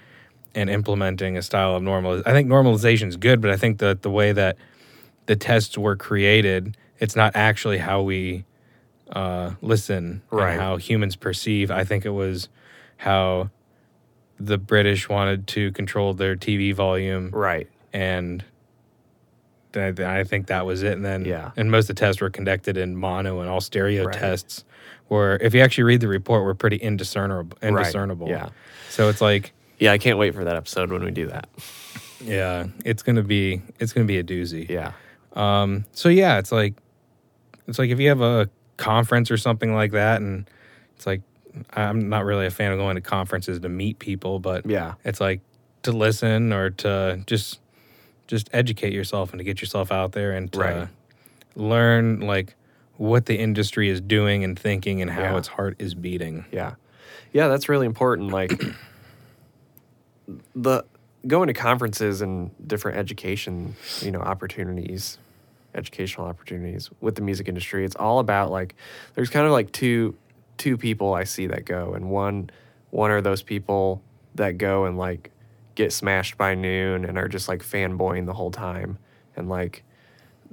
and 0.55 0.69
implementing 0.71 1.37
a 1.37 1.43
style 1.43 1.75
of 1.75 1.83
normal. 1.83 2.23
I 2.27 2.33
think 2.33 2.49
normalization 2.49 3.09
is 3.09 3.17
good, 3.17 3.41
but 3.41 3.51
I 3.51 3.57
think 3.57 3.79
that 3.79 4.03
the 4.03 4.11
way 4.11 4.33
that 4.33 4.57
the 5.27 5.35
tests 5.35 5.77
were 5.79 5.97
created, 5.97 6.77
it's 6.99 7.17
not 7.17 7.35
actually 7.35 7.79
how 7.79 8.03
we 8.03 8.45
uh, 9.11 9.53
listen 9.61 10.23
Right. 10.31 10.59
how 10.59 10.77
humans 10.77 11.17
perceive. 11.17 11.71
I 11.71 11.85
think 11.85 12.05
it 12.05 12.11
was 12.11 12.49
how 12.99 13.51
the 14.39 14.59
British 14.59 15.09
wanted 15.09 15.47
to 15.49 15.73
control 15.73 16.15
their 16.15 16.37
TV 16.37 16.73
volume, 16.75 17.31
right. 17.31 17.69
and 17.93 18.45
I, 19.75 20.21
I 20.21 20.25
think 20.25 20.47
that 20.49 20.67
was 20.67 20.83
it. 20.83 20.93
And 20.93 21.05
then, 21.05 21.25
Yeah. 21.25 21.51
and 21.57 21.71
most 21.71 21.85
of 21.91 21.97
the 21.97 22.01
tests 22.01 22.21
were 22.21 22.31
conducted 22.31 22.77
in 22.77 22.97
mono, 22.97 23.41
and 23.41 23.49
all 23.49 23.61
stereo 23.61 24.05
Right. 24.05 24.15
tests 24.17 24.65
were, 25.09 25.39
if 25.41 25.55
you 25.55 25.61
actually 25.61 25.85
read 25.85 26.01
the 26.01 26.09
report, 26.09 26.45
were 26.45 26.55
pretty 26.55 26.77
indiscernible. 26.77 27.57
Indiscernible. 27.63 28.29
Yeah. 28.29 28.49
So 28.91 29.09
it's 29.09 29.21
like, 29.21 29.53
Yeah. 29.79 29.93
I 29.93 29.99
can't 29.99 30.19
wait 30.19 30.35
for 30.35 30.45
that 30.45 30.57
episode 30.57 30.91
when 30.91 31.03
we 31.05 31.11
do 31.11 31.27
that. 31.29 31.49
yeah, 32.25 32.67
it's 32.85 33.03
gonna 33.03 33.23
be, 33.23 33.63
it's 33.79 33.93
gonna 33.93 34.07
be 34.07 34.19
a 34.19 34.25
doozy. 34.25 34.69
Yeah. 34.69 34.93
Um, 35.35 35.85
so 35.93 36.09
yeah, 36.09 36.39
it's 36.39 36.53
like 36.53 36.75
it's 37.67 37.79
like 37.79 37.91
if 37.91 38.01
you 38.01 38.09
have 38.09 38.21
a 38.21 38.49
conference 38.77 39.31
or 39.31 39.37
something 39.37 39.75
like 39.75 39.93
that, 39.93 40.21
and 40.21 40.49
it's 40.97 41.07
like 41.07 41.23
I'm 41.73 42.09
not 42.09 42.25
really 42.25 42.47
a 42.47 42.51
fan 42.51 42.73
of 42.73 42.79
going 42.79 42.97
to 42.97 43.01
conferences 43.01 43.61
to 43.61 43.69
meet 43.69 43.99
people, 44.01 44.39
but 44.41 44.67
Yeah. 44.67 44.95
it's 45.05 45.21
like 45.21 45.41
to 45.85 45.93
listen 45.93 46.53
or 46.53 46.71
to 46.71 47.23
just 47.27 47.60
just 48.31 48.49
educate 48.53 48.93
yourself 48.93 49.33
and 49.33 49.39
to 49.41 49.45
get 49.45 49.61
yourself 49.61 49.91
out 49.91 50.13
there 50.13 50.33
and 50.33 50.53
to 50.53 50.59
Right. 50.59 50.89
learn 51.57 52.21
like 52.21 52.55
what 52.97 53.27
the 53.27 53.37
industry 53.39 53.89
is 53.89 54.01
doing 54.01 54.45
and 54.45 54.59
thinking 54.59 55.03
and 55.03 55.11
how 55.11 55.23
Yeah. 55.23 55.37
its 55.39 55.49
heart 55.49 55.75
is 55.79 55.95
beating. 55.95 56.45
Yeah. 56.53 56.75
Yeah, 57.33 57.49
that's 57.49 57.69
really 57.69 57.87
important. 57.87 58.31
Like 58.31 58.53
the 60.55 60.85
going 61.27 61.49
to 61.49 61.53
conferences 61.55 62.23
and 62.23 62.51
different 62.67 62.99
education, 62.99 63.75
you 64.01 64.11
know, 64.11 64.21
opportunities, 64.21 65.19
educational 65.75 66.27
opportunities 66.27 66.89
with 67.01 67.15
the 67.17 67.23
music 67.23 67.49
industry. 67.49 67.85
It's 67.85 67.97
all 67.97 68.21
about 68.21 68.51
like 68.51 68.75
there's 69.15 69.29
kind 69.31 69.47
of 69.47 69.53
like 69.53 69.73
two 69.73 70.15
two 70.57 70.77
people 70.77 71.15
I 71.15 71.25
see 71.25 71.47
that 71.49 71.65
go 71.65 71.95
and 71.95 72.11
one 72.11 72.51
one 72.91 73.11
are 73.11 73.21
those 73.21 73.43
people 73.43 74.03
that 74.37 74.59
go 74.59 74.85
and 74.85 74.97
like 74.99 75.31
get 75.81 75.93
smashed 75.95 76.37
by 76.37 76.55
noon 76.55 77.07
and 77.07 77.17
are 77.17 77.27
just 77.27 77.49
like 77.49 77.63
fanboying 77.63 78.27
the 78.27 78.35
whole 78.35 78.51
time. 78.51 78.99
And 79.35 79.49
like 79.49 79.83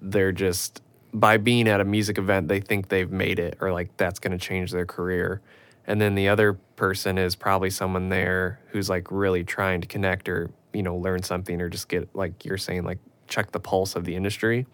they're 0.01 0.31
just 0.31 0.81
by 1.13 1.35
being 1.35 1.67
at 1.67 1.81
a 1.81 1.83
music 1.83 2.17
event 2.17 2.47
they 2.47 2.61
think 2.61 2.87
they've 2.87 3.11
made 3.11 3.39
it 3.39 3.57
or 3.59 3.73
like 3.73 3.95
that's 3.97 4.19
going 4.19 4.31
to 4.31 4.37
change 4.37 4.71
their 4.71 4.85
career. 4.85 5.41
And 5.85 5.99
then 5.99 6.15
the 6.15 6.29
other 6.29 6.53
person 6.77 7.17
is 7.17 7.35
probably 7.35 7.69
someone 7.69 8.07
there 8.07 8.61
who's 8.69 8.89
like 8.89 9.11
really 9.11 9.43
trying 9.43 9.81
to 9.81 9.87
connect 9.87 10.29
or 10.29 10.49
you 10.73 10.81
know 10.83 10.95
learn 10.95 11.23
something 11.23 11.59
or 11.61 11.67
just 11.67 11.89
get 11.89 12.07
like 12.15 12.45
you're 12.45 12.57
saying 12.57 12.85
like 12.85 12.99
check 13.27 13.51
the 13.51 13.59
pulse 13.59 13.97
of 13.97 14.05
the 14.05 14.15
industry. 14.15 14.65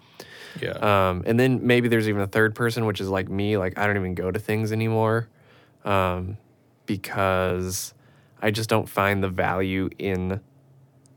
Yeah. 0.61 1.09
um, 1.09 1.23
and 1.25 1.39
then 1.39 1.65
maybe 1.65 1.87
there's 1.87 2.07
even 2.07 2.21
a 2.21 2.27
third 2.27 2.53
person 2.53 2.85
which 2.85 3.01
is 3.01 3.09
like 3.09 3.27
me. 3.27 3.57
Like 3.57 3.79
i 3.79 3.87
don't 3.87 3.97
even 3.97 4.13
go 4.13 4.29
to 4.29 4.39
things 4.39 4.71
anymore 4.71 5.29
um, 5.83 6.37
because 6.85 7.95
i 8.43 8.51
just 8.51 8.69
don't 8.69 8.87
find 8.87 9.23
the 9.23 9.29
value 9.29 9.89
in 9.97 10.39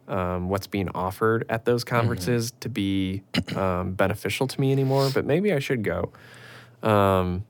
um, 0.09 0.49
what's 0.49 0.67
being 0.67 0.89
offered 0.91 1.45
at 1.49 1.65
those 1.65 1.85
conferences 1.85 2.53
to 2.61 2.69
be 2.69 3.23
um, 3.57 3.93
beneficial 3.93 4.47
to 4.47 4.61
me 4.61 4.73
anymore. 4.73 5.11
But 5.13 5.25
maybe 5.25 5.53
I 5.53 5.59
should 5.59 5.83
go 5.83 6.13
um, 6.83 7.45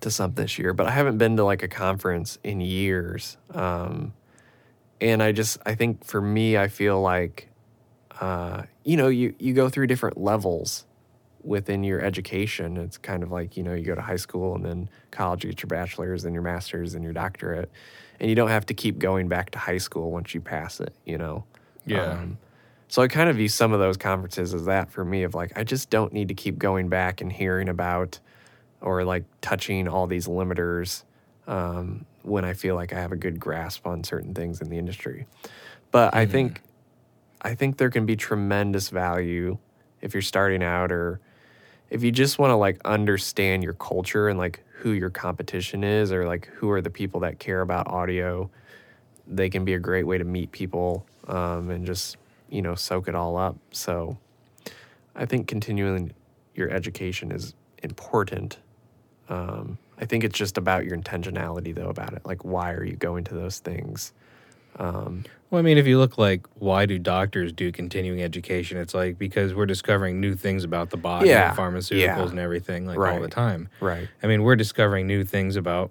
to 0.00 0.10
some 0.10 0.34
this 0.34 0.58
year. 0.58 0.72
But 0.72 0.86
I 0.86 0.90
haven't 0.90 1.18
been 1.18 1.36
to 1.36 1.44
like 1.44 1.62
a 1.62 1.68
conference 1.68 2.38
in 2.42 2.60
years. 2.60 3.36
Um, 3.54 4.14
and 5.00 5.22
I 5.22 5.32
just, 5.32 5.58
I 5.66 5.74
think 5.74 6.04
for 6.04 6.20
me, 6.20 6.56
I 6.56 6.68
feel 6.68 7.00
like, 7.00 7.50
uh, 8.20 8.62
you 8.82 8.96
know, 8.96 9.08
you, 9.08 9.34
you 9.38 9.52
go 9.52 9.68
through 9.68 9.86
different 9.88 10.18
levels 10.18 10.86
within 11.42 11.84
your 11.84 12.00
education. 12.00 12.76
It's 12.76 12.98
kind 12.98 13.22
of 13.22 13.30
like, 13.30 13.56
you 13.56 13.62
know, 13.62 13.74
you 13.74 13.84
go 13.84 13.94
to 13.94 14.00
high 14.00 14.16
school 14.16 14.56
and 14.56 14.64
then 14.64 14.90
college, 15.10 15.44
you 15.44 15.50
get 15.50 15.62
your 15.62 15.68
bachelor's 15.68 16.24
and 16.24 16.32
your 16.32 16.42
master's 16.42 16.94
and 16.94 17.04
your 17.04 17.12
doctorate. 17.12 17.70
And 18.20 18.28
you 18.28 18.34
don't 18.34 18.48
have 18.48 18.66
to 18.66 18.74
keep 18.74 18.98
going 18.98 19.28
back 19.28 19.50
to 19.50 19.58
high 19.58 19.78
school 19.78 20.10
once 20.10 20.34
you 20.34 20.40
pass 20.40 20.80
it, 20.80 20.94
you 21.04 21.18
know? 21.18 21.44
Yeah. 21.84 22.12
Um, 22.12 22.38
so 22.88 23.02
I 23.02 23.08
kind 23.08 23.28
of 23.28 23.36
view 23.36 23.48
some 23.48 23.72
of 23.72 23.80
those 23.80 23.96
conferences 23.96 24.54
as 24.54 24.64
that 24.66 24.90
for 24.90 25.04
me 25.04 25.24
of 25.24 25.34
like, 25.34 25.52
I 25.56 25.64
just 25.64 25.90
don't 25.90 26.12
need 26.12 26.28
to 26.28 26.34
keep 26.34 26.58
going 26.58 26.88
back 26.88 27.20
and 27.20 27.32
hearing 27.32 27.68
about 27.68 28.20
or 28.80 29.04
like 29.04 29.24
touching 29.40 29.88
all 29.88 30.06
these 30.06 30.26
limiters 30.26 31.02
um, 31.46 32.06
when 32.22 32.44
I 32.44 32.54
feel 32.54 32.74
like 32.74 32.92
I 32.92 33.00
have 33.00 33.12
a 33.12 33.16
good 33.16 33.40
grasp 33.40 33.86
on 33.86 34.04
certain 34.04 34.34
things 34.34 34.60
in 34.60 34.68
the 34.68 34.78
industry. 34.78 35.26
But 35.90 36.14
I 36.14 36.26
think 36.26 36.62
I 37.42 37.54
think 37.54 37.76
there 37.76 37.90
can 37.90 38.06
be 38.06 38.16
tremendous 38.16 38.88
value 38.88 39.58
if 40.00 40.14
you're 40.14 40.22
starting 40.22 40.62
out 40.62 40.90
or 40.90 41.20
if 41.90 42.02
you 42.02 42.10
just 42.10 42.38
want 42.38 42.50
to 42.50 42.56
like 42.56 42.80
understand 42.84 43.62
your 43.62 43.74
culture 43.74 44.28
and 44.28 44.38
like 44.38 44.64
who 44.86 44.92
your 44.92 45.10
competition 45.10 45.82
is 45.82 46.12
or 46.12 46.28
like 46.28 46.46
who 46.54 46.70
are 46.70 46.80
the 46.80 46.88
people 46.88 47.18
that 47.18 47.40
care 47.40 47.60
about 47.60 47.88
audio 47.88 48.48
they 49.26 49.50
can 49.50 49.64
be 49.64 49.74
a 49.74 49.80
great 49.80 50.06
way 50.06 50.16
to 50.16 50.22
meet 50.22 50.52
people 50.52 51.04
um, 51.26 51.70
and 51.70 51.84
just 51.84 52.16
you 52.50 52.62
know 52.62 52.76
soak 52.76 53.08
it 53.08 53.16
all 53.16 53.36
up. 53.36 53.56
So 53.72 54.16
i 55.16 55.26
think 55.26 55.48
continuing 55.48 56.12
your 56.54 56.70
education 56.70 57.32
is 57.32 57.52
important. 57.82 58.58
Um, 59.28 59.76
i 59.98 60.04
think 60.04 60.22
it's 60.22 60.38
just 60.38 60.56
about 60.56 60.84
your 60.84 60.96
intentionality 60.96 61.74
though 61.74 61.88
about 61.88 62.12
it. 62.12 62.24
Like 62.24 62.44
why 62.44 62.70
are 62.70 62.84
you 62.84 62.94
going 62.94 63.24
to 63.24 63.34
those 63.34 63.58
things 63.58 64.12
um, 64.78 65.24
Well, 65.50 65.58
I 65.58 65.62
mean, 65.62 65.78
if 65.78 65.86
you 65.86 65.98
look 65.98 66.18
like 66.18 66.46
why 66.58 66.86
do 66.86 66.98
doctors 66.98 67.52
do 67.52 67.70
continuing 67.72 68.22
education? 68.22 68.78
It's 68.78 68.94
like 68.94 69.18
because 69.18 69.54
we're 69.54 69.66
discovering 69.66 70.20
new 70.20 70.34
things 70.34 70.64
about 70.64 70.90
the 70.90 70.96
body 70.96 71.28
Yeah, 71.30 71.48
and 71.50 71.58
pharmaceuticals 71.58 71.98
yeah. 72.00 72.22
and 72.30 72.38
everything 72.38 72.86
like 72.86 72.98
all 72.98 73.20
the 73.20 73.28
time. 73.28 73.68
right 73.80 74.08
I 74.22 74.26
mean, 74.26 74.42
we're 74.42 74.56
discovering 74.56 75.06
new 75.06 75.24
things 75.24 75.56
about 75.56 75.90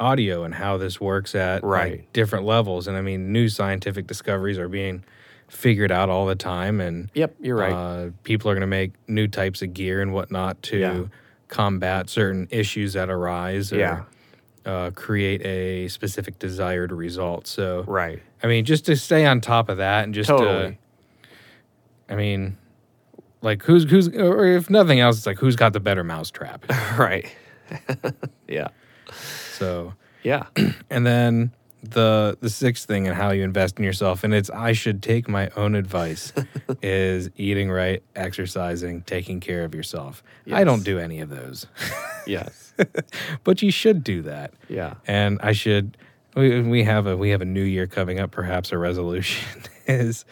audio 0.00 0.44
and 0.44 0.54
how 0.54 0.76
this 0.76 1.00
works 1.00 1.34
at 1.34 1.62
like, 1.64 1.70
Right. 1.72 2.12
different 2.12 2.44
levels. 2.44 2.86
And 2.86 2.96
I 2.96 3.00
mean, 3.00 3.32
new 3.32 3.48
scientific 3.48 4.06
discoveries 4.06 4.58
are 4.58 4.68
being 4.68 5.04
figured 5.48 5.92
out 5.92 6.08
all 6.10 6.26
the 6.26 6.34
time. 6.34 6.80
And 6.80 7.10
yep 7.14 7.34
you're 7.40 7.56
right 7.56 7.72
uh, 7.72 8.10
people 8.24 8.50
are 8.50 8.54
going 8.54 8.60
to 8.62 8.66
make 8.66 8.92
new 9.08 9.28
types 9.28 9.62
of 9.62 9.72
gear 9.74 10.02
and 10.02 10.12
whatnot 10.12 10.60
to 10.64 10.78
Yeah. 10.78 11.02
combat 11.48 12.08
certain 12.10 12.48
issues 12.50 12.94
that 12.94 13.08
arise 13.08 13.72
or 13.72 13.78
Yeah. 13.78 14.02
Uh, 14.66 14.90
create 14.90 15.44
a 15.46 15.88
specific 15.88 16.38
desired 16.38 16.92
result. 16.92 17.46
So, 17.46 17.84
right. 17.86 18.20
I 18.42 18.48
mean, 18.48 18.64
just 18.64 18.84
to 18.86 18.96
stay 18.96 19.24
on 19.24 19.40
top 19.40 19.68
of 19.68 19.78
that 19.78 20.04
and 20.04 20.12
just 20.12 20.28
to, 20.28 20.36
totally. 20.36 20.78
I 22.08 22.16
mean, 22.16 22.58
like 23.42 23.62
who's 23.62 23.84
who's 23.84 24.08
or 24.08 24.44
if 24.44 24.68
nothing 24.68 25.00
else, 25.00 25.18
it's 25.18 25.26
like 25.26 25.38
who's 25.38 25.56
got 25.56 25.72
the 25.72 25.80
better 25.80 26.04
mousetrap. 26.04 26.64
right. 26.98 27.26
Yeah. 28.48 28.68
So, 29.54 29.94
yeah. 30.22 30.46
and 30.90 31.04
then 31.04 31.50
the 31.82 32.38
the 32.40 32.48
sixth 32.48 32.86
thing 32.86 33.08
and 33.08 33.16
how 33.16 33.32
you 33.32 33.42
invest 33.42 33.78
in 33.78 33.84
yourself, 33.84 34.22
and 34.22 34.32
it's 34.32 34.50
I 34.50 34.72
should 34.72 35.02
take 35.02 35.28
my 35.28 35.48
own 35.56 35.74
advice, 35.74 36.32
is 36.82 37.28
eating 37.36 37.68
right, 37.68 38.04
exercising, 38.14 39.02
taking 39.02 39.40
care 39.40 39.64
of 39.64 39.74
yourself. 39.74 40.22
I 40.52 40.62
don't 40.62 40.84
do 40.84 41.00
any 41.00 41.18
of 41.20 41.28
those, 41.28 41.66
yes 42.26 42.65
but 43.44 43.62
you 43.62 43.70
should 43.70 44.02
do 44.04 44.22
that. 44.22 44.52
yeah 44.68 44.94
and 45.06 45.38
I 45.42 45.52
should. 45.52 45.96
We, 46.34 46.60
we 46.60 46.84
have 46.84 47.06
a 47.06 47.16
we 47.16 47.30
have 47.30 47.40
a 47.40 47.46
new 47.46 47.62
year 47.62 47.86
coming 47.86 48.20
up. 48.20 48.30
Perhaps 48.30 48.70
a 48.72 48.78
resolution 48.78 49.62
is 49.86 50.24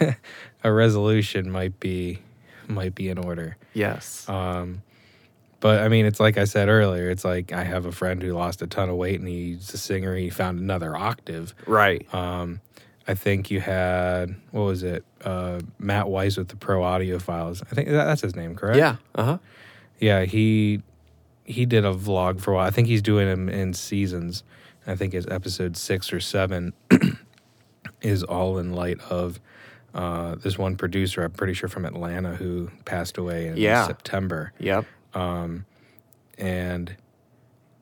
a 0.64 0.72
resolution 0.72 1.50
might 1.50 1.78
be 1.80 2.20
might 2.66 2.94
be 2.94 3.08
in 3.10 3.18
order. 3.18 3.56
yes 3.74 4.26
Um, 4.28 4.82
but 5.60 5.82
I 5.82 5.88
mean, 5.88 6.04
it's 6.06 6.20
like 6.20 6.38
I 6.38 6.44
said 6.44 6.68
earlier. 6.68 7.10
It's 7.10 7.24
like 7.24 7.52
I 7.52 7.64
have 7.64 7.84
a 7.86 7.92
friend 7.92 8.22
who 8.22 8.32
lost 8.32 8.62
a 8.62 8.66
ton 8.66 8.88
of 8.88 8.96
weight, 8.96 9.18
and 9.18 9.28
he's 9.28 9.72
a 9.72 9.78
singer. 9.78 10.14
He 10.16 10.30
found 10.30 10.58
another 10.60 10.96
octave. 10.96 11.54
right 11.66 12.06
Um, 12.14 12.60
I 13.06 13.14
think 13.14 13.50
you 13.50 13.60
had 13.60 14.34
what 14.50 14.62
was 14.62 14.82
it? 14.82 15.04
Uh, 15.22 15.60
Matt 15.78 16.08
Weiss 16.08 16.36
with 16.38 16.48
the 16.48 16.56
Pro 16.56 16.82
Audio 16.82 17.18
Files. 17.18 17.62
I 17.70 17.74
think 17.74 17.88
that, 17.88 18.04
that's 18.04 18.22
his 18.22 18.34
name, 18.34 18.54
correct? 18.56 18.78
Yeah. 18.78 18.96
Uh 19.14 19.24
huh. 19.24 19.38
Yeah, 20.00 20.24
he 20.24 20.80
he 21.44 21.66
did 21.66 21.84
a 21.84 21.92
vlog 21.94 22.40
for 22.40 22.52
a 22.52 22.54
while. 22.56 22.66
I 22.66 22.70
think 22.70 22.88
he's 22.88 23.02
doing 23.02 23.26
them 23.28 23.48
in 23.48 23.72
seasons. 23.74 24.42
I 24.86 24.96
think 24.96 25.12
his 25.12 25.26
episode 25.28 25.76
six 25.76 26.12
or 26.12 26.20
seven 26.20 26.72
is 28.02 28.22
all 28.22 28.58
in 28.58 28.72
light 28.72 28.98
of 29.10 29.40
uh, 29.94 30.34
this 30.36 30.58
one 30.58 30.76
producer. 30.76 31.22
I'm 31.22 31.30
pretty 31.32 31.54
sure 31.54 31.68
from 31.68 31.84
Atlanta 31.84 32.34
who 32.34 32.70
passed 32.84 33.16
away 33.18 33.46
in 33.48 33.56
Yeah. 33.56 33.86
September, 33.86 34.52
Yep. 34.58 34.84
and 36.38 36.96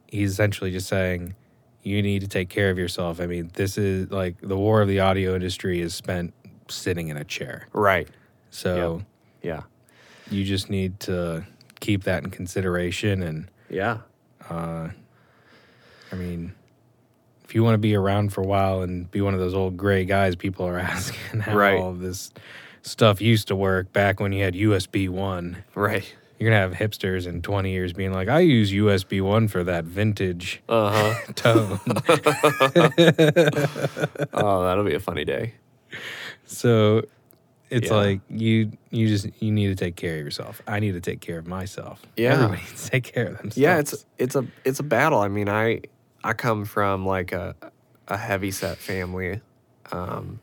he's 0.07 0.31
essentially 0.33 0.71
just 0.71 0.89
saying 0.89 1.35
you 1.83 2.03
need 2.03 2.21
to 2.21 2.29
take 2.29 2.49
care 2.49 2.71
of 2.71 2.79
yourself. 2.79 3.21
I 3.21 3.27
mean, 3.27 3.51
this 3.55 3.77
is 3.79 4.11
like 4.11 4.37
the 4.41 4.57
war 4.57 4.83
of 4.83 4.89
the 4.89 5.01
audio 5.01 5.35
industry 5.35 5.81
is 5.81 5.95
spent 5.95 6.33
sitting 6.69 7.09
in 7.09 7.17
a 7.17 7.25
chair. 7.25 7.67
Right. 7.73 8.09
So 8.51 9.03
Yeah. 9.43 9.63
you 10.31 10.45
just 10.45 10.71
need 10.71 11.01
to 11.01 11.45
keep 11.81 12.05
that 12.05 12.23
in 12.23 12.31
consideration 12.31 13.23
and 13.23 13.49
Yeah. 13.73 13.99
I 14.51 14.91
mean, 16.15 16.53
if 17.45 17.55
you 17.55 17.65
want 17.65 17.75
to 17.75 17.79
be 17.79 17.95
around 17.95 18.33
for 18.33 18.43
a 18.43 18.47
while 18.47 18.83
and 18.83 19.11
be 19.11 19.21
one 19.23 19.35
of 19.35 19.41
those 19.41 19.55
old 19.55 19.77
gray 19.77 20.05
guys, 20.05 20.37
people 20.37 20.67
are 20.67 20.79
asking 20.95 21.41
how 21.41 21.57
Right. 21.57 21.79
all 21.81 21.91
of 21.91 22.01
this 22.01 22.31
stuff 22.83 23.21
used 23.21 23.49
to 23.49 23.57
work 23.57 23.93
back 23.93 24.21
when 24.21 24.33
you 24.33 24.45
had 24.45 24.55
USB 24.55 25.09
one. 25.09 25.65
Right. 25.75 26.15
You're 26.39 26.51
gonna 26.51 26.61
have 26.61 26.73
hipsters 26.73 27.27
in 27.29 27.41
20 27.41 27.71
years 27.71 27.93
being 27.93 28.13
like, 28.13 28.29
"I 28.29 28.41
use 28.41 28.73
USB 28.73 29.21
one 29.21 29.47
for 29.49 29.63
that 29.65 29.85
vintage 29.85 30.61
Uh 30.69 30.91
huh. 30.91 31.33
tone." 31.37 31.81
oh, 34.35 34.65
that'll 34.65 34.85
be 34.85 34.95
a 34.95 35.01
funny 35.01 35.25
day. 35.25 35.55
so 36.45 37.05
it's 37.73 37.89
Yeah. 37.89 37.97
like 37.97 38.21
you 38.29 38.73
you 38.91 39.09
just 39.09 39.27
you 39.41 39.51
need 39.51 39.69
to 39.69 39.75
take 39.75 39.97
care 39.97 40.19
of 40.19 40.25
yourself. 40.25 40.61
I 40.69 40.79
need 40.79 40.93
to 40.93 41.01
take 41.01 41.21
care 41.21 41.39
of 41.39 41.47
myself. 41.47 42.03
Yeah. 42.17 42.35
everybody 42.35 42.61
needs 42.69 42.85
to 42.85 42.91
take 42.91 43.05
care 43.05 43.27
of 43.29 43.39
themselves. 43.39 43.57
Yeah, 43.57 43.79
it's 43.79 44.05
it's 44.19 44.37
a 44.37 44.47
it's 44.65 44.79
a 44.79 44.83
battle. 44.85 45.19
I 45.21 45.29
mean, 45.29 45.49
I 45.49 45.81
I 46.23 46.35
come 46.35 46.65
from 46.67 47.07
like 47.07 47.33
a 47.33 47.57
a 48.09 48.17
heavy 48.19 48.51
set 48.51 48.77
family, 48.79 49.41
um, 49.91 50.39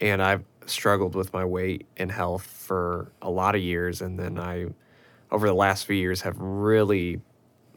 and 0.00 0.20
I've 0.22 0.42
struggled 0.66 1.14
with 1.14 1.32
my 1.32 1.44
weight 1.44 1.86
and 1.96 2.10
health 2.10 2.42
for 2.44 3.12
a 3.22 3.30
lot 3.30 3.54
of 3.54 3.60
years, 3.60 4.00
and 4.02 4.18
then 4.18 4.38
I, 4.38 4.66
over 5.30 5.46
the 5.46 5.54
last 5.54 5.86
few 5.86 5.96
years, 5.96 6.22
have 6.22 6.38
really 6.38 7.20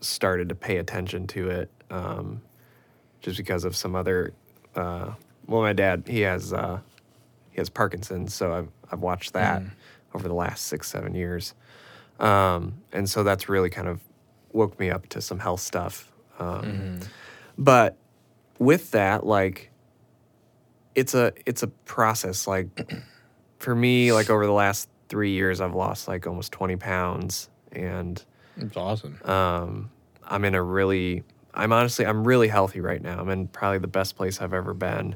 started 0.01 0.49
to 0.49 0.55
pay 0.55 0.77
attention 0.77 1.27
to 1.27 1.49
it, 1.49 1.69
um, 1.91 2.41
just 3.21 3.37
because 3.37 3.63
of 3.65 3.75
some 3.75 3.95
other. 3.95 4.33
Uh, 4.75 5.13
well, 5.47 5.61
my 5.61 5.73
dad 5.73 6.03
he 6.07 6.21
has 6.21 6.51
uh, 6.53 6.79
he 7.55 7.61
has 7.61 7.69
Parkinson's, 7.69 8.33
so 8.33 8.53
I've 8.53 8.67
I've 8.91 8.99
watched 8.99 9.31
that 9.33 9.61
over 10.13 10.27
the 10.27 10.33
last 10.33 10.65
six 10.65 10.89
seven 10.89 11.15
years. 11.15 11.53
Um, 12.19 12.81
and 12.91 13.09
so 13.09 13.23
that's 13.23 13.47
really 13.47 13.69
kind 13.69 13.87
of 13.87 14.01
woke 14.51 14.77
me 14.77 14.89
up 14.89 15.07
to 15.09 15.21
some 15.21 15.39
health 15.39 15.61
stuff. 15.61 16.11
Um, 16.37 16.99
But 17.57 17.95
with 18.59 18.91
that, 18.91 19.25
like, 19.25 19.71
it's 20.95 21.13
a 21.13 21.31
it's 21.45 21.63
a 21.63 21.67
process. 21.67 22.45
Like, 22.45 22.67
for 23.59 23.73
me, 23.73 24.11
like 24.11 24.29
over 24.29 24.45
the 24.45 24.51
last 24.51 24.89
three 25.07 25.31
years, 25.31 25.61
I've 25.61 25.75
lost 25.75 26.09
like 26.09 26.27
almost 26.27 26.51
twenty 26.51 26.75
pounds, 26.75 27.49
and 27.71 28.21
it's 28.57 28.75
awesome. 28.75 29.17
um, 29.23 29.89
I'm 30.25 30.43
in 30.43 30.55
a 30.55 30.61
really, 30.61 31.23
I'm 31.53 31.71
honestly, 31.71 32.05
I'm 32.05 32.25
really 32.27 32.49
healthy 32.49 32.81
right 32.81 33.01
now. 33.01 33.19
I'm 33.19 33.29
in 33.29 33.47
probably 33.47 33.79
the 33.79 33.87
best 33.87 34.17
place 34.17 34.41
I've 34.41 34.53
ever 34.53 34.73
been. 34.73 35.15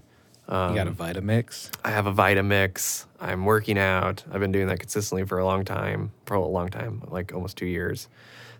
Um, 0.50 0.72
you 0.72 0.76
got 0.76 0.88
a 0.88 0.92
Vitamix. 0.92 1.70
I 1.86 1.92
have 1.92 2.08
a 2.08 2.14
Vitamix. 2.14 3.06
I'm 3.20 3.46
working 3.46 3.78
out. 3.78 4.24
I've 4.32 4.40
been 4.40 4.52
doing 4.52 4.68
that 4.68 4.80
consistently 4.80 5.26
for 5.26 5.38
a 5.38 5.46
long 5.46 5.64
time, 5.64 6.12
for 6.26 6.34
a 6.34 6.46
long 6.46 6.70
time, 6.70 7.04
like 7.08 7.34
almost 7.34 7.56
two 7.56 7.68
years. 7.68 8.10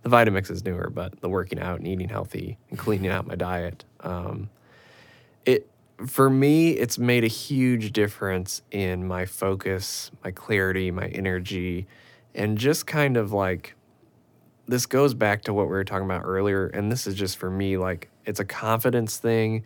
The 0.04 0.10
Vitamix 0.10 0.52
is 0.52 0.64
newer, 0.64 0.92
but 0.92 1.20
the 1.20 1.30
working 1.30 1.60
out 1.60 1.80
and 1.80 1.88
eating 1.88 2.08
healthy 2.08 2.60
and 2.70 2.78
cleaning 2.78 3.10
out 3.10 3.26
my 3.26 3.36
diet, 3.36 3.86
um, 4.02 4.50
it 5.46 5.68
for 6.06 6.30
me, 6.30 6.72
it's 6.72 6.98
made 6.98 7.24
a 7.24 7.28
huge 7.28 7.92
difference 7.92 8.62
in 8.72 9.06
my 9.06 9.26
focus, 9.26 10.12
my 10.24 10.32
clarity, 10.32 10.92
my 10.92 11.08
energy, 11.08 11.88
and 12.36 12.58
just 12.58 12.86
kind 12.86 13.18
of 13.18 13.34
like 13.34 13.76
this 14.68 14.86
goes 14.86 15.16
back 15.16 15.42
to 15.42 15.54
what 15.54 15.66
we 15.66 15.72
were 15.72 15.84
talking 15.84 16.06
about 16.06 16.22
earlier. 16.24 16.68
And 16.68 16.92
this 16.92 17.08
is 17.08 17.16
just 17.16 17.38
for 17.38 17.50
me, 17.50 17.78
like 17.78 18.10
it's 18.26 18.40
a 18.40 18.46
confidence 18.46 19.18
thing 19.18 19.64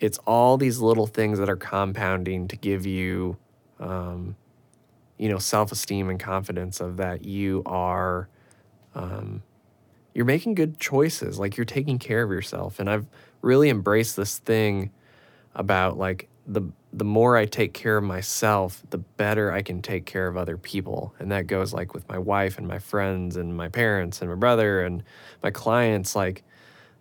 it's 0.00 0.18
all 0.26 0.56
these 0.56 0.78
little 0.80 1.06
things 1.06 1.38
that 1.38 1.48
are 1.48 1.56
compounding 1.56 2.48
to 2.48 2.56
give 2.56 2.86
you 2.86 3.36
um, 3.80 4.36
you 5.18 5.28
know 5.28 5.38
self-esteem 5.38 6.10
and 6.10 6.20
confidence 6.20 6.80
of 6.80 6.96
that 6.96 7.24
you 7.24 7.62
are 7.66 8.28
um, 8.94 9.42
you're 10.14 10.24
making 10.24 10.54
good 10.54 10.78
choices 10.78 11.38
like 11.38 11.56
you're 11.56 11.64
taking 11.64 11.98
care 11.98 12.22
of 12.22 12.30
yourself. 12.30 12.80
And 12.80 12.88
i've 12.88 13.06
really 13.42 13.68
embraced 13.68 14.16
this 14.16 14.38
thing 14.38 14.90
about 15.54 15.98
like 15.98 16.28
the 16.46 16.62
the 16.92 17.04
more 17.04 17.36
i 17.36 17.44
take 17.44 17.74
care 17.74 17.96
of 17.96 18.04
myself 18.04 18.82
the 18.90 18.98
better 18.98 19.50
i 19.52 19.62
can 19.62 19.82
take 19.82 20.06
care 20.06 20.26
of 20.28 20.36
other 20.36 20.56
people. 20.56 21.14
And 21.18 21.30
that 21.32 21.46
goes 21.46 21.72
like 21.72 21.94
with 21.94 22.08
my 22.08 22.18
wife 22.18 22.58
and 22.58 22.66
my 22.66 22.78
friends 22.78 23.36
and 23.36 23.56
my 23.56 23.68
parents 23.68 24.20
and 24.20 24.30
my 24.30 24.36
brother 24.36 24.82
and 24.82 25.02
my 25.42 25.50
clients. 25.50 26.14
Like 26.14 26.44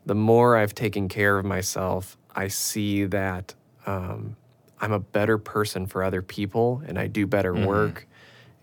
the 0.06 0.16
more 0.16 0.58
I've 0.58 0.76
taken 0.76 1.08
care 1.08 1.38
of 1.38 1.46
myself, 1.46 2.18
I 2.36 2.48
see 2.48 3.06
that 3.06 3.54
um, 3.86 4.36
I'm 4.80 4.92
a 4.92 5.00
better 5.00 5.38
person 5.38 5.86
for 5.88 6.04
other 6.04 6.22
people 6.22 6.82
and 6.86 6.98
I 6.98 7.08
do 7.08 7.28
better 7.28 7.54
work. 7.54 8.08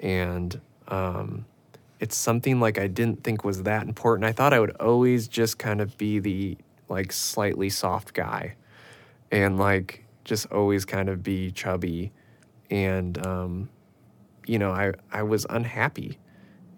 And 0.01 0.61
um, 0.89 1.45
it's 1.99 2.17
something 2.17 2.61
like 2.61 2.79
I 2.79 2.87
didn't 2.87 3.23
think 3.23 3.45
was 3.45 3.63
that 3.65 3.87
important. 3.87 4.25
I 4.25 4.33
thought 4.33 4.53
I 4.53 4.61
would 4.61 4.77
always 4.77 5.29
just 5.29 5.59
kind 5.59 5.81
of 5.81 5.97
be 5.99 6.19
the 6.19 6.59
like 6.89 7.13
slightly 7.13 7.71
soft 7.71 8.15
guy 8.15 8.57
and 9.31 9.59
like 9.59 10.05
just 10.25 10.47
always 10.53 10.85
kind 10.85 11.09
of 11.09 11.23
be 11.23 11.51
chubby. 11.53 12.13
And, 12.71 13.25
um, 13.27 13.69
you 14.47 14.59
know, 14.59 14.71
I, 14.73 14.93
I 15.13 15.23
was 15.23 15.47
unhappy 15.49 16.19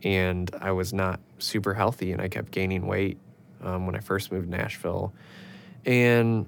and 0.03 0.51
I 0.61 0.73
was 0.73 0.93
not 0.93 1.21
super 1.39 1.75
healthy 1.75 2.13
and 2.13 2.21
I 2.21 2.29
kept 2.29 2.51
gaining 2.51 2.87
weight 2.87 3.19
um, 3.63 3.87
when 3.87 3.95
I 3.95 4.01
first 4.01 4.33
moved 4.33 4.51
to 4.51 4.57
Nashville. 4.57 5.13
And 5.85 6.47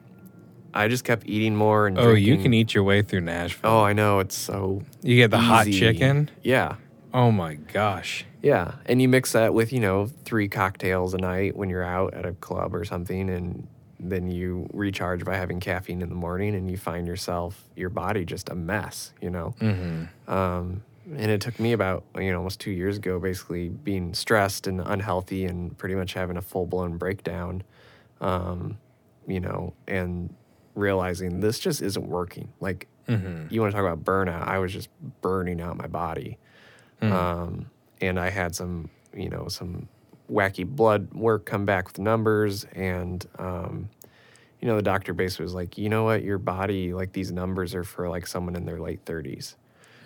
I 0.74 0.88
just 0.88 1.04
kept 1.04 1.26
eating 1.26 1.54
more 1.54 1.86
and 1.86 1.96
Oh, 1.98 2.14
you 2.14 2.36
can 2.36 2.52
eat 2.52 2.74
your 2.74 2.82
way 2.82 3.00
through 3.02 3.20
Nashville. 3.20 3.70
Oh, 3.70 3.82
I 3.82 3.92
know. 3.92 4.18
It's 4.18 4.36
so 4.36 4.82
you 5.02 5.16
get 5.16 5.30
the 5.30 5.38
hot 5.38 5.66
chicken. 5.66 6.30
Yeah. 6.42 6.76
Oh 7.14 7.30
my 7.30 7.54
gosh. 7.54 8.26
Yeah. 8.42 8.74
And 8.86 9.00
you 9.00 9.08
mix 9.08 9.32
that 9.32 9.54
with, 9.54 9.72
you 9.72 9.78
know, 9.78 10.10
three 10.24 10.48
cocktails 10.48 11.14
a 11.14 11.18
night 11.18 11.56
when 11.56 11.70
you're 11.70 11.84
out 11.84 12.12
at 12.12 12.26
a 12.26 12.32
club 12.32 12.74
or 12.74 12.84
something. 12.84 13.30
And 13.30 13.68
then 14.00 14.28
you 14.28 14.68
recharge 14.72 15.24
by 15.24 15.36
having 15.36 15.60
caffeine 15.60 16.02
in 16.02 16.08
the 16.08 16.14
morning 16.16 16.56
and 16.56 16.68
you 16.68 16.76
find 16.76 17.06
yourself, 17.06 17.62
your 17.76 17.88
body 17.88 18.24
just 18.24 18.48
a 18.48 18.54
mess, 18.56 19.12
you 19.20 19.30
know? 19.30 19.54
Mm-hmm. 19.60 20.30
Um, 20.30 20.82
and 21.16 21.30
it 21.30 21.40
took 21.40 21.60
me 21.60 21.72
about, 21.72 22.02
you 22.16 22.32
know, 22.32 22.38
almost 22.38 22.58
two 22.58 22.72
years 22.72 22.96
ago, 22.96 23.20
basically 23.20 23.68
being 23.68 24.12
stressed 24.12 24.66
and 24.66 24.80
unhealthy 24.80 25.44
and 25.44 25.76
pretty 25.78 25.94
much 25.94 26.14
having 26.14 26.36
a 26.36 26.42
full 26.42 26.66
blown 26.66 26.96
breakdown, 26.96 27.62
um, 28.20 28.76
you 29.26 29.38
know, 29.38 29.72
and 29.86 30.34
realizing 30.74 31.40
this 31.40 31.58
just 31.58 31.82
isn't 31.82 32.06
working. 32.08 32.52
Like, 32.60 32.88
Mm-hmm. 33.08 33.52
you 33.52 33.60
want 33.60 33.70
to 33.72 33.76
talk 33.78 33.84
about 33.86 34.02
burnout? 34.02 34.48
I 34.48 34.58
was 34.58 34.72
just 34.72 34.88
burning 35.20 35.60
out 35.60 35.76
my 35.76 35.86
body. 35.86 36.38
Um, 37.02 37.66
and 38.00 38.18
I 38.18 38.30
had 38.30 38.54
some, 38.54 38.88
you 39.14 39.28
know, 39.28 39.46
some 39.48 39.88
wacky 40.32 40.66
blood 40.66 41.12
work 41.12 41.44
come 41.44 41.66
back 41.66 41.86
with 41.86 41.98
numbers. 41.98 42.64
And, 42.72 43.22
um, 43.38 43.90
you 44.58 44.68
know, 44.68 44.76
the 44.76 44.82
doctor 44.82 45.12
basically 45.12 45.42
was 45.42 45.52
like, 45.54 45.76
you 45.76 45.90
know 45.90 46.04
what, 46.04 46.22
your 46.22 46.38
body, 46.38 46.94
like 46.94 47.12
these 47.12 47.30
numbers 47.30 47.74
are 47.74 47.84
for 47.84 48.08
like 48.08 48.26
someone 48.26 48.56
in 48.56 48.64
their 48.64 48.80
late 48.80 49.04
30s. 49.04 49.54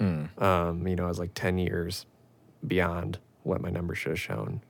Um, 0.01 0.87
you 0.89 0.97
know, 0.97 1.05
I 1.05 1.09
was 1.09 1.21
like 1.21 1.35
10 1.35 1.59
years 1.59 2.05
beyond 2.67 3.19
what 3.45 3.61
my 3.61 3.71
numbers 3.71 3.99
should 3.99 4.11
have 4.11 4.21
shown. 4.21 4.61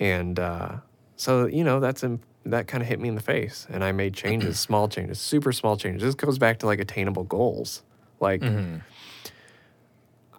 And 0.00 0.40
uh, 0.40 0.78
so, 1.14 1.46
you 1.46 1.62
know, 1.62 1.78
that's 1.78 2.02
im- 2.02 2.20
that 2.50 2.66
kind 2.66 2.82
of 2.82 2.88
hit 2.88 3.00
me 3.00 3.08
in 3.08 3.14
the 3.14 3.20
face. 3.20 3.66
And 3.70 3.82
I 3.82 3.92
made 3.92 4.14
changes, 4.14 4.58
small 4.68 4.88
changes, 4.88 5.18
super 5.20 5.52
small 5.52 5.76
changes. 5.76 6.02
This 6.02 6.14
goes 6.14 6.38
back 6.38 6.58
to 6.60 6.66
like 6.66 6.80
attainable 6.80 7.24
goals. 7.24 7.82
Like, 8.20 8.42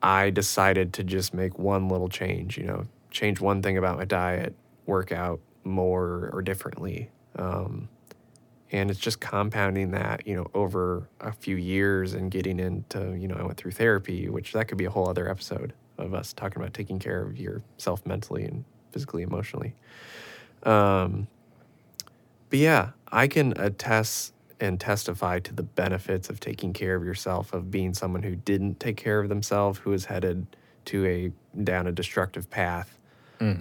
I 0.03 0.29
decided 0.29 0.93
to 0.93 1.03
just 1.03 1.33
make 1.33 1.59
one 1.59 1.89
little 1.89 2.09
change, 2.09 2.57
you 2.57 2.65
know, 2.65 2.85
change 3.11 3.39
one 3.39 3.61
thing 3.61 3.77
about 3.77 3.97
my 3.97 4.05
diet, 4.05 4.55
work 4.85 5.11
out 5.11 5.39
more 5.63 6.29
or 6.33 6.41
differently. 6.41 7.09
Um, 7.35 7.89
and 8.71 8.89
it's 8.89 8.99
just 8.99 9.19
compounding 9.19 9.91
that, 9.91 10.25
you 10.25 10.35
know, 10.35 10.47
over 10.53 11.09
a 11.19 11.31
few 11.31 11.55
years 11.55 12.13
and 12.13 12.31
getting 12.31 12.59
into, 12.59 13.15
you 13.17 13.27
know, 13.27 13.35
I 13.35 13.43
went 13.43 13.57
through 13.57 13.71
therapy, 13.71 14.29
which 14.29 14.53
that 14.53 14.67
could 14.67 14.77
be 14.77 14.85
a 14.85 14.89
whole 14.89 15.09
other 15.09 15.29
episode 15.29 15.73
of 15.97 16.13
us 16.13 16.33
talking 16.33 16.61
about 16.61 16.73
taking 16.73 16.97
care 16.97 17.21
of 17.21 17.37
yourself 17.37 18.05
mentally 18.05 18.45
and 18.45 18.63
physically, 18.91 19.23
emotionally. 19.23 19.75
Um, 20.63 21.27
but 22.51 22.59
yeah, 22.59 22.89
I 23.11 23.27
can 23.27 23.53
attest 23.57 24.33
and 24.59 24.79
testify 24.79 25.39
to 25.39 25.53
the 25.55 25.63
benefits 25.63 26.29
of 26.29 26.39
taking 26.39 26.71
care 26.73 26.95
of 26.95 27.03
yourself, 27.03 27.51
of 27.53 27.71
being 27.71 27.95
someone 27.95 28.21
who 28.21 28.35
didn't 28.35 28.79
take 28.79 28.97
care 28.97 29.19
of 29.19 29.27
themselves, 29.27 29.79
who 29.79 29.89
was 29.89 30.05
headed 30.05 30.45
to 30.85 31.05
a 31.05 31.31
down 31.63 31.87
a 31.87 31.91
destructive 31.91 32.49
path, 32.49 32.99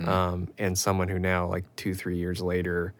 um, 0.06 0.48
and 0.58 0.76
someone 0.76 1.08
who 1.08 1.18
now, 1.18 1.46
like 1.46 1.64
two, 1.76 1.94
three 1.94 2.18
years 2.18 2.42
later, 2.42 2.92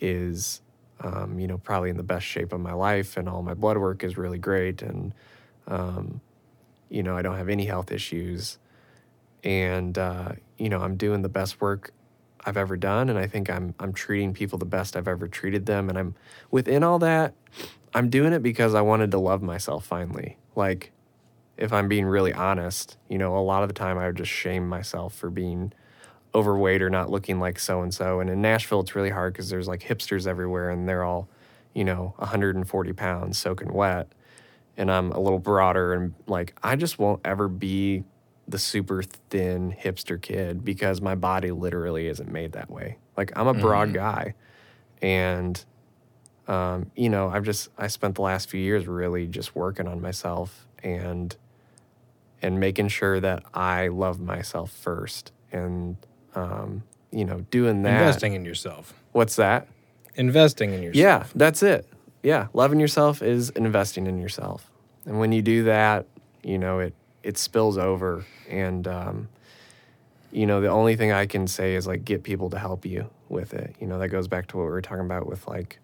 is, 0.00 0.62
um, 1.00 1.38
you 1.38 1.46
know, 1.46 1.58
probably 1.58 1.90
in 1.90 1.98
the 1.98 2.02
best 2.02 2.24
shape 2.24 2.52
of 2.52 2.60
my 2.60 2.72
life, 2.72 3.16
and 3.18 3.28
all 3.28 3.42
my 3.42 3.54
blood 3.54 3.76
work 3.76 4.04
is 4.04 4.16
really 4.16 4.38
great, 4.38 4.80
and, 4.80 5.12
um, 5.66 6.20
you 6.88 7.02
know, 7.02 7.16
I 7.16 7.22
don't 7.22 7.36
have 7.36 7.48
any 7.50 7.66
health 7.66 7.92
issues, 7.92 8.58
and 9.42 9.98
uh, 9.98 10.32
you 10.56 10.68
know, 10.70 10.80
I'm 10.80 10.96
doing 10.96 11.22
the 11.22 11.28
best 11.28 11.60
work 11.60 11.90
I've 12.46 12.56
ever 12.56 12.76
done, 12.76 13.08
and 13.08 13.18
I 13.18 13.26
think 13.26 13.50
I'm 13.50 13.74
I'm 13.78 13.92
treating 13.92 14.34
people 14.34 14.58
the 14.58 14.64
best 14.64 14.96
I've 14.96 15.08
ever 15.08 15.28
treated 15.28 15.66
them, 15.66 15.88
and 15.88 15.98
I'm 15.98 16.14
within 16.50 16.82
all 16.82 16.98
that, 17.00 17.34
I'm 17.94 18.10
doing 18.10 18.32
it 18.32 18.42
because 18.42 18.74
I 18.74 18.80
wanted 18.80 19.10
to 19.12 19.18
love 19.18 19.42
myself 19.42 19.86
finally. 19.86 20.36
Like, 20.56 20.92
if 21.56 21.72
I'm 21.72 21.88
being 21.88 22.06
really 22.06 22.32
honest, 22.32 22.96
you 23.08 23.18
know, 23.18 23.36
a 23.36 23.40
lot 23.40 23.62
of 23.62 23.68
the 23.68 23.74
time 23.74 23.98
I 23.98 24.06
would 24.06 24.16
just 24.16 24.30
shame 24.30 24.68
myself 24.68 25.14
for 25.14 25.30
being 25.30 25.72
overweight 26.34 26.82
or 26.82 26.90
not 26.90 27.10
looking 27.10 27.38
like 27.38 27.58
so 27.60 27.82
and 27.82 27.94
so. 27.94 28.18
And 28.20 28.28
in 28.28 28.42
Nashville, 28.42 28.80
it's 28.80 28.96
really 28.96 29.10
hard 29.10 29.32
because 29.32 29.48
there's 29.50 29.68
like 29.68 29.80
hipsters 29.80 30.26
everywhere, 30.26 30.70
and 30.70 30.88
they're 30.88 31.04
all, 31.04 31.28
you 31.72 31.84
know, 31.84 32.14
140 32.16 32.92
pounds 32.92 33.38
soaking 33.38 33.72
wet, 33.72 34.08
and 34.76 34.90
I'm 34.90 35.12
a 35.12 35.20
little 35.20 35.38
broader, 35.38 35.92
and 35.94 36.14
like 36.26 36.54
I 36.62 36.76
just 36.76 36.98
won't 36.98 37.20
ever 37.24 37.48
be 37.48 38.04
the 38.46 38.58
super 38.58 39.02
thin 39.02 39.74
hipster 39.78 40.20
kid 40.20 40.64
because 40.64 41.00
my 41.00 41.14
body 41.14 41.50
literally 41.50 42.06
isn't 42.08 42.30
made 42.30 42.52
that 42.52 42.70
way. 42.70 42.98
Like 43.16 43.32
I'm 43.36 43.46
a 43.46 43.54
broad 43.54 43.94
guy, 43.94 44.34
and 45.00 45.62
um, 46.46 46.90
you 46.94 47.08
know, 47.08 47.28
I've 47.28 47.44
just 47.44 47.68
I 47.78 47.86
spent 47.86 48.16
the 48.16 48.22
last 48.22 48.50
few 48.50 48.60
years 48.60 48.86
really 48.86 49.26
just 49.26 49.54
working 49.54 49.88
on 49.88 50.00
myself 50.00 50.66
and 50.82 51.34
and 52.42 52.60
making 52.60 52.88
sure 52.88 53.20
that 53.20 53.42
I 53.54 53.88
love 53.88 54.20
myself 54.20 54.70
first, 54.70 55.32
and 55.52 55.96
um, 56.34 56.82
you 57.10 57.24
know, 57.24 57.40
doing 57.50 57.82
that. 57.82 58.00
Investing 58.00 58.34
in 58.34 58.44
yourself. 58.44 58.92
What's 59.12 59.36
that? 59.36 59.68
Investing 60.16 60.74
in 60.74 60.82
yourself. 60.82 60.96
Yeah, 61.00 61.26
that's 61.34 61.62
it. 61.62 61.86
Yeah, 62.22 62.48
loving 62.52 62.80
yourself 62.80 63.22
is 63.22 63.50
investing 63.50 64.06
in 64.06 64.18
yourself, 64.18 64.70
and 65.06 65.18
when 65.18 65.32
you 65.32 65.40
do 65.40 65.64
that, 65.64 66.06
you 66.42 66.58
know 66.58 66.80
it 66.80 66.94
it 67.24 67.38
spills 67.38 67.78
over, 67.78 68.24
and 68.48 68.86
um, 68.86 69.28
you 70.30 70.46
know 70.46 70.60
the 70.60 70.68
only 70.68 70.94
thing 70.94 71.10
I 71.10 71.26
can 71.26 71.48
say 71.48 71.74
is 71.74 71.86
like 71.86 72.04
get 72.04 72.22
people 72.22 72.50
to 72.50 72.58
help 72.58 72.84
you 72.84 73.10
with 73.28 73.54
it. 73.54 73.74
You 73.80 73.86
know 73.86 73.98
that 73.98 74.08
goes 74.08 74.28
back 74.28 74.46
to 74.48 74.58
what 74.58 74.64
we 74.64 74.70
were 74.70 74.82
talking 74.82 75.06
about 75.06 75.26
with 75.26 75.48
like 75.48 75.78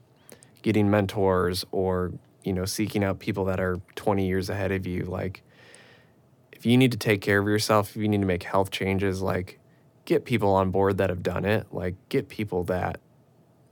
getting 0.63 0.91
mentors 0.91 1.65
or 1.73 2.13
you 2.45 2.53
know 2.53 2.67
seeking 2.67 3.03
out 3.03 3.19
people 3.19 3.47
that 3.47 3.59
are 3.59 3.81
20 3.97 4.27
years 4.27 4.51
ahead 4.51 4.71
of 4.71 4.87
you. 4.87 5.05
Like 5.05 5.43
if 6.53 6.67
you 6.67 6.77
need 6.77 6.93
to 6.93 6.99
take 6.99 7.23
care 7.23 7.41
of 7.41 7.47
yourself, 7.47 7.91
if 7.91 7.97
you 7.97 8.09
need 8.09 8.21
to 8.21 8.27
make 8.27 8.43
health 8.43 8.71
changes, 8.71 9.23
like 9.23 9.59
get 10.05 10.27
people 10.27 10.51
on 10.51 10.71
board 10.71 10.99
that 10.99 11.09
have 11.09 11.23
done 11.23 11.47
it. 11.47 11.67
Like 11.73 11.95
get 12.11 12.29
people 12.29 12.65
that 12.65 13.01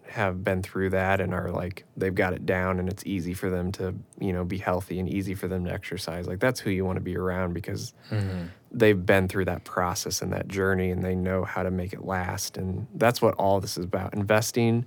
have 0.09 0.43
been 0.43 0.63
through 0.63 0.91
that 0.91 1.21
and 1.21 1.35
are 1.35 1.51
like 1.51 1.85
they've 1.97 2.15
got 2.15 2.33
it 2.33 2.47
down 2.47 2.79
and 2.79 2.89
it's 2.89 3.05
easy 3.05 3.35
for 3.35 3.51
them 3.51 3.71
to 3.71 3.95
you 4.19 4.33
know 4.33 4.45
be 4.45 4.57
healthy 4.57 4.99
and 4.99 5.09
easy 5.09 5.35
for 5.35 5.49
them 5.49 5.65
to 5.65 5.73
exercise 5.73 6.27
like 6.27 6.41
that's 6.41 6.61
who 6.61 6.71
you 6.71 6.85
want 6.85 6.97
to 6.97 7.03
be 7.03 7.17
around 7.17 7.53
because 7.53 7.93
mm-hmm. 8.11 8.47
they've 8.73 9.05
been 9.05 9.29
through 9.29 9.45
that 9.45 9.65
process 9.65 10.23
and 10.23 10.33
that 10.33 10.49
journey 10.49 10.91
and 10.91 11.05
they 11.05 11.15
know 11.15 11.45
how 11.45 11.63
to 11.63 11.71
make 11.71 11.93
it 11.93 12.05
last 12.05 12.57
and 12.57 12.87
that's 12.95 13.21
what 13.21 13.35
all 13.35 13.61
this 13.61 13.77
is 13.77 13.85
about. 13.85 14.15
Investing 14.15 14.87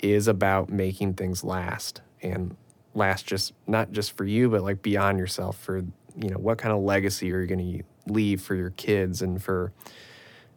is 0.00 0.28
about 0.28 0.68
making 0.68 1.14
things 1.14 1.42
last 1.42 2.00
and 2.22 2.56
last 2.94 3.26
just 3.26 3.52
not 3.66 3.90
just 3.90 4.16
for 4.16 4.24
you 4.24 4.48
but 4.48 4.62
like 4.62 4.82
beyond 4.82 5.18
yourself 5.18 5.58
for 5.58 5.78
you 6.16 6.28
know 6.28 6.38
what 6.38 6.58
kind 6.58 6.74
of 6.74 6.82
legacy 6.82 7.32
are 7.32 7.40
you 7.40 7.46
going 7.46 7.78
to 7.78 8.12
leave 8.12 8.42
for 8.42 8.54
your 8.54 8.70
kids 8.70 9.22
and 9.22 9.42
for 9.42 9.72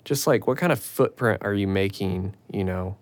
just 0.03 0.27
like 0.27 0.45
what 0.45 0.57
kind 0.57 0.71
of 0.71 0.79
footprint 0.79 1.41
are 1.43 1.53
you 1.53 1.67
making 1.67 2.35
you 2.51 2.63
know 2.63 2.97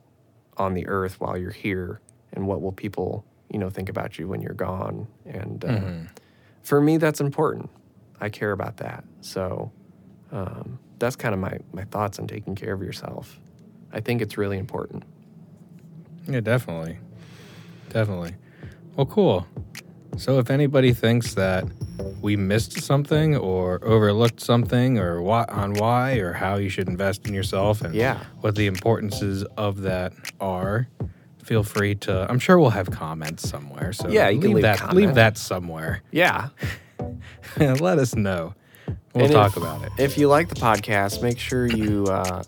on 0.58 0.74
the 0.74 0.88
earth 0.88 1.20
while 1.20 1.38
you're 1.38 1.52
here 1.52 2.00
and 2.34 2.48
what 2.48 2.62
will 2.62 2.72
people 2.72 3.26
you 3.52 3.60
know 3.60 3.70
think 3.70 3.90
about 3.90 4.18
you 4.20 4.28
when 4.28 4.42
you're 4.42 4.54
gone 4.54 5.08
and 5.26 5.66
uh, 5.66 5.70
for 6.62 6.80
me 6.82 6.98
that's 6.98 7.20
important 7.22 7.70
i 8.22 8.30
care 8.30 8.52
about 8.52 8.78
that 8.78 9.04
so 9.22 9.72
um, 10.32 10.80
that's 11.00 11.16
kind 11.16 11.34
of 11.34 11.40
my, 11.40 11.58
my 11.74 11.84
thoughts 11.86 12.18
on 12.20 12.28
taking 12.28 12.56
care 12.56 12.74
of 12.74 12.82
yourself 12.82 13.40
i 13.92 14.00
think 14.00 14.22
it's 14.22 14.38
really 14.38 14.58
important 14.58 15.04
Yeah, 16.28 16.40
definitely. 16.40 16.98
Definitely. 17.90 18.34
Well, 18.96 19.06
cool. 19.06 19.46
So, 20.18 20.40
if 20.40 20.50
anybody 20.50 20.94
thinks 20.94 21.34
that 21.36 21.66
we 22.22 22.36
missed 22.36 22.82
something 22.82 23.36
or 23.36 23.84
overlooked 23.84 24.40
something 24.41 24.98
or 24.98 25.22
why, 25.22 25.44
on 25.49 25.74
why 25.74 26.14
or 26.15 26.34
how 26.34 26.56
you 26.56 26.70
should 26.70 26.88
invest 26.88 27.28
in 27.28 27.34
yourself 27.34 27.82
and 27.82 27.94
Yeah. 27.94 28.18
what 28.41 28.56
the 28.56 28.68
importances 28.68 29.44
of 29.57 29.82
that 29.82 30.14
are, 30.40 30.88
feel 31.44 31.64
free 31.64 31.95
to. 31.95 32.26
I'm 32.30 32.40
sure 32.40 32.57
we'll 32.60 32.70
have 32.72 32.90
comments 32.90 33.48
somewhere. 33.48 33.94
So, 33.94 34.07
Yeah, 34.10 34.30
you 34.30 34.40
can 34.40 34.53
leave 34.53 34.64
that. 34.64 34.94
Leave 34.95 35.15
that 35.15 35.38
somewhere. 35.38 36.02
yeah 36.11 36.49
Let 37.57 37.99
us 37.99 38.15
know. 38.15 38.53
We'll 39.14 39.26
And 39.26 39.34
talk 39.34 39.52
if- 39.52 39.57
about 39.57 39.84
it. 39.84 39.91
if 39.99 40.18
you 40.18 40.28
like 40.28 40.49
the 40.49 40.56
podcast 40.56 41.22
make 41.22 41.38
sure 41.38 41.68
you 41.68 42.06
uh, 42.07 42.41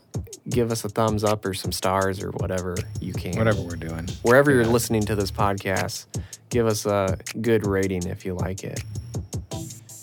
give 0.50 0.72
us 0.72 0.84
a 0.84 0.90
thumbs 0.90 1.24
up 1.24 1.46
or 1.46 1.54
some 1.54 1.72
stars 1.72 2.24
or 2.24 2.32
whatever 2.32 2.76
you 3.00 3.14
can 3.14 3.38
Whatever 3.38 3.62
we're 3.62 3.76
doing. 3.76 4.08
wherever 4.24 4.50
you're 4.52 4.66
listening 4.66 5.04
to 5.04 5.16
this 5.16 5.30
podcast 5.32 6.06
give 6.50 6.66
us 6.66 6.86
a 6.88 7.18
good 7.42 7.68
rating 7.68 8.08
if 8.08 8.26
you 8.26 8.34
like 8.34 8.64
it 8.64 8.84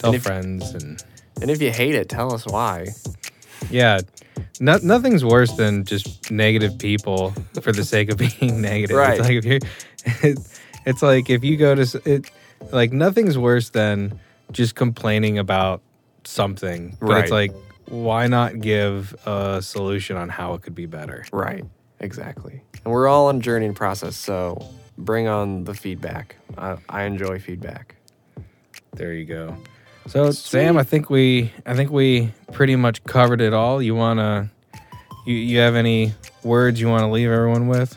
Tell 0.02 0.14
if- 0.14 0.22
friends 0.22 0.74
and 0.74 1.02
and 1.40 1.50
if 1.50 1.62
you 1.62 1.70
hate 1.72 1.94
it 1.94 2.08
tell 2.08 2.32
us 2.34 2.46
why 2.46 2.88
Yeah. 3.70 4.00
No, 4.60 4.78
nothing's 4.82 5.24
worse 5.24 5.52
than 5.52 5.84
just 5.84 6.30
negative 6.30 6.78
people 6.78 7.32
for 7.62 7.72
the 7.72 7.84
sake 7.84 8.10
of 8.10 8.18
being 8.38 8.60
negative. 8.60 8.96
Right. 8.96 9.18
It's 9.18 9.28
like 9.28 9.36
if 9.36 9.44
you're, 9.44 9.58
it, 10.30 10.38
it's 10.86 11.02
like 11.02 11.30
if 11.30 11.42
you 11.44 11.56
go 11.56 11.74
to 11.74 12.02
it, 12.04 12.30
like 12.70 12.92
nothing's 12.92 13.36
worse 13.38 13.70
than 13.70 14.20
just 14.52 14.74
complaining 14.74 15.38
about 15.38 15.80
something. 16.24 16.96
But 17.00 17.22
it's 17.22 17.30
like, 17.30 17.52
why 17.86 18.26
not 18.26 18.60
give 18.60 19.14
a 19.26 19.60
solution 19.62 20.16
on 20.16 20.28
how 20.28 20.54
it 20.54 20.62
could 20.62 20.74
be 20.74 20.86
better? 20.86 21.24
Right, 21.32 21.64
exactly. 22.00 22.62
And 22.84 22.92
we're 22.92 23.08
all 23.08 23.26
on 23.28 23.36
a 23.36 23.40
journey 23.40 23.66
and 23.66 23.76
process, 23.76 24.16
so 24.16 24.64
bring 24.98 25.28
on 25.28 25.64
the 25.64 25.74
feedback. 25.74 26.36
I, 26.56 26.76
I 26.88 27.04
enjoy 27.04 27.38
feedback. 27.38 27.96
There 28.94 29.12
you 29.12 29.24
go. 29.24 29.56
So 30.08 30.30
Sam, 30.30 30.76
I 30.76 30.82
think 30.82 31.08
we, 31.10 31.52
I 31.64 31.74
think 31.74 31.90
we 31.90 32.32
pretty 32.52 32.76
much 32.76 33.02
covered 33.04 33.40
it 33.40 33.52
all. 33.54 33.80
You 33.80 33.94
wanna, 33.94 34.50
you, 35.24 35.34
you 35.34 35.58
have 35.60 35.74
any 35.74 36.12
words 36.42 36.80
you 36.80 36.88
want 36.88 37.02
to 37.02 37.08
leave 37.08 37.30
everyone 37.30 37.68
with? 37.68 37.96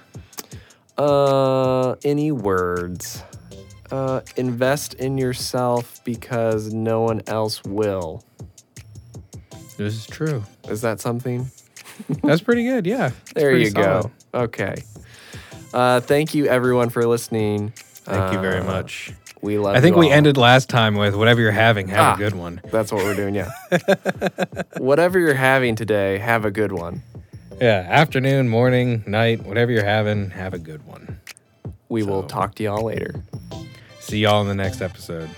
Uh, 0.97 1.95
any 2.03 2.31
words? 2.31 3.21
Uh, 3.91 4.21
invest 4.37 4.93
in 4.95 5.17
yourself 5.17 6.01
because 6.03 6.73
no 6.73 7.01
one 7.01 7.21
else 7.27 7.63
will. 7.63 8.23
This 9.77 9.93
is 9.95 10.07
true. 10.07 10.43
Is 10.69 10.81
that 10.81 11.01
something? 11.01 11.49
That's 12.23 12.41
pretty 12.41 12.63
good. 12.65 12.85
Yeah. 12.85 13.11
There 13.33 13.55
you 13.57 13.67
solid. 13.71 14.11
go. 14.31 14.41
Okay. 14.43 14.75
Uh, 15.73 15.99
thank 15.99 16.33
you 16.33 16.45
everyone 16.47 16.89
for 16.89 17.05
listening. 17.05 17.73
Thank 17.75 18.33
you 18.33 18.39
very 18.39 18.61
Uh, 18.61 18.65
much. 18.65 19.11
We 19.41 19.57
love. 19.57 19.75
It. 19.75 19.77
I 19.77 19.81
think 19.81 19.95
we 19.95 20.07
all. 20.07 20.13
ended 20.13 20.37
last 20.37 20.69
time 20.69 20.95
with 20.95 21.15
whatever 21.15 21.39
you're 21.41 21.51
having, 21.51 21.87
have 21.89 21.99
Ah. 21.99 22.15
a 22.15 22.17
good 22.17 22.33
one. 22.35 22.61
That's 22.71 22.91
what 22.91 23.03
we're 23.03 23.15
doing. 23.15 23.35
Yeah. 23.35 23.49
Whatever 24.77 25.19
you're 25.19 25.33
having 25.35 25.75
today, 25.75 26.17
have 26.17 26.45
a 26.45 26.51
good 26.51 26.71
one. 26.71 27.01
Yeah, 27.61 27.85
afternoon, 27.89 28.49
morning, 28.49 29.03
night, 29.07 29.45
whatever 29.45 29.71
you're 29.71 29.85
having, 29.85 30.31
have 30.31 30.53
a 30.53 30.59
good 30.59 30.85
one. 30.85 31.19
We 31.89 32.03
will 32.03 32.23
talk 32.23 32.55
to 32.55 32.63
y'all 32.63 32.83
later. 32.83 33.15
See 33.99 34.19
y'all 34.19 34.41
in 34.41 34.47
the 34.47 34.55
next 34.55 34.81
episode. 34.81 35.29